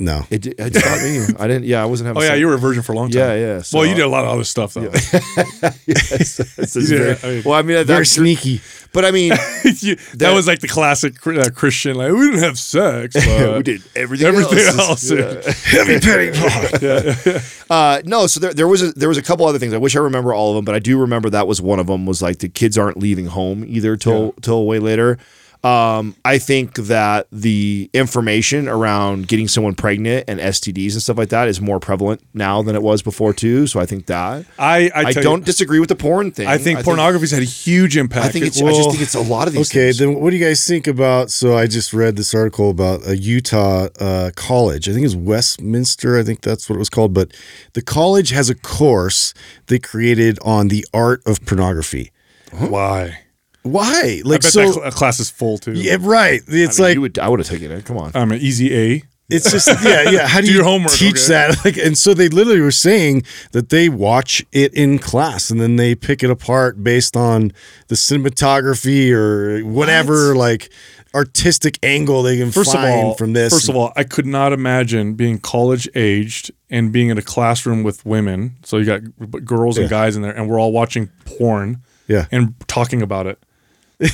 No. 0.00 0.24
It, 0.30 0.42
did- 0.42 0.54
it 0.58 0.74
stopped 0.74 1.02
me. 1.02 1.26
I 1.38 1.46
didn't. 1.46 1.64
Yeah, 1.64 1.82
I 1.82 1.86
wasn't 1.86 2.08
having. 2.08 2.20
Oh 2.20 2.24
yeah, 2.24 2.30
sex. 2.30 2.40
you 2.40 2.46
were 2.48 2.54
a 2.54 2.58
virgin 2.58 2.82
for 2.82 2.92
a 2.92 2.96
long 2.96 3.10
time. 3.10 3.20
Yeah, 3.20 3.34
yeah, 3.34 3.62
so- 3.62 3.78
well, 3.78 3.86
you 3.86 3.94
did 3.94 4.04
a 4.04 4.08
lot 4.08 4.24
of 4.24 4.30
other 4.30 4.44
stuff 4.44 4.74
though. 4.74 4.84
It's- 4.84 6.40
it's 6.58 6.76
Yeah, 6.90 6.98
very- 6.98 7.18
I 7.22 7.26
mean- 7.34 7.42
well, 7.44 7.54
I 7.58 7.62
mean, 7.62 7.76
that, 7.76 7.86
Very 7.86 8.06
sneaky. 8.06 8.60
but 8.92 9.04
I 9.04 9.10
mean, 9.10 9.32
You- 9.80 9.96
that, 10.14 10.32
was 10.34 10.46
like 10.46 10.60
the 10.60 10.68
classic 10.68 11.24
uh, 11.26 11.50
Christian. 11.54 11.96
Like 11.96 12.12
we 12.12 12.20
didn't 12.30 12.42
have 12.42 12.58
sex. 12.58 13.14
But 13.14 13.56
we 13.58 13.62
did 13.62 13.82
everything. 13.94 14.26
everything 14.26 14.58
else. 14.58 15.10
else. 15.10 15.64
Heavy 15.64 16.00
petty 16.00 16.32
pot. 16.38 17.42
Uh, 17.70 18.02
no, 18.04 18.26
so 18.26 18.40
there, 18.40 18.52
there 18.54 18.68
was 18.68 18.82
a, 18.82 18.92
there 18.92 19.08
was 19.08 19.18
a 19.18 19.22
couple 19.22 19.46
other 19.46 19.58
things. 19.58 19.72
I 19.72 19.78
wish 19.78 19.94
I 19.96 20.00
remember 20.00 20.34
all 20.34 20.50
of 20.50 20.56
them, 20.56 20.64
but 20.64 20.74
I 20.74 20.78
do 20.80 20.98
remember 20.98 21.30
that 21.30 21.46
was 21.46 21.60
one 21.62 21.78
of 21.78 21.86
them. 21.86 22.06
Was 22.06 22.20
like 22.22 22.38
the 22.38 22.48
kids 22.48 22.76
aren't 22.76 22.96
leaving 22.96 23.26
home 23.26 23.64
either 23.66 23.96
till 23.96 24.32
till 24.40 24.66
way 24.66 24.78
later. 24.78 25.18
Um, 25.62 26.16
I 26.24 26.38
think 26.38 26.76
that 26.76 27.26
the 27.30 27.90
information 27.92 28.66
around 28.66 29.28
getting 29.28 29.46
someone 29.46 29.74
pregnant 29.74 30.24
and 30.26 30.40
STDs 30.40 30.92
and 30.92 31.02
stuff 31.02 31.18
like 31.18 31.28
that 31.28 31.48
is 31.48 31.60
more 31.60 31.78
prevalent 31.78 32.22
now 32.32 32.62
than 32.62 32.74
it 32.74 32.82
was 32.82 33.02
before 33.02 33.34
too. 33.34 33.66
So 33.66 33.78
I 33.78 33.84
think 33.84 34.06
that 34.06 34.46
I 34.58 34.90
I, 34.94 35.04
I, 35.08 35.12
don't 35.12 35.40
You, 35.40 35.44
disagree 35.44 35.78
with 35.78 35.90
the 35.90 35.96
porn 35.96 36.30
thing. 36.30 36.48
I 36.48 36.56
think 36.56 36.82
pornography's 36.82 37.30
had 37.30 37.42
a 37.42 37.46
huge 37.46 37.98
impact. 37.98 38.26
I 38.26 38.28
think 38.30 38.46
it's. 38.46 38.62
I 38.62 38.72
just 38.72 38.90
think 38.90 39.02
it's 39.02 39.14
a 39.14 39.20
lot 39.20 39.48
of 39.48 39.54
these. 39.54 39.70
Okay, 39.70 39.86
things. 39.86 39.98
then 39.98 40.14
what 40.14 40.30
do 40.30 40.36
you 40.36 40.44
guys 40.44 40.66
think 40.66 40.86
about? 40.86 41.30
So 41.30 41.56
I 41.56 41.66
just 41.66 41.92
read 41.92 42.16
this 42.16 42.34
article 42.34 42.70
about 42.70 43.06
a 43.06 43.16
Utah 43.16 43.88
uh, 44.00 44.30
college. 44.36 44.88
I 44.88 44.92
think 44.92 45.04
it's 45.04 45.14
Westminster. 45.14 46.18
I 46.18 46.22
think 46.22 46.40
that's 46.40 46.70
what 46.70 46.76
it 46.76 46.78
was 46.78 46.90
called. 46.90 47.12
But 47.12 47.34
the 47.74 47.82
college 47.82 48.30
has 48.30 48.48
a 48.48 48.54
course 48.54 49.34
they 49.66 49.78
created 49.78 50.38
on 50.42 50.68
the 50.68 50.86
art 50.94 51.22
of 51.26 51.44
pornography. 51.44 52.12
why. 52.50 53.18
Why? 53.62 54.20
I 54.20 54.22
Like 54.24 54.42
bet 54.42 54.52
so? 54.52 54.72
that 54.80 54.94
class 54.94 55.20
is 55.20 55.30
full 55.30 55.58
too. 55.58 55.72
yeah, 55.72 55.96
right. 56.00 56.40
It's 56.48 56.78
I 56.78 56.82
mean, 56.82 56.88
like 56.88 56.94
you 56.94 57.00
would, 57.02 57.18
I 57.18 57.28
would 57.28 57.40
have 57.40 57.48
taken 57.48 57.70
it. 57.70 57.84
Come 57.84 57.98
on. 57.98 58.12
I'm 58.14 58.32
an 58.32 58.40
easy 58.40 58.74
A. 58.76 59.02
It's 59.28 59.52
just 59.52 59.68
yeah, 59.84 60.10
yeah. 60.10 60.26
How 60.26 60.40
do, 60.40 60.46
Do 60.46 60.52
you 60.52 60.58
your 60.58 60.64
homework, 60.64 60.92
teach 60.92 61.16
okay. 61.16 61.28
that? 61.28 61.64
Like, 61.64 61.76
and 61.76 61.96
so 61.96 62.14
they 62.14 62.28
literally 62.28 62.60
were 62.60 62.72
saying 62.72 63.22
that 63.52 63.68
they 63.68 63.88
watch 63.88 64.44
it 64.50 64.74
in 64.74 64.98
class 64.98 65.50
and 65.50 65.60
then 65.60 65.76
they 65.76 65.94
pick 65.94 66.24
it 66.24 66.30
apart 66.30 66.82
based 66.82 67.16
on 67.16 67.52
the 67.88 67.94
cinematography 67.94 69.12
or 69.12 69.60
whatever, 69.64 70.34
like 70.34 70.72
artistic 71.14 71.78
angle 71.82 72.22
they 72.22 72.38
can 72.38 72.50
First 72.50 72.70
of 72.74 72.80
find 72.80 73.06
all, 73.06 73.14
from 73.14 73.32
this. 73.32 73.52
first 73.52 73.68
of 73.68 73.76
all, 73.76 73.92
I 73.96 74.04
could 74.04 74.26
not 74.26 74.52
imagine 74.52 75.14
being 75.14 75.38
college 75.38 75.88
aged 75.94 76.50
and 76.70 76.92
being 76.92 77.08
in 77.08 77.18
a 77.18 77.22
classroom 77.22 77.82
with 77.82 78.04
women. 78.06 78.56
So 78.64 78.78
you 78.78 78.84
got 78.84 79.02
g- 79.02 79.40
girls 79.44 79.76
and 79.76 79.84
Yeah. 79.84 79.90
guys 79.90 80.16
in 80.16 80.22
there, 80.22 80.32
and 80.36 80.48
we're 80.48 80.58
all 80.60 80.72
watching 80.72 81.08
porn. 81.24 81.82
Yeah. 82.08 82.26
and 82.32 82.54
talking 82.66 83.02
about 83.02 83.28
it. 83.28 83.38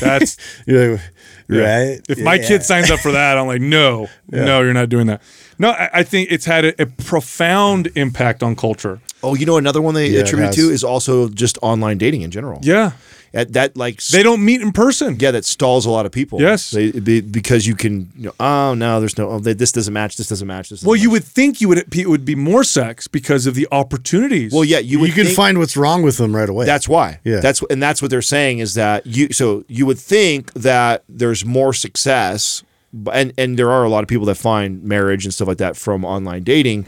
That's 0.01 0.37
You're 0.66 0.93
like, 0.95 1.01
right. 1.49 2.01
if 2.09 2.18
my 2.22 2.34
Yeah. 2.34 2.49
kid 2.49 2.62
signs 2.64 2.91
up 2.91 3.01
for 3.01 3.12
that, 3.12 3.39
I'm 3.39 3.47
like, 3.47 3.61
no, 3.61 4.09
no, 4.30 4.61
you're 4.62 4.72
not 4.74 4.89
doing 4.89 5.07
that. 5.07 5.22
No, 5.59 5.70
I, 5.70 5.89
I 5.95 6.03
think 6.03 6.30
it's 6.30 6.45
had 6.45 6.64
a, 6.64 6.82
a 6.82 6.87
profound 6.87 7.89
impact 7.95 8.43
on 8.43 8.57
culture. 8.57 9.01
Oh, 9.22 9.34
you 9.34 9.47
know 9.47 9.57
another 9.57 9.80
one 9.80 9.95
they 9.95 10.09
Yeah, 10.09 10.20
attribute 10.20 10.53
to 10.55 10.70
is 10.70 10.84
also 10.84 11.28
just 11.28 11.59
online 11.62 11.99
dating 11.99 12.22
in 12.22 12.30
general. 12.30 12.61
Yeah, 12.62 12.93
That, 13.37 13.53
that 13.53 13.76
like 13.76 14.03
they 14.07 14.22
don't 14.22 14.43
meet 14.43 14.62
in 14.62 14.72
person. 14.72 15.18
yeah, 15.20 15.30
that 15.30 15.45
stalls 15.45 15.84
a 15.84 15.91
lot 15.91 16.07
of 16.07 16.12
people. 16.12 16.41
Yes. 16.41 16.70
they, 16.70 16.91
be, 16.91 17.20
because 17.20 17.66
you 17.66 17.74
can. 17.74 18.11
You 18.16 18.28
know, 18.28 18.32
oh 18.41 18.72
no, 18.72 18.99
there's 18.99 19.18
no. 19.18 19.28
Oh, 19.28 19.39
they, 19.39 19.53
this 19.53 19.72
doesn't 19.72 19.93
match. 19.93 20.16
This 20.16 20.28
doesn't 20.28 20.49
match. 20.49 20.70
This. 20.70 20.80
Doesn't 20.80 20.89
Well, 20.89 20.97
you 20.97 21.09
match." 21.09 21.12
would 21.12 21.24
think 21.24 21.61
you 21.61 21.68
would 21.68 21.95
it 21.95 22.09
would 22.09 22.24
be 22.24 22.34
more 22.34 22.64
sex 22.64 23.07
because 23.09 23.47
of 23.47 23.55
the 23.55 23.68
opportunities. 23.70 24.55
Well, 24.55 24.64
yeah, 24.64 24.78
you 24.78 24.99
would. 25.01 25.09
You 25.09 25.14
can 25.14 25.24
think- 25.26 25.37
find 25.37 25.59
what's 25.59 25.76
wrong 25.76 26.03
with 26.03 26.16
them 26.16 26.34
right 26.34 26.49
away. 26.49 26.64
That's 26.64 26.89
why. 26.89 27.20
Yeah. 27.24 27.41
That's 27.41 27.62
and 27.68 27.82
that's 27.82 28.01
what 28.01 28.11
they're 28.11 28.22
saying 28.22 28.61
is 28.61 28.72
that 28.72 29.07
you. 29.07 29.30
So 29.34 29.64
you 29.68 29.84
would 29.84 29.99
think 29.99 30.55
that 30.55 31.05
there's 31.07 31.45
more 31.45 31.74
success, 31.74 32.64
b- 33.05 33.11
and 33.12 33.34
and 33.37 33.59
there 33.59 33.70
are 33.70 33.84
a 33.84 33.91
lot 33.91 34.03
of 34.03 34.09
people 34.09 34.24
that 34.26 34.37
find 34.37 34.82
marriage 34.82 35.26
and 35.26 35.34
stuff 35.34 35.47
like 35.49 35.59
that 35.59 35.76
from 35.76 36.07
online 36.07 36.43
dating, 36.43 36.87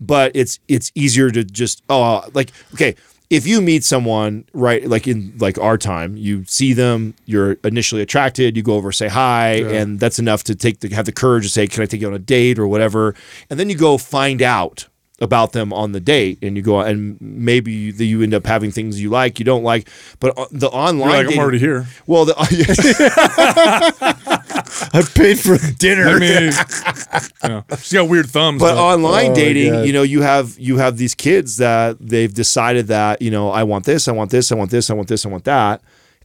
but 0.00 0.30
it's 0.36 0.60
it's 0.68 0.92
easier 0.94 1.30
to 1.32 1.42
just 1.42 1.82
oh 1.90 2.22
like 2.34 2.52
okay. 2.74 2.94
If 3.30 3.46
you 3.46 3.60
meet 3.60 3.84
someone 3.84 4.46
right 4.54 4.88
like 4.88 5.06
in 5.06 5.34
like 5.38 5.58
our 5.58 5.76
time, 5.76 6.16
you 6.16 6.44
see 6.44 6.72
them, 6.72 7.14
you're 7.26 7.52
initially 7.64 8.00
attracted, 8.00 8.56
you 8.56 8.62
go 8.62 8.74
over 8.74 8.90
say 8.90 9.08
hi, 9.08 9.56
and 9.56 10.00
that's 10.00 10.18
enough 10.18 10.44
to 10.44 10.54
take 10.54 10.80
the 10.80 10.88
have 10.94 11.04
the 11.04 11.12
courage 11.12 11.44
to 11.44 11.50
say, 11.50 11.66
"Can 11.66 11.82
I 11.82 11.86
take 11.86 12.00
you 12.00 12.08
on 12.08 12.14
a 12.14 12.18
date?" 12.18 12.58
or 12.58 12.66
whatever, 12.66 13.14
and 13.50 13.60
then 13.60 13.68
you 13.68 13.76
go 13.76 13.98
find 13.98 14.40
out 14.40 14.88
about 15.20 15.52
them 15.52 15.72
on 15.72 15.92
the 15.92 16.00
date 16.00 16.38
and 16.42 16.56
you 16.56 16.62
go 16.62 16.80
and 16.80 17.20
maybe 17.20 17.72
you, 17.72 17.92
you 17.92 18.22
end 18.22 18.32
up 18.32 18.46
having 18.46 18.70
things 18.70 19.02
you 19.02 19.10
like 19.10 19.40
you 19.40 19.44
don't 19.44 19.64
like 19.64 19.88
but 20.20 20.32
uh, 20.38 20.46
the 20.52 20.68
online 20.68 21.08
You're 21.08 21.24
like, 21.24 21.34
I'm 21.34 21.38
already 21.40 21.58
here. 21.58 21.86
well 22.06 22.24
the, 22.24 22.34
I 24.92 25.02
paid 25.02 25.38
for 25.40 25.56
dinner. 25.78 26.08
I 26.08 26.18
mean, 26.18 26.52
yeah. 27.44 27.62
she's 27.78 27.92
got 27.92 28.08
weird 28.08 28.28
thumbs. 28.30 28.60
but 28.60 28.74
though. 28.74 28.80
online 28.82 29.32
Oh, 29.32 29.34
dating 29.34 29.72
God. 29.72 29.86
you 29.86 29.92
know 29.92 30.02
you 30.02 30.22
have 30.22 30.58
you 30.58 30.78
have 30.78 30.96
these 30.96 31.14
kids 31.14 31.56
that 31.58 31.96
they've 32.00 32.32
decided 32.32 32.86
that 32.88 33.20
you 33.22 33.30
know 33.30 33.50
i 33.50 33.62
want 33.64 33.84
this 33.84 34.08
i 34.08 34.12
want 34.12 34.30
this 34.30 34.52
i 34.52 34.54
want 34.54 34.70
this 34.70 34.90
i 34.90 34.94
want 34.94 35.08
this 35.08 35.24
i 35.26 35.28
want 35.28 35.44
that 35.44 35.80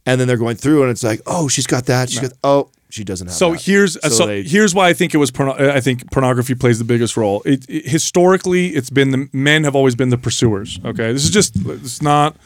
and 0.06 0.20
then 0.20 0.28
they're 0.28 0.36
going 0.36 0.56
through 0.56 0.82
and 0.82 0.90
it's 0.90 1.02
like 1.02 1.20
oh 1.26 1.48
she's 1.48 1.66
got 1.66 1.86
that 1.86 2.10
she's 2.10 2.20
got 2.20 2.32
oh 2.44 2.70
she 2.90 3.02
doesn't 3.02 3.26
have 3.26 3.34
So 3.36 3.52
that. 3.52 3.62
here's 3.62 3.94
So 4.02 4.08
so, 4.10 4.26
they- 4.26 4.42
here's 4.44 4.72
why 4.74 4.88
I 4.88 4.92
think 4.92 5.14
it 5.14 5.18
was. 5.18 5.32
Porno- 5.32 5.56
I 5.74 5.80
think 5.80 6.12
pornography 6.12 6.54
plays 6.54 6.78
the 6.78 6.84
biggest 6.84 7.16
role. 7.16 7.42
It, 7.44 7.68
it- 7.68 7.88
historically, 7.88 8.68
it's 8.68 8.88
been 8.90 9.10
the 9.10 9.28
men 9.32 9.64
have 9.64 9.74
always 9.74 9.96
been 9.96 10.10
the 10.10 10.18
pursuers. 10.18 10.78
Okay, 10.84 11.12
this 11.12 11.24
is 11.24 11.30
just 11.30 11.56
it's 11.56 12.00
not. 12.02 12.36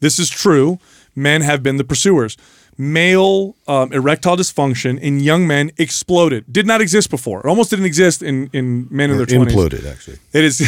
This 0.00 0.18
is 0.18 0.28
true. 0.28 0.78
Men 1.16 1.40
have 1.40 1.62
been 1.62 1.78
the 1.78 1.84
pursuers. 1.84 2.36
Male 2.76 3.56
um, 3.68 3.92
erectile 3.92 4.36
dysfunction 4.36 4.98
in 4.98 5.20
young 5.20 5.46
men 5.46 5.70
exploded. 5.78 6.44
Did 6.50 6.66
not 6.66 6.80
exist 6.80 7.10
before. 7.10 7.40
It 7.40 7.46
almost 7.46 7.70
didn't 7.70 7.86
exist 7.86 8.22
in 8.22 8.50
in 8.52 8.88
men 8.90 9.10
in 9.10 9.16
their 9.16 9.26
twenties. 9.26 9.54
imploded 9.56 9.90
actually. 9.90 10.18
It 10.32 10.44
is 10.44 10.60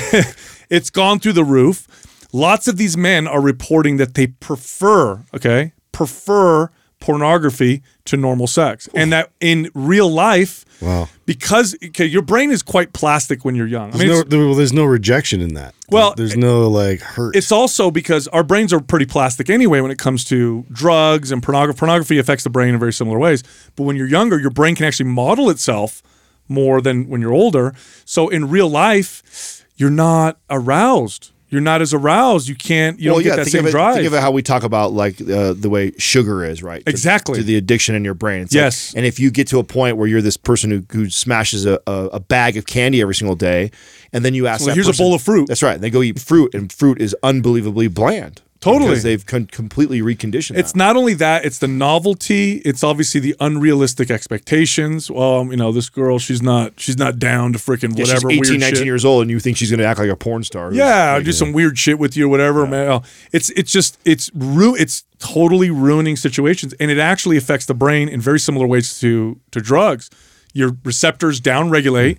it's 0.70 0.90
gone 0.90 1.18
through 1.20 1.34
the 1.34 1.44
roof. 1.44 1.86
Lots 2.32 2.68
of 2.68 2.76
these 2.76 2.96
men 2.96 3.26
are 3.26 3.40
reporting 3.40 3.96
that 3.96 4.14
they 4.14 4.26
prefer, 4.26 5.24
okay, 5.34 5.72
prefer 5.92 6.70
pornography 7.00 7.82
to 8.06 8.16
normal 8.16 8.46
sex. 8.46 8.88
And 8.94 9.12
that 9.12 9.30
in 9.40 9.70
real 9.74 10.08
life, 10.10 10.64
Wow. 10.80 11.08
because 11.24 11.74
okay, 11.82 12.04
your 12.04 12.22
brain 12.22 12.50
is 12.50 12.62
quite 12.62 12.92
plastic 12.92 13.44
when 13.44 13.54
you're 13.54 13.66
young. 13.66 13.88
I 13.94 13.96
There's 13.98 14.24
mean, 14.24 14.28
no, 14.40 14.46
well, 14.46 14.54
there's 14.54 14.72
no 14.72 14.84
rejection 14.84 15.40
in 15.40 15.54
that. 15.54 15.74
Well, 15.90 16.14
there's 16.16 16.36
no 16.36 16.68
like 16.68 17.00
hurt. 17.00 17.34
it's 17.36 17.50
also 17.52 17.90
because 17.90 18.28
our 18.28 18.42
brains 18.42 18.72
are 18.72 18.80
pretty 18.80 19.06
plastic 19.06 19.48
anyway 19.48 19.80
when 19.80 19.90
it 19.90 19.98
comes 19.98 20.24
to 20.26 20.64
drugs 20.72 21.30
and 21.32 21.42
pornography. 21.42 21.78
Pornography 21.78 22.18
affects 22.18 22.44
the 22.44 22.50
brain 22.50 22.74
in 22.74 22.78
very 22.80 22.92
similar 22.92 23.18
ways. 23.18 23.42
But 23.76 23.84
when 23.84 23.96
you're 23.96 24.08
younger, 24.08 24.38
your 24.38 24.50
brain 24.50 24.74
can 24.74 24.84
actually 24.86 25.08
model 25.10 25.48
itself 25.50 26.02
more 26.48 26.80
than 26.80 27.08
when 27.08 27.20
you're 27.20 27.32
older. 27.32 27.74
So 28.04 28.28
in 28.28 28.48
real 28.50 28.68
life, 28.68 29.64
you're 29.76 29.90
not 29.90 30.38
aroused. 30.50 31.30
You're 31.48 31.60
not 31.60 31.80
as 31.80 31.94
aroused. 31.94 32.48
You 32.48 32.56
can't. 32.56 32.98
You 32.98 33.10
well, 33.10 33.20
don't 33.20 33.24
get 33.24 33.36
that 33.36 33.46
same 33.46 33.66
it, 33.66 33.70
drive. 33.70 33.94
Think 33.94 34.06
of 34.08 34.14
it 34.14 34.20
how 34.20 34.32
we 34.32 34.42
talk 34.42 34.64
about 34.64 34.92
like 34.92 35.20
uh, 35.20 35.52
the 35.52 35.70
way 35.70 35.92
sugar 35.96 36.44
is, 36.44 36.62
right? 36.62 36.84
To- 36.84 36.90
Exactly. 36.90 37.38
To, 37.38 37.44
the 37.44 37.56
addiction 37.56 37.94
in 37.94 38.04
your 38.04 38.14
brain. 38.14 38.42
It's 38.42 38.52
like- 38.54 38.62
Yes. 38.62 38.94
and 38.94 39.06
if 39.06 39.20
you 39.20 39.30
get 39.30 39.46
to 39.48 39.58
a 39.58 39.64
point 39.64 39.96
where 39.96 40.08
you're 40.08 40.22
this 40.22 40.36
person 40.36 40.70
who, 40.70 40.84
who 40.90 41.08
smashes 41.08 41.64
a, 41.64 41.80
a, 41.86 42.08
a 42.14 42.20
bag 42.20 42.56
of 42.56 42.66
candy 42.66 43.00
every 43.00 43.14
single 43.14 43.36
day, 43.36 43.70
and 44.12 44.24
then 44.24 44.34
you 44.34 44.46
ask, 44.46 44.60
Well, 44.60 44.68
that 44.68 44.74
here's 44.74 44.88
a 44.88 45.00
bowl 45.00 45.14
of 45.14 45.22
fruit. 45.22 45.46
That's 45.46 45.62
right. 45.62 45.74
And 45.74 45.84
they 45.84 45.90
go 45.90 46.02
eat 46.02 46.18
fruit, 46.18 46.52
and 46.54 46.72
fruit 46.72 47.00
is 47.00 47.14
unbelievably 47.22 47.88
bland. 47.88 48.42
Totally. 48.60 48.90
because 48.90 49.02
they've 49.02 49.24
con- 49.24 49.46
completely 49.46 50.00
reconditioned. 50.00 50.56
It's 50.58 50.72
that. 50.72 50.78
not 50.78 50.96
only 50.96 51.14
that; 51.14 51.44
it's 51.44 51.58
the 51.58 51.68
novelty. 51.68 52.58
It's 52.64 52.82
obviously 52.82 53.20
the 53.20 53.36
unrealistic 53.38 54.10
expectations. 54.10 55.10
Well, 55.10 55.46
you 55.46 55.56
know, 55.56 55.72
this 55.72 55.88
girl, 55.88 56.18
she's 56.18 56.42
not, 56.42 56.78
she's 56.78 56.96
not 56.96 57.18
down 57.18 57.52
to 57.52 57.58
freaking 57.58 57.96
Yeah, 57.96 58.04
she's 58.04 58.14
whatever 58.14 58.30
18, 58.30 58.40
weird 58.40 58.60
19 58.60 58.76
shit. 58.76 58.86
years 58.86 59.04
old, 59.04 59.22
and 59.22 59.30
you 59.30 59.38
think 59.40 59.56
she's 59.56 59.70
going 59.70 59.80
to 59.80 59.86
act 59.86 59.98
like 59.98 60.10
a 60.10 60.16
porn 60.16 60.42
star. 60.42 60.68
who's 60.68 60.78
Yeah, 60.78 61.14
like, 61.14 61.24
do 61.24 61.32
some 61.32 61.52
weird 61.52 61.78
shit 61.78 61.98
with 61.98 62.16
you 62.16 62.26
or 62.26 62.28
whatever, 62.28 62.66
man. 62.66 63.02
It's 63.32 63.50
it's 63.50 63.70
just 63.70 63.98
it's 64.04 64.30
ru- 64.34 64.74
it's 64.76 65.04
totally 65.18 65.70
ruining 65.70 66.16
situations, 66.16 66.74
and 66.80 66.90
it 66.90 66.98
actually 66.98 67.36
affects 67.36 67.66
the 67.66 67.74
brain 67.74 68.08
in 68.08 68.20
very 68.20 68.38
similar 68.40 68.66
ways 68.66 68.98
to 69.00 69.38
to 69.50 69.60
drugs. 69.60 70.10
Your 70.54 70.76
receptors 70.84 71.40
downregulate, 71.40 72.18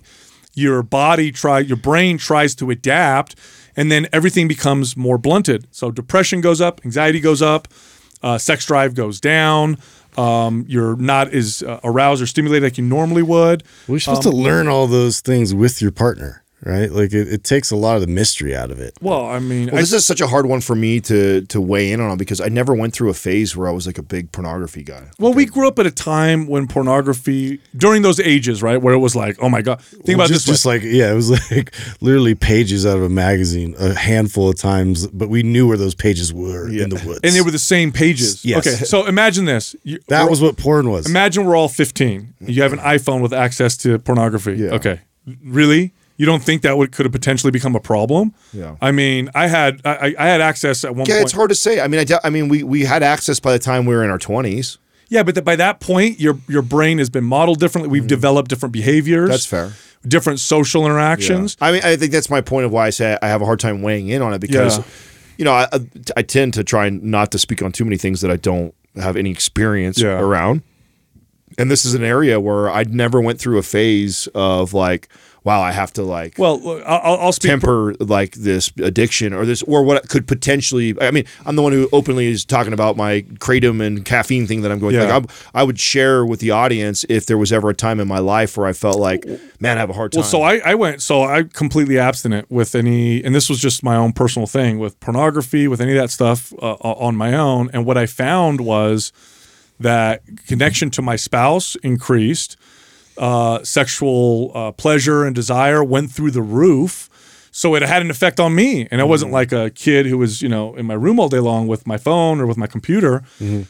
your 0.54 0.82
body 0.82 1.32
try, 1.32 1.58
your 1.58 1.76
brain 1.76 2.18
tries 2.18 2.54
to 2.56 2.70
adapt, 2.70 3.34
and 3.78 3.92
then 3.92 4.08
everything 4.12 4.48
becomes 4.48 4.96
more 4.96 5.16
blunted. 5.16 5.68
So 5.70 5.92
depression 5.92 6.40
goes 6.40 6.60
up, 6.60 6.80
anxiety 6.84 7.20
goes 7.20 7.40
up, 7.40 7.68
uh, 8.22 8.36
sex 8.36 8.66
drive 8.66 8.94
goes 8.94 9.20
down. 9.20 9.78
Um, 10.18 10.64
you're 10.66 10.96
not 10.96 11.32
as 11.32 11.62
uh, 11.62 11.78
aroused 11.84 12.20
or 12.20 12.26
stimulated 12.26 12.64
like 12.64 12.76
you 12.76 12.82
normally 12.82 13.22
would. 13.22 13.62
You're 13.86 14.00
supposed 14.00 14.26
um, 14.26 14.32
to 14.32 14.36
learn 14.36 14.66
all 14.66 14.88
those 14.88 15.20
things 15.20 15.54
with 15.54 15.80
your 15.80 15.92
partner, 15.92 16.42
right? 16.64 16.90
Like 16.90 17.12
it, 17.12 17.32
it 17.32 17.44
takes 17.44 17.70
a 17.70 17.76
lot 17.76 17.94
of 17.96 18.00
the 18.00 18.06
mystery 18.08 18.54
out 18.56 18.70
of 18.70 18.80
it. 18.80 18.94
Well, 19.00 19.26
I 19.26 19.38
mean, 19.38 19.66
Well, 19.66 19.76
I- 19.76 19.80
this 19.80 19.92
is 19.92 20.04
such 20.04 20.20
a 20.20 20.26
hard 20.26 20.46
one 20.46 20.60
for 20.60 20.74
me 20.74 21.00
to 21.00 21.42
to 21.42 21.60
weigh 21.60 21.92
in 21.92 22.00
on 22.00 22.18
because 22.18 22.40
I 22.40 22.48
never 22.48 22.74
went 22.74 22.94
through 22.94 23.10
a 23.10 23.14
phase 23.14 23.56
where 23.56 23.68
I 23.68 23.72
was 23.72 23.86
like 23.86 23.98
a 23.98 24.02
big 24.02 24.32
pornography 24.32 24.82
guy. 24.82 25.04
Well, 25.18 25.32
we 25.32 25.46
grew 25.46 25.68
up 25.68 25.78
at 25.78 25.86
a 25.86 25.90
time 25.90 26.46
when 26.46 26.66
pornography, 26.66 27.60
during 27.76 28.02
those 28.02 28.20
ages, 28.20 28.62
right, 28.62 28.80
where 28.80 28.94
it 28.94 28.98
was 28.98 29.14
like, 29.14 29.36
oh 29.40 29.48
my 29.48 29.62
god, 29.62 29.80
think 29.82 30.16
about 30.16 30.28
just, 30.28 30.46
this. 30.46 30.56
just 30.62 30.66
way. 30.66 30.74
like 30.78 30.82
yeah, 30.82 31.12
it 31.12 31.14
was 31.14 31.30
like 31.50 31.72
literally 32.00 32.34
pages 32.34 32.84
out 32.86 32.96
of 32.96 33.02
a 33.02 33.08
magazine, 33.08 33.74
a 33.78 33.94
handful 33.94 34.48
of 34.50 34.56
times, 34.56 35.06
but 35.08 35.28
we 35.28 35.42
knew 35.42 35.66
where 35.68 35.76
those 35.76 35.94
pages 35.94 36.32
were 36.32 36.68
in 36.68 36.90
the 36.90 37.02
woods. 37.06 37.20
and 37.22 37.34
they 37.34 37.40
were 37.40 37.50
the 37.50 37.58
same 37.58 37.92
pages. 37.92 38.44
Yes. 38.44 38.66
Okay, 38.66 38.76
so 38.84 39.06
imagine 39.06 39.44
this. 39.44 39.74
You, 39.84 39.98
that 40.08 40.28
was 40.28 40.40
what 40.40 40.56
porn 40.56 40.90
was. 40.90 41.08
Imagine 41.08 41.44
we're 41.44 41.56
all 41.56 41.68
15. 41.68 42.34
You 42.40 42.62
have 42.62 42.72
an 42.72 42.78
iPhone 42.80 43.20
with 43.22 43.32
access 43.32 43.76
to 43.78 43.98
pornography. 43.98 44.54
Yeah. 44.54 44.70
Okay, 44.70 45.00
really? 45.44 45.92
You 46.18 46.26
don't 46.26 46.42
think 46.42 46.62
that 46.62 46.76
would 46.76 46.92
could 46.92 47.06
have 47.06 47.12
potentially 47.12 47.50
become 47.50 47.74
a 47.74 47.80
problem? 47.80 48.34
Yeah. 48.52 48.76
I 48.82 48.90
mean, 48.92 49.30
I 49.34 49.46
had 49.46 49.80
I, 49.84 50.14
I- 50.18 50.26
had 50.26 50.40
access 50.40 50.84
at 50.84 50.94
one 50.94 51.06
Yeah, 51.06 51.14
point. 51.14 51.24
it's 51.24 51.32
hard 51.32 51.48
to 51.48 51.54
say. 51.54 51.80
I 51.80 51.88
mean, 51.88 52.00
I, 52.00 52.18
I 52.24 52.28
mean, 52.30 52.48
we 52.48 52.62
we 52.62 52.84
had 52.84 53.02
access 53.02 53.40
by 53.40 53.52
the 53.52 53.58
time 53.58 53.86
we 53.86 53.94
were 53.94 54.04
in 54.04 54.10
our 54.10 54.18
twenties. 54.18 54.78
Yeah, 55.08 55.22
but 55.22 55.36
th- 55.36 55.44
by 55.44 55.56
that 55.56 55.80
point, 55.80 56.20
your 56.20 56.36
your 56.48 56.62
brain 56.62 56.98
has 56.98 57.08
been 57.08 57.24
modeled 57.24 57.60
differently. 57.60 57.88
We've 57.88 58.02
mm-hmm. 58.02 58.08
developed 58.08 58.50
different 58.50 58.72
behaviors. 58.72 59.30
That's 59.30 59.46
fair. 59.46 59.72
Different 60.06 60.40
social 60.40 60.84
interactions. 60.84 61.56
I 61.60 61.72
mean, 61.72 61.82
I 61.82 61.96
think 61.96 62.12
that's 62.12 62.30
my 62.30 62.40
point 62.40 62.66
of 62.66 62.72
why 62.72 62.86
I 62.86 62.90
say 62.90 63.16
I 63.22 63.28
have 63.28 63.40
a 63.40 63.44
hard 63.44 63.60
time 63.60 63.80
weighing 63.82 64.08
in 64.08 64.20
on 64.20 64.32
it 64.34 64.40
because, 64.40 64.78
Yeah. 64.78 64.84
you 65.38 65.44
know, 65.44 65.52
I, 65.52 65.66
I 66.16 66.22
tend 66.22 66.54
to 66.54 66.62
try 66.64 66.88
not 66.90 67.32
to 67.32 67.38
speak 67.38 67.62
on 67.62 67.72
too 67.72 67.84
many 67.84 67.96
things 67.96 68.20
that 68.20 68.30
I 68.30 68.36
don't 68.36 68.74
have 68.96 69.16
any 69.16 69.30
experience 69.30 70.00
Yeah. 70.00 70.20
around. 70.20 70.62
And 71.58 71.68
this 71.70 71.84
is 71.84 71.94
an 71.94 72.04
area 72.04 72.38
where 72.38 72.70
I 72.70 72.84
never 72.84 73.20
went 73.20 73.40
through 73.40 73.58
a 73.58 73.62
phase 73.62 74.28
of 74.34 74.72
like, 74.72 75.08
wow, 75.48 75.60
I 75.62 75.72
have 75.72 75.92
to 75.94 76.02
like 76.02 76.34
Well, 76.38 76.56
I'll, 76.86 77.16
I'll 77.24 77.32
speak. 77.32 77.50
temper 77.50 77.94
like 78.00 78.32
this 78.34 78.70
addiction 78.90 79.32
or 79.32 79.44
this 79.46 79.62
or 79.62 79.82
what 79.82 80.08
could 80.08 80.26
potentially 80.28 80.94
i 81.00 81.10
mean 81.10 81.24
i'm 81.46 81.56
the 81.56 81.62
one 81.62 81.72
who 81.72 81.88
openly 81.92 82.26
is 82.34 82.44
talking 82.44 82.72
about 82.78 82.96
my 82.96 83.22
kratom 83.44 83.76
and 83.86 84.04
caffeine 84.04 84.46
thing 84.46 84.60
that 84.62 84.70
i'm 84.72 84.78
going 84.78 84.94
Yeah. 84.94 85.04
like, 85.04 85.12
I'm- 85.18 85.26
i 85.54 85.62
would 85.62 85.78
share 85.80 86.24
with 86.26 86.40
the 86.40 86.50
audience 86.50 87.04
if 87.08 87.24
there 87.26 87.38
was 87.38 87.50
ever 87.52 87.70
a 87.70 87.74
time 87.74 87.98
in 88.00 88.08
my 88.08 88.18
life 88.18 88.56
where 88.56 88.66
i 88.66 88.74
felt 88.74 88.98
like 88.98 89.24
man 89.58 89.76
i 89.78 89.80
have 89.80 89.90
a 89.90 89.94
hard 89.94 90.12
time 90.12 90.20
Well, 90.20 90.28
so 90.28 90.42
I, 90.42 90.54
I 90.72 90.74
went, 90.74 91.02
so 91.02 91.22
I 91.22 91.42
completely 91.44 91.98
abstinent 91.98 92.50
with 92.50 92.74
any, 92.74 93.24
and 93.24 93.34
this 93.34 93.48
was 93.48 93.58
just 93.58 93.82
my 93.82 93.96
own 93.96 94.12
personal 94.12 94.46
thing 94.46 94.78
with 94.78 94.98
pornography, 95.00 95.66
with 95.68 95.80
any 95.80 95.92
of 95.96 95.98
that 96.02 96.10
stuff 96.10 96.52
uh, 96.60 96.74
on 97.06 97.16
my 97.16 97.32
own. 97.34 97.70
And 97.72 97.86
what 97.86 97.96
I 97.96 98.06
found 98.06 98.60
was 98.60 99.12
that 99.80 100.22
connection 100.46 100.90
to 100.90 101.02
my 101.02 101.16
spouse 101.16 101.76
increased, 101.82 102.56
uh, 103.18 103.62
sexual 103.64 104.52
uh, 104.54 104.72
pleasure 104.72 105.24
and 105.24 105.34
desire 105.34 105.82
went 105.84 106.10
through 106.10 106.30
the 106.30 106.42
roof. 106.42 107.08
So 107.50 107.74
it 107.74 107.82
had 107.82 108.02
an 108.02 108.10
effect 108.10 108.38
on 108.38 108.54
me, 108.54 108.86
and 108.90 109.00
I 109.00 109.04
wasn't 109.04 109.32
like 109.32 109.50
a 109.52 109.70
kid 109.70 110.06
who 110.06 110.16
was, 110.18 110.42
you 110.42 110.48
know, 110.48 110.76
in 110.76 110.86
my 110.86 110.94
room 110.94 111.18
all 111.18 111.28
day 111.28 111.40
long 111.40 111.66
with 111.66 111.86
my 111.86 111.96
phone 111.96 112.40
or 112.40 112.46
with 112.46 112.56
my 112.56 112.68
computer. 112.68 113.22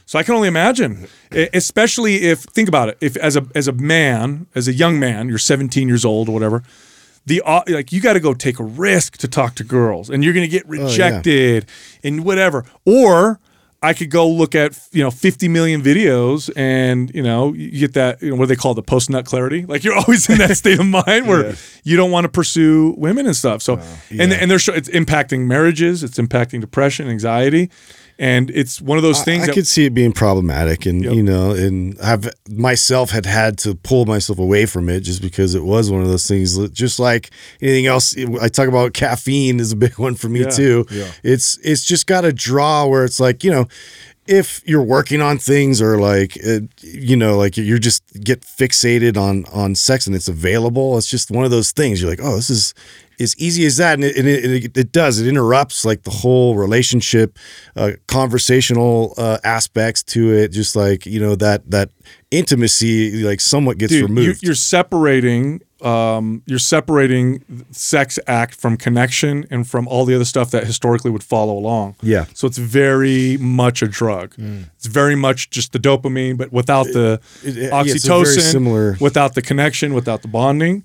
So 0.05 0.19
I 0.19 0.23
can 0.25 0.35
only 0.35 0.49
imagine, 0.49 1.07
especially 1.55 2.17
if 2.25 2.41
think 2.41 2.69
about 2.69 2.91
it, 2.91 2.99
if 3.01 3.17
as 3.17 3.37
a 3.37 3.47
as 3.55 3.67
a 3.67 3.73
man, 3.73 4.47
as 4.55 4.69
a 4.69 4.73
young 4.75 4.99
man, 5.01 5.29
you're 5.29 5.39
17 5.39 5.89
years 5.89 6.05
old 6.05 6.29
or 6.29 6.33
whatever, 6.33 6.63
the 7.25 7.41
uh, 7.47 7.63
like 7.69 7.91
you 7.93 8.01
got 8.03 8.13
to 8.15 8.21
go 8.21 8.35
take 8.35 8.59
a 8.59 8.65
risk 8.65 9.17
to 9.19 9.29
talk 9.29 9.55
to 9.55 9.65
girls, 9.65 10.11
and 10.11 10.23
you're 10.23 10.35
going 10.35 10.45
to 10.51 10.51
get 10.51 10.69
rejected 10.69 11.65
and 12.05 12.25
whatever. 12.25 12.65
Or 12.85 13.39
I 13.81 13.95
could 13.95 14.11
go 14.11 14.29
look 14.29 14.55
at 14.57 14.77
you 14.91 15.05
know 15.05 15.11
50 15.11 15.49
million 15.49 15.83
videos 15.83 16.51
and 16.57 17.15
you 17.15 17.23
know 17.23 17.53
you 17.53 17.79
get 17.79 17.95
that 17.95 18.21
you 18.21 18.31
know 18.31 18.37
what 18.37 18.47
do 18.47 18.55
they 18.55 18.57
call 18.57 18.73
it, 18.73 18.77
the 18.77 18.83
post 18.83 19.09
nut 19.09 19.25
clarity? 19.25 19.65
Like 19.67 19.85
you're 19.85 19.95
always 19.99 20.29
in 20.29 20.39
that 20.39 20.57
state 20.57 20.81
of 20.81 20.87
mind 20.87 21.29
where 21.29 21.55
you 21.85 21.97
don't 21.97 22.11
want 22.11 22.25
to 22.25 22.29
pursue 22.29 22.95
women 22.99 23.27
and 23.27 23.37
stuff. 23.37 23.63
So 23.63 23.81
and 24.11 24.33
and 24.33 24.51
they're 24.51 24.57
it's 24.57 24.89
impacting 24.89 25.47
marriages 25.47 26.03
it's 26.03 26.19
impacting 26.19 26.61
depression 26.61 27.09
anxiety 27.09 27.71
and 28.19 28.51
it's 28.51 28.81
one 28.81 28.99
of 28.99 29.03
those 29.03 29.23
things 29.23 29.45
I, 29.45 29.47
that, 29.47 29.53
could 29.55 29.67
see 29.67 29.85
it 29.87 29.95
being 29.95 30.13
problematic, 30.13 30.87
and 30.87 31.05
Yep. 31.05 31.15
you 31.15 31.23
know, 31.23 31.53
and 31.53 31.97
I've 32.01 32.29
myself 32.51 33.11
had 33.11 33.27
had 33.27 33.59
to 33.59 33.75
pull 33.77 34.07
myself 34.07 34.39
away 34.39 34.67
from 34.67 34.89
it 34.89 35.01
just 35.01 35.23
because 35.23 35.55
it 35.55 35.63
was 35.65 35.91
one 35.91 36.03
of 36.03 36.09
those 36.09 36.27
things. 36.27 36.59
Just 36.71 36.99
like 36.99 37.31
anything 37.63 37.87
else, 37.87 38.17
I 38.41 38.49
talk 38.49 38.69
about 38.69 38.93
caffeine 38.93 39.61
is 39.61 39.73
a 39.73 39.77
big 39.77 39.99
one 39.99 40.15
for 40.17 40.29
me 40.29 40.41
Yeah. 40.41 40.51
too. 40.51 40.87
It's 41.23 41.59
it's 41.63 41.85
just 41.85 42.07
got 42.07 42.25
a 42.25 42.33
draw 42.33 42.87
where 42.87 43.05
it's 43.05 43.21
like 43.21 43.45
you 43.45 43.51
know. 43.51 43.67
If 44.31 44.61
you're 44.67 44.83
working 44.83 45.23
on 45.23 45.39
things 45.39 45.81
or 45.81 45.97
like 45.99 46.37
uh, 46.47 46.61
you 46.83 47.17
know 47.17 47.39
like 47.39 47.57
you're 47.57 47.79
just 47.79 48.03
get 48.23 48.43
fixated 48.43 49.17
on 49.17 49.47
on 49.55 49.75
sex 49.75 50.07
and 50.07 50.15
it's 50.15 50.29
available, 50.29 50.99
it's 50.99 51.07
just 51.07 51.31
one 51.31 51.47
of 51.47 51.51
those 51.51 51.73
things. 51.73 52.03
You're 52.03 52.11
like, 52.11 52.21
oh, 52.23 52.37
this 52.37 52.51
is 52.51 52.75
as 53.21 53.37
easy 53.39 53.65
as 53.67 53.77
that, 53.79 53.95
and 53.95 54.05
it, 54.05 54.17
and 54.17 54.29
it, 54.29 54.45
it, 54.45 54.77
it 54.77 54.93
does. 54.93 55.21
It 55.21 55.27
interrupts 55.29 55.85
like 55.85 56.03
the 56.03 56.11
whole 56.11 56.57
relationship, 56.57 57.39
uh, 57.77 57.93
conversational 58.07 59.15
uh, 59.17 59.39
aspects 59.45 60.03
to 60.05 60.33
it. 60.33 60.49
Just 60.49 60.77
like 60.77 61.07
you 61.07 61.21
know 61.21 61.35
that 61.37 61.71
that 61.71 61.91
intimacy, 62.31 63.23
like 63.25 63.41
somewhat 63.41 63.79
gets 63.79 63.93
dude, 63.93 64.01
you, 64.03 64.07
removed. 64.15 64.43
you're 64.43 64.55
separating 64.55 65.61
um, 65.81 66.43
you're 66.47 66.59
separating 66.59 67.45
sex 67.71 68.19
act 68.27 68.55
from 68.55 68.77
connection 68.77 69.47
and 69.51 69.69
from 69.69 69.87
all 69.87 70.05
the 70.05 70.15
other 70.15 70.25
stuff 70.25 70.51
that 70.51 70.65
historically 70.65 71.11
would 71.11 71.23
follow 71.23 71.57
along. 71.57 71.95
Yeah. 72.03 72.27
So 72.35 72.47
it's 72.47 72.59
very 72.59 73.37
much 73.37 73.83
a 73.83 73.87
drug. 73.89 74.35
It's 74.77 74.87
very 74.87 75.15
much 75.15 75.51
just 75.51 75.73
the 75.73 75.79
dopamine, 75.79 76.37
but 76.37 76.53
without 76.53 76.87
the 76.87 77.21
it- 77.45 77.55
yeah, 77.55 77.71
very 77.83 77.91
oxytocin, 77.95 78.41
similar- 78.53 78.97
without 79.01 79.35
the 79.35 79.43
connection, 79.43 79.95
without 79.95 80.23
the 80.23 80.29
bonding. 80.29 80.85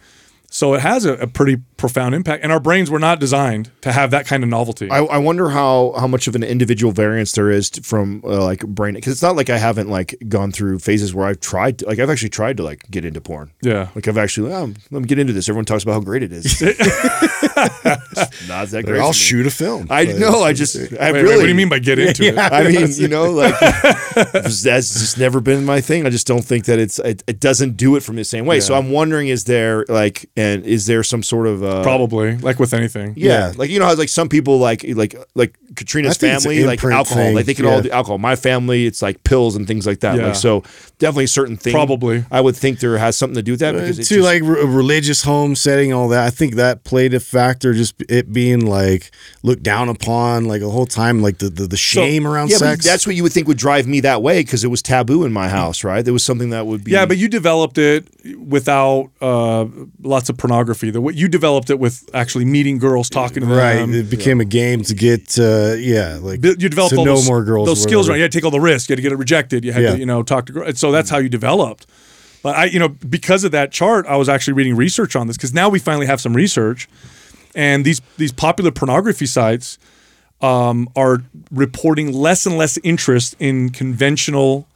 So 0.53 0.75
it 0.75 0.81
has 0.81 1.03
a, 1.03 1.13
a 1.13 1.25
pretty 1.25 1.57
profound 1.77 2.13
impact. 2.13 2.43
And 2.43 2.51
our 2.51 2.59
brains 2.59 2.91
were 2.91 2.99
not 2.99 3.19
designed 3.19 3.71
to 3.81 3.91
have 3.91 4.11
that 4.11 4.27
kind 4.27 4.43
of 4.43 4.49
novelty. 4.49 4.87
I, 4.87 4.99
I 4.99 5.17
wonder 5.17 5.49
how 5.49 5.93
how 5.97 6.05
much 6.05 6.27
of 6.27 6.35
an 6.35 6.43
individual 6.43 6.93
variance 6.93 7.31
there 7.31 7.49
is 7.49 7.71
to, 7.71 7.81
from 7.81 8.21
uh, 8.23 8.43
like 8.43 8.65
brain 8.67 8.93
because 8.93 9.13
it's 9.13 9.23
not 9.23 9.35
like 9.35 9.49
I 9.49 9.57
haven't 9.57 9.89
like 9.89 10.15
gone 10.29 10.51
through 10.51 10.77
phases 10.77 11.11
where 11.15 11.25
I've 11.25 11.39
tried 11.39 11.79
to, 11.79 11.87
like 11.87 11.97
I've 11.97 12.09
actually 12.11 12.29
tried 12.29 12.57
to 12.57 12.63
like 12.63 12.89
get 12.91 13.03
into 13.03 13.19
porn. 13.19 13.51
yeah. 13.63 13.89
Like 13.95 14.07
I've 14.07 14.19
actually 14.19 14.53
oh, 14.53 14.71
let 14.91 15.01
me 15.01 15.07
get 15.07 15.17
into 15.17 15.33
this. 15.33 15.49
Everyone 15.49 15.65
talks 15.65 15.81
about 15.81 15.93
how 15.93 16.01
great 16.01 16.21
it 16.21 16.31
is. 16.31 16.61
not 18.47 18.67
that 18.69 18.83
great. 18.85 19.01
I'll 19.01 19.11
shoot 19.11 19.47
a 19.47 19.51
film. 19.51 19.87
I 19.89 20.05
know. 20.05 20.43
I 20.43 20.53
just 20.53 20.75
I 20.99 21.11
Wait, 21.11 21.25
wait, 21.25 21.35
what 21.35 21.41
do 21.41 21.47
you 21.47 21.55
mean 21.55 21.69
by 21.69 21.79
get 21.79 21.97
into 21.97 22.25
it? 22.25 22.37
I 22.37 22.67
mean, 22.67 22.91
you 22.91 23.07
know, 23.07 23.31
like 23.31 23.59
that's 23.59 24.63
just 24.63 25.17
never 25.17 25.41
been 25.41 25.65
my 25.65 25.81
thing. 25.81 26.05
I 26.05 26.11
just 26.11 26.27
don't 26.27 26.45
think 26.45 26.65
that 26.65 26.77
it's 26.77 26.99
it, 26.99 27.23
it 27.27 27.39
doesn't 27.39 27.75
do 27.75 27.95
it 27.95 28.03
from 28.03 28.17
the 28.17 28.23
same 28.23 28.45
way. 28.45 28.59
So 28.59 28.75
I'm 28.75 28.91
wondering, 28.91 29.29
is 29.29 29.45
there 29.45 29.85
like, 29.89 30.29
and 30.43 30.65
is 30.65 30.85
there 30.85 31.03
some 31.03 31.23
sort 31.23 31.47
of 31.47 31.63
uh, 31.63 31.83
Probably, 31.83 32.37
like 32.37 32.59
with 32.59 32.73
anything. 32.73 33.13
Yeah. 33.15 33.33
Yeah. 33.33 33.53
like 33.57 33.69
you 33.69 33.79
know 33.79 33.85
how 33.85 33.95
like 33.95 34.09
some 34.09 34.29
people 34.29 34.59
like 34.59 34.83
like 34.95 35.15
like 35.35 35.57
Katrina's 35.75 36.17
I 36.17 36.19
think 36.19 36.33
it's 36.35 36.45
an 36.45 36.51
family 36.51 36.65
like 36.65 36.83
alcohol, 36.83 37.23
thing. 37.23 37.35
like 37.35 37.45
they 37.45 37.53
can 37.53 37.65
all 37.65 37.81
do 37.81 37.89
alcohol. 37.89 38.17
My 38.17 38.35
family, 38.35 38.85
it's 38.85 39.01
like 39.01 39.23
pills 39.23 39.55
and 39.55 39.67
things 39.67 39.85
like 39.87 40.01
that. 40.01 40.17
Yeah. 40.17 40.27
Like 40.27 40.35
so, 40.35 40.63
definitely 40.99 41.27
certain 41.27 41.57
things. 41.57 41.73
Probably. 41.73 42.25
I 42.31 42.41
would 42.41 42.55
think 42.55 42.79
there 42.79 42.97
has 42.97 43.17
something 43.17 43.35
to 43.35 43.41
do 43.41 43.53
with 43.53 43.59
that 43.61 43.73
because 43.73 43.99
it's 43.99 44.09
to 44.09 44.15
just, 44.15 44.25
like 44.25 44.41
re- 44.43 44.61
a 44.61 44.65
religious 44.65 45.23
home 45.23 45.55
setting, 45.55 45.93
all 45.93 46.07
that. 46.09 46.25
I 46.25 46.29
think 46.29 46.55
that 46.55 46.83
played 46.83 47.13
a 47.13 47.19
factor. 47.19 47.73
Just 47.73 47.95
it 48.09 48.31
being 48.31 48.65
like 48.65 49.11
looked 49.41 49.63
down 49.63 49.89
upon, 49.89 50.45
like 50.45 50.61
the 50.61 50.69
whole 50.69 50.85
time, 50.85 51.21
like 51.21 51.37
the 51.39 51.49
the, 51.49 51.67
the 51.67 51.77
shame 51.77 52.27
around 52.27 52.49
yeah, 52.49 52.57
sex. 52.57 52.85
that's 52.85 53.07
what 53.07 53.15
you 53.15 53.23
would 53.23 53.31
think 53.31 53.47
would 53.47 53.57
drive 53.57 53.87
me 53.87 53.99
that 54.01 54.21
way 54.21 54.41
because 54.41 54.63
it 54.63 54.69
was 54.69 54.81
taboo 54.81 55.23
in 55.25 55.33
my 55.33 55.49
house, 55.49 55.83
right? 55.83 56.03
There 56.03 56.13
was 56.13 56.23
something 56.23 56.51
that 56.51 56.65
would 56.67 56.83
be 56.83 56.91
Yeah, 56.91 57.05
but 57.05 57.17
you 57.17 57.27
developed 57.27 57.77
it 57.77 58.07
without 58.37 59.11
uh, 59.21 59.65
lots 60.01 60.29
of 60.29 60.32
pornography. 60.37 60.89
The 60.91 61.01
way 61.01 61.13
you 61.13 61.27
developed 61.27 61.69
it 61.69 61.79
with 61.79 62.09
actually 62.13 62.45
meeting 62.45 62.77
girls, 62.77 63.09
talking 63.09 63.41
to 63.41 63.45
them. 63.47 63.57
right. 63.57 63.89
it 63.89 64.09
became 64.09 64.39
a 64.41 64.45
game 64.45 64.83
to 64.83 64.93
get, 64.93 65.37
uh, 65.39 65.73
yeah, 65.77 66.17
like 66.21 66.43
You 66.43 66.55
developed 66.55 66.93
to 66.93 66.99
all 66.99 67.05
know 67.05 67.15
those, 67.15 67.27
more 67.27 67.43
girls. 67.43 67.67
Those 67.67 67.81
skills, 67.83 68.09
right? 68.09 68.15
You 68.15 68.21
had 68.23 68.31
to 68.31 68.37
take 68.37 68.45
all 68.45 68.51
the 68.51 68.59
risks. 68.59 68.89
You 68.89 68.93
had 68.93 68.97
to 68.97 69.01
get 69.01 69.11
it 69.11 69.17
rejected. 69.17 69.63
You 69.65 69.71
had 69.73 69.83
Yeah. 69.83 69.91
to, 69.93 69.99
you 69.99 70.05
know, 70.05 70.23
talk 70.23 70.45
to 70.47 70.53
girls. 70.53 70.79
So 70.79 70.91
that's 70.91 71.09
how 71.09 71.17
you 71.17 71.29
developed. 71.29 71.85
But 72.43 72.57
I, 72.57 72.65
you 72.65 72.77
know, 72.79 72.89
because 72.89 73.45
of 73.45 73.51
that 73.53 73.71
chart, 73.71 74.05
I 74.05 74.17
was 74.17 74.27
actually 74.27 74.53
reading 74.53 74.75
research 74.75 75.15
on 75.15 75.27
this 75.27 75.37
because 75.37 75.53
now 75.53 75.69
we 75.69 75.79
finally 75.79 76.05
have 76.07 76.19
some 76.19 76.35
research, 76.35 76.89
and 77.55 77.85
these 77.85 78.01
these 78.17 78.33
popular 78.33 78.69
pornography 78.69 79.25
sites 79.25 79.77
um, 80.41 80.89
are 80.95 81.23
reporting 81.51 82.11
less 82.11 82.45
and 82.45 82.57
less 82.57 82.77
interest 82.83 83.35
in 83.39 83.69
conventional 83.69 84.67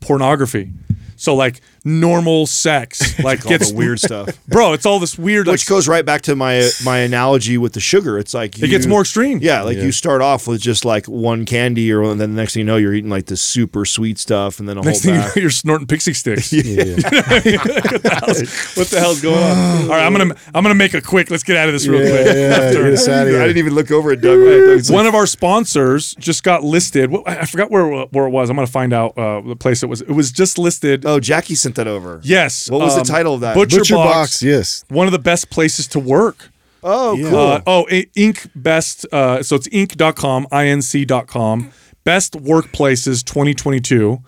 pornography. 0.00 0.72
So 1.16 1.34
like 1.36 1.60
normal 1.84 2.46
sex, 2.46 3.18
like 3.24 3.44
all 3.44 3.50
gets 3.50 3.70
the 3.70 3.76
weird 3.76 4.00
stuff. 4.00 4.28
bro. 4.46 4.72
It's 4.72 4.86
all 4.86 4.98
this 4.98 5.18
weird. 5.18 5.46
Which 5.46 5.62
like, 5.64 5.68
goes 5.68 5.88
right 5.88 6.04
back 6.04 6.22
to 6.22 6.36
my 6.36 6.68
my 6.84 6.98
analogy 6.98 7.58
with 7.58 7.72
the 7.72 7.80
sugar. 7.80 8.18
It's 8.18 8.34
like 8.34 8.62
it 8.62 8.68
gets 8.68 8.86
more 8.86 9.00
extreme. 9.02 9.38
Yeah, 9.42 9.62
like 9.62 9.78
you 9.78 9.92
start 9.92 10.22
off 10.22 10.46
with 10.46 10.60
just 10.60 10.84
like 10.84 11.06
one 11.06 11.44
candy, 11.44 11.92
or 11.92 12.02
and 12.02 12.20
then 12.20 12.34
the 12.34 12.40
next 12.40 12.54
thing 12.54 12.60
you 12.60 12.64
know, 12.66 12.76
you're 12.76 12.94
eating 12.94 13.10
like 13.10 13.26
the 13.26 13.36
super 13.36 13.84
sweet 13.84 14.18
stuff, 14.18 14.58
and 14.60 14.68
then 14.68 14.78
a 14.78 14.82
Next 14.82 15.04
whole 15.04 15.12
thing 15.12 15.20
you 15.20 15.26
know, 15.26 15.32
you're 15.36 15.50
snorting 15.50 15.86
pixie 15.86 16.14
sticks. 16.14 16.52
what 16.52 16.62
the 18.88 18.98
hell's 18.98 19.20
going 19.20 19.36
on? 19.42 19.82
All 19.82 19.88
right, 19.88 20.04
I'm 20.06 20.12
gonna 20.12 20.34
I'm 20.54 20.62
gonna 20.62 20.74
make 20.74 20.94
a 20.94 21.00
quick. 21.00 21.30
Let's 21.30 21.42
get 21.42 21.56
out 21.56 21.68
of 21.68 21.72
this 21.72 21.86
real 21.86 22.02
Yeah, 22.02 22.10
quick. 22.22 22.26
yeah, 22.26 22.48
Left 22.48 22.74
get 22.74 23.08
out 23.08 23.28
of 23.28 23.34
I 23.34 23.46
didn't 23.46 23.58
even 23.58 23.74
look 23.74 23.90
over 23.90 24.12
at 24.12 24.20
Doug. 24.20 24.38
It's 24.40 24.88
like- 24.90 24.94
One 24.96 25.06
of 25.06 25.14
our 25.14 25.26
sponsors 25.26 26.14
just 26.16 26.42
got 26.42 26.62
listed. 26.62 27.12
I 27.26 27.46
forgot 27.46 27.70
where 27.70 28.04
where 28.06 28.26
it 28.26 28.30
was. 28.30 28.50
I'm 28.50 28.56
gonna 28.56 28.66
find 28.66 28.92
out 28.92 29.16
uh, 29.18 29.40
the 29.40 29.56
place 29.56 29.82
it 29.82 29.86
was. 29.86 30.00
It 30.02 30.10
was 30.10 30.30
just 30.32 30.58
listed. 30.58 31.04
oh, 31.06 31.20
Jackie 31.20 31.54
sent 31.72 31.76
that 31.76 31.88
over. 31.88 32.20
yes. 32.22 32.70
What 32.70 32.80
was 32.80 32.94
the 32.94 33.00
um, 33.00 33.06
title 33.06 33.34
of 33.34 33.40
that? 33.40 33.54
Butcher, 33.54 33.78
Butcher 33.78 33.94
Box. 33.94 34.14
box, 34.14 34.42
yes. 34.42 34.84
One 34.88 35.06
of 35.06 35.12
the 35.12 35.18
best 35.18 35.50
places 35.50 35.86
to 35.88 35.98
work. 35.98 36.50
Oh, 36.82 37.14
Yeah. 37.16 37.30
cool. 37.30 37.38
Uh, 37.38 37.60
oh, 37.66 37.86
Inc. 37.90 38.48
Best. 38.54 39.06
Uh, 39.12 39.42
so 39.42 39.56
it's 39.56 39.68
inc.com, 39.68 40.46
inc.com. 40.52 41.70
Best 42.04 42.32
workplaces 42.34 43.24
2022. 43.24 44.18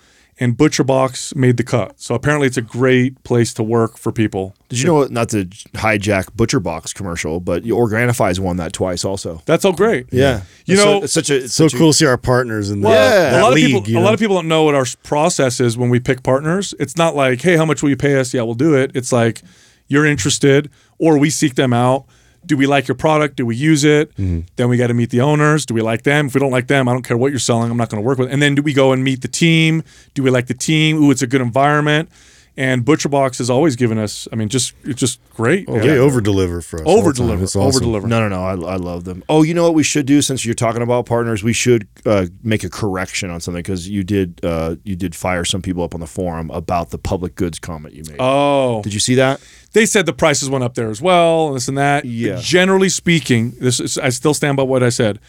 And 0.41 0.57
Butcher 0.57 0.83
Box 0.83 1.33
made 1.37 1.59
the 1.59 1.63
cut. 1.63 2.01
So 2.01 2.15
apparently 2.17 2.49
it's 2.49 2.57
a 2.57 2.63
great 2.63 3.23
place 3.23 3.55
to 3.55 3.63
work 3.63 3.97
for 3.97 4.11
people. 4.11 4.55
Did 4.69 4.81
you 4.81 4.87
know 4.87 4.95
what? 4.95 5.13
Not 5.13 5.29
to 5.29 5.45
hijack 5.75 6.35
Butcher 6.35 6.59
Box 6.59 6.93
commercial, 6.93 7.39
but 7.39 7.63
Organifi's 7.63 8.41
won 8.41 8.57
that 8.57 8.73
twice 8.73 9.05
also. 9.05 9.43
That's 9.47 9.65
all 9.65 9.73
great. 9.73 10.07
Yeah, 10.11 10.41
You 10.67 10.75
It's 10.75 10.83
so- 10.83 10.91
know- 10.99 11.03
it's 11.05 11.13
such 11.13 11.31
a 11.31 11.37
it's 11.45 11.55
So 11.55 11.69
such 11.69 11.75
a- 11.75 11.79
cool 11.79 11.93
to 11.93 11.97
see 11.99 12.07
our 12.07 12.17
partners 12.19 12.71
in 12.71 12.81
the 12.81 12.89
Yeah. 12.89 12.95
that, 12.95 13.29
a 13.29 13.31
that 13.37 13.43
lot 13.43 13.53
of 13.53 13.59
people, 13.59 13.83
you 13.87 13.99
a 13.99 14.01
lot 14.01 14.13
of 14.15 14.19
people 14.19 14.35
don't 14.35 14.49
know 14.49 14.65
what 14.65 14.75
our 14.75 14.87
process 15.05 15.61
is 15.61 15.79
when 15.79 15.89
we 15.89 16.01
pick 16.01 16.25
partners. 16.25 16.75
It's 16.81 16.97
not 16.97 17.15
like, 17.15 17.41
hey, 17.43 17.57
how 17.57 17.65
much 17.65 17.83
will 17.83 17.91
you 17.91 17.97
pay 17.97 18.17
us? 18.19 18.35
Yeah, 18.35 18.43
we'll 18.43 18.55
do 18.55 18.75
it. 18.75 18.91
It's 18.93 19.13
like 19.13 19.41
you're 19.87 20.05
interested, 20.07 20.69
or 20.99 21.17
we 21.17 21.31
seek 21.31 21.55
them 21.55 21.73
out. 21.73 22.07
Do 22.47 22.57
we 22.57 22.67
like 22.67 22.89
your 22.89 22.95
product? 22.95 23.37
Do 23.37 23.47
we 23.47 23.57
use 23.57 23.85
it? 23.85 24.15
Mm-hmm. 24.17 24.41
Then 24.57 24.69
we 24.69 24.77
got 24.77 24.89
to 24.89 24.95
meet 24.95 25.11
the 25.11 25.21
owners. 25.21 25.65
Do 25.67 25.75
we 25.75 25.83
like 25.83 26.03
them? 26.03 26.27
If 26.27 26.35
we 26.35 26.41
don't 26.41 26.53
like 26.53 26.67
them, 26.69 26.89
I 26.89 26.93
don't 26.93 27.03
care 27.05 27.17
what 27.17 27.31
you're 27.33 27.39
selling. 27.39 27.71
I'm 27.71 27.77
not 27.77 27.89
going 27.91 28.03
to 28.03 28.07
work 28.07 28.19
with. 28.19 28.29
It. 28.29 28.33
And 28.33 28.43
then 28.43 28.55
do 28.55 28.63
we 28.63 28.73
go 28.73 28.93
and 28.93 29.03
meet 29.05 29.23
the 29.23 29.29
team? 29.29 29.83
Do 30.15 30.23
we 30.23 30.31
like 30.31 30.47
the 30.47 30.55
team? 30.55 31.03
Ooh, 31.03 31.11
it's 31.11 31.23
a 31.23 31.27
good 31.27 31.41
environment. 31.41 32.09
And 32.57 32.85
Butcher 32.85 33.09
Box 33.09 33.39
has 33.39 33.51
always 33.51 33.75
given 33.75 33.99
us. 33.99 34.29
I 34.33 34.37
mean, 34.37 34.49
just 34.49 34.75
it's 34.85 35.01
just 35.01 35.19
great. 35.31 35.65
Oh, 35.69 35.77
they 35.81 35.99
over 35.99 36.21
deliver 36.21 36.61
for 36.61 36.77
us. 36.77 36.83
over 36.87 37.13
deliver, 37.13 37.43
It's 37.43 37.57
over 37.57 37.67
awesome. 37.67 37.83
deliver. 37.83 38.07
No, 38.07 38.21
no, 38.21 38.29
no. 38.29 38.45
I, 38.45 38.75
I 38.75 38.77
love 38.77 39.03
them. 39.03 39.25
Oh, 39.29 39.43
you 39.43 39.55
know 39.55 39.65
what 39.65 39.75
we 39.75 39.83
should 39.83 40.07
do 40.07 40.23
since 40.23 40.45
you're 40.45 40.55
talking 40.55 40.81
about 40.81 41.05
partners? 41.05 41.43
We 41.43 41.53
should 41.53 41.89
uh, 42.07 42.27
make 42.45 42.63
a 42.63 42.71
correction 42.71 43.29
on 43.29 43.41
something 43.41 43.61
because 43.61 43.89
you 43.89 44.05
did 44.05 44.39
uh, 44.45 44.77
you 44.85 44.95
did 44.95 45.17
fire 45.17 45.45
some 45.45 45.63
people 45.63 45.83
up 45.83 45.95
on 45.95 46.01
the 46.01 46.07
forum 46.07 46.49
about 46.53 46.91
the 46.91 46.99
public 46.99 47.35
goods 47.35 47.59
comment 47.59 47.93
you 47.93 48.05
made. 48.09 48.19
Oh, 48.21 48.83
did 48.83 48.95
you 48.95 49.01
see 49.01 49.17
that? 49.17 49.41
They 49.75 49.85
said 49.87 50.07
the 50.07 50.13
prices 50.15 50.49
went 50.49 50.65
up 50.65 50.75
there 50.75 50.89
as 50.89 51.03
well, 51.03 51.49
and 51.49 51.57
this 51.57 51.69
and 51.69 51.77
that. 51.77 52.05
Yeah. 52.07 52.39
Generally 52.41 52.89
speaking, 52.89 53.53
this 53.61 53.79
is, 53.81 53.99
I 53.99 54.09
still 54.09 54.33
stand 54.35 54.57
by 54.57 54.63
what 54.63 54.83
I 54.83 54.89
said. 54.89 55.21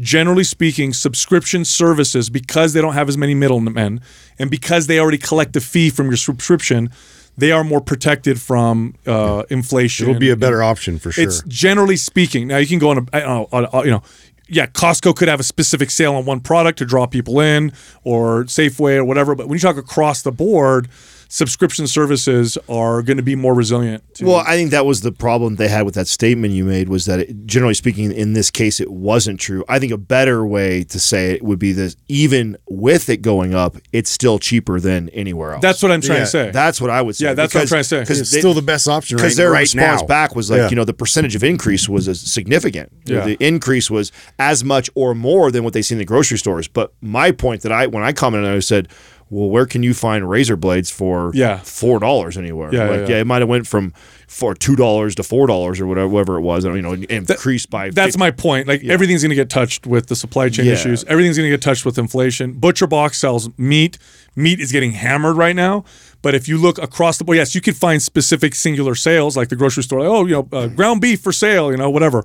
Generally 0.00 0.44
speaking, 0.44 0.92
subscription 0.92 1.64
services, 1.64 2.30
because 2.30 2.72
they 2.72 2.80
don't 2.80 2.94
have 2.94 3.08
as 3.08 3.16
many 3.18 3.34
middlemen, 3.34 4.00
and 4.38 4.50
because 4.50 4.86
they 4.86 4.98
already 4.98 5.18
collect 5.18 5.54
a 5.56 5.60
fee 5.60 5.90
from 5.90 6.06
your 6.06 6.16
subscription, 6.16 6.90
they 7.36 7.52
are 7.52 7.62
more 7.62 7.80
protected 7.80 8.40
from 8.40 8.94
uh, 9.06 9.44
inflation. 9.50 10.08
It'll 10.08 10.18
be 10.18 10.30
a 10.30 10.36
better 10.36 10.62
option 10.62 10.98
for 10.98 11.12
sure. 11.12 11.24
It's 11.24 11.42
generally 11.46 11.96
speaking. 11.96 12.48
Now 12.48 12.56
you 12.56 12.66
can 12.66 12.78
go 12.78 12.90
on 12.90 12.98
a, 12.98 13.02
I 13.12 13.20
don't 13.20 13.28
know, 13.28 13.48
on 13.52 13.68
a- 13.72 13.84
you 13.84 13.90
know, 13.90 14.02
yeah, 14.48 14.66
Costco 14.66 15.14
could 15.14 15.28
have 15.28 15.38
a 15.38 15.44
specific 15.44 15.90
sale 15.90 16.14
on 16.16 16.24
one 16.24 16.40
product 16.40 16.78
to 16.78 16.84
draw 16.84 17.06
people 17.06 17.38
in, 17.38 17.72
or 18.02 18.44
Safeway 18.44 18.96
or 18.96 19.04
whatever. 19.04 19.34
But 19.36 19.46
when 19.48 19.56
you 19.56 19.60
talk 19.60 19.76
across 19.76 20.22
the 20.22 20.32
board, 20.32 20.88
subscription 21.32 21.86
services 21.86 22.58
are 22.68 23.02
going 23.02 23.16
to 23.16 23.22
be 23.22 23.36
more 23.36 23.54
resilient. 23.54 24.02
To, 24.16 24.26
Well, 24.26 24.44
I 24.46 24.56
think 24.56 24.72
that 24.72 24.84
was 24.84 25.02
the 25.02 25.12
problem 25.12 25.54
they 25.56 25.68
had 25.68 25.84
with 25.84 25.94
that 25.94 26.08
statement 26.08 26.52
you 26.54 26.64
made 26.64 26.88
was 26.88 27.06
that, 27.06 27.20
it, 27.20 27.46
generally 27.46 27.74
speaking, 27.74 28.10
in 28.10 28.32
this 28.32 28.50
case, 28.50 28.80
it 28.80 28.90
wasn't 28.90 29.38
true. 29.38 29.64
I 29.68 29.78
think 29.78 29.92
a 29.92 29.96
better 29.96 30.44
way 30.44 30.82
to 30.84 30.98
say 30.98 31.30
it 31.30 31.44
would 31.44 31.60
be 31.60 31.72
this: 31.72 31.94
even 32.08 32.56
with 32.68 33.08
it 33.08 33.18
going 33.18 33.54
up, 33.54 33.76
it's 33.92 34.10
still 34.10 34.40
cheaper 34.40 34.80
than 34.80 35.08
anywhere 35.10 35.52
else. 35.52 35.62
that's 35.62 35.82
what 35.84 35.92
I'm 35.92 36.00
trying 36.00 36.18
Yeah, 36.18 36.24
to 36.24 36.30
say. 36.30 36.50
That's 36.50 36.80
what 36.80 36.90
I 36.90 37.00
would 37.00 37.14
say. 37.14 37.26
Yeah, 37.26 37.34
that's 37.34 37.54
what 37.54 37.60
I'm 37.62 37.66
trying 37.68 37.80
to 37.84 37.88
say. 37.88 38.00
Because 38.00 38.20
It's 38.20 38.30
still 38.36 38.52
the 38.52 38.60
best 38.60 38.88
option 38.88 39.16
right, 39.16 39.22
because 39.22 39.36
their 39.36 39.52
right 39.52 39.60
response 39.60 40.00
now. 40.00 40.06
back 40.08 40.34
was 40.34 40.50
like, 40.50 40.58
Yeah. 40.58 40.68
you 40.70 40.76
know, 40.76 40.84
the 40.84 40.92
percentage 40.94 41.36
of 41.36 41.44
increase 41.44 41.88
was 41.88 42.08
a 42.08 42.14
significant. 42.16 42.90
Yeah. 43.06 43.24
The 43.24 43.36
increase 43.44 43.88
was 43.88 44.10
as 44.40 44.64
much 44.64 44.90
or 44.96 45.14
more 45.14 45.52
than 45.52 45.62
what 45.62 45.74
they 45.74 45.82
see 45.82 45.94
in 45.94 46.00
the 46.00 46.04
grocery 46.04 46.38
stores. 46.38 46.66
But 46.66 46.92
my 47.00 47.30
point 47.30 47.62
that 47.62 47.70
I, 47.70 47.86
when 47.86 48.02
I 48.02 48.12
commented, 48.12 48.50
I 48.50 48.58
said, 48.58 48.88
well, 49.30 49.48
where 49.48 49.64
can 49.64 49.82
you 49.82 49.94
find 49.94 50.28
razor 50.28 50.56
blades 50.56 50.90
for 50.90 51.30
Yeah. 51.34 51.60
four 51.62 51.98
dollars 52.00 52.36
anywhere? 52.36 52.68
Yeah, 52.72 52.80
like, 52.88 52.90
yeah, 52.90 53.00
yeah, 53.02 53.08
yeah. 53.08 53.20
it 53.20 53.26
might 53.26 53.40
have 53.42 53.48
went 53.48 53.66
from 53.66 53.92
for 54.26 54.54
two 54.54 54.76
dollars 54.76 55.14
to 55.16 55.22
four 55.22 55.46
dollars 55.46 55.80
or 55.80 55.86
whatever, 55.86 56.36
it 56.36 56.40
was. 56.42 56.64
You 56.64 56.82
know, 56.82 56.92
increased 56.94 57.70
by. 57.70 57.90
That's 57.90 58.14
50 58.14 58.18
my 58.18 58.30
point. 58.30 58.68
Like 58.68 58.84
everything's 58.84 59.22
going 59.22 59.30
to 59.30 59.36
get 59.36 59.50
touched 59.50 59.86
with 59.86 60.06
the 60.08 60.16
supply 60.16 60.48
chain 60.48 60.66
Yeah. 60.66 60.72
issues. 60.74 61.04
Everything's 61.04 61.36
going 61.36 61.48
to 61.50 61.54
get 61.56 61.62
touched 61.62 61.84
with 61.84 61.98
inflation. 61.98 62.52
Butcher 62.52 62.86
Box 62.86 63.18
sells 63.18 63.48
meat. 63.58 63.98
Meat 64.36 64.60
is 64.60 64.70
getting 64.72 64.92
hammered 64.92 65.36
right 65.36 65.56
now. 65.56 65.84
But 66.22 66.34
if 66.34 66.46
you 66.48 66.58
look 66.58 66.78
across 66.78 67.18
the 67.18 67.24
board, 67.24 67.38
yes, 67.38 67.54
you 67.54 67.60
can 67.60 67.74
find 67.74 68.00
specific 68.02 68.54
singular 68.54 68.94
sales 68.94 69.36
like 69.36 69.48
the 69.48 69.56
grocery 69.56 69.82
store. 69.82 70.00
Like, 70.00 70.08
oh, 70.08 70.26
you 70.26 70.34
know, 70.34 70.48
uh, 70.52 70.66
ground 70.68 71.00
beef 71.00 71.20
for 71.20 71.32
sale. 71.32 71.70
You 71.70 71.76
know, 71.78 71.88
whatever. 71.90 72.24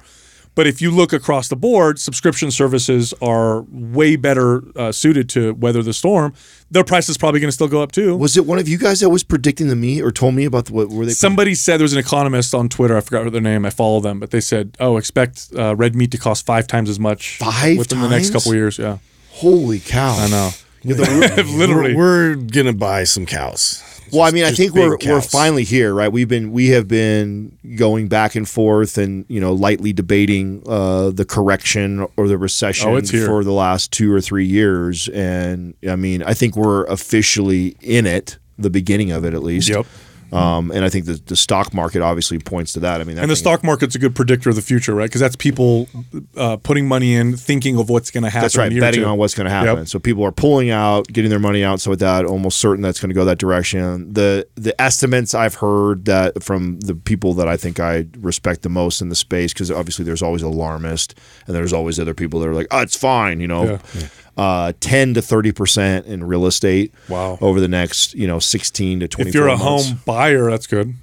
But 0.55 0.67
if 0.67 0.81
you 0.81 0.89
look 0.89 1.11
across 1.13 1.49
the 1.49 1.55
board, 1.57 1.99
subscription 1.99 2.49
services 2.49 3.13
are 3.21 3.63
way 3.69 4.15
better 4.15 4.63
uh, 4.77 4.91
suited 4.93 5.27
to 5.29 5.53
weather 5.53 5.83
the 5.83 5.93
storm. 5.93 6.33
Their 6.71 6.85
price 6.85 7.09
is 7.09 7.17
probably 7.17 7.41
going 7.41 7.49
to 7.49 7.53
still 7.53 7.67
go 7.67 7.81
up 7.83 7.91
too. 7.91 8.15
Was 8.15 8.37
it 8.37 8.45
one 8.45 8.57
of 8.57 8.67
you 8.67 8.77
guys 8.77 9.01
that 9.01 9.09
was 9.09 9.23
predicting 9.23 9.67
the 9.67 9.75
meat 9.75 10.01
or 10.01 10.11
told 10.11 10.33
me 10.33 10.45
about 10.45 10.65
the, 10.65 10.73
what 10.73 10.89
were 10.89 11.05
they? 11.05 11.11
Somebody 11.11 11.55
said 11.55 11.77
there 11.77 11.83
was 11.83 11.93
an 11.93 11.99
economist 11.99 12.55
on 12.55 12.69
Twitter. 12.69 12.95
I 12.95 13.01
forgot 13.01 13.29
their 13.31 13.41
name. 13.41 13.65
I 13.65 13.69
follow 13.69 13.99
them, 13.99 14.19
but 14.19 14.31
they 14.31 14.41
said, 14.41 14.75
"Oh, 14.79 14.97
expect 14.97 15.49
uh, 15.57 15.75
red 15.75 15.93
meat 15.95 16.11
to 16.11 16.17
cost 16.17 16.45
five 16.45 16.67
times 16.67 16.89
as 16.89 16.99
much 16.99 17.37
Five 17.37 17.77
within 17.77 18.01
the 18.01 18.09
next 18.09 18.31
couple 18.31 18.51
of 18.51 18.55
years." 18.55 18.77
Yeah, 18.77 18.99
Holy 19.31 19.79
cow! 19.79 20.15
I 20.17 20.29
know. 20.29 20.51
You 20.83 20.95
know, 20.95 21.03
the- 21.03 21.43
Literally, 21.57 21.95
We're, 21.95 22.29
we're 22.29 22.35
gonna 22.35 22.73
buy 22.73 23.03
some 23.03 23.25
cows. 23.25 23.83
Well, 24.15 24.23
I 24.25 24.31
mean, 24.31 24.43
I 24.45 24.51
think 24.51 24.73
we're 24.73 24.97
we're 25.05 25.21
finally 25.21 25.63
here, 25.63 25.93
right? 25.93 26.11
We've 26.11 26.27
been 26.27 26.51
we 26.51 26.69
have 26.69 26.87
been 26.87 27.57
going 27.75 28.07
back 28.07 28.35
and 28.35 28.47
forth 28.47 28.97
and 28.97 29.25
you 29.27 29.39
know 29.39 29.53
lightly 29.53 29.93
debating 29.93 30.63
uh, 30.67 31.11
the 31.11 31.25
correction 31.25 32.07
or 32.17 32.27
the 32.27 32.37
recession 32.37 32.89
Oh, 32.89 33.01
for 33.25 33.43
the 33.43 33.51
last 33.51 33.91
two 33.91 34.11
or 34.13 34.21
three 34.21 34.45
years, 34.45 35.07
and 35.09 35.73
I 35.87 35.95
mean, 35.95 36.23
I 36.23 36.33
think 36.33 36.55
we're 36.55 36.85
officially 36.85 37.75
in 37.81 38.05
it, 38.05 38.37
the 38.57 38.69
beginning 38.69 39.11
of 39.11 39.25
it 39.25 39.33
at 39.33 39.43
least. 39.43 39.69
Yep. 39.69 39.85
Um, 40.31 40.71
and 40.71 40.83
I 40.83 40.89
think 40.89 41.05
the, 41.05 41.13
the 41.13 41.35
stock 41.35 41.73
market 41.73 42.01
obviously 42.01 42.39
points 42.39 42.73
to 42.73 42.79
that. 42.81 42.99
I 42.99 43.03
mean, 43.03 43.15
that 43.15 43.21
and 43.21 43.31
the 43.31 43.35
stock 43.35 43.63
market's 43.63 43.95
a 43.95 43.99
good 43.99 44.15
predictor 44.15 44.49
of 44.49 44.55
the 44.55 44.61
future, 44.61 44.93
right? 44.93 45.05
Because 45.05 45.21
that's 45.21 45.35
people 45.35 45.87
uh, 46.35 46.57
putting 46.57 46.87
money 46.87 47.15
in, 47.15 47.37
thinking 47.37 47.77
of 47.77 47.89
what's 47.89 48.11
going 48.11 48.23
to 48.23 48.29
happen. 48.29 48.43
That's 48.43 48.57
right. 48.57 48.65
in 48.67 48.73
a 48.73 48.75
year 48.75 48.83
or 48.83 48.87
Betting 48.87 49.05
on 49.05 49.17
what's 49.17 49.33
going 49.33 49.45
to 49.45 49.51
happen. 49.51 49.77
Yep. 49.77 49.87
So 49.87 49.99
people 49.99 50.23
are 50.23 50.31
pulling 50.31 50.71
out, 50.71 51.07
getting 51.07 51.29
their 51.29 51.39
money 51.39 51.63
out. 51.63 51.79
So 51.79 51.91
with 51.91 51.99
that, 51.99 52.25
almost 52.25 52.59
certain 52.59 52.81
that's 52.81 52.99
going 52.99 53.09
to 53.09 53.15
go 53.15 53.23
that 53.25 53.37
direction. 53.37 54.13
The 54.13 54.47
the 54.55 54.79
estimates 54.81 55.33
I've 55.33 55.55
heard 55.55 56.05
that 56.05 56.43
from 56.43 56.79
the 56.81 56.95
people 56.95 57.33
that 57.35 57.47
I 57.47 57.55
think 57.57 57.79
I 57.79 58.07
respect 58.17 58.63
the 58.63 58.69
most 58.69 59.01
in 59.01 59.09
the 59.09 59.15
space, 59.15 59.53
because 59.53 59.71
obviously 59.71 60.05
there's 60.05 60.21
always 60.21 60.41
alarmist, 60.41 61.15
and 61.47 61.55
there's 61.55 61.73
always 61.73 61.99
other 61.99 62.13
people 62.13 62.39
that 62.41 62.49
are 62.49 62.53
like, 62.53 62.67
oh, 62.71 62.81
it's 62.81 62.97
fine, 62.97 63.39
you 63.39 63.47
know. 63.47 63.79
Yeah. 63.95 64.07
Uh, 64.37 64.73
10 64.81 65.13
to 65.13 65.21
30 65.21 65.51
percent 65.53 66.05
in 66.07 66.21
real 66.25 66.45
estate 66.45 66.93
Wow. 67.07 67.37
over 67.39 67.61
the 67.61 67.69
next 67.69 68.13
you 68.15 68.27
know 68.27 68.37
16 68.39 68.99
to 68.99 69.07
24 69.07 69.29
If 69.29 69.33
you're 69.33 69.47
a 69.47 69.57
months. 69.57 69.87
home 69.89 69.99
buyer, 70.05 70.49
that's 70.51 70.67
good. 70.67 70.93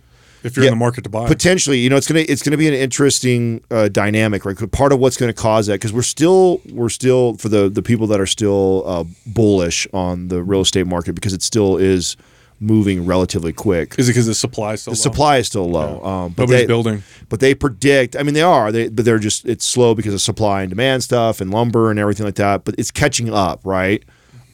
If 0.45 0.57
you're 0.57 0.65
Yeah, 0.65 0.73
in 0.73 0.79
the 0.79 0.85
market 0.85 1.05
to 1.05 1.09
buy, 1.11 1.27
potentially 1.29 1.79
you 1.79 1.89
know 1.89 1.97
it's 1.97 2.07
gonna 2.09 2.25
it's 2.29 2.43
gonna 2.43 2.57
be 2.59 2.69
an 2.69 2.75
interesting 2.75 3.63
uh, 3.71 3.89
dynamic 3.89 4.45
right 4.45 4.57
part 4.73 4.93
of 4.93 4.99
what's 4.99 5.17
gonna 5.17 5.33
cause 5.33 5.67
that 5.69 5.75
because 5.75 5.93
we're 5.95 6.03
still 6.03 6.61
we're 6.73 6.89
still 6.91 7.35
for 7.37 7.49
the 7.49 7.71
the 7.71 7.81
people 7.81 8.07
that 8.09 8.21
are 8.21 8.27
still 8.27 8.83
uh, 8.87 9.05
bullish 9.27 9.87
on 9.95 10.29
the 10.29 10.43
real 10.43 10.61
estate 10.61 10.87
market 10.87 11.15
because 11.15 11.33
it 11.33 11.43
still 11.43 11.77
is 11.79 12.17
moving 12.63 13.05
relatively 13.05 13.53
quick. 13.53 13.97
Is 13.99 14.09
it 14.09 14.13
because 14.13 14.27
the 14.27 14.35
supply 14.35 14.75
is 14.75 14.83
still 14.83 14.93
the 14.95 14.99
low? 14.99 15.03
supply 15.03 15.37
is 15.39 15.47
still 15.49 15.69
low. 15.69 16.03
Um, 16.05 16.33
but 16.33 16.43
Nobody's 16.45 16.63
they, 16.63 16.67
building. 16.67 17.03
but 17.29 17.41
they 17.41 17.55
predict 17.55 18.17
i 18.17 18.23
mean 18.23 18.35
they 18.35 18.43
are. 18.43 18.71
They 18.73 18.89
but 18.89 19.05
they're 19.05 19.19
just 19.19 19.45
it's 19.45 19.67
slow 19.67 19.95
because 19.95 20.15
of 20.15 20.21
supply 20.21 20.63
and 20.63 20.71
demand 20.71 21.03
stuff 21.03 21.41
and 21.41 21.51
lumber 21.51 21.91
and 21.91 21.99
everything 21.99 22.25
like 22.25 22.37
that 22.37 22.65
but 22.65 22.75
it's 22.79 22.91
catching 22.91 23.33
up 23.33 23.61
right? 23.65 24.03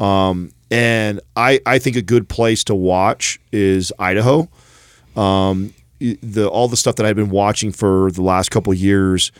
Um, 0.01 0.51
and 0.71 1.21
i 1.37 1.61
i 1.67 1.79
think 1.79 1.97
a 1.97 2.03
good 2.03 2.29
place 2.29 2.65
to 2.65 2.75
watch 2.75 3.39
is 3.53 3.93
idaho. 3.99 4.49
Um, 5.17 5.75
the 6.01 6.47
all 6.49 6.69
the 6.69 6.77
stuff 6.77 6.95
that 6.97 7.07
I've 7.07 7.17
been 7.17 7.31
watching 7.31 7.73
for 7.73 8.11
the 8.13 8.23
last 8.23 8.51
couple 8.51 8.73
of 8.73 8.79
years, 8.79 9.33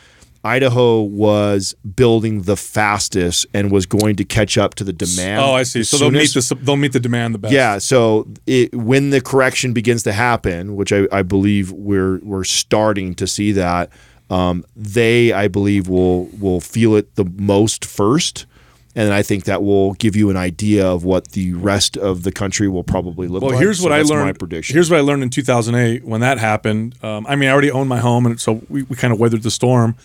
Idaho 0.45 1.03
was 1.03 1.75
building 1.97 2.43
the 2.43 2.57
fastest 2.57 3.47
and 3.53 3.71
was 3.71 3.87
going 3.87 4.17
to 4.17 4.25
catch 4.25 4.57
up 4.57 4.75
to 4.77 4.85
the 4.85 4.93
demand. 4.93 5.43
Oh, 5.43 5.53
I 5.53 5.65
see. 5.65 5.83
So 5.83 5.99
they'll 5.99 6.11
meet 6.11 6.33
the 6.33 6.59
they'll 6.63 6.77
meet 6.77 6.93
the 6.93 7.01
demand 7.01 7.35
the 7.35 7.39
best. 7.39 7.53
Yeah, 7.53 7.79
so 7.79 8.29
it, 8.47 8.75
when 8.75 9.11
the 9.11 9.21
correction 9.21 9.73
begins 9.73 10.03
to 10.05 10.13
happen, 10.13 10.77
which 10.77 10.93
I, 10.93 11.07
I 11.11 11.23
believe 11.23 11.73
we're 11.73 12.19
we're 12.19 12.45
starting 12.45 13.15
to 13.17 13.27
see 13.27 13.53
that, 13.53 13.91
um, 14.31 14.65
they 14.77 15.33
I 15.33 15.49
believe 15.49 15.89
will 15.89 16.27
will 16.39 16.61
feel 16.61 16.95
it 16.95 17.17
the 17.17 17.25
most 17.25 17.85
first, 17.85 18.47
and 18.95 19.13
I 19.13 19.23
think 19.23 19.45
that 19.45 19.63
will 19.65 19.95
give 19.95 20.15
you 20.15 20.31
an 20.31 20.37
idea 20.37 20.87
of 20.87 21.03
what 21.03 21.33
the 21.33 21.55
rest 21.55 21.97
of 21.97 22.23
the 22.23 22.31
country 22.31 22.69
will 22.69 22.85
probably 22.85 23.27
look 23.27 23.43
Well, 23.43 23.51
like. 23.51 23.57
Well, 23.57 23.63
here's 23.63 23.79
So 23.79 23.85
what 23.85 23.93
I 23.93 24.03
learned. 24.03 24.27
My 24.27 24.33
prediction. 24.35 24.75
Here's 24.75 24.89
what 24.89 24.99
I 24.99 25.03
learned 25.03 25.25
in 25.25 25.31
2008 25.31 26.05
when 26.05 26.21
that 26.21 26.39
happened. 26.39 26.95
Um, 27.03 27.27
I 27.29 27.35
mean, 27.35 27.49
I 27.49 27.53
already 27.53 27.73
owned 27.73 27.89
my 27.89 27.99
home, 27.99 28.25
and 28.25 28.41
so 28.41 28.63
we, 28.69 28.85
we 28.85 28.95
kind 28.95 29.13
of 29.13 29.19
weathered 29.19 29.43
the 29.43 29.51
storm. 29.51 29.97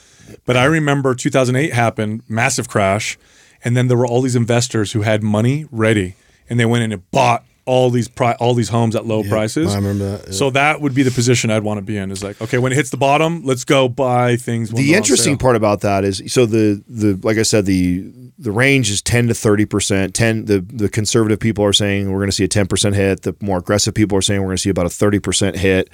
But 0.46 0.58
I 0.58 0.66
remember 0.66 1.16
2008 1.16 1.74
happened, 1.74 2.24
massive 2.28 2.68
crash, 2.70 3.18
and 3.64 3.76
then 3.78 3.88
there 3.88 3.98
were 3.98 4.08
all 4.08 4.22
these 4.22 4.36
investors 4.36 4.92
who 4.92 5.02
had 5.02 5.24
money 5.24 5.66
ready, 5.72 6.16
and 6.50 6.60
they 6.60 6.66
went 6.66 6.84
in 6.84 6.92
and 6.92 7.10
bought 7.12 7.44
all 7.66 7.90
these 7.90 8.10
pri- 8.10 8.36
all 8.42 8.54
these 8.54 8.68
homes 8.70 8.94
at 8.94 9.06
low 9.06 9.24
prices. 9.24 9.74
I 9.74 9.78
remember 9.78 10.18
that, 10.18 10.28
yeah. 10.28 10.34
So 10.34 10.50
that 10.50 10.82
would 10.82 10.94
be 10.94 11.02
the 11.04 11.12
position 11.12 11.50
I'd 11.50 11.64
want 11.64 11.78
to 11.78 11.82
be 11.82 11.96
in. 11.96 12.12
Is 12.12 12.22
like, 12.22 12.42
okay, 12.42 12.58
when 12.58 12.74
it 12.74 12.76
hits 12.76 12.90
the 12.90 12.98
bottom, 12.98 13.42
let's 13.46 13.64
go 13.64 13.88
buy 13.88 14.36
things. 14.36 14.74
when 14.74 14.84
the 14.84 14.94
interesting 14.96 15.38
part 15.38 15.56
about 15.56 15.80
that 15.82 16.04
is 16.04 16.22
so 16.28 16.46
the 16.46 16.84
the 16.90 17.18
like 17.24 17.38
I 17.38 17.44
said 17.44 17.66
the 17.66 18.12
the 18.38 18.52
range 18.52 18.92
is 18.92 19.02
10 19.02 19.28
to 19.28 19.34
30 19.34 19.66
percent 19.66 20.14
10 20.16 20.46
the 20.46 20.60
the 20.60 20.90
conservative 20.90 21.40
people 21.40 21.64
are 21.64 21.72
saying 21.72 22.12
we're 22.12 22.18
going 22.18 22.28
to 22.28 22.36
see 22.36 22.44
a 22.44 22.48
10 22.50 22.68
percent 22.68 22.96
hit 22.96 23.22
the 23.22 23.34
more 23.40 23.60
aggressive 23.60 23.94
people 23.94 24.18
are 24.18 24.22
saying 24.24 24.42
we're 24.42 24.48
going 24.48 24.58
to 24.58 24.62
see 24.62 24.70
about 24.72 24.86
a 24.88 24.90
30 24.90 25.20
percent 25.20 25.56
hit 25.56 25.90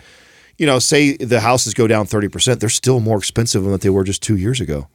you 0.59 0.65
know 0.67 0.77
say 0.77 1.17
the 1.17 1.39
houses 1.39 1.73
go 1.73 1.87
down 1.87 2.05
30 2.05 2.27
percent 2.27 2.59
they're 2.59 2.69
still 2.69 2.99
more 2.99 3.17
expensive 3.17 3.63
than 3.63 3.71
what 3.71 3.81
they 3.81 3.89
were 3.89 4.03
just 4.03 4.21
two 4.21 4.37
years 4.37 4.61
ago 4.61 4.87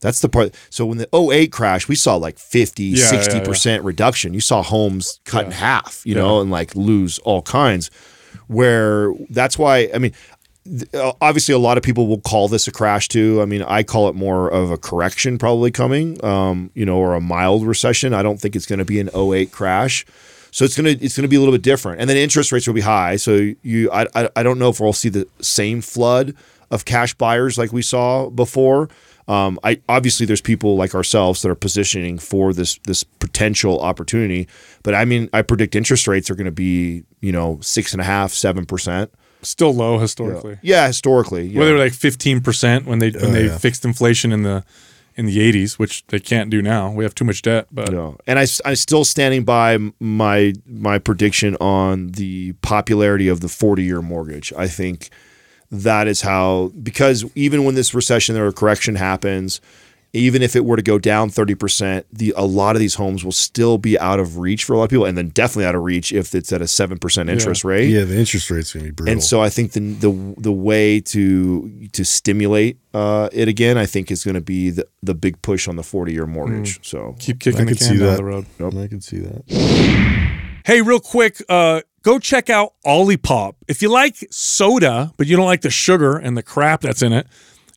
that's 0.00 0.20
the 0.20 0.28
part 0.28 0.54
so 0.70 0.86
when 0.86 0.98
the 0.98 1.08
08 1.12 1.50
crash 1.50 1.88
we 1.88 1.96
saw 1.96 2.14
like 2.16 2.38
50 2.38 2.82
Yeah, 2.84 2.98
yeah, 2.98 3.06
60 3.08 3.40
percent 3.40 3.82
reduction 3.82 4.34
you 4.34 4.40
saw 4.40 4.62
homes 4.62 5.18
cut 5.24 5.46
in 5.46 5.50
half 5.52 6.02
you 6.04 6.14
know 6.14 6.40
and 6.40 6.50
like 6.50 6.76
lose 6.76 7.18
all 7.20 7.42
kinds 7.42 7.90
where 8.46 9.12
that's 9.30 9.58
why 9.58 9.88
i 9.94 9.98
mean 9.98 10.12
uh, 10.94 11.12
obviously 11.20 11.54
a 11.54 11.58
lot 11.58 11.76
of 11.78 11.84
people 11.84 12.06
will 12.08 12.20
call 12.20 12.48
this 12.48 12.66
a 12.66 12.72
crash 12.72 13.06
too. 13.06 13.40
I 13.40 13.44
mean, 13.44 13.62
I 13.62 13.84
call 13.84 14.08
it 14.08 14.16
more 14.16 14.48
of 14.48 14.72
a 14.72 14.76
correction 14.76 15.38
probably 15.38 15.70
coming, 15.70 16.22
um, 16.24 16.72
you 16.74 16.84
know, 16.84 16.96
or 16.96 17.14
a 17.14 17.20
mild 17.20 17.64
recession. 17.64 18.12
I 18.12 18.24
don't 18.24 18.40
think 18.40 18.56
it's 18.56 18.66
going 18.66 18.80
to 18.80 18.84
be 18.84 18.98
an 18.98 19.08
08 19.14 19.52
crash. 19.52 20.04
So 20.56 20.64
it's 20.64 20.74
gonna 20.74 20.96
it's 20.98 21.14
gonna 21.14 21.28
be 21.28 21.36
a 21.36 21.38
little 21.38 21.52
bit 21.52 21.60
different, 21.60 22.00
and 22.00 22.08
then 22.08 22.16
interest 22.16 22.50
rates 22.50 22.66
will 22.66 22.72
be 22.72 22.80
high. 22.80 23.16
So 23.16 23.50
you 23.60 23.90
I, 23.90 24.06
I, 24.14 24.30
I 24.36 24.42
don't 24.42 24.58
know 24.58 24.70
if 24.70 24.80
we'll 24.80 24.94
see 24.94 25.10
the 25.10 25.28
same 25.38 25.82
flood 25.82 26.34
of 26.70 26.86
cash 26.86 27.12
buyers 27.12 27.58
like 27.58 27.74
we 27.74 27.82
saw 27.82 28.30
before. 28.30 28.88
Um, 29.28 29.60
I 29.62 29.82
obviously 29.86 30.24
there's 30.24 30.40
people 30.40 30.74
like 30.74 30.94
ourselves 30.94 31.42
that 31.42 31.50
are 31.50 31.54
positioning 31.54 32.16
for 32.16 32.54
this 32.54 32.78
this 32.84 33.04
potential 33.04 33.80
opportunity, 33.80 34.48
but 34.82 34.94
I 34.94 35.04
mean 35.04 35.28
I 35.34 35.42
predict 35.42 35.76
interest 35.76 36.08
rates 36.08 36.30
are 36.30 36.34
going 36.34 36.46
to 36.46 36.50
be 36.50 37.04
you 37.20 37.32
know 37.32 37.58
six 37.60 37.92
and 37.92 38.00
a 38.00 38.04
half 38.04 38.32
seven 38.32 38.64
percent. 38.64 39.12
still 39.42 39.74
low 39.74 39.98
historically. 39.98 40.58
Yeah, 40.62 40.86
historically. 40.86 41.48
yeah. 41.48 41.58
Whether 41.58 41.72
they 41.72 41.76
were 41.76 41.84
like 41.84 41.92
15 41.92 42.40
percent 42.40 42.86
when 42.86 42.98
they 42.98 43.10
when 43.10 43.34
they 43.34 43.48
yeah. 43.48 43.58
fixed 43.58 43.84
inflation 43.84 44.32
in 44.32 44.42
the 44.42 44.64
in 45.16 45.26
the 45.26 45.38
80s, 45.38 45.78
which 45.78 46.06
they 46.08 46.20
can't 46.20 46.50
do 46.50 46.60
now. 46.60 46.90
We 46.92 47.02
have 47.04 47.14
too 47.14 47.24
much 47.24 47.42
debt, 47.42 47.66
but 47.72 47.90
No, 47.90 48.16
and 48.26 48.38
I, 48.38 48.46
I'm 48.64 48.76
still 48.76 49.04
standing 49.04 49.44
by 49.44 49.78
my 49.98 50.52
my 50.66 50.98
prediction 50.98 51.56
on 51.56 52.08
the 52.08 52.52
popularity 52.62 53.28
of 53.28 53.40
the 53.40 53.48
40 53.48 53.82
year 53.82 54.02
mortgage. 54.02 54.52
I 54.56 54.68
think 54.68 55.10
that 55.70 56.06
is 56.06 56.20
how 56.20 56.70
because 56.82 57.24
even 57.34 57.64
when 57.64 57.74
this 57.74 57.94
recession 57.94 58.36
or 58.36 58.52
correction 58.52 58.94
happens, 58.94 59.60
even 60.16 60.42
if 60.42 60.56
it 60.56 60.64
were 60.64 60.76
to 60.76 60.82
go 60.82 60.98
down 60.98 61.30
30%, 61.30 62.04
the 62.12 62.34
a 62.36 62.44
lot 62.44 62.76
of 62.76 62.80
these 62.80 62.94
homes 62.94 63.24
will 63.24 63.32
still 63.32 63.78
be 63.78 63.98
out 63.98 64.18
of 64.18 64.38
reach 64.38 64.64
for 64.64 64.72
a 64.74 64.78
lot 64.78 64.84
of 64.84 64.90
people, 64.90 65.04
and 65.04 65.16
then 65.16 65.28
definitely 65.28 65.66
out 65.66 65.74
of 65.74 65.82
reach 65.82 66.12
if 66.12 66.34
it's 66.34 66.52
at 66.52 66.62
a 66.62 66.68
seven 66.68 66.98
percent 66.98 67.28
interest 67.30 67.64
rate. 67.64 67.88
Yeah, 67.88 68.04
the 68.04 68.18
interest 68.18 68.50
rate's 68.50 68.72
gonna 68.72 68.86
be 68.86 68.90
brutal. 68.90 69.12
And 69.12 69.22
so 69.22 69.40
I 69.40 69.48
think 69.48 69.72
the 69.72 69.80
the 69.80 70.34
the 70.38 70.52
way 70.52 71.00
to 71.00 71.88
to 71.92 72.04
stimulate 72.04 72.78
uh, 72.96 73.28
it 73.30 73.46
again, 73.46 73.76
I 73.76 73.84
think 73.84 74.10
is 74.10 74.24
going 74.24 74.36
to 74.36 74.40
be 74.40 74.70
the, 74.70 74.88
the 75.02 75.14
big 75.14 75.42
push 75.42 75.68
on 75.68 75.76
the 75.76 75.82
40 75.82 76.14
year 76.14 76.26
mortgage. 76.26 76.86
So 76.88 77.14
keep 77.18 77.36
I 77.36 77.38
kicking 77.40 77.66
the 77.66 77.72
could 77.72 77.78
can 77.78 77.86
see 77.86 77.98
down 77.98 78.06
that. 78.08 78.16
the 78.16 78.24
road. 78.24 78.46
I 78.58 78.86
could 78.88 79.04
see 79.04 79.18
that. 79.18 80.62
Hey, 80.64 80.80
real 80.80 80.98
quick, 80.98 81.42
uh, 81.50 81.82
go 82.02 82.18
check 82.18 82.48
out 82.48 82.72
Olipop. 82.86 83.56
If 83.68 83.82
you 83.82 83.90
like 83.90 84.16
soda, 84.30 85.12
but 85.18 85.26
you 85.26 85.36
don't 85.36 85.44
like 85.44 85.60
the 85.60 85.70
sugar 85.70 86.16
and 86.16 86.38
the 86.38 86.42
crap 86.42 86.80
that's 86.80 87.02
in 87.02 87.12
it, 87.12 87.26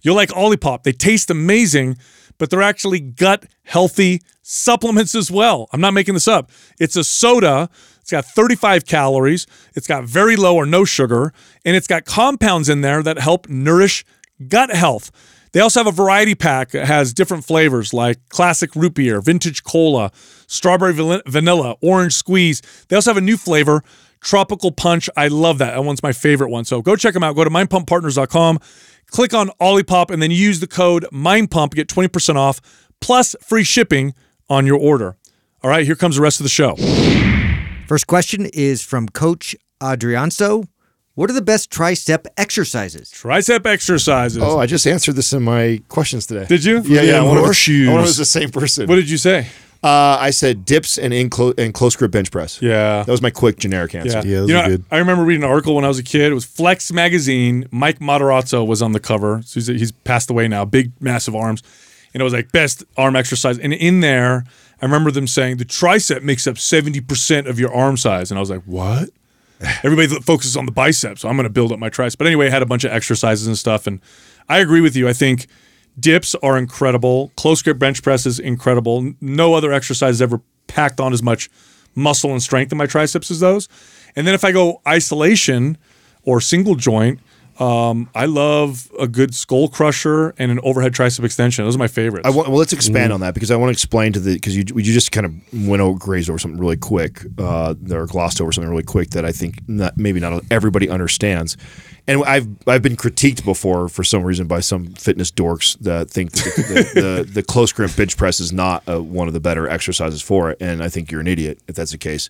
you'll 0.01 0.15
like 0.15 0.29
Olipop. 0.29 0.83
They 0.83 0.93
taste 0.93 1.29
amazing, 1.29 1.97
but 2.39 2.49
they're 2.49 2.63
actually 2.63 2.99
gut 2.99 3.45
healthy 3.65 4.21
supplements 4.41 5.13
as 5.13 5.29
well. 5.29 5.69
I'm 5.71 5.81
not 5.81 5.93
making 5.93 6.15
this 6.15 6.27
up. 6.27 6.49
It's 6.79 6.95
a 6.95 7.03
soda. 7.03 7.69
It's 8.01 8.09
got 8.09 8.25
35 8.25 8.87
calories. 8.87 9.45
It's 9.75 9.85
got 9.85 10.05
very 10.05 10.35
low 10.35 10.55
or 10.55 10.65
no 10.65 10.83
sugar, 10.85 11.31
and 11.63 11.75
it's 11.75 11.85
got 11.85 12.05
compounds 12.05 12.67
in 12.67 12.81
there 12.81 13.03
that 13.03 13.19
help 13.19 13.47
nourish 13.47 14.03
gut 14.47 14.71
health. 14.71 15.11
They 15.51 15.59
also 15.59 15.79
have 15.79 15.87
a 15.87 15.91
variety 15.91 16.35
pack 16.35 16.71
that 16.71 16.85
has 16.85 17.13
different 17.13 17.43
flavors 17.43 17.93
like 17.93 18.17
classic 18.29 18.75
root 18.75 18.93
beer, 18.95 19.19
vintage 19.21 19.63
cola, 19.63 20.11
strawberry 20.47 20.93
vanilla- 20.93 21.75
orange 21.81 22.13
squeeze. 22.13 22.61
They 22.87 22.95
also 22.95 23.11
have 23.11 23.17
a 23.17 23.21
new 23.21 23.37
flavor, 23.37 23.83
tropical 24.21 24.71
punch. 24.71 25.09
I 25.17 25.27
love 25.27 25.57
that. 25.57 25.73
That 25.73 25.83
one's 25.83 26.03
my 26.03 26.11
favorite 26.11 26.49
one. 26.49 26.65
So 26.65 26.81
go 26.81 26.95
check 26.95 27.13
them 27.13 27.23
out. 27.23 27.35
Go 27.35 27.43
to 27.43 27.49
mindpumppartners.com, 27.49 28.59
click 29.10 29.34
on 29.34 29.49
Olipop, 29.62 30.10
and 30.12 30.22
then 30.22 30.32
use 30.32 30.60
the 30.60 30.68
code 30.68 31.05
MindPump. 31.12 31.72
To 31.72 31.76
get 31.76 31.88
20% 31.88 32.36
off 32.36 32.60
plus 33.01 33.36
free 33.41 33.64
shipping 33.64 34.14
on 34.49 34.66
your 34.66 34.78
order. 34.80 35.16
All 35.64 35.70
right, 35.70 35.86
here 35.86 35.95
comes 35.95 36.16
the 36.16 36.22
rest 36.22 36.39
of 36.39 36.43
the 36.43 36.49
show. 36.49 36.76
First 37.88 38.07
question 38.07 38.45
is 38.53 38.82
from 38.82 39.10
Coach 39.10 39.55
Adrianso. 39.82 40.68
What 41.16 41.30
are 41.30 41.34
the 41.34 41.41
best 41.41 41.70
tricep 41.70 42.26
exercises? 42.38 43.12
Tricep 43.12 43.66
exercises. 43.66 44.41
Oh, 44.41 44.57
I 44.60 44.66
just 44.68 44.88
answered 44.88 45.16
this 45.16 45.34
in 45.34 45.43
my 45.43 45.82
questions 45.89 46.26
today. 46.26 46.45
Did 46.45 46.64
you? 46.64 46.82
Yeah, 46.86 47.01
yeah. 47.01 47.20
I 47.20 47.24
wonder 47.24 47.39
if- 47.41 47.45
horseshoes. 47.45 47.88
I 47.89 47.91
wonder 47.91 48.01
if 48.01 48.05
it 48.05 48.10
was 48.10 48.18
the 48.18 48.26
same 48.26 48.49
person. 48.51 48.88
What 48.88 48.95
did 48.95 49.10
you 49.10 49.18
say? 49.18 49.47
Uh, 49.82 50.17
I 50.19 50.32
said 50.32 50.65
dips 50.65 50.97
and 50.97 51.13
in 51.13 51.30
clo- 51.30 51.53
and 51.57 51.73
close 51.73 51.95
grip 51.95 52.11
bench 52.11 52.32
press. 52.32 52.61
Yeah. 52.61 53.03
That 53.03 53.11
was 53.11 53.21
my 53.21 53.30
quick 53.30 53.59
generic 53.59 53.95
answer. 53.95 54.17
Yeah, 54.17 54.23
Yeah, 54.23 54.39
those 54.41 54.49
you 54.49 54.55
know, 54.55 54.67
good. 54.67 54.84
I 54.91 54.97
remember 54.97 55.23
reading 55.23 55.43
an 55.43 55.49
article 55.49 55.75
when 55.75 55.86
I 55.86 55.88
was 55.88 55.97
a 55.99 56.03
kid. 56.03 56.32
It 56.32 56.34
was 56.34 56.43
Flex 56.43 56.91
magazine. 56.91 57.65
Mike 57.71 57.99
Matarazzo 57.99 58.67
was 58.67 58.82
on 58.82 58.91
the 58.91 58.99
cover. 58.99 59.41
So 59.45 59.53
he's, 59.61 59.67
he's 59.67 59.91
passed 59.93 60.30
away 60.30 60.49
now. 60.49 60.65
Big, 60.65 60.91
massive 60.99 61.34
arms, 61.34 61.63
and 62.13 62.19
it 62.19 62.23
was 62.25 62.34
like 62.34 62.51
best 62.51 62.84
arm 62.97 63.15
exercise. 63.15 63.57
And 63.57 63.71
in 63.71 64.01
there, 64.01 64.43
I 64.82 64.86
remember 64.86 65.11
them 65.11 65.27
saying 65.27 65.57
the 65.57 65.65
tricep 65.65 66.23
makes 66.23 66.45
up 66.45 66.57
seventy 66.57 66.99
percent 66.99 67.47
of 67.47 67.57
your 67.57 67.73
arm 67.73 67.95
size, 67.95 68.32
and 68.32 68.38
I 68.38 68.41
was 68.41 68.49
like, 68.49 68.63
what? 68.63 69.09
Everybody 69.84 70.07
focuses 70.07 70.57
on 70.57 70.65
the 70.65 70.71
bicep, 70.73 71.19
so 71.19 71.30
I'm 71.30 71.38
going 71.38 71.45
to 71.45 71.49
build 71.49 71.71
up 71.71 71.80
my 71.80 71.89
tricep. 71.89 72.17
But 72.17 72.27
anyway, 72.27 72.47
I 72.47 72.49
had 72.49 72.61
a 72.61 72.65
bunch 72.65 72.84
of 72.84 72.91
exercises 72.91 73.47
and 73.47 73.57
stuff, 73.57 73.88
and 73.88 74.01
I 74.49 74.59
agree 74.59 74.82
with 74.82 74.95
you. 74.97 75.07
I 75.07 75.13
think 75.13 75.47
dips 76.00 76.36
are 76.36 76.58
incredible. 76.58 77.32
Close 77.36 77.62
grip 77.62 77.80
bench 77.80 78.04
press 78.04 78.26
is 78.26 78.39
incredible. 78.39 79.14
No 79.22 79.54
other 79.54 79.72
exercise 79.74 80.22
ever 80.22 80.41
packed 80.68 81.00
on 81.00 81.14
as 81.14 81.24
much 81.24 81.50
muscle 81.95 82.32
and 82.32 82.41
strength 82.41 82.72
in 82.72 82.78
my 82.78 82.86
triceps 82.86 83.32
as 83.32 83.39
those. 83.39 83.68
And 84.16 84.26
then 84.26 84.34
if 84.34 84.43
I 84.43 84.52
go 84.52 84.82
isolation 84.88 85.78
or 86.24 86.41
single 86.41 86.76
joint, 86.76 87.20
um, 87.60 88.10
I 88.16 88.26
love 88.26 88.89
a 88.97 89.07
good 89.07 89.36
skull 89.36 89.68
crusher 89.68 90.34
and 90.38 90.49
an 90.49 90.62
overhead 90.64 90.93
tricep 90.93 91.26
extension. 91.26 91.66
Those 91.66 91.76
are 91.76 91.80
my 91.80 91.89
favorites. 91.89 92.26
I 92.26 92.30
want, 92.30 92.47
well, 92.47 92.57
let's 92.57 92.72
expand 92.72 93.12
on 93.12 93.20
that 93.20 93.34
because 93.34 93.51
I 93.51 93.57
want 93.57 93.68
to 93.68 93.72
explain 93.72 94.14
to 94.14 94.20
the 94.20 94.36
because 94.36 94.55
you 94.55 94.64
you 94.76 94.93
just 94.93 95.12
kind 95.12 95.26
of 95.26 95.68
went 95.68 95.82
over 95.82 95.99
grazed 95.99 96.30
over 96.30 96.39
something 96.39 96.60
really 96.60 96.78
quick, 96.78 97.22
uh, 97.38 97.76
or 97.91 98.05
glossed 98.05 98.39
over 98.39 98.53
something 98.53 98.70
really 98.70 98.84
quick 98.84 99.10
that 99.10 99.26
I 99.26 99.34
think 99.34 99.60
not, 99.68 99.97
maybe 99.97 100.22
not 100.22 100.41
everybody 100.49 100.89
understands. 100.89 101.57
And 102.07 102.24
I've 102.24 102.47
I've 102.66 102.82
been 102.82 102.95
critiqued 102.95 103.43
before 103.43 103.89
for 103.89 104.05
some 104.05 104.24
reason 104.24 104.47
by 104.47 104.62
some 104.62 104.93
fitness 104.93 105.30
dorks 105.30 105.78
that 105.80 106.10
think 106.10 106.32
that 106.32 106.53
the, 106.55 106.74
the, 106.74 107.01
the, 107.01 107.24
the 107.34 107.43
close 107.43 107.74
grip 107.74 107.93
bench 107.97 108.16
press 108.16 108.39
is 108.39 108.53
not 108.53 108.88
uh 108.88 109.03
one 109.03 109.28
of 109.28 109.34
the 109.34 109.41
better 109.41 109.68
exercises 109.68 110.22
for 110.22 110.51
it, 110.51 110.57
and 110.62 110.82
I 110.82 110.88
think 110.88 111.12
you're 111.12 111.22
an 111.22 111.28
idiot 111.28 111.60
if 111.68 111.76
that's 111.76 111.91
the 111.91 111.97
case. 111.97 112.30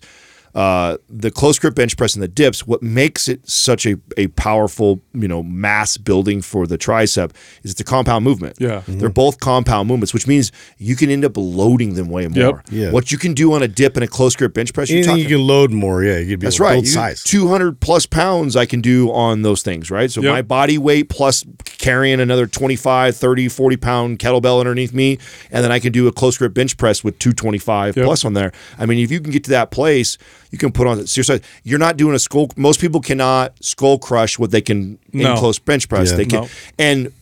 Uh, 0.54 0.96
the 1.08 1.30
close 1.30 1.58
grip 1.58 1.74
bench 1.74 1.96
press 1.96 2.14
and 2.14 2.22
the 2.22 2.28
dips, 2.28 2.66
what 2.66 2.82
makes 2.82 3.28
it 3.28 3.48
such 3.48 3.86
a, 3.86 3.96
a 4.16 4.26
powerful, 4.28 5.00
you 5.14 5.28
know, 5.28 5.42
mass 5.42 5.96
building 5.96 6.42
for 6.42 6.66
the 6.66 6.76
tricep 6.76 7.30
is 7.62 7.70
it's 7.72 7.80
a 7.80 7.84
compound 7.84 8.24
movement. 8.24 8.56
Yeah. 8.58 8.82
They're 8.88 9.08
both 9.08 9.38
compound 9.40 9.88
movements, 9.88 10.12
which 10.12 10.26
means 10.26 10.50
you 10.78 10.96
can 10.96 11.08
end 11.10 11.24
up 11.24 11.32
loading 11.36 11.94
them 11.94 12.08
way 12.08 12.26
more. 12.26 12.62
Yeah. 12.70 12.90
What 12.90 13.12
you 13.12 13.18
can 13.18 13.32
do 13.32 13.52
on 13.52 13.62
a 13.62 13.68
dip 13.68 13.96
and 13.96 14.02
a 14.04 14.08
close 14.08 14.34
grip 14.34 14.52
bench 14.54 14.72
press, 14.74 14.90
you're 14.90 14.98
Anything 14.98 15.12
talking 15.18 15.30
you 15.30 15.36
can 15.38 15.46
load 15.46 15.70
more, 15.70 16.02
yeah. 16.02 16.18
You 16.18 16.30
could 16.30 16.40
be 16.40 16.46
that's 16.46 16.58
right. 16.58 16.72
build 16.74 16.88
size. 16.88 17.22
200 17.22 17.78
plus 17.80 18.06
pounds 18.06 18.56
I 18.56 18.66
can 18.66 18.80
do 18.80 19.12
on 19.12 19.42
those 19.42 19.62
things, 19.62 19.90
right? 19.90 20.10
So 20.10 20.20
Yep. 20.20 20.32
my 20.32 20.42
body 20.42 20.78
weight 20.78 21.08
plus 21.08 21.44
carrying 21.64 22.20
another 22.20 22.46
25, 22.46 23.16
30, 23.16 23.48
40 23.48 23.76
pound 23.76 24.18
kettlebell 24.18 24.58
underneath 24.58 24.92
me. 24.92 25.18
And 25.50 25.62
then 25.64 25.70
I 25.70 25.78
can 25.78 25.92
do 25.92 26.08
a 26.08 26.12
close 26.12 26.36
grip 26.36 26.54
bench 26.54 26.76
press 26.76 27.04
with 27.04 27.18
225 27.20 27.96
Yep. 27.96 28.04
plus 28.04 28.24
on 28.24 28.34
there. 28.34 28.52
I 28.78 28.86
mean, 28.86 28.98
if 28.98 29.10
you 29.10 29.20
can 29.20 29.30
get 29.30 29.44
to 29.44 29.50
that 29.50 29.70
place, 29.70 30.18
you 30.50 30.58
can 30.58 30.72
put 30.72 30.86
on 30.86 31.06
serious 31.06 31.26
size. 31.28 31.40
You're 31.64 31.78
not 31.78 31.96
doing 31.96 32.14
a 32.14 32.18
skull. 32.18 32.48
Most 32.56 32.80
people 32.80 33.00
cannot 33.00 33.54
skull 33.62 33.98
crush 33.98 34.38
what 34.38 34.50
they 34.50 34.60
can 34.60 34.98
No. 35.12 35.32
in 35.32 35.38
close 35.38 35.58
bench 35.58 35.88
press. 35.88 36.10
Yeah. 36.10 36.16
They 36.16 36.24
can, 36.26 36.40
No. 36.42 36.48
and 36.78 37.12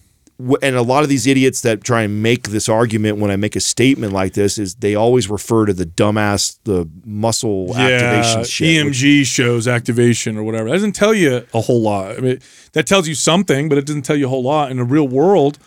and 0.62 0.76
a 0.76 0.82
lot 0.82 1.02
of 1.02 1.08
these 1.08 1.26
idiots 1.26 1.62
that 1.62 1.82
try 1.82 2.02
and 2.02 2.22
make 2.22 2.50
this 2.50 2.68
argument 2.68 3.18
when 3.18 3.28
I 3.28 3.34
make 3.34 3.56
a 3.56 3.60
statement 3.60 4.12
like 4.12 4.34
this 4.34 4.56
is 4.56 4.76
they 4.76 4.94
always 4.94 5.28
refer 5.28 5.66
to 5.66 5.72
the 5.72 5.84
dumbass 5.84 6.58
the 6.62 6.88
muscle 7.04 7.76
activation 7.76 8.44
shit. 8.44 8.84
which- 8.86 9.02
EMG 9.02 9.24
shows 9.26 9.66
activation 9.66 10.36
or 10.36 10.44
whatever. 10.44 10.66
That 10.68 10.74
doesn't 10.76 10.92
tell 10.94 11.12
you 11.12 11.44
a 11.52 11.60
whole 11.60 11.82
lot. 11.82 12.16
I 12.16 12.20
mean, 12.20 12.38
that 12.72 12.86
tells 12.86 13.08
you 13.08 13.16
something, 13.16 13.68
but 13.68 13.78
it 13.78 13.86
doesn't 13.86 14.02
tell 14.02 14.14
you 14.14 14.26
a 14.26 14.28
whole 14.28 14.44
lot. 14.44 14.70
In 14.70 14.76
the 14.76 14.84
real 14.84 15.08
world, 15.08 15.58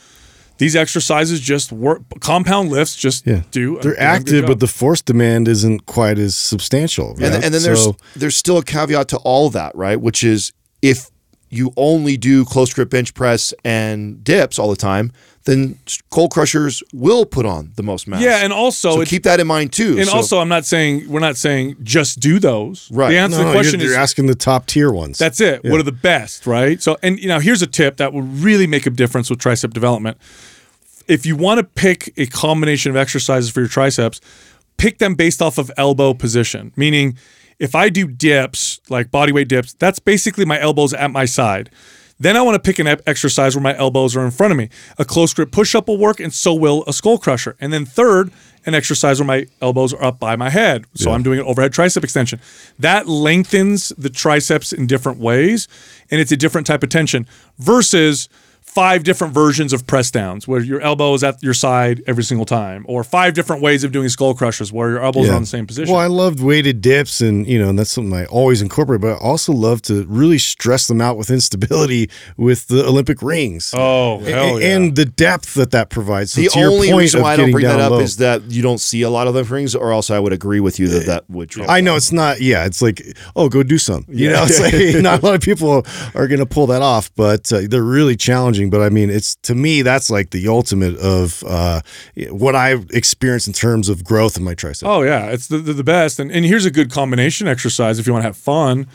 these 0.62 0.76
exercises 0.76 1.40
just 1.40 1.72
work. 1.72 2.04
Compound 2.20 2.70
lifts 2.70 2.96
just 2.96 3.26
Yeah. 3.26 3.42
do. 3.50 3.80
They're 3.82 3.96
damn 3.96 4.04
active, 4.22 4.46
but 4.46 4.60
the 4.60 4.68
force 4.68 5.02
demand 5.02 5.48
isn't 5.48 5.88
quite 5.88 6.20
as 6.20 6.36
substantial. 6.36 7.14
And, 7.14 7.20
right? 7.22 7.32
then- 7.32 7.44
and 7.46 7.54
then 7.54 7.64
there's 7.64 7.84
So- 7.84 7.98
there's 8.16 8.36
still 8.36 8.60
a 8.60 8.64
caveat 8.64 9.08
to 9.08 9.18
all 9.18 9.50
that, 9.50 9.76
right? 9.76 10.00
Which 10.00 10.24
is 10.24 10.52
if 10.84 11.10
you 11.50 11.74
only 11.76 12.16
do 12.16 12.46
close 12.46 12.72
grip 12.74 12.92
bench 12.92 13.16
press 13.16 13.54
and 13.66 14.24
dips 14.24 14.60
all 14.60 14.70
the 14.70 14.76
time, 14.76 15.12
then 15.46 15.80
skull 15.88 16.30
crushers 16.30 16.84
will 16.94 17.26
put 17.26 17.48
on 17.48 17.72
the 17.76 17.82
most 17.82 18.08
mass. 18.08 18.22
yeah, 18.22 18.44
and 18.44 18.54
also 18.54 18.92
so 18.98 19.02
it, 19.02 19.08
keep 19.08 19.24
that 19.24 19.40
in 19.40 19.48
mind 19.48 19.72
too. 19.74 19.98
and 19.98 20.08
So- 20.08 20.14
also 20.18 20.40
I'm 20.40 20.48
not 20.48 20.66
saying 20.68 21.06
we're 21.10 21.20
not 21.20 21.36
saying 21.38 21.78
just 21.82 22.20
do 22.20 22.38
those. 22.40 22.88
Right. 22.92 23.10
The 23.10 23.18
answer 23.18 23.40
to 23.40 23.46
the 23.46 23.52
question 23.52 23.80
you're, 23.80 23.88
is 23.90 23.94
you're 23.96 24.00
asking 24.02 24.28
the 24.28 24.36
top 24.36 24.68
tier 24.68 24.92
ones. 24.92 25.18
That's 25.18 25.42
it. 25.42 25.64
What 25.64 25.80
are 25.80 25.84
the 25.84 25.92
best, 25.92 26.46
right? 26.46 26.80
So, 26.82 26.98
and 27.02 27.20
you 27.20 27.28
know, 27.28 27.40
here's 27.40 27.64
a 27.64 27.68
tip 27.68 27.98
that 27.98 28.14
will 28.14 28.22
really 28.22 28.68
make 28.68 28.86
a 28.86 28.92
difference 28.92 29.32
with 29.32 29.40
tricep 29.40 29.74
development. 29.74 30.18
If 31.12 31.26
you 31.26 31.36
want 31.36 31.58
to 31.58 31.66
pick 31.66 32.14
a 32.16 32.26
combination 32.26 32.90
of 32.90 32.96
exercises 32.96 33.50
for 33.50 33.60
your 33.60 33.68
triceps, 33.68 34.22
pick 34.78 35.00
them 35.00 35.14
based 35.14 35.42
off 35.42 35.58
of 35.58 35.70
elbow 35.76 36.14
position. 36.14 36.72
Meaning, 36.78 37.18
if 37.60 37.76
I 37.76 37.90
do 37.90 38.08
dips, 38.08 38.80
like 38.88 39.12
body 39.12 39.34
weight 39.34 39.50
dips, 39.50 39.74
that's 39.74 40.00
basically 40.00 40.46
my 40.46 40.58
elbows 40.58 40.94
at 40.94 41.12
my 41.12 41.26
side. 41.26 41.70
Then 42.18 42.38
I 42.38 42.42
want 42.44 42.56
to 42.56 42.66
pick 42.66 42.80
an 42.80 42.88
exercise 43.06 43.58
where 43.58 43.62
my 43.62 43.78
elbows 43.78 44.16
are 44.16 44.24
in 44.24 44.32
front 44.32 44.52
of 44.52 44.58
me. 44.58 44.70
A 44.98 45.04
close 45.04 45.34
grip 45.34 45.52
push 45.52 45.76
up 45.76 45.90
will 45.90 45.98
work, 45.98 46.22
and 46.22 46.34
so 46.34 46.54
will 46.54 46.86
a 46.88 46.94
skull 46.94 47.18
crusher. 47.18 47.58
And 47.60 47.74
then 47.74 47.86
third, 47.86 48.32
an 48.66 48.74
exercise 48.74 49.20
where 49.20 49.28
my 49.28 49.48
elbows 49.60 49.94
are 49.94 50.02
up 50.02 50.18
by 50.18 50.38
my 50.38 50.50
head. 50.50 50.86
So 50.94 51.12
I'm 51.12 51.24
doing 51.24 51.40
an 51.40 51.46
overhead 51.46 51.74
tricep 51.74 52.06
extension. 52.06 52.40
That 52.80 53.10
lengthens 53.10 53.90
the 53.98 54.10
triceps 54.10 54.72
in 54.72 54.88
different 54.88 55.20
ways, 55.20 55.68
and 56.10 56.22
it's 56.22 56.32
a 56.32 56.38
different 56.38 56.68
type 56.68 56.84
of 56.84 56.90
tension 56.90 57.28
versus 57.58 58.30
five 58.74 59.04
different 59.04 59.34
versions 59.34 59.74
of 59.74 59.86
press 59.86 60.10
downs 60.12 60.48
where 60.48 60.62
your 60.62 60.80
elbow 60.80 61.14
is 61.14 61.26
at 61.26 61.44
your 61.44 61.54
side 61.54 62.02
every 62.08 62.24
single 62.24 62.46
time, 62.46 62.86
or 62.88 63.04
five 63.04 63.34
different 63.34 63.62
ways 63.62 63.84
of 63.84 63.92
doing 63.92 64.08
skull 64.08 64.34
crushers 64.34 64.72
where 64.72 64.90
your 64.92 65.04
elbows 65.04 65.28
are 65.30 65.34
on 65.34 65.42
the 65.42 65.46
same 65.48 65.68
position. 65.68 65.92
Well, 65.94 66.02
I 66.02 66.08
loved 66.08 66.40
weighted 66.40 66.80
dips, 66.80 67.20
and 67.20 67.46
you 67.46 67.60
know, 67.60 67.68
and 67.70 67.78
that's 67.78 67.90
something 67.90 68.14
I 68.14 68.26
always 68.26 68.62
incorporate. 68.62 69.02
But 69.02 69.16
I 69.16 69.18
also 69.18 69.52
love 69.52 69.82
to 69.84 70.06
really 70.06 70.38
stress 70.38 70.88
them 70.88 71.02
out 71.02 71.18
with 71.18 71.30
instability 71.30 72.10
with 72.38 72.68
the 72.70 72.86
Olympic 72.88 73.22
rings. 73.22 73.74
Oh, 73.76 74.22
A- 74.26 74.32
hell 74.32 74.62
yeah. 74.62 74.76
and 74.76 74.96
the 74.96 75.06
depth 75.06 75.56
that 75.56 75.72
that 75.72 75.90
provides. 75.90 76.32
So 76.32 76.40
the 76.42 76.48
to 76.48 76.60
your 76.60 76.72
only 76.72 76.88
point 76.88 77.00
reason 77.02 77.22
why 77.22 77.34
I 77.34 77.36
don't 77.36 77.52
bring 77.52 77.66
that 77.66 77.80
up 77.82 77.92
low- 77.92 78.00
is 78.00 78.18
that 78.18 78.44
you 78.50 78.62
don't 78.62 78.80
see 78.80 79.02
a 79.02 79.10
lot 79.10 79.28
of 79.28 79.34
them 79.34 79.46
rings, 79.48 79.76
or 79.76 79.92
else 79.92 80.10
I 80.10 80.18
would 80.20 80.32
agree 80.32 80.62
with 80.62 80.80
you 80.80 80.88
that 80.90 81.06
that 81.08 81.30
would. 81.30 81.50
trump 81.50 81.70
I 81.70 81.80
that. 81.80 81.84
know 81.84 81.96
it's 81.98 82.14
not. 82.14 82.40
Yeah, 82.40 82.66
it's 82.66 82.82
like, 82.82 83.02
oh, 83.36 83.50
go 83.50 83.64
do 83.64 83.78
some. 83.78 84.06
You 84.08 84.30
know, 84.30 84.46
it's 84.48 84.62
like 84.62 84.74
not 85.04 85.22
a 85.22 85.26
lot 85.26 85.36
of 85.36 85.42
people 85.42 85.86
are 86.16 86.28
going 86.30 86.40
to 86.40 86.46
pull 86.46 86.68
that 86.68 86.82
off, 86.82 87.14
but 87.16 87.52
uh, 87.52 87.62
they're 87.68 87.84
really 87.84 88.16
challenging. 88.16 88.61
But 88.70 88.82
I 88.82 88.90
mean, 88.90 89.10
it's 89.10 89.36
to 89.44 89.56
me 89.56 89.82
that's 89.82 90.10
like 90.10 90.30
the 90.32 90.48
ultimate 90.48 90.98
of 90.98 91.44
uh, 91.48 91.82
what 92.30 92.56
I've 92.56 92.90
experienced 92.92 93.48
in 93.48 93.54
terms 93.54 93.90
of 93.90 94.04
growth 94.04 94.38
in 94.38 94.44
my 94.44 94.56
tricep. 94.56 94.84
Oh 94.86 95.02
yeah, 95.02 95.28
it's 95.28 95.48
the, 95.48 95.58
the, 95.58 95.74
the 95.74 95.84
best. 95.84 96.20
And 96.20 96.32
and 96.32 96.46
here's 96.46 96.66
a 96.66 96.72
good 96.72 96.92
combination 96.92 97.48
exercise 97.48 98.00
if 98.00 98.08
you 98.08 98.14
want 98.14 98.24
to 98.24 98.28
have 98.28 98.38
fun. 98.38 98.88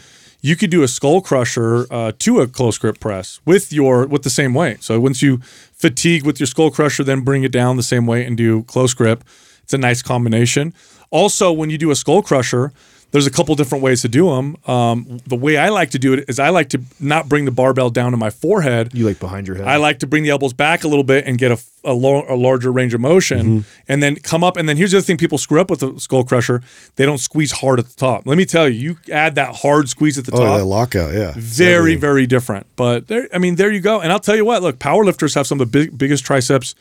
You 0.42 0.54
could 0.54 0.70
do 0.70 0.82
a 0.82 0.88
skull 0.88 1.20
crusher 1.22 1.86
uh, 1.90 2.12
to 2.20 2.40
a 2.40 2.46
close 2.46 2.78
grip 2.78 3.00
press 3.00 3.40
with 3.44 3.72
your 3.72 4.06
with 4.06 4.22
the 4.22 4.30
same 4.30 4.54
weight. 4.54 4.82
So 4.82 5.00
once 5.00 5.22
you 5.22 5.38
fatigue 5.72 6.24
with 6.24 6.38
your 6.38 6.46
skull 6.46 6.70
crusher, 6.70 7.02
then 7.02 7.22
bring 7.22 7.42
it 7.42 7.52
down 7.52 7.76
the 7.76 7.82
same 7.82 8.06
weight 8.06 8.26
and 8.26 8.36
do 8.36 8.62
close 8.64 8.94
grip. 8.94 9.24
It's 9.62 9.74
a 9.74 9.78
nice 9.78 10.02
combination. 10.02 10.72
Also, 11.10 11.52
when 11.52 11.70
you 11.70 11.78
do 11.78 11.90
a 11.90 11.96
skull 11.96 12.22
crusher, 12.22 12.72
there's 13.16 13.26
a 13.26 13.30
couple 13.30 13.54
different 13.54 13.82
ways 13.82 14.02
to 14.02 14.08
do 14.08 14.28
them. 14.28 14.56
Um, 14.66 15.20
the 15.26 15.36
way 15.36 15.56
I 15.56 15.70
like 15.70 15.90
to 15.92 15.98
do 15.98 16.12
it 16.12 16.26
is 16.28 16.38
I 16.38 16.50
like 16.50 16.68
to 16.70 16.82
not 17.00 17.30
bring 17.30 17.46
the 17.46 17.50
barbell 17.50 17.88
down 17.88 18.10
to 18.10 18.18
my 18.18 18.28
forehead. 18.28 18.90
You 18.92 19.06
like 19.06 19.18
behind 19.18 19.46
your 19.46 19.56
head. 19.56 19.66
I 19.66 19.76
like 19.76 20.00
to 20.00 20.06
bring 20.06 20.22
the 20.22 20.28
elbows 20.28 20.52
back 20.52 20.84
a 20.84 20.88
little 20.88 21.02
bit 21.02 21.24
and 21.26 21.38
get 21.38 21.50
a, 21.50 21.58
a, 21.82 21.94
lo- 21.94 22.26
a 22.28 22.36
larger 22.36 22.70
range 22.70 22.92
of 22.92 23.00
motion, 23.00 23.46
Mm-hmm. 23.46 23.60
and 23.88 24.02
then 24.02 24.16
come 24.16 24.44
up. 24.44 24.58
And 24.58 24.68
then 24.68 24.76
here's 24.76 24.90
the 24.90 24.98
other 24.98 25.04
thing: 25.04 25.16
people 25.16 25.38
screw 25.38 25.60
up 25.62 25.70
with 25.70 25.80
the 25.80 25.98
skull 25.98 26.24
crusher. 26.24 26.60
They 26.96 27.06
don't 27.06 27.16
squeeze 27.18 27.52
hard 27.52 27.78
at 27.78 27.86
the 27.86 27.94
top. 27.94 28.26
Let 28.26 28.36
me 28.36 28.44
tell 28.44 28.68
you, 28.68 28.78
you 29.06 29.12
add 29.12 29.34
that 29.36 29.56
hard 29.56 29.88
squeeze 29.88 30.18
at 30.18 30.26
the 30.26 30.32
Oh, 30.34 30.44
top. 30.44 30.58
that 30.58 30.64
lockout, 30.66 31.14
yeah. 31.14 31.32
very, 31.36 31.96
very 31.96 32.26
different. 32.26 32.66
But 32.76 33.08
there, 33.08 33.28
I 33.32 33.38
mean, 33.38 33.54
there 33.54 33.72
you 33.72 33.80
go. 33.80 34.00
And 34.00 34.12
I'll 34.12 34.20
tell 34.20 34.36
you 34.36 34.44
what: 34.44 34.62
look, 34.62 34.78
powerlifters 34.78 35.34
have 35.36 35.46
some 35.46 35.58
of 35.60 35.70
the 35.70 35.78
big, 35.78 35.96
biggest 35.96 36.24
triceps 36.26 36.74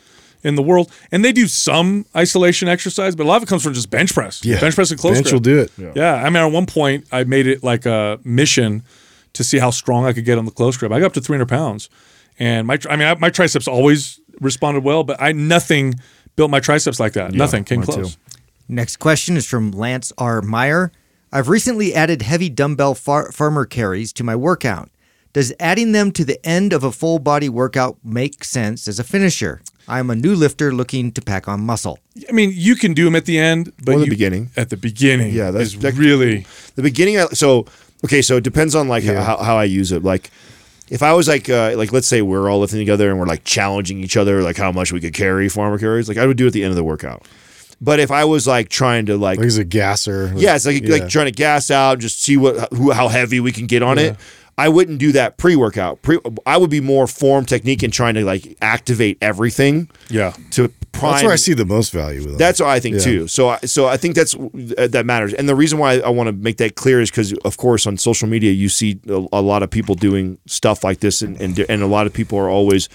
in 0.46 0.56
the 0.56 0.62
world, 0.62 0.92
and 1.12 1.26
they 1.26 1.32
do 1.32 1.48
some 1.48 2.06
isolation 2.16 2.68
exercise, 2.70 3.16
but 3.16 3.26
a 3.26 3.28
lot 3.28 3.38
of 3.38 3.44
it 3.44 3.48
comes 3.48 3.64
from 3.64 3.74
just 3.74 3.90
bench 3.90 4.14
press. 4.14 4.46
Yeah. 4.46 4.60
bench 4.62 4.76
press 4.76 4.92
and 4.92 5.00
close 5.00 5.16
Bench 5.16 5.26
grip. 5.26 5.34
will 5.34 5.40
do 5.42 5.60
it. 5.60 5.72
Yeah. 5.96 6.14
I 6.16 6.26
mean, 6.30 6.38
at 6.38 6.52
one 6.52 6.66
point, 6.66 7.06
I 7.12 7.24
made 7.24 7.48
it 7.48 7.64
like 7.64 7.86
a 7.86 8.20
mission 8.24 8.84
to 9.34 9.44
see 9.44 9.58
how 9.58 9.72
strong 9.72 10.06
I 10.06 10.14
could 10.14 10.24
get 10.26 10.38
on 10.38 10.46
the 10.46 10.52
close 10.52 10.78
grip. 10.78 10.92
I 10.92 11.00
got 11.00 11.08
up 11.08 11.14
to 11.14 11.22
300 11.22 11.48
pounds, 11.50 11.90
and 12.40 12.68
my, 12.68 12.78
I 12.90 12.96
mean, 12.96 13.08
I, 13.08 13.16
my 13.16 13.30
triceps 13.30 13.68
always 13.68 14.20
responded 14.40 14.84
well, 14.84 15.04
but 15.04 15.22
I 15.22 15.32
nothing 15.32 15.96
built 16.36 16.52
my 16.52 16.60
triceps 16.60 17.00
like 17.00 17.14
that. 17.14 17.34
nothing 17.34 17.64
came 17.64 17.80
mine 17.80 17.88
too. 17.88 17.92
close. 17.94 18.18
Next 18.68 18.98
question 18.98 19.38
is 19.38 19.46
from 19.46 19.72
Lance 19.72 20.12
R. 20.18 20.42
Meyer. 20.42 20.92
I've 21.32 21.50
recently 21.50 21.94
added 21.94 22.22
heavy 22.22 22.50
dumbbell 22.50 22.96
far- 22.96 23.32
farmer 23.32 23.66
carries 23.66 24.14
to 24.14 24.24
my 24.24 24.36
workout. 24.36 24.90
Does 25.34 25.52
adding 25.60 25.92
them 25.92 26.12
to 26.14 26.24
the 26.24 26.44
end 26.46 26.72
of 26.72 26.84
a 26.84 26.92
full 26.94 27.20
body 27.20 27.50
workout 27.50 27.98
make 28.04 28.44
sense 28.46 28.88
as 28.88 29.00
a 29.00 29.04
finisher? 29.04 29.62
I'm 29.88 30.10
a 30.10 30.16
new 30.16 30.36
lifter 30.36 30.74
looking 30.74 31.12
to 31.14 31.22
pack 31.22 31.48
on 31.48 31.62
muscle. 31.62 32.00
I 32.28 32.32
mean, 32.32 32.52
you 32.54 32.76
can 32.76 32.94
do 32.94 33.06
them 33.06 33.16
at 33.16 33.26
the 33.26 33.38
end, 33.38 33.72
but 33.84 33.96
Or 33.96 34.00
the 34.00 34.06
you- 34.06 34.10
beginning. 34.12 34.50
At 34.58 34.70
the 34.70 34.78
beginning, 34.78 35.34
Yeah, 35.34 35.52
that's- 35.52 35.74
is 35.74 35.80
that- 35.80 35.94
really 35.96 36.46
the 36.76 36.82
beginning 36.82 37.20
I- 37.20 37.28
so 37.34 37.66
okay 38.04 38.22
so 38.22 38.38
it 38.38 38.44
depends 38.44 38.76
on 38.76 38.88
like 38.90 39.04
how, 39.06 39.38
how 39.38 39.58
i 39.58 39.64
use 39.64 39.92
it 39.94 40.04
like 40.04 40.30
if 40.90 41.02
i 41.02 41.14
was 41.14 41.28
like 41.28 41.50
uh, 41.50 41.74
like 41.78 41.92
let's 41.94 42.08
say 42.08 42.22
we're 42.22 42.50
all 42.52 42.60
lifting 42.60 42.78
together 42.80 43.10
and 43.10 43.18
we're 43.18 43.26
like 43.26 43.44
challenging 43.46 44.04
each 44.04 44.18
other 44.18 44.44
like 44.44 44.58
how 44.58 44.72
much 44.72 44.92
we 44.92 45.00
could 45.00 45.14
carry 45.14 45.48
farmer 45.50 45.80
carries 45.80 46.08
like 46.10 46.18
i 46.18 46.26
would 46.28 46.36
do 46.38 46.44
it 46.44 46.48
at 46.48 46.54
the 46.54 46.64
end 46.64 46.72
of 46.72 46.76
the 46.76 46.84
workout 46.84 47.26
but 47.82 48.00
if 48.02 48.12
i 48.12 48.24
was 48.26 48.46
like 48.46 48.68
trying 48.70 49.06
to 49.06 49.16
like 49.18 49.38
Like 49.38 49.46
he's 49.46 49.58
a 49.58 49.64
gasser. 49.64 50.32
yeah 50.36 50.56
it's 50.56 50.66
like 50.66 50.84
Yeah. 50.84 50.90
like 50.98 51.10
trying 51.10 51.26
to 51.28 51.32
gas 51.32 51.72
out 51.72 52.00
just 52.00 52.22
see 52.22 52.36
what 52.38 52.72
who, 52.74 52.92
how 52.92 53.08
heavy 53.08 53.40
we 53.40 53.52
can 53.54 53.66
get 53.66 53.82
on 53.82 53.98
it 53.98 54.18
I 54.58 54.70
wouldn't 54.70 55.00
do 55.00 55.12
that 55.12 55.38
pre-workout. 55.38 56.02
Pre, 56.02 56.20
I 56.46 56.58
would 56.58 56.70
be 56.70 56.80
more 56.80 57.08
form 57.08 57.46
technique 57.46 57.84
and 57.84 57.92
trying 57.92 58.14
to 58.14 58.24
like 58.24 58.58
activate 58.62 59.18
everything 59.22 59.90
yeah. 60.10 60.34
to 60.52 60.70
prime. 60.94 61.12
That's 61.12 61.24
where 61.24 61.34
I 61.34 61.38
see 61.38 61.54
the 61.54 61.66
most 61.66 61.92
value 61.92 62.22
with 62.22 62.32
him. 62.32 62.38
That's 62.38 62.60
what 62.60 62.70
I 62.70 62.80
think 62.80 62.96
Yeah. 62.96 63.04
too. 63.04 63.28
So, 63.28 63.50
I, 63.50 63.58
so 63.60 63.88
I 63.88 63.98
think 63.98 64.16
that's 64.16 64.34
uh, 64.36 64.88
that 64.92 65.06
matters. 65.06 65.34
And 65.34 65.50
the 65.50 65.56
reason 65.56 65.78
why 65.78 66.00
I 66.00 66.10
want 66.10 66.28
to 66.28 66.34
make 66.34 66.58
that 66.58 66.76
clear 66.76 67.02
is 67.02 67.12
because, 67.12 67.34
of 67.34 67.58
course, 67.58 67.86
on 67.86 67.98
social 67.98 68.28
media 68.30 68.52
you 68.52 68.70
see 68.70 69.00
a, 69.10 69.26
a 69.34 69.42
lot 69.42 69.62
of 69.62 69.70
people 69.70 69.96
doing 69.96 70.38
stuff 70.46 70.84
like 70.84 71.02
this, 71.02 71.22
and, 71.22 71.40
and 71.42 71.60
and 71.60 71.82
a 71.82 71.88
lot 71.88 72.08
of 72.08 72.14
people 72.14 72.40
are 72.40 72.50
always 72.50 72.88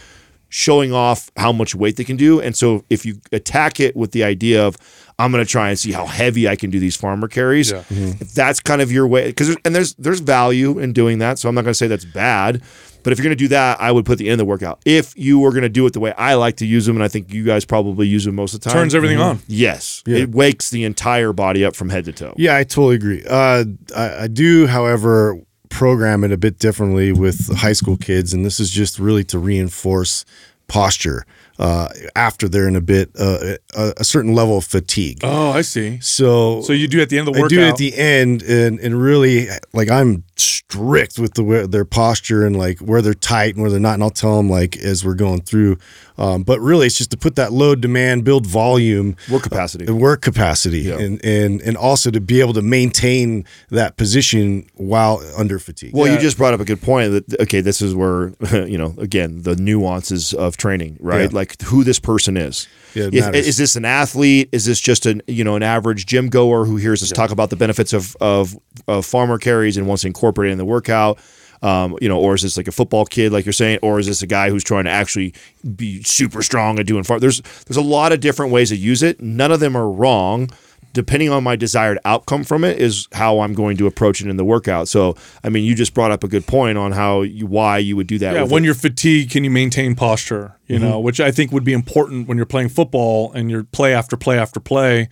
showing 0.48 0.92
off 0.92 1.30
how 1.36 1.52
much 1.52 1.74
weight 1.74 1.96
they 1.96 2.04
can 2.04 2.16
do. 2.16 2.40
And 2.40 2.56
so, 2.56 2.84
if 2.88 3.04
you 3.04 3.20
attack 3.32 3.80
it 3.80 3.94
with 3.94 4.12
the 4.12 4.24
idea 4.24 4.66
of 4.66 4.76
I'm 5.20 5.30
going 5.32 5.44
to 5.44 5.50
try 5.50 5.68
and 5.68 5.78
see 5.78 5.92
how 5.92 6.06
heavy 6.06 6.48
I 6.48 6.56
can 6.56 6.70
do 6.70 6.80
these 6.80 6.96
farmer 6.96 7.28
carries, 7.28 7.70
Yeah. 7.70 7.82
if 7.90 8.32
that's 8.34 8.58
kind 8.60 8.80
of 8.82 8.90
your 8.90 9.06
way, 9.06 9.26
because 9.28 9.56
and 9.64 9.74
there's 9.74 9.94
there's 9.94 10.20
value 10.20 10.78
in 10.78 10.92
doing 10.92 11.18
that. 11.18 11.38
So 11.38 11.48
I'm 11.48 11.54
not 11.54 11.62
going 11.62 11.70
to 11.72 11.78
say 11.78 11.86
that's 11.88 12.04
bad. 12.04 12.62
But 13.02 13.14
if 13.14 13.18
you're 13.18 13.24
going 13.24 13.36
to 13.38 13.42
do 13.44 13.48
that, 13.48 13.80
I 13.80 13.92
would 13.92 14.04
put 14.04 14.18
the 14.18 14.26
end 14.26 14.32
of 14.34 14.38
the 14.38 14.44
workout. 14.44 14.82
If 14.84 15.16
you 15.16 15.38
were 15.38 15.52
going 15.52 15.62
to 15.62 15.70
do 15.70 15.86
it 15.86 15.94
the 15.94 16.00
way 16.00 16.12
I 16.18 16.34
like 16.34 16.56
to 16.56 16.66
use 16.66 16.84
them, 16.84 16.96
and 16.96 17.02
I 17.02 17.08
think 17.08 17.32
you 17.32 17.44
guys 17.44 17.64
probably 17.64 18.06
use 18.06 18.26
them 18.26 18.34
most 18.34 18.52
of 18.52 18.60
the 18.60 18.64
time, 18.68 18.74
Turns 18.78 18.94
everything 18.94 19.18
on. 19.18 19.40
Yes, 19.46 20.02
it 20.06 20.30
wakes 20.32 20.68
the 20.68 20.84
entire 20.84 21.32
body 21.32 21.64
up 21.64 21.74
from 21.74 21.88
head 21.88 22.04
to 22.06 22.12
toe. 22.12 22.34
Yeah, 22.36 22.56
I 22.56 22.64
totally 22.64 22.96
agree. 22.96 23.24
Uh, 23.26 23.64
I, 23.96 24.24
I 24.24 24.26
do, 24.26 24.66
however, 24.66 25.40
program 25.70 26.24
it 26.24 26.32
a 26.32 26.36
bit 26.36 26.58
differently 26.58 27.10
with 27.10 27.56
high 27.56 27.72
school 27.72 27.96
kids, 27.96 28.34
and 28.34 28.44
this 28.44 28.60
is 28.60 28.68
just 28.70 28.98
really 28.98 29.24
to 29.24 29.38
reinforce 29.38 30.26
posture 30.68 31.24
uh, 31.60 31.88
after 32.16 32.48
they're 32.48 32.66
in 32.66 32.74
a 32.74 32.80
bit 32.80 33.10
uh, 33.20 33.56
a, 33.76 33.92
a 33.98 34.04
certain 34.04 34.34
level 34.34 34.56
of 34.56 34.64
fatigue. 34.64 35.20
Oh, 35.22 35.50
I 35.50 35.60
see. 35.60 36.00
So, 36.00 36.62
So 36.62 36.72
you 36.72 36.88
do 36.88 37.00
at 37.02 37.10
the 37.10 37.18
end 37.18 37.28
of 37.28 37.34
the 37.34 37.40
workout. 37.40 37.52
I 37.58 37.62
do 37.62 37.68
at 37.68 37.76
the 37.76 37.96
end, 37.96 38.42
and 38.42 38.80
and 38.80 39.00
really 39.00 39.48
like 39.74 39.90
I'm 39.90 40.24
strict 40.40 41.18
with 41.18 41.34
the 41.34 41.44
way, 41.44 41.66
their 41.66 41.84
posture 41.84 42.46
and 42.46 42.56
like 42.56 42.78
where 42.78 43.02
they're 43.02 43.14
tight 43.14 43.54
and 43.54 43.62
where 43.62 43.70
they're 43.70 43.80
not, 43.80 43.94
and 43.94 44.02
I'll 44.02 44.10
tell 44.10 44.36
them 44.36 44.48
like 44.48 44.76
as 44.78 45.04
we're 45.04 45.14
going 45.14 45.42
through. 45.42 45.78
Um, 46.18 46.42
but 46.42 46.60
really, 46.60 46.86
it's 46.86 46.98
just 46.98 47.10
to 47.12 47.16
put 47.16 47.36
that 47.36 47.52
load 47.52 47.80
demand, 47.80 48.24
build 48.24 48.46
volume, 48.46 49.16
Work 49.30 49.44
capacity. 49.44 49.86
and 49.86 50.00
work 50.00 50.20
capacity, 50.20 50.90
and 50.90 51.24
and 51.24 51.60
and 51.62 51.76
also 51.76 52.10
to 52.10 52.20
be 52.20 52.40
able 52.40 52.52
to 52.54 52.62
maintain 52.62 53.44
that 53.70 53.96
position 53.96 54.68
while 54.74 55.22
under 55.36 55.58
fatigue. 55.58 55.94
Well, 55.94 56.12
you 56.12 56.18
just 56.18 56.36
brought 56.36 56.52
up 56.52 56.60
a 56.60 56.64
good 56.64 56.82
point. 56.82 57.12
That 57.12 57.40
okay, 57.40 57.60
this 57.60 57.80
is 57.80 57.94
where 57.94 58.32
you 58.52 58.76
know 58.78 58.94
again 58.98 59.42
the 59.42 59.56
nuances 59.56 60.34
of 60.34 60.56
training, 60.56 60.98
right? 61.00 61.30
Yeah. 61.30 61.36
Like 61.36 61.60
who 61.62 61.84
this 61.84 61.98
person 61.98 62.36
is. 62.36 62.68
Yeah, 62.94 63.04
it 63.04 63.14
If- 63.14 63.24
matters. 63.24 63.46
is 63.48 63.56
this 63.56 63.76
an 63.76 63.84
athlete? 63.84 64.48
Is 64.52 64.64
this 64.64 64.80
just 64.80 65.06
an 65.06 65.22
you 65.26 65.44
know 65.44 65.56
an 65.56 65.62
average 65.62 66.06
gym 66.06 66.28
goer 66.28 66.64
who 66.64 66.76
hears 66.76 67.02
us 67.02 67.10
talk 67.10 67.30
about 67.30 67.50
the 67.50 67.56
benefits 67.56 67.92
of, 67.92 68.16
of 68.20 68.56
of 68.88 69.04
farmer 69.06 69.38
carries 69.38 69.76
and 69.76 69.86
wants 69.86 70.02
to 70.02 70.06
incorporate 70.08 70.50
it 70.50 70.52
in 70.52 70.58
the 70.58 70.64
workout? 70.64 71.18
Um, 71.62 71.98
you 72.00 72.08
know, 72.08 72.18
or 72.18 72.34
is 72.34 72.40
this 72.40 72.56
like 72.56 72.68
a 72.68 72.72
football 72.72 73.04
kid, 73.04 73.32
like 73.32 73.44
you're 73.44 73.52
saying, 73.52 73.80
or 73.82 73.98
is 73.98 74.06
this 74.06 74.22
a 74.22 74.26
guy 74.26 74.48
who's 74.48 74.64
trying 74.64 74.84
to 74.84 74.90
actually 74.90 75.34
be 75.76 76.02
super 76.04 76.42
strong 76.42 76.78
and 76.78 76.88
doing 76.88 77.04
farm? 77.04 77.20
There's 77.20 77.42
there's 77.66 77.76
a 77.76 77.82
lot 77.82 78.12
of 78.12 78.20
different 78.20 78.50
ways 78.50 78.70
to 78.70 78.76
use 78.76 79.02
it. 79.02 79.20
None 79.20 79.52
of 79.52 79.60
them 79.60 79.76
are 79.76 79.90
wrong. 79.90 80.48
Depending 80.92 81.30
on 81.30 81.44
my 81.44 81.54
desired 81.54 81.98
outcome 82.04 82.42
from 82.42 82.64
it 82.64 82.78
is 82.80 83.06
how 83.12 83.40
I'm 83.40 83.54
going 83.54 83.76
to 83.76 83.86
approach 83.86 84.20
it 84.20 84.26
in 84.28 84.36
the 84.36 84.44
workout. 84.44 84.88
So, 84.88 85.16
I 85.44 85.48
mean, 85.48 85.64
you 85.64 85.74
just 85.76 85.94
brought 85.94 86.10
up 86.10 86.24
a 86.24 86.28
good 86.28 86.46
point 86.46 86.76
on 86.78 86.90
how 86.92 87.22
you 87.22 87.46
why 87.46 87.78
you 87.78 87.94
would 87.96 88.08
do 88.08 88.18
that. 88.18 88.34
Yeah, 88.34 88.42
when 88.42 88.62
it. 88.62 88.66
you're 88.66 88.74
fatigued, 88.74 89.30
can 89.30 89.44
you 89.44 89.50
maintain 89.50 89.94
posture? 89.94 90.56
You 90.66 90.76
Mm-hmm. 90.78 90.84
know, 90.84 91.00
which 91.00 91.20
I 91.20 91.30
think 91.30 91.52
would 91.52 91.64
be 91.64 91.72
important 91.72 92.26
when 92.28 92.36
you're 92.36 92.46
playing 92.46 92.70
football 92.70 93.32
and 93.32 93.50
you're 93.50 93.64
play 93.64 93.94
after 93.94 94.16
play 94.16 94.38
after 94.38 94.58
play. 94.60 95.08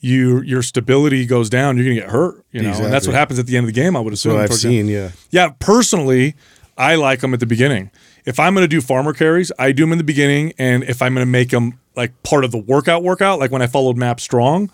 You 0.00 0.42
your 0.42 0.62
stability 0.62 1.26
goes 1.26 1.50
down. 1.50 1.76
You're 1.76 1.86
gonna 1.86 2.00
get 2.00 2.10
hurt. 2.10 2.44
You 2.52 2.62
know, 2.62 2.72
and 2.72 2.92
that's 2.92 3.06
what 3.06 3.16
happens 3.16 3.38
at 3.38 3.46
the 3.46 3.56
end 3.56 3.64
of 3.68 3.74
the 3.74 3.80
game. 3.80 3.96
I 3.96 4.00
would 4.00 4.12
assume. 4.12 4.36
I've 4.38 4.54
seen. 4.54 4.86
Yeah, 4.86 5.10
Yeah, 5.30 5.50
personally, 5.58 6.34
I 6.76 6.94
like 6.94 7.20
them 7.20 7.34
at 7.34 7.40
the 7.40 7.46
beginning. 7.46 7.90
If 8.24 8.38
I'm 8.38 8.54
going 8.54 8.62
to 8.64 8.68
do 8.68 8.80
farmer 8.80 9.12
carries, 9.14 9.50
I 9.58 9.72
do 9.72 9.82
them 9.84 9.92
in 9.92 9.98
the 9.98 10.04
beginning, 10.04 10.52
and 10.58 10.84
if 10.84 11.00
I'm 11.02 11.14
going 11.14 11.26
to 11.26 11.30
make 11.30 11.48
them 11.50 11.78
like 11.96 12.22
part 12.22 12.44
of 12.44 12.50
the 12.52 12.58
workout, 12.58 13.02
workout, 13.02 13.38
like 13.40 13.50
when 13.50 13.62
I 13.62 13.66
followed 13.66 13.96
MAPS 13.96 14.22
Strong, 14.22 14.70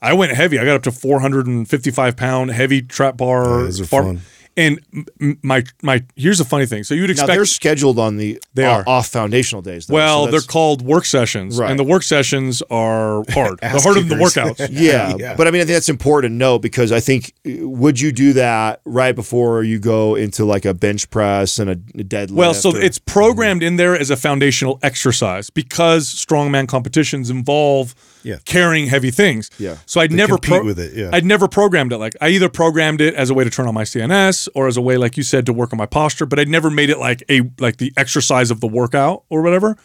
I 0.00 0.12
went 0.12 0.32
heavy. 0.32 0.58
I 0.58 0.64
got 0.64 0.76
up 0.76 0.82
to 0.84 0.92
455 0.92 2.16
pound 2.16 2.50
heavy 2.50 2.82
trap 2.82 3.16
bar. 3.16 3.44
Those 3.44 3.80
are 3.80 3.86
fun. 3.86 4.20
And 4.58 4.80
m- 4.92 5.06
m- 5.20 5.38
my 5.42 5.62
my 5.82 6.04
here's 6.16 6.38
the 6.38 6.44
funny 6.44 6.66
thing. 6.66 6.82
So 6.84 6.92
you'd 6.94 7.06
now 7.06 7.12
expect 7.12 7.28
they're 7.32 7.44
scheduled 7.46 7.98
on 7.98 8.16
the 8.18 8.38
They 8.54 8.64
are. 8.64 8.82
off 8.86 9.06
foundational 9.06 9.62
days. 9.62 9.86
Though, 9.86 9.94
well, 9.94 10.24
so 10.26 10.30
they're 10.32 10.40
called 10.40 10.82
work 10.82 11.04
sessions, 11.06 11.58
Right. 11.58 11.70
and 11.70 11.78
the 11.78 11.84
work 11.84 12.02
sessions 12.02 12.60
are 12.70 13.22
hard. 13.30 13.60
they're 13.60 13.70
Ass 13.76 13.84
harder 13.84 14.00
than 14.00 14.08
the 14.18 14.24
workouts. 14.24 14.68
Yeah, 14.72 15.14
Yeah. 15.18 15.36
but 15.36 15.46
I 15.46 15.52
mean, 15.52 15.62
I 15.62 15.64
think 15.64 15.76
that's 15.76 15.88
important 15.88 16.32
to 16.32 16.36
know 16.36 16.58
because 16.58 16.90
I 16.92 17.00
think 17.00 17.32
uh, 17.46 17.68
would 17.68 18.00
you 18.00 18.10
do 18.12 18.32
that 18.34 18.80
right 18.84 19.14
before 19.14 19.62
you 19.62 19.78
go 19.78 20.16
into 20.16 20.44
like 20.44 20.64
a 20.64 20.74
bench 20.74 21.08
press 21.10 21.58
and 21.60 21.70
a 21.70 21.76
deadlift? 21.76 22.32
Well, 22.32 22.52
so 22.52 22.72
or- 22.74 22.80
it's 22.80 22.98
programmed 22.98 23.62
in 23.62 23.76
there 23.76 23.96
as 23.98 24.10
a 24.10 24.16
foundational 24.16 24.80
exercise 24.82 25.50
because 25.50 26.12
strongman 26.12 26.66
competitions 26.66 27.30
involve 27.30 27.94
Yeah. 28.24 28.38
carrying 28.44 28.88
heavy 28.88 29.10
things. 29.12 29.50
Yeah. 29.58 29.76
So 29.86 30.00
I'd 30.00 30.10
They 30.10 30.16
never 30.16 30.36
compete 30.38 30.64
with 30.64 30.78
it, 30.80 30.94
yeah. 30.94 31.10
I'd 31.12 31.24
never 31.24 31.46
programmed 31.48 31.92
it 31.92 31.98
like 31.98 32.16
I 32.20 32.28
either 32.30 32.48
programmed 32.48 33.00
it 33.00 33.14
as 33.14 33.30
a 33.30 33.34
way 33.34 33.44
to 33.44 33.50
turn 33.50 33.68
on 33.68 33.74
my 33.74 33.84
CNS 33.84 34.47
or 34.54 34.66
as 34.68 34.76
a 34.76 34.80
way, 34.82 34.96
like 34.96 35.16
you 35.16 35.22
said, 35.22 35.46
to 35.46 35.52
work 35.52 35.72
on 35.72 35.78
my 35.78 35.86
posture, 35.86 36.26
but 36.26 36.38
I'd 36.38 36.48
never 36.48 36.70
made 36.70 36.90
it 36.90 36.98
like 36.98 37.22
a 37.28 37.42
like 37.58 37.76
the 37.78 37.92
exercise 37.96 38.50
of 38.50 38.60
the 38.60 38.68
workout 38.68 39.24
or 39.28 39.42
whatever. 39.42 39.76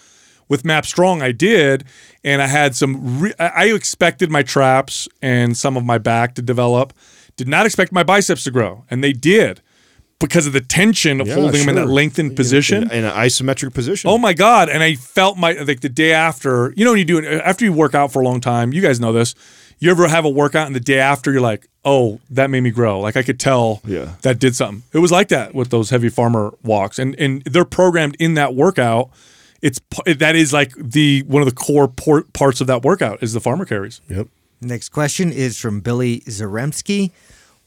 With 0.50 0.66
MAPS 0.66 0.90
Strong, 0.90 1.22
I 1.22 1.32
did, 1.32 1.86
and 2.24 2.42
I 2.42 2.48
had 2.48 2.76
some. 2.76 3.20
Re- 3.22 3.34
I 3.40 3.68
expected 3.68 4.30
my 4.30 4.44
traps 4.44 5.08
and 5.22 5.56
some 5.58 5.78
of 5.78 5.86
my 5.86 5.98
back 5.98 6.36
to 6.36 6.42
develop. 6.42 6.94
Did 7.38 7.48
not 7.48 7.66
expect 7.66 7.92
my 7.94 8.04
biceps 8.04 8.44
to 8.44 8.52
grow, 8.52 8.84
and 8.92 9.02
they 9.04 9.14
did 9.14 9.62
because 10.20 10.46
of 10.46 10.54
the 10.54 10.62
tension 10.62 11.20
of 11.22 11.28
Yeah, 11.28 11.36
holding 11.36 11.62
them 11.62 11.70
in 11.70 11.76
that 11.76 11.82
sure. 11.84 11.90
lengthened 11.92 12.36
position. 12.36 12.84
in, 12.84 12.92
in 12.92 13.04
an 13.06 13.12
isometric 13.14 13.74
position. 13.74 14.10
Oh 14.10 14.18
my 14.18 14.34
god! 14.34 14.68
And 14.70 14.84
I 14.84 14.96
felt 14.96 15.38
my 15.38 15.54
like 15.54 15.80
the 15.80 15.90
day 15.90 16.12
after. 16.12 16.74
You 16.76 16.84
know 16.86 16.92
when 16.92 17.00
you 17.00 17.06
do 17.06 17.18
it 17.20 17.26
after 17.26 17.64
you 17.66 17.72
work 17.74 17.96
out 17.96 18.12
for 18.12 18.22
a 18.22 18.26
long 18.26 18.42
time. 18.42 18.74
You 18.74 18.82
guys 18.82 19.00
know 19.00 19.14
this. 19.14 19.34
You 19.84 19.92
ever 19.92 20.08
have 20.08 20.24
a 20.24 20.30
workout 20.30 20.66
and 20.68 20.74
the 20.74 20.80
day 20.80 21.00
after 21.00 21.30
you're 21.32 21.42
like, 21.42 21.68
oh, 21.84 22.22
that 22.30 22.50
made 22.50 22.62
me 22.62 22.72
grow. 22.72 23.02
Like 23.02 23.18
I 23.18 23.24
could 23.24 23.38
tell 23.38 23.82
Yeah. 23.86 24.14
that 24.22 24.40
did 24.40 24.56
something. 24.56 24.84
It 24.94 25.00
was 25.00 25.12
like 25.12 25.28
that 25.28 25.54
with 25.54 25.72
those 25.72 25.90
heavy 25.90 26.08
farmer 26.08 26.54
walks, 26.64 26.98
and 27.00 27.16
and 27.20 27.44
they're 27.44 27.66
programmed 27.66 28.16
in 28.18 28.36
that 28.36 28.56
workout. 28.56 29.10
It's 29.62 29.82
that 30.06 30.36
is 30.38 30.54
like 30.54 30.74
the 30.78 31.24
one 31.28 31.42
of 31.42 31.50
the 31.50 31.54
core 31.56 31.90
por- 31.90 32.24
parts 32.32 32.62
of 32.62 32.68
that 32.68 32.84
workout 32.84 33.22
is 33.22 33.34
the 33.34 33.42
farmer 33.42 33.66
carries. 33.66 34.00
yep. 34.10 34.28
Next 34.62 34.90
question 34.90 35.34
is 35.34 35.60
from 35.60 35.82
Billy 35.82 36.22
Zaremski. 36.22 37.12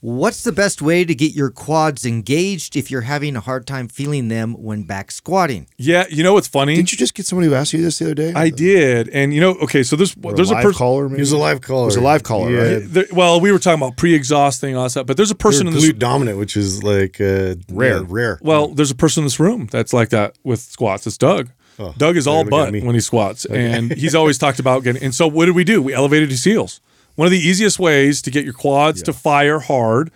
What's 0.01 0.44
the 0.44 0.52
best 0.52 0.82
way 0.82 1.05
to 1.06 1.14
get 1.14 1.35
your 1.35 1.51
quads 1.51 2.05
engaged 2.05 2.77
if 2.77 2.90
you're 2.90 3.01
having 3.01 3.35
a 3.35 3.40
hard 3.40 3.66
time 3.66 3.89
feeling 3.89 4.28
them 4.28 4.52
when 4.52 4.82
back 4.82 5.10
squatting? 5.10 5.66
Yeah, 5.78 6.05
you 6.10 6.23
know 6.23 6.35
what's 6.35 6.47
funny? 6.47 6.77
Didn't 6.77 6.93
you 6.93 6.98
just 6.98 7.14
get 7.14 7.24
somebody 7.27 7.48
who 7.48 7.55
asked 7.55 7.73
you 7.73 7.81
this 7.82 7.98
the 7.98 8.05
other 8.06 8.14
day? 8.14 8.32
I 8.35 8.51
did, 8.51 9.09
and 9.09 9.32
you 9.32 9.40
know, 9.40 9.52
okay, 9.62 9.82
so 9.82 9.97
there's 9.97 10.14
Or 10.23 10.35
there's 10.35 10.51
a 10.51 10.55
live 10.55 10.62
person. 10.64 10.78
caller. 10.78 11.05
He 11.06 11.12
Maybe? 11.12 11.23
was 11.23 11.32
a 11.32 11.39
live 11.39 11.60
caller. 11.62 11.85
It 11.85 11.86
was 11.86 11.97
a 11.97 12.01
live 12.02 12.23
caller, 12.23 12.51
yeah. 12.51 12.74
right? 12.74 12.82
There, 12.85 13.05
well, 13.10 13.40
we 13.40 13.51
were 13.51 13.59
talking 13.59 13.82
about 13.82 13.97
pre-exhausting 13.97 14.77
all 14.77 14.85
that 14.85 14.90
stuff, 14.90 15.06
but 15.06 15.16
there's 15.16 15.31
a 15.31 15.35
person 15.35 15.66
in 15.66 15.73
They're 15.73 15.81
this. 15.82 15.90
glute 15.93 15.98
dominant, 15.98 16.39
which 16.39 16.56
is 16.59 16.82
like 16.85 17.18
uh, 17.20 17.55
Rare. 17.70 17.97
yeah, 18.01 18.05
rare. 18.06 18.39
Well, 18.43 18.68
there's 18.68 18.90
a 18.90 18.94
person 18.97 19.23
in 19.23 19.27
this 19.27 19.40
room 19.40 19.66
that's 19.73 19.93
like 19.94 20.10
that 20.10 20.36
with 20.44 20.60
squats. 20.60 21.06
It's 21.06 21.16
Doug. 21.18 21.51
Oh, 21.78 21.94
Doug 21.97 22.16
is 22.16 22.27
all 22.27 22.43
look 22.43 22.51
butt 22.51 22.73
when 22.73 22.94
he 22.94 23.01
squats, 23.01 23.44
and 23.47 23.93
he's 23.93 24.14
always 24.14 24.36
talked 24.39 24.59
about 24.60 24.85
getting. 24.85 25.02
And 25.02 25.14
so, 25.14 25.27
what 25.27 25.47
did 25.47 25.55
we 25.56 25.64
do? 25.64 25.81
We 25.82 25.94
elevated 25.94 26.31
his 26.31 26.44
heels. 26.44 26.81
One 27.16 27.26
of 27.26 27.32
the 27.32 27.38
easiest 27.38 27.78
ways 27.78 28.22
to 28.22 28.30
get 28.30 28.44
your 28.44 28.55
quads 28.55 29.02
to 29.02 29.12
fire 29.12 29.59
hard 29.59 30.10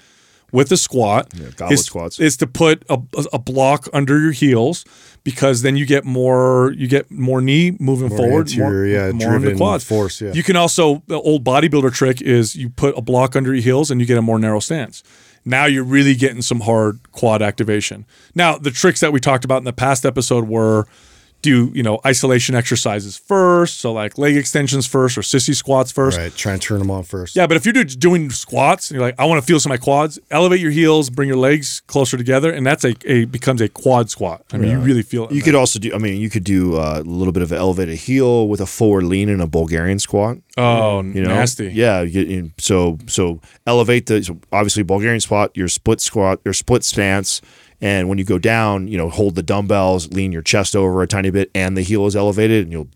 with 0.52 0.70
a 0.72 0.76
squat 0.76 1.32
goblet 1.56 1.72
is, 1.72 1.84
squats. 1.84 2.20
is 2.20 2.36
to 2.38 2.46
put 2.46 2.84
a, 2.88 3.00
a 3.32 3.38
block 3.38 3.88
under 3.92 4.18
your 4.18 4.32
heels 4.32 4.84
because 5.22 5.62
then 5.62 5.76
you 5.76 5.86
get 5.86 6.04
more 6.04 6.72
you 6.76 6.88
get 6.88 7.10
more 7.10 7.40
knee 7.40 7.76
moving 7.78 8.08
forward, 8.08 8.48
anterior, 8.48 8.86
yeah, 8.86 9.12
more 9.12 9.36
into 9.36 9.54
quads. 9.56 9.84
force, 9.84 10.20
yeah. 10.20 10.32
You 10.32 10.42
can 10.42 10.56
also 10.56 11.02
the 11.06 11.20
old 11.20 11.44
bodybuilder 11.44 11.92
trick 11.94 12.20
is 12.20 12.56
you 12.56 12.68
put 12.68 12.96
a 12.96 13.02
block 13.02 13.36
under 13.36 13.54
your 13.54 13.62
heels 13.62 13.90
and 13.90 14.00
you 14.00 14.06
get 14.06 14.18
a 14.18 14.22
more 14.22 14.38
narrow 14.38 14.60
stance. 14.60 15.02
Now 15.44 15.64
you're 15.64 15.84
really 15.84 16.14
getting 16.14 16.42
some 16.42 16.60
hard 16.60 17.00
quad 17.12 17.42
activation. 17.42 18.04
Now 18.34 18.58
the 18.58 18.70
tricks 18.70 19.00
that 19.00 19.12
we 19.12 19.20
talked 19.20 19.44
about 19.44 19.58
in 19.58 19.64
the 19.64 19.72
past 19.72 20.04
episode 20.04 20.48
were 20.48 20.86
do 21.42 21.70
you 21.74 21.82
know 21.82 22.00
isolation 22.04 22.54
exercises 22.54 23.16
first, 23.16 23.78
so 23.78 23.92
like 23.92 24.18
leg 24.18 24.36
extensions 24.36 24.86
first 24.86 25.16
or 25.16 25.22
sissy 25.22 25.54
squats 25.54 25.90
first. 25.92 26.18
right, 26.18 26.34
try 26.34 26.52
and 26.52 26.62
turn 26.62 26.78
them 26.78 26.90
on 26.90 27.02
first. 27.02 27.36
Yeah, 27.36 27.46
but 27.46 27.56
if 27.56 27.64
you're 27.64 27.84
doing 27.84 28.30
squats 28.30 28.90
and 28.90 28.96
you're 28.96 29.06
like, 29.06 29.14
I 29.18 29.24
want 29.24 29.40
to 29.40 29.46
feel 29.46 29.58
some 29.60 29.72
of 29.72 29.78
my 29.80 29.84
quads, 29.84 30.18
elevate 30.30 30.60
your 30.60 30.70
heels, 30.70 31.10
bring 31.10 31.28
your 31.28 31.38
legs 31.38 31.80
closer 31.86 32.16
together, 32.16 32.50
and 32.52 32.66
that's 32.66 32.84
a, 32.84 32.94
a 33.04 33.24
becomes 33.24 33.60
a 33.60 33.68
quad 33.68 34.10
squat. 34.10 34.44
I 34.52 34.58
mean, 34.58 34.70
you 34.70 34.78
really 34.80 35.02
feel 35.02 35.24
it. 35.24 35.32
You 35.32 35.42
could 35.42 35.54
also 35.54 35.78
do. 35.78 35.94
I 35.94 35.98
mean, 35.98 36.20
you 36.20 36.30
could 36.30 36.44
do 36.44 36.76
uh, 36.76 37.00
a 37.04 37.08
little 37.08 37.32
bit 37.32 37.42
of 37.42 37.52
an 37.52 37.58
elevated 37.58 37.96
heel 37.96 38.48
with 38.48 38.60
a 38.60 38.66
forward 38.66 39.04
lean 39.04 39.28
and 39.28 39.40
a 39.40 39.46
Bulgarian 39.46 39.98
squat. 39.98 40.38
oh, 40.56 41.02
You 41.02 41.22
know, 41.22 41.28
nasty. 41.30 41.68
Yeah. 41.68 42.02
You 42.02 42.50
so 42.58 42.98
so 43.06 43.40
elevate 43.66 44.06
the 44.06 44.22
so 44.22 44.38
obviously 44.52 44.82
Bulgarian 44.82 45.20
squat, 45.20 45.56
your 45.56 45.68
split 45.68 46.00
squat, 46.00 46.40
your 46.44 46.54
split 46.54 46.84
stance, 46.84 47.40
and 47.80 48.08
when 48.08 48.18
you 48.18 48.24
go 48.24 48.38
down, 48.38 48.88
you 48.88 48.98
know, 48.98 49.08
hold 49.08 49.34
the 49.34 49.42
dumbbells, 49.42 50.12
lean 50.12 50.32
your 50.32 50.42
chest 50.42 50.76
over 50.76 51.02
a 51.02 51.06
tiny 51.06 51.30
bit, 51.30 51.50
and 51.54 51.76
the 51.76 51.82
heel 51.82 52.06
is 52.06 52.16
elevated, 52.16 52.64
and 52.64 52.72
you'll. 52.72 52.88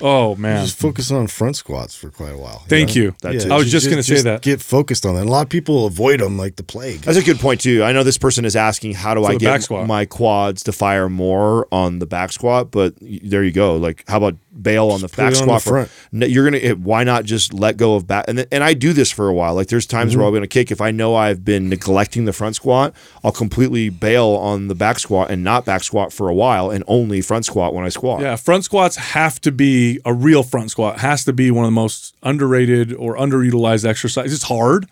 Oh 0.00 0.36
man, 0.36 0.64
Just 0.64 0.78
focus 0.78 1.10
on 1.10 1.26
front 1.26 1.56
squats 1.56 1.96
for 1.96 2.08
quite 2.08 2.32
a 2.32 2.38
while. 2.38 2.62
thank 2.68 2.90
know? 2.90 3.02
you. 3.02 3.14
That 3.22 3.34
Yeah, 3.34 3.40
too. 3.40 3.52
I 3.52 3.56
was 3.56 3.68
just 3.68 3.90
gonna 3.90 4.04
say 4.04 4.22
that. 4.22 4.42
Get 4.42 4.60
focused 4.60 5.04
on 5.04 5.16
that. 5.16 5.24
A 5.26 5.28
lot 5.28 5.42
of 5.42 5.48
people 5.48 5.86
avoid 5.86 6.20
them 6.20 6.38
like 6.38 6.54
the 6.54 6.62
plague. 6.62 7.00
That's 7.00 7.18
a 7.18 7.22
good 7.22 7.40
point 7.40 7.60
too. 7.62 7.82
I 7.82 7.90
know 7.90 8.04
this 8.04 8.16
person 8.16 8.44
is 8.44 8.54
asking, 8.54 8.94
how 8.94 9.14
do 9.14 9.24
I 9.24 9.32
the 9.32 9.38
back 9.44 9.58
get 9.58 9.62
squat. 9.64 9.88
my 9.88 10.04
quads 10.04 10.62
to 10.64 10.72
fire 10.72 11.08
more 11.08 11.66
on 11.72 11.98
the 11.98 12.06
back 12.06 12.30
squat? 12.30 12.70
But 12.70 12.94
there 13.00 13.42
you 13.42 13.50
go. 13.50 13.74
Like, 13.74 14.04
how 14.06 14.18
about 14.18 14.36
bail 14.62 14.90
on 14.90 15.00
the 15.00 15.08
back 15.08 15.34
squat? 15.34 15.62
the 15.62 15.70
front. 15.70 15.88
For, 15.88 15.94
No, 16.12 16.26
you're 16.26 16.44
gonna. 16.44 16.56
it- 16.58 16.78
Why 16.78 17.04
not 17.04 17.24
just 17.24 17.52
let 17.52 17.76
go 17.76 17.94
of 17.94 18.06
back? 18.06 18.24
And 18.28 18.38
th- 18.38 18.48
and 18.52 18.62
I 18.64 18.74
do 18.74 18.92
this 18.92 19.10
for 19.10 19.28
a 19.28 19.34
while. 19.34 19.54
Like, 19.54 19.68
there's 19.68 19.86
times 19.86 20.12
Mm-hmm. 20.12 20.20
where 20.20 20.28
I'm 20.28 20.34
gonna 20.34 20.46
kick. 20.46 20.70
If 20.70 20.80
I 20.80 20.90
know 20.90 21.14
I've 21.14 21.44
been 21.44 21.68
neglecting 21.68 22.24
the 22.24 22.32
front 22.32 22.56
squat, 22.56 22.94
I'll 23.24 23.32
completely 23.32 23.88
bail 23.90 24.26
on 24.28 24.68
the 24.68 24.74
back 24.74 24.98
squat 24.98 25.30
and 25.30 25.42
not 25.44 25.64
back 25.64 25.82
squat 25.84 26.12
for 26.12 26.28
a 26.28 26.34
while, 26.34 26.70
and 26.70 26.82
only 26.86 27.20
front 27.20 27.44
squat 27.44 27.74
when 27.74 27.84
I 27.84 27.88
squat. 27.88 28.20
Yeah, 28.20 28.36
front 28.36 28.64
squats 28.64 28.96
have 28.96 29.40
to 29.42 29.52
be 29.52 30.00
a 30.04 30.12
real 30.12 30.42
front 30.42 30.70
squat. 30.70 31.00
Has 31.00 31.24
to 31.24 31.32
be 31.32 31.50
one 31.50 31.64
of 31.64 31.68
the 31.68 31.72
most 31.74 32.14
underrated 32.22 32.92
or 32.94 33.16
underutilized 33.16 33.84
exercises. 33.86 34.32
It's 34.34 34.44
hard, 34.44 34.86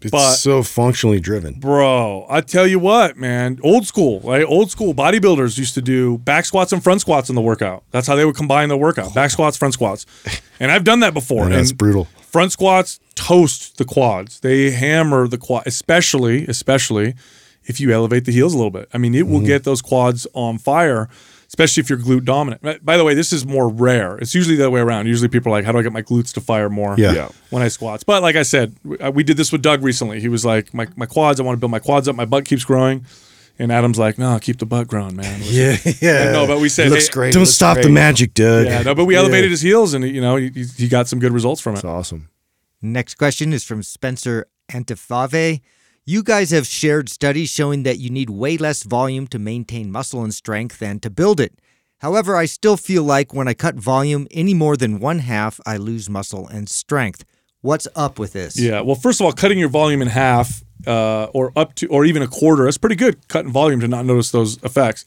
It's 0.00 0.10
but- 0.12 0.34
so 0.34 0.62
functionally 0.62 1.18
driven. 1.20 1.54
bro. 1.54 2.24
I 2.30 2.40
tell 2.40 2.66
you 2.66 2.78
what, 2.78 3.16
man. 3.16 3.58
Old 3.64 3.86
school, 3.86 4.20
right? 4.20 4.44
Old 4.44 4.70
school 4.70 4.94
bodybuilders 4.94 5.58
used 5.58 5.74
to 5.74 5.82
do 5.82 6.18
back 6.18 6.44
squats 6.44 6.72
and 6.72 6.82
front 6.82 7.00
squats 7.00 7.28
in 7.28 7.34
the 7.34 7.40
workout. 7.42 7.82
That's 7.90 8.06
how 8.06 8.14
they 8.14 8.24
would 8.24 8.36
combine 8.36 8.68
the 8.68 8.76
workout: 8.76 9.12
back 9.14 9.30
squats, 9.30 9.56
front 9.56 9.74
squats. 9.74 10.06
And 10.60 10.72
I've 10.72 10.82
done 10.82 10.98
that 11.00 11.14
before. 11.14 11.44
And 11.44 11.52
that's 11.54 11.70
brutal. 11.70 12.06
Front 12.20 12.50
squats 12.50 12.98
toast 13.14 13.78
the 13.78 13.84
quads. 13.84 14.40
They 14.40 14.72
hammer 14.72 15.28
the 15.28 15.38
quad, 15.38 15.62
especially, 15.66 16.44
especially 16.48 17.14
if 17.64 17.78
you 17.78 17.92
elevate 17.92 18.24
the 18.24 18.32
heels 18.32 18.54
a 18.54 18.56
little 18.56 18.72
bit. 18.72 18.88
I 18.92 18.98
mean, 18.98 19.14
it 19.14 19.22
Mm-hmm. 19.22 19.32
will 19.32 19.40
get 19.46 19.62
those 19.62 19.80
quads 19.80 20.26
on 20.34 20.58
fire, 20.58 21.08
especially 21.48 21.80
if 21.80 21.90
you're 21.90 21.98
glute 21.98 22.24
dominant. 22.24 22.62
By- 22.62 22.78
By 22.82 22.96
the 22.96 23.04
way, 23.04 23.14
this 23.14 23.32
is 23.32 23.44
more 23.46 23.68
rare. 23.68 24.16
It's 24.18 24.34
usually 24.34 24.56
the 24.56 24.62
other 24.64 24.70
way 24.70 24.80
around. 24.80 25.06
Usually 25.06 25.28
people 25.28 25.52
are 25.52 25.56
like, 25.56 25.64
how 25.64 25.72
do 25.72 25.78
I 25.78 25.82
get 25.82 25.92
my 25.92 26.02
glutes 26.02 26.32
to 26.34 26.40
fire 26.40 26.68
more? 26.70 26.94
Yeah. 26.98 27.12
Yeah. 27.12 27.28
When 27.50 27.62
I 27.62 27.68
squats. 27.68 28.04
But 28.04 28.22
like 28.22 28.36
I 28.36 28.42
said, 28.42 28.76
we, 28.84 28.98
uh, 28.98 29.10
we 29.10 29.22
did 29.24 29.36
this 29.36 29.50
with 29.52 29.62
Doug 29.62 29.82
recently. 29.82 30.20
He 30.20 30.28
was 30.28 30.44
like, 30.44 30.72
my, 30.74 30.86
my 30.96 31.06
quads, 31.06 31.40
I 31.40 31.42
want 31.42 31.56
to 31.56 31.60
build 31.60 31.70
my 31.72 31.78
quads 31.80 32.06
up. 32.08 32.14
My 32.16 32.24
butt 32.26 32.44
keeps 32.44 32.64
growing. 32.64 33.04
And 33.60 33.72
Adam's 33.72 33.98
like, 33.98 34.18
no, 34.18 34.38
keep 34.38 34.58
the 34.58 34.66
butt 34.66 34.86
growing, 34.86 35.16
man. 35.16 35.40
Yeah, 35.44 35.76
yeah. 36.00 36.30
No, 36.30 36.46
but 36.46 36.60
we 36.60 36.68
said, 36.68 36.86
It 36.86 36.90
looks 36.90 37.06
hey, 37.08 37.12
great. 37.12 37.32
Don't 37.34 37.42
looks 37.42 37.54
stop 37.54 37.76
the 37.80 37.88
magic, 37.88 38.32
Doug. 38.34 38.66
Yeah, 38.66 38.82
no, 38.82 38.94
but 38.94 39.06
we 39.06 39.16
elevated 39.16 39.50
his 39.50 39.60
heels 39.62 39.94
and, 39.94 40.04
you 40.04 40.20
know, 40.20 40.36
he, 40.36 40.50
he- 40.50 40.62
he 40.64 40.88
got 40.88 41.08
some 41.08 41.18
good 41.18 41.32
results 41.32 41.60
from 41.60 41.74
it. 41.74 41.78
It's 41.78 41.84
awesome. 41.84 42.28
Next 42.80 43.16
question 43.16 43.52
is 43.52 43.64
from 43.64 43.82
Spencer 43.82 44.46
Antifave. 44.70 45.60
You 46.08 46.22
guys 46.22 46.52
have 46.52 46.66
shared 46.66 47.10
studies 47.10 47.50
showing 47.50 47.82
that 47.82 47.98
you 47.98 48.08
need 48.08 48.30
way 48.30 48.56
less 48.56 48.82
volume 48.82 49.26
to 49.26 49.38
maintain 49.38 49.92
muscle 49.92 50.24
and 50.24 50.32
strength 50.32 50.78
than 50.78 51.00
to 51.00 51.10
build 51.10 51.38
it. 51.38 51.52
However, 51.98 52.34
I 52.34 52.46
still 52.46 52.78
feel 52.78 53.02
like 53.02 53.34
when 53.34 53.46
I 53.46 53.52
cut 53.52 53.74
volume 53.74 54.26
any 54.30 54.54
more 54.54 54.74
than 54.74 55.00
one 55.00 55.18
half, 55.18 55.60
I 55.66 55.76
lose 55.76 56.08
muscle 56.08 56.48
and 56.48 56.66
strength. 56.66 57.26
What's 57.60 57.86
up 57.94 58.18
with 58.18 58.32
this? 58.32 58.58
Yeah. 58.58 58.80
Well, 58.80 58.94
first 58.94 59.20
of 59.20 59.26
all, 59.26 59.32
cutting 59.32 59.58
your 59.58 59.68
volume 59.68 60.00
in 60.00 60.08
half 60.08 60.64
uh, 60.86 61.24
or 61.34 61.52
up 61.54 61.74
to, 61.74 61.86
or 61.88 62.06
even 62.06 62.22
a 62.22 62.26
quarter, 62.26 62.64
that's 62.64 62.78
pretty 62.78 62.96
good 62.96 63.28
cutting 63.28 63.52
volume 63.52 63.80
to 63.80 63.88
not 63.88 64.06
notice 64.06 64.30
those 64.30 64.56
effects. 64.62 65.04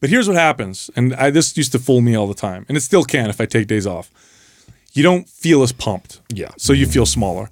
But 0.00 0.10
here's 0.10 0.26
what 0.26 0.36
happens, 0.36 0.90
and 0.96 1.14
I, 1.14 1.30
this 1.30 1.56
used 1.56 1.70
to 1.70 1.78
fool 1.78 2.00
me 2.00 2.16
all 2.16 2.26
the 2.26 2.34
time, 2.34 2.66
and 2.68 2.76
it 2.76 2.80
still 2.80 3.04
can 3.04 3.30
if 3.30 3.40
I 3.40 3.46
take 3.46 3.68
days 3.68 3.86
off. 3.86 4.10
You 4.94 5.04
don't 5.04 5.28
feel 5.28 5.62
as 5.62 5.70
pumped. 5.70 6.20
Yeah. 6.28 6.50
So 6.58 6.72
you 6.72 6.86
feel 6.86 7.06
smaller. 7.06 7.50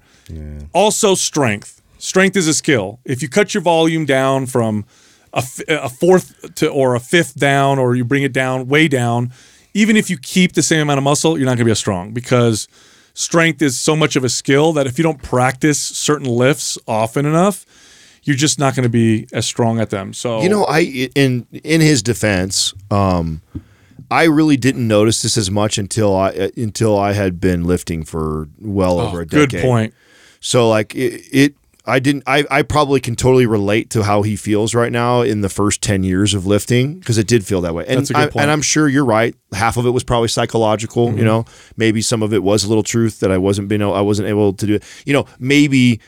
Also, 0.73 1.15
strength. 1.15 1.78
Strength 1.99 2.37
is 2.37 2.47
a 2.47 2.53
skill. 2.53 2.99
If 3.05 3.21
you 3.21 3.29
cut 3.29 3.53
your 3.53 3.61
volume 3.61 4.05
down 4.05 4.45
from 4.45 4.85
a, 5.33 5.43
a 5.67 5.89
fourth 5.89 6.55
to 6.55 6.69
or 6.69 6.95
a 6.95 6.99
fifth 6.99 7.35
down, 7.35 7.77
or 7.77 7.95
you 7.95 8.03
bring 8.03 8.23
it 8.23 8.33
down 8.33 8.67
way 8.67 8.87
down, 8.87 9.31
even 9.73 9.95
if 9.95 10.09
you 10.09 10.17
keep 10.17 10.53
the 10.53 10.63
same 10.63 10.81
amount 10.81 10.97
of 10.97 11.03
muscle, 11.03 11.37
you're 11.37 11.45
not 11.45 11.51
going 11.51 11.59
to 11.59 11.65
be 11.65 11.71
as 11.71 11.79
strong 11.79 12.11
because 12.11 12.67
strength 13.13 13.61
is 13.61 13.79
so 13.79 13.95
much 13.95 14.15
of 14.15 14.23
a 14.23 14.29
skill 14.29 14.73
that 14.73 14.87
if 14.87 14.97
you 14.97 15.03
don't 15.03 15.21
practice 15.21 15.79
certain 15.79 16.27
lifts 16.27 16.77
often 16.87 17.25
enough, 17.25 17.65
you're 18.23 18.35
just 18.35 18.59
not 18.59 18.75
going 18.75 18.83
to 18.83 18.89
be 18.89 19.27
as 19.33 19.45
strong 19.45 19.79
at 19.79 19.89
them. 19.89 20.13
So 20.13 20.41
You 20.41 20.49
know, 20.49 20.63
I 20.65 21.09
in 21.15 21.45
in 21.51 21.81
his 21.81 22.01
defense, 22.01 22.73
um, 22.89 23.41
I 24.09 24.23
really 24.23 24.57
didn't 24.57 24.87
notice 24.87 25.21
this 25.21 25.37
as 25.37 25.51
much 25.51 25.77
until 25.77 26.15
I 26.15 26.51
until 26.55 26.97
I 26.97 27.13
had 27.13 27.39
been 27.39 27.65
lifting 27.65 28.03
for 28.03 28.47
well 28.59 28.99
over 28.99 29.21
a 29.21 29.27
decade. 29.27 29.47
Oh, 29.47 29.47
good 29.47 29.61
point. 29.61 29.93
So 30.39 30.69
like 30.69 30.95
it, 30.95 31.27
it 31.31 31.55
I 31.89 31.99
didn't 31.99 32.23
I, 32.27 32.45
I 32.49 32.61
probably 32.61 32.99
can 33.01 33.15
totally 33.15 33.45
relate 33.45 33.89
to 33.91 34.03
how 34.03 34.21
he 34.21 34.35
feels 34.35 34.73
right 34.73 34.91
now 34.91 35.21
in 35.21 35.41
the 35.41 35.49
first 35.49 35.81
10 35.81 36.03
years 36.03 36.33
of 36.33 36.45
lifting 36.45 36.99
because 36.99 37.17
it 37.17 37.27
did 37.27 37.45
feel 37.45 37.61
that 37.61 37.73
way. 37.75 37.85
And 37.87 37.99
That's 37.99 38.09
a 38.11 38.13
good 38.13 38.19
I, 38.19 38.25
point. 38.29 38.43
and 38.43 38.51
I'm 38.51 38.61
sure 38.61 38.87
you're 38.87 39.03
right. 39.05 39.35
Half 39.53 39.77
of 39.77 39.85
it 39.85 39.89
was 39.91 40.03
probably 40.03 40.27
psychological, 40.29 41.07
Mm-hmm. 41.09 41.17
you 41.17 41.25
know. 41.25 41.45
Maybe 41.75 42.01
some 42.01 42.23
of 42.23 42.33
it 42.33 42.43
was 42.43 42.63
a 42.63 42.67
little 42.69 42.83
truth 42.83 43.19
that 43.21 43.31
I 43.31 43.37
wasn't 43.37 43.67
being 43.67 43.81
I 43.81 44.01
wasn't 44.01 44.27
able 44.29 44.53
to 44.53 44.65
do 44.67 44.75
it. 44.75 44.83
You 45.05 45.13
know, 45.13 45.25
maybe 45.39 45.99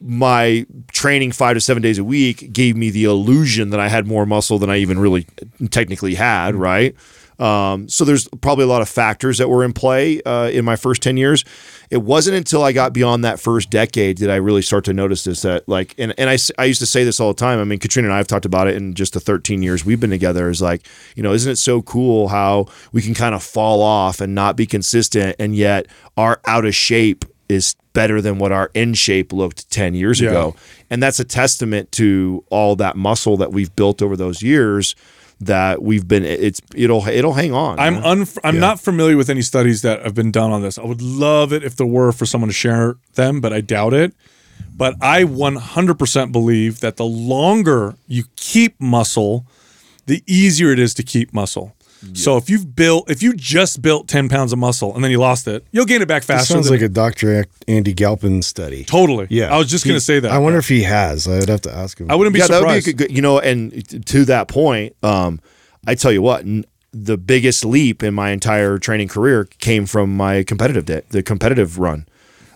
my 0.00 0.66
training 0.92 1.32
5 1.32 1.54
to 1.56 1.60
7 1.60 1.82
days 1.82 1.98
a 1.98 2.04
week 2.04 2.52
gave 2.52 2.76
me 2.76 2.90
the 2.90 3.04
illusion 3.04 3.70
that 3.70 3.80
I 3.80 3.88
had 3.88 4.06
more 4.06 4.26
muscle 4.26 4.58
than 4.58 4.68
I 4.68 4.76
even 4.78 4.98
really 4.98 5.26
technically 5.70 6.14
had, 6.16 6.52
Mm-hmm. 6.52 6.62
right? 6.62 6.94
Um, 7.38 7.88
so 7.88 8.04
there's 8.04 8.28
probably 8.40 8.64
a 8.64 8.68
lot 8.68 8.80
of 8.82 8.88
factors 8.88 9.38
that 9.38 9.48
were 9.48 9.62
in 9.64 9.72
play 9.72 10.22
uh, 10.22 10.48
in 10.48 10.64
my 10.64 10.76
first 10.76 11.02
10 11.02 11.16
years. 11.16 11.44
It 11.90 11.98
wasn't 11.98 12.36
until 12.36 12.62
I 12.62 12.72
got 12.72 12.92
beyond 12.92 13.24
that 13.24 13.38
first 13.38 13.68
decade 13.70 14.18
that 14.18 14.30
I 14.30 14.36
really 14.36 14.62
start 14.62 14.84
to 14.86 14.92
notice 14.92 15.24
this 15.24 15.42
that 15.42 15.68
like, 15.68 15.94
and, 15.98 16.14
and 16.18 16.30
I, 16.30 16.38
I 16.58 16.64
used 16.64 16.80
to 16.80 16.86
say 16.86 17.04
this 17.04 17.20
all 17.20 17.28
the 17.32 17.38
time. 17.38 17.58
I 17.58 17.64
mean, 17.64 17.78
Katrina 17.78 18.08
and 18.08 18.14
I 18.14 18.18
have 18.18 18.26
talked 18.26 18.46
about 18.46 18.68
it 18.68 18.76
in 18.76 18.94
just 18.94 19.12
the 19.12 19.20
13 19.20 19.62
years 19.62 19.84
we've 19.84 20.00
been 20.00 20.10
together 20.10 20.48
is 20.48 20.62
like, 20.62 20.86
you 21.14 21.22
know, 21.22 21.32
isn't 21.32 21.52
it 21.52 21.56
so 21.56 21.82
cool 21.82 22.28
how 22.28 22.66
we 22.92 23.02
can 23.02 23.12
kind 23.14 23.34
of 23.34 23.42
fall 23.42 23.82
off 23.82 24.20
and 24.20 24.34
not 24.34 24.56
be 24.56 24.66
consistent 24.66 25.36
and 25.38 25.54
yet 25.54 25.86
our 26.16 26.40
out 26.46 26.64
of 26.64 26.74
shape 26.74 27.24
is 27.48 27.76
better 27.92 28.20
than 28.20 28.38
what 28.38 28.50
our 28.50 28.70
in 28.74 28.92
shape 28.92 29.32
looked 29.32 29.70
10 29.70 29.94
years 29.94 30.20
Yeah. 30.20 30.30
ago. 30.30 30.56
And 30.90 31.02
that's 31.02 31.20
a 31.20 31.24
testament 31.24 31.92
to 31.92 32.44
all 32.50 32.74
that 32.76 32.96
muscle 32.96 33.36
that 33.36 33.52
we've 33.52 33.74
built 33.76 34.02
over 34.02 34.16
those 34.16 34.42
years 34.42 34.96
that 35.40 35.82
we've 35.82 36.08
been 36.08 36.24
it's 36.24 36.60
it'll 36.74 37.06
it'll 37.06 37.34
hang 37.34 37.52
on. 37.52 37.78
I'm 37.78 37.96
unf- 38.02 38.38
I'm 38.42 38.58
not 38.60 38.80
familiar 38.80 39.16
with 39.16 39.28
any 39.28 39.42
studies 39.42 39.82
that 39.82 40.02
have 40.02 40.14
been 40.14 40.32
done 40.32 40.50
on 40.50 40.62
this. 40.62 40.78
I 40.78 40.84
would 40.84 41.02
love 41.02 41.52
it 41.52 41.62
if 41.62 41.76
there 41.76 41.86
were 41.86 42.10
for 42.12 42.24
someone 42.24 42.48
to 42.48 42.54
share 42.54 42.96
them, 43.14 43.40
but 43.40 43.52
I 43.52 43.60
doubt 43.60 43.92
it. 43.92 44.14
But 44.74 44.94
I 45.02 45.24
100% 45.24 46.32
believe 46.32 46.80
that 46.80 46.96
the 46.96 47.04
longer 47.04 47.94
you 48.06 48.24
keep 48.36 48.78
muscle, 48.80 49.46
the 50.06 50.22
easier 50.26 50.70
it 50.70 50.78
is 50.78 50.94
to 50.94 51.02
keep 51.02 51.32
muscle. 51.32 51.75
So 52.14 52.36
if 52.36 52.48
you've 52.50 52.76
built, 52.76 53.10
if 53.10 53.22
you 53.22 53.32
just 53.34 53.82
built 53.82 54.06
10 54.08 54.28
pounds 54.28 54.52
of 54.52 54.58
muscle 54.58 54.94
and 54.94 55.02
then 55.02 55.10
you 55.10 55.18
lost 55.18 55.48
it, 55.48 55.66
you'll 55.72 55.86
gain 55.86 56.02
it 56.02 56.08
back 56.08 56.24
That 56.24 56.38
faster. 56.38 56.54
sounds 56.54 56.66
than- 56.66 56.74
like 56.74 56.82
a 56.82 56.88
Dr. 56.88 57.46
Andy 57.66 57.92
Galpin 57.92 58.42
study. 58.42 58.84
totally. 58.84 59.26
Yeah, 59.30 59.52
I 59.54 59.58
was 59.58 59.68
just 59.68 59.84
He- 59.84 59.88
going 59.90 59.98
to 59.98 60.04
say 60.04 60.20
that. 60.20 60.30
I 60.30 60.38
wonder 60.38 60.58
if 60.58 60.68
he 60.68 60.82
has. 60.82 61.26
I'd 61.26 61.48
have 61.48 61.62
to 61.62 61.74
ask 61.74 61.98
him. 61.98 62.10
I 62.10 62.14
wouldn't 62.14 62.34
be 62.34 62.40
yeah, 62.40 62.46
that 62.48 62.60
would 62.62 62.68
be 62.68 62.78
a 62.78 62.80
surprised. 62.82 62.86
good, 62.98 63.08
good- 63.08 63.16
you 63.16 63.22
know, 63.22 63.38
and 63.38 64.06
to 64.06 64.24
that 64.26 64.48
point, 64.48 64.94
um, 65.02 65.40
I 65.86 65.94
tell 65.94 66.12
you 66.12 66.22
what, 66.22 66.42
n- 66.42 66.64
the 66.92 67.16
biggest 67.18 67.64
leap 67.64 68.02
in 68.02 68.14
my 68.14 68.30
entire 68.30 68.78
training 68.78 69.08
career 69.08 69.48
came 69.58 69.84
from 69.86 70.16
my 70.16 70.42
competitive 70.44 70.84
day, 70.86 71.02
the 71.10 71.22
competitive 71.22 71.78
run. 71.78 72.06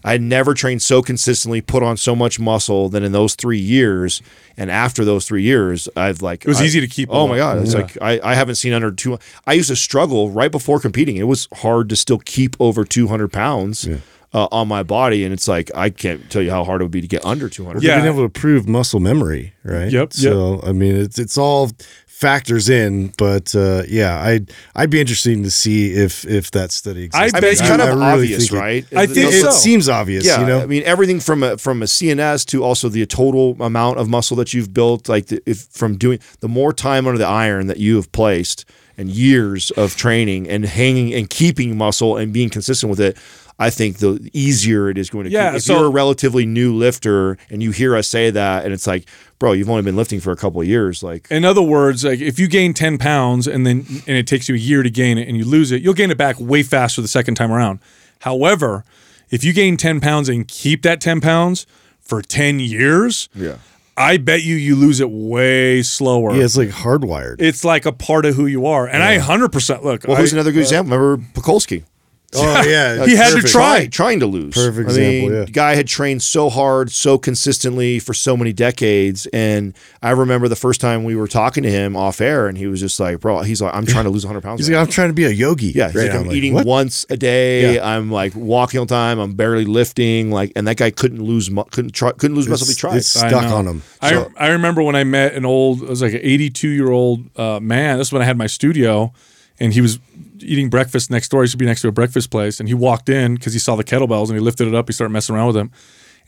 I 0.04 0.12
had 0.12 0.22
never 0.22 0.54
trained 0.54 0.82
so 0.82 1.02
consistently, 1.02 1.60
put 1.60 1.82
on 1.82 1.96
so 1.96 2.16
much 2.16 2.38
muscle 2.40 2.88
than 2.88 3.02
in 3.02 3.12
those 3.12 3.34
three 3.34 3.58
years. 3.58 4.22
And 4.56 4.70
after 4.70 5.04
those 5.04 5.26
three 5.26 5.42
years, 5.42 5.88
I've 5.96 6.22
like 6.22 6.44
It 6.44 6.48
was 6.48 6.60
I- 6.60 6.64
easy 6.64 6.80
to 6.80 6.86
keep 6.86 7.08
Oh 7.10 7.22
them 7.26 7.36
my 7.36 7.40
up. 7.40 7.54
god, 7.56 7.62
it's 7.64 7.74
Yeah. 7.74 7.80
like 7.80 7.98
I, 8.00 8.20
I 8.32 8.34
haven't 8.34 8.54
seen 8.56 8.72
under 8.72 8.90
two. 8.90 9.18
I 9.46 9.52
used 9.54 9.68
to 9.68 9.76
struggle 9.76 10.30
right 10.30 10.50
before 10.50 10.80
competing. 10.80 11.16
It 11.16 11.24
was 11.28 11.48
hard 11.54 11.88
to 11.90 11.96
still 11.96 12.18
keep 12.18 12.56
over 12.60 12.84
two 12.84 13.08
hundred 13.08 13.32
pounds. 13.32 13.88
Uh, 14.32 14.46
on 14.52 14.68
my 14.68 14.84
body, 14.84 15.24
and 15.24 15.32
it's 15.32 15.48
like 15.48 15.72
I 15.74 15.90
can't 15.90 16.30
tell 16.30 16.40
you 16.40 16.52
how 16.52 16.62
hard 16.62 16.80
it 16.80 16.84
would 16.84 16.92
be 16.92 17.00
to 17.00 17.08
get 17.08 17.24
under 17.24 17.48
200. 17.48 17.82
Yeah. 17.82 17.96
Being 18.00 18.14
able 18.14 18.22
to 18.22 18.28
prove 18.28 18.68
muscle 18.68 19.00
memory, 19.00 19.54
right? 19.64 19.90
Yep, 19.90 20.12
So 20.12 20.60
I 20.64 20.70
mean, 20.70 20.94
it's 20.94 21.18
it's 21.18 21.36
all 21.36 21.72
factors 22.20 22.68
in, 22.68 23.12
but 23.16 23.54
uh, 23.54 23.82
yeah, 23.88 24.20
I'd 24.20 24.50
I'd 24.76 24.90
be 24.90 25.00
interested 25.00 25.42
to 25.42 25.50
see 25.50 25.92
if 25.94 26.24
if 26.26 26.50
that 26.50 26.70
study 26.70 27.04
exists. 27.04 27.34
I 27.34 27.38
I 27.38 27.40
mean, 27.40 27.50
it's 27.52 27.60
kind 27.62 27.80
you- 27.80 27.88
of 27.88 27.98
I 28.00 28.12
really 28.12 28.34
obvious, 28.34 28.48
think 28.48 28.52
it- 28.52 28.64
right? 28.64 28.84
I 28.94 29.06
think 29.06 29.32
It, 29.32 29.40
so. 29.42 29.50
seems 29.50 29.88
obvious, 29.88 30.26
Yeah, 30.26 30.40
you 30.40 30.46
know. 30.46 30.60
I 30.60 30.66
mean 30.66 30.82
everything 30.84 31.18
from 31.20 31.42
a 31.42 31.56
from 31.56 31.82
a 31.82 31.86
CNS 31.86 32.44
to 32.46 32.62
also 32.62 32.88
the 32.90 33.04
total 33.06 33.56
amount 33.60 33.98
of 33.98 34.08
muscle 34.08 34.36
that 34.36 34.52
you've 34.52 34.74
built. 34.74 35.08
Like 35.08 35.26
the, 35.26 35.42
if 35.46 35.62
from 35.72 35.96
doing 35.96 36.18
the 36.40 36.48
more 36.48 36.72
time 36.74 37.06
under 37.06 37.18
the 37.18 37.26
iron 37.26 37.66
that 37.68 37.78
you 37.78 37.96
have 37.96 38.12
placed 38.12 38.64
and 38.98 39.08
years 39.08 39.70
of 39.72 39.96
training 39.96 40.46
and 40.48 40.66
hanging 40.66 41.14
and 41.14 41.30
keeping 41.30 41.76
muscle 41.78 42.18
and 42.18 42.32
being 42.34 42.50
consistent 42.50 42.90
with 42.90 43.00
it. 43.00 43.16
I 43.60 43.70
think 43.70 43.98
the 43.98 44.28
easier 44.32 44.88
it 44.88 44.96
is 44.98 45.10
going 45.10 45.24
to. 45.26 45.30
Yeah. 45.30 45.54
If 45.54 45.62
so- 45.62 45.76
you're 45.78 45.86
a 45.86 45.90
relatively 45.90 46.46
new 46.46 46.74
lifter 46.74 47.36
and 47.50 47.62
you 47.62 47.70
hear 47.70 47.94
us 47.94 48.08
say 48.08 48.30
that, 48.30 48.64
and 48.64 48.72
it's 48.72 48.86
like, 48.86 49.06
bro, 49.38 49.52
you've 49.52 49.68
only 49.70 49.82
been 49.82 49.96
lifting 49.96 50.18
for 50.18 50.32
a 50.32 50.36
couple 50.36 50.60
of 50.62 50.66
years. 50.66 51.02
Like, 51.02 51.30
In 51.30 51.44
other 51.44 51.62
words, 51.62 52.02
like 52.04 52.20
if 52.20 52.38
you 52.38 52.48
gain 52.48 52.72
10 52.74 52.96
pounds 52.98 53.46
and 53.46 53.66
then 53.66 53.84
and 54.06 54.16
it 54.16 54.26
takes 54.26 54.48
you 54.48 54.54
a 54.54 54.58
year 54.58 54.82
to 54.82 54.90
gain 54.90 55.18
it 55.18 55.28
and 55.28 55.36
you 55.36 55.44
lose 55.44 55.70
it, 55.72 55.82
you'll 55.82 55.94
gain 55.94 56.10
it 56.10 56.18
back 56.18 56.36
way 56.40 56.62
faster 56.62 57.00
the 57.02 57.08
second 57.08 57.34
time 57.36 57.52
around. 57.52 57.78
However, 58.20 58.84
if 59.30 59.44
you 59.44 59.52
gain 59.52 59.76
10 59.76 60.00
pounds 60.00 60.28
and 60.28 60.48
keep 60.48 60.82
that 60.82 61.00
10 61.00 61.20
pounds 61.20 61.66
for 62.00 62.20
10 62.22 62.60
years, 62.60 63.28
yeah, 63.34 63.56
I 63.96 64.16
bet 64.16 64.42
you 64.42 64.56
you 64.56 64.74
lose 64.76 65.00
it 65.00 65.10
way 65.10 65.82
slower. 65.82 66.34
yeah, 66.34 66.44
it's 66.44 66.56
like 66.56 66.70
hardwired. 66.70 67.36
It's 67.40 67.64
like 67.64 67.84
a 67.86 67.92
part 67.92 68.24
of 68.24 68.34
who 68.36 68.46
you 68.46 68.66
are. 68.66 68.86
And 68.86 69.02
I 69.02 69.18
100% 69.18 69.84
look. 69.84 70.04
Well, 70.08 70.16
who's 70.16 70.32
I- 70.32 70.36
another 70.36 70.52
good 70.52 70.60
uh, 70.60 70.62
example? 70.62 70.96
Remember 70.96 71.24
Pokolsky? 71.34 71.84
oh 72.36 72.62
yeah, 72.62 73.04
He 73.06 73.16
had 73.16 73.34
to 73.34 73.42
try. 73.42 73.86
trying 73.86 74.20
to 74.20 74.26
lose. 74.26 74.54
Perfect 74.54 74.90
I 74.90 74.92
mean, 74.92 75.02
example, 75.02 75.38
yeah. 75.38 75.44
the 75.46 75.50
guy 75.50 75.74
had 75.74 75.88
trained 75.88 76.22
so 76.22 76.48
hard, 76.48 76.92
so 76.92 77.18
consistently 77.18 77.98
for 77.98 78.14
so 78.14 78.36
many 78.36 78.52
decades, 78.52 79.26
and 79.32 79.74
I 80.00 80.10
remember 80.10 80.46
the 80.46 80.54
first 80.56 80.80
time 80.80 81.02
we 81.02 81.16
were 81.16 81.26
talking 81.26 81.64
to 81.64 81.70
him 81.70 81.96
off 81.96 82.20
air, 82.20 82.46
and 82.46 82.56
he 82.56 82.68
was 82.68 82.78
just 82.78 83.00
like, 83.00 83.18
"Bro, 83.18 83.42
he's 83.42 83.60
like, 83.60 83.74
I'm 83.74 83.84
trying 83.84 84.04
to 84.04 84.10
lose 84.10 84.24
100 84.24 84.42
pounds." 84.42 84.60
He's 84.60 84.70
right 84.70 84.76
like, 84.78 84.86
I'm 84.86 84.92
trying 84.92 85.08
to 85.08 85.14
be 85.14 85.24
a 85.24 85.30
yogi. 85.30 85.72
yeah, 85.72 85.86
he's 85.88 85.96
right 85.96 86.06
like. 86.08 86.14
I'm 86.20 86.26
like, 86.28 86.36
eating 86.36 86.54
what? 86.54 86.66
once 86.66 87.04
a 87.10 87.16
day. 87.16 87.74
Yeah. 87.74 87.96
I'm 87.96 88.10
like 88.12 88.34
walking 88.36 88.78
all 88.78 88.86
the 88.86 88.94
time. 88.94 89.18
I'm 89.18 89.32
barely 89.34 89.64
lifting. 89.64 90.30
Like, 90.30 90.52
and 90.54 90.68
that 90.68 90.76
guy 90.76 90.90
couldn't 90.92 91.22
lose, 91.22 91.50
mu- 91.50 91.64
couldn't 91.64 91.92
try, 91.92 92.12
couldn't 92.12 92.36
lose 92.36 92.48
muscle 92.48 92.64
if 92.68 92.76
he 92.76 92.78
tried. 92.78 92.96
it's 92.98 93.08
stuck 93.08 93.32
on 93.44 93.66
him. 93.66 93.82
I, 94.00 94.10
So- 94.10 94.30
I 94.36 94.48
remember 94.50 94.82
when 94.82 94.94
I 94.94 95.02
met 95.02 95.34
an 95.34 95.44
old, 95.44 95.82
it 95.82 95.88
was 95.88 96.00
like 96.02 96.12
an 96.12 96.20
82 96.22 96.68
year 96.68 96.90
old 96.90 97.24
uh, 97.38 97.58
man. 97.60 97.98
This 97.98 98.08
is 98.08 98.12
when 98.12 98.22
I 98.22 98.24
had 98.24 98.38
my 98.38 98.46
studio, 98.46 99.12
and 99.58 99.72
he 99.72 99.80
was 99.80 99.98
eating 100.42 100.70
breakfast 100.70 101.10
next 101.10 101.28
door. 101.28 101.42
He 101.42 101.48
to 101.48 101.56
be 101.56 101.66
next 101.66 101.82
to 101.82 101.88
a 101.88 101.92
breakfast 101.92 102.30
place, 102.30 102.60
and 102.60 102.68
he 102.68 102.74
walked 102.74 103.08
in 103.08 103.34
because 103.34 103.52
he 103.52 103.58
saw 103.58 103.76
the 103.76 103.84
kettlebells 103.84 104.28
and 104.28 104.34
he 104.34 104.40
lifted 104.40 104.68
it 104.68 104.74
up. 104.74 104.88
He 104.88 104.92
started 104.92 105.12
messing 105.12 105.34
around 105.34 105.48
with 105.48 105.56
them, 105.56 105.70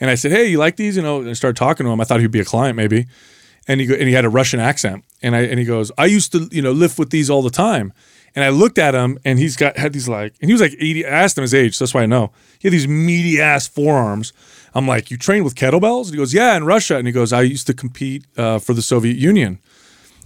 and 0.01 0.11
I 0.11 0.15
said, 0.15 0.33
"Hey, 0.33 0.47
you 0.47 0.59
like 0.59 0.77
these?" 0.77 0.97
You 0.97 1.03
know, 1.03 1.21
and 1.21 1.31
I 1.31 1.33
started 1.35 1.57
talking 1.57 1.87
to 1.87 1.93
him. 1.93 2.01
I 2.01 2.05
thought 2.05 2.21
he'd 2.21 2.31
be 2.31 2.41
a 2.41 2.45
client 2.45 2.77
maybe, 2.77 3.07
and 3.69 3.81
he 3.81 3.87
go, 3.87 3.95
and 3.95 4.09
he 4.09 4.13
had 4.13 4.25
a 4.25 4.31
Russian 4.31 4.61
accent, 4.61 5.05
and 5.23 5.37
I 5.37 5.43
and 5.43 5.59
he 5.59 5.65
goes, 5.65 5.93
"I 5.99 6.07
used 6.07 6.33
to 6.33 6.49
you 6.51 6.63
know 6.63 6.73
lift 6.73 6.99
with 6.99 7.11
these 7.11 7.31
all 7.31 7.43
the 7.43 7.51
time." 7.51 7.93
And 8.35 8.43
I 8.43 8.49
looked 8.49 8.79
at 8.79 8.95
him, 8.95 9.19
and 9.27 9.39
he's 9.39 9.57
got 9.57 9.77
had 9.77 9.93
these 9.93 10.09
like, 10.09 10.35
and 10.41 10.49
he 10.49 10.55
was 10.55 10.63
like 10.63 10.75
eighty. 10.81 11.05
I 11.05 11.11
asked 11.11 11.37
him 11.37 11.43
his 11.43 11.53
age, 11.53 11.77
so 11.77 11.85
that's 11.85 11.93
why 11.93 12.03
I 12.03 12.07
know. 12.07 12.33
He 12.59 12.69
had 12.69 12.73
these 12.73 12.89
meaty 12.89 13.41
ass 13.41 13.67
forearms. 13.67 14.33
I'm 14.75 14.89
like, 14.89 15.11
"You 15.11 15.19
train 15.19 15.45
with 15.45 15.55
kettlebells?" 15.55 16.07
And 16.07 16.13
he 16.13 16.17
goes, 16.17 16.33
"Yeah, 16.33 16.57
in 16.57 16.65
Russia." 16.65 16.97
And 16.97 17.07
he 17.07 17.13
goes, 17.13 17.33
"I 17.33 17.43
used 17.43 17.67
to 17.67 17.75
compete 17.75 18.25
uh, 18.39 18.59
for 18.59 18.73
the 18.73 18.81
Soviet 18.81 19.17
Union." 19.19 19.59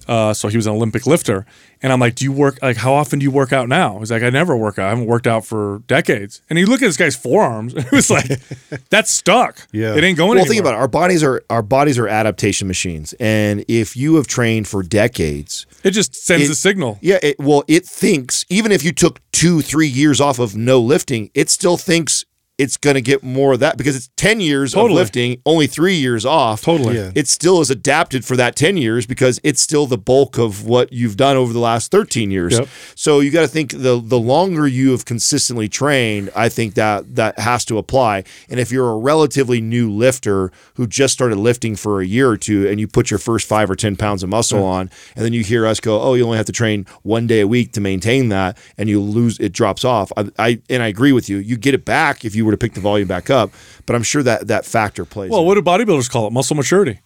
Uh, 0.09 0.33
so 0.35 0.49
he 0.49 0.57
was 0.57 0.67
an 0.67 0.73
Olympic 0.75 1.07
lifter. 1.07 1.45
And 1.83 1.93
I'm 1.93 2.01
like, 2.01 2.15
do 2.15 2.25
you 2.25 2.33
work, 2.33 2.59
like, 2.63 2.79
how 2.79 2.95
often 2.95 3.19
do 3.19 3.25
you 3.25 3.31
work 3.31 3.53
out 3.53 3.69
now? 3.69 3.99
He's 3.99 4.11
like, 4.11 4.23
I 4.23 4.31
never 4.31 4.57
work 4.57 4.79
out. 4.79 4.87
I 4.87 4.89
haven't 4.91 5.07
worked 5.07 5.27
out 5.27 5.45
for 5.45 5.83
decades. 5.87 6.41
And 6.49 6.59
he 6.59 6.65
looked 6.65 6.83
at 6.83 6.87
this 6.87 6.97
guy's 6.97 7.15
forearms 7.17 7.75
it 7.77 7.93
was 7.93 8.11
like, 8.11 8.27
that's 8.91 9.11
stuck. 9.11 9.67
Yeah. 9.73 9.95
It 9.95 10.03
ain't 10.05 10.17
going 10.17 10.31
well, 10.31 10.39
anywhere. 10.39 10.49
think 10.49 10.61
about 10.61 10.75
it. 10.75 10.79
Our 10.79 10.89
bodies 10.89 11.23
are 11.23 11.43
our 11.51 11.63
bodies 11.63 11.99
are 11.99 12.09
adaptation 12.09 12.67
machines, 12.67 13.15
and 13.21 13.65
if 13.69 13.97
you 13.97 14.15
have 14.17 14.27
trained 14.27 14.69
for 14.69 14.83
decades, 14.83 15.67
It 15.85 15.91
just 15.91 16.15
sends 16.15 16.47
It- 16.49 16.53
a 16.53 16.55
signal. 16.55 16.99
Yeah, 17.03 17.19
it, 17.23 17.37
well, 17.39 17.63
it 17.69 17.85
thinks 17.85 18.45
even 18.49 18.73
if 18.73 18.83
you 18.83 18.93
took 18.93 19.21
two, 19.33 19.61
three 19.61 19.87
years 19.89 20.21
off 20.21 20.39
of 20.39 20.57
no 20.57 20.81
lifting, 20.81 21.31
it 21.35 21.51
still 21.51 21.77
thinks 21.77 22.25
it's 22.59 22.79
going 22.79 22.95
to 22.95 23.03
get 23.03 23.23
more 23.23 23.53
of 23.53 23.61
that 23.61 23.77
because 23.77 23.95
it's 23.95 24.09
10 24.17 24.41
years 24.41 24.73
Totally. 24.73 24.93
of 24.93 24.97
lifting, 24.97 25.43
only 25.45 25.67
three 25.67 25.95
years 25.95 26.25
off. 26.25 26.63
Totally. 26.63 26.97
Yeah. 26.97 27.11
It 27.15 27.29
still 27.29 27.61
is 27.61 27.71
adapted 27.71 28.25
for 28.25 28.35
that 28.37 28.57
10 28.57 28.79
years 28.79 29.07
because 29.07 29.39
it's 29.43 29.61
still 29.61 29.87
the 29.87 29.99
bulk 29.99 30.39
of 30.39 30.65
what 30.65 30.91
you've 30.91 31.17
done 31.17 31.37
over 31.37 31.53
the 31.53 31.59
last 31.59 31.91
13 31.91 32.31
years. 32.31 32.59
Yep. 32.59 32.69
So 32.95 33.21
you 33.21 33.31
got 33.31 33.43
to 33.43 33.49
think 33.49 33.73
the 33.73 34.01
the 34.03 34.19
longer 34.19 34.67
you 34.67 34.93
have 34.93 35.05
consistently 35.05 35.69
trained, 35.69 36.31
I 36.35 36.49
think 36.49 36.75
that 36.75 37.17
that 37.17 37.39
has 37.39 37.65
to 37.67 37.77
apply. 37.77 38.25
And 38.49 38.59
if 38.59 38.73
you're 38.73 38.91
a 38.91 38.97
relatively 38.97 39.61
new 39.61 39.91
lifter 39.91 40.51
who 40.75 40.87
just 40.87 41.13
started 41.13 41.37
lifting 41.37 41.77
for 41.77 42.01
a 42.01 42.07
year 42.07 42.31
or 42.31 42.37
two 42.39 42.67
and 42.67 42.81
you 42.81 42.89
put 42.89 43.11
your 43.11 43.19
first 43.19 43.47
five 43.47 43.71
or 43.71 43.77
10 43.77 43.97
pounds 43.97 44.23
of 44.23 44.31
muscle 44.31 44.65
on, 44.65 44.91
and 45.15 45.25
then 45.25 45.35
you 45.35 45.43
hear 45.43 45.67
us 45.67 45.79
go, 45.79 46.01
oh, 46.01 46.15
you 46.15 46.25
only 46.25 46.39
have 46.39 46.47
to 46.47 46.53
train 46.53 46.87
one 47.03 47.27
day 47.27 47.41
a 47.41 47.47
week 47.47 47.73
to 47.73 47.81
maintain 47.81 48.31
that, 48.31 48.57
and 48.79 48.89
you 48.89 49.01
lose, 49.01 49.39
it 49.41 49.53
drops 49.53 49.85
off. 49.85 50.11
I, 50.17 50.31
I 50.39 50.63
and 50.71 50.83
I 50.83 50.87
agree 50.87 51.13
with 51.13 51.29
you. 51.29 51.37
You 51.37 51.59
get 51.59 51.75
it 51.75 51.85
back 51.85 52.25
if 52.25 52.35
you 52.35 52.46
were 52.47 52.53
to 52.53 52.59
pick 52.59 52.75
the 52.75 52.81
volume 52.81 53.09
back 53.09 53.31
up, 53.31 53.51
but 53.85 53.97
I'm 53.97 54.03
sure 54.03 54.23
that 54.23 54.49
that 54.49 54.65
factor 54.65 55.05
plays. 55.05 55.31
Well, 55.31 55.41
in. 55.41 55.47
what 55.47 55.55
do 55.55 55.63
bodybuilders 55.63 56.11
call 56.11 56.27
it? 56.27 56.33
Muscle 56.33 56.57
maturity. 56.57 57.01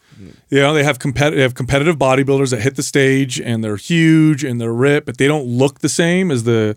You 0.51 0.61
know, 0.61 0.75
they 0.75 0.85
have 0.85 0.99
competitive, 0.99 1.37
they 1.37 1.43
have 1.43 1.55
competitive 1.55 1.97
bodybuilders 1.97 2.51
that 2.51 2.61
hit 2.61 2.77
the 2.77 2.83
stage 2.83 3.41
and 3.41 3.65
they're 3.65 3.77
huge 3.77 4.45
and 4.45 4.61
they're 4.61 4.73
ripped, 4.73 5.07
but 5.07 5.19
they 5.19 5.27
don't 5.27 5.47
look 5.47 5.81
the 5.81 5.89
same 5.89 6.31
as 6.31 6.45
the 6.45 6.77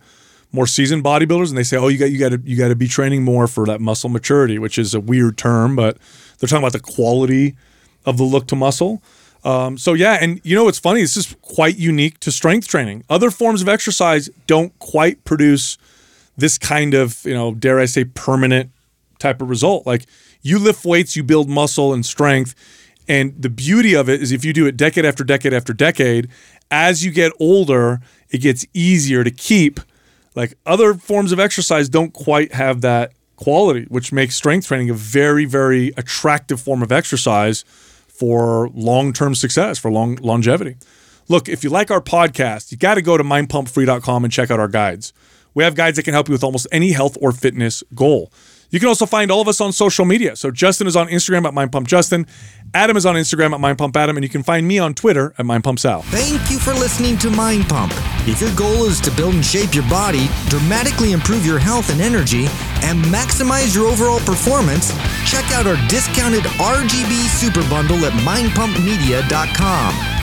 more 0.51 0.67
seasoned 0.67 1.03
bodybuilders. 1.03 1.49
And 1.49 1.57
they 1.57 1.63
say, 1.63 1.77
"Oh, 1.77 1.89
you 1.89 1.97
got 1.97 2.11
you 2.11 2.19
got 2.19 2.29
to 2.29 2.41
you 2.45 2.57
got 2.57 2.69
to 2.69 2.75
be 2.75 2.87
training 2.87 3.23
more 3.23 3.47
for 3.47 3.65
that 3.65 3.81
muscle 3.81 4.09
maturity," 4.09 4.59
which 4.59 4.77
is 4.77 4.93
a 4.93 4.99
weird 4.99 5.37
term, 5.37 5.75
but 5.75 5.97
they're 6.39 6.47
talking 6.47 6.63
about 6.63 6.73
the 6.73 6.79
quality 6.79 7.55
of 8.05 8.17
the 8.17 8.23
look 8.23 8.47
to 8.47 8.55
muscle. 8.55 9.01
Um, 9.43 9.77
so 9.77 9.93
yeah, 9.93 10.17
and 10.21 10.39
you 10.43 10.55
know 10.55 10.63
what's 10.63 10.79
funny? 10.79 11.01
This 11.01 11.17
is 11.17 11.35
quite 11.41 11.77
unique 11.77 12.19
to 12.21 12.31
strength 12.31 12.67
training. 12.67 13.03
Other 13.09 13.29
forms 13.29 13.61
of 13.61 13.67
exercise 13.67 14.29
don't 14.47 14.77
quite 14.79 15.23
produce 15.25 15.77
this 16.37 16.57
kind 16.57 16.93
of, 16.93 17.23
you 17.25 17.33
know, 17.33 17.53
dare 17.53 17.79
I 17.79 17.85
say, 17.85 18.05
permanent 18.05 18.71
type 19.19 19.41
of 19.41 19.49
result. 19.49 19.85
Like 19.85 20.05
you 20.41 20.59
lift 20.59 20.85
weights, 20.85 21.15
you 21.15 21.23
build 21.23 21.49
muscle 21.49 21.93
and 21.93 22.05
strength. 22.05 22.55
And 23.07 23.41
the 23.41 23.49
beauty 23.49 23.95
of 23.95 24.09
it 24.09 24.21
is 24.21 24.31
if 24.31 24.45
you 24.45 24.53
do 24.53 24.65
it 24.65 24.77
decade 24.77 25.05
after 25.05 25.23
decade 25.23 25.53
after 25.53 25.73
decade, 25.73 26.29
as 26.71 27.03
you 27.03 27.11
get 27.11 27.31
older, 27.39 27.99
it 28.29 28.39
gets 28.39 28.65
easier 28.73 29.23
to 29.23 29.31
keep. 29.31 29.79
Like 30.35 30.55
other 30.65 30.95
forms 30.95 31.31
of 31.31 31.39
exercise 31.39 31.89
don't 31.89 32.13
quite 32.13 32.53
have 32.53 32.81
that 32.81 33.13
quality, 33.35 33.85
which 33.89 34.11
makes 34.11 34.35
strength 34.35 34.67
training 34.67 34.89
a 34.89 34.93
very, 34.93 35.45
very 35.45 35.89
attractive 35.97 36.61
form 36.61 36.81
of 36.81 36.91
exercise 36.91 37.63
for 38.07 38.69
long-term 38.73 39.35
success, 39.35 39.77
for 39.77 39.91
long 39.91 40.15
longevity. 40.15 40.77
Look, 41.27 41.49
if 41.49 41.63
you 41.63 41.69
like 41.69 41.91
our 41.91 42.01
podcast, 42.01 42.71
you 42.71 42.77
got 42.77 42.95
to 42.95 43.01
go 43.01 43.17
to 43.17 43.23
mindpumpfree.com 43.23 44.23
and 44.23 44.33
check 44.33 44.51
out 44.51 44.59
our 44.59 44.67
guides. 44.67 45.13
We 45.53 45.63
have 45.63 45.75
guides 45.75 45.97
that 45.97 46.03
can 46.03 46.13
help 46.13 46.27
you 46.27 46.33
with 46.33 46.43
almost 46.43 46.67
any 46.71 46.91
health 46.91 47.17
or 47.21 47.31
fitness 47.31 47.83
goal. 47.93 48.31
You 48.69 48.79
can 48.79 48.89
also 48.89 49.05
find 49.05 49.29
all 49.29 49.39
of 49.39 49.47
us 49.47 49.61
on 49.61 49.71
social 49.71 50.03
media. 50.03 50.35
So 50.35 50.49
Justin 50.49 50.87
is 50.87 50.95
on 50.95 51.07
Instagram 51.07 51.45
at 51.45 51.53
mindpumpjustin, 51.53 52.27
Adam 52.73 52.97
is 52.97 53.05
on 53.05 53.13
Instagram 53.13 53.53
at 53.53 53.59
mindpumpadam, 53.59 54.15
and 54.15 54.23
you 54.23 54.29
can 54.29 54.41
find 54.41 54.67
me 54.67 54.79
on 54.79 54.95
Twitter 54.95 55.35
at 55.37 55.45
mindpumpsal. 55.45 56.03
Thank 56.05 56.49
you 56.49 56.57
for 56.57 56.73
listening 56.73 57.19
to 57.19 57.29
Mind 57.29 57.69
Pump. 57.69 57.93
If 58.27 58.41
your 58.41 58.53
goal 58.55 58.85
is 58.85 58.99
to 59.01 59.11
build 59.11 59.35
and 59.35 59.45
shape 59.45 59.75
your 59.75 59.87
body, 59.89 60.27
dramatically 60.47 61.11
improve 61.11 61.45
your 61.45 61.59
health 61.59 61.91
and 61.91 62.01
energy, 62.01 62.47
and 62.81 63.03
maximize 63.05 63.75
your 63.75 63.87
overall 63.87 64.19
performance, 64.21 64.91
check 65.29 65.45
out 65.51 65.67
our 65.67 65.77
discounted 65.87 66.43
RGB 66.57 67.29
Super 67.29 67.61
Bundle 67.69 68.03
at 68.05 68.13
mindpumpmedia.com. 68.23 70.22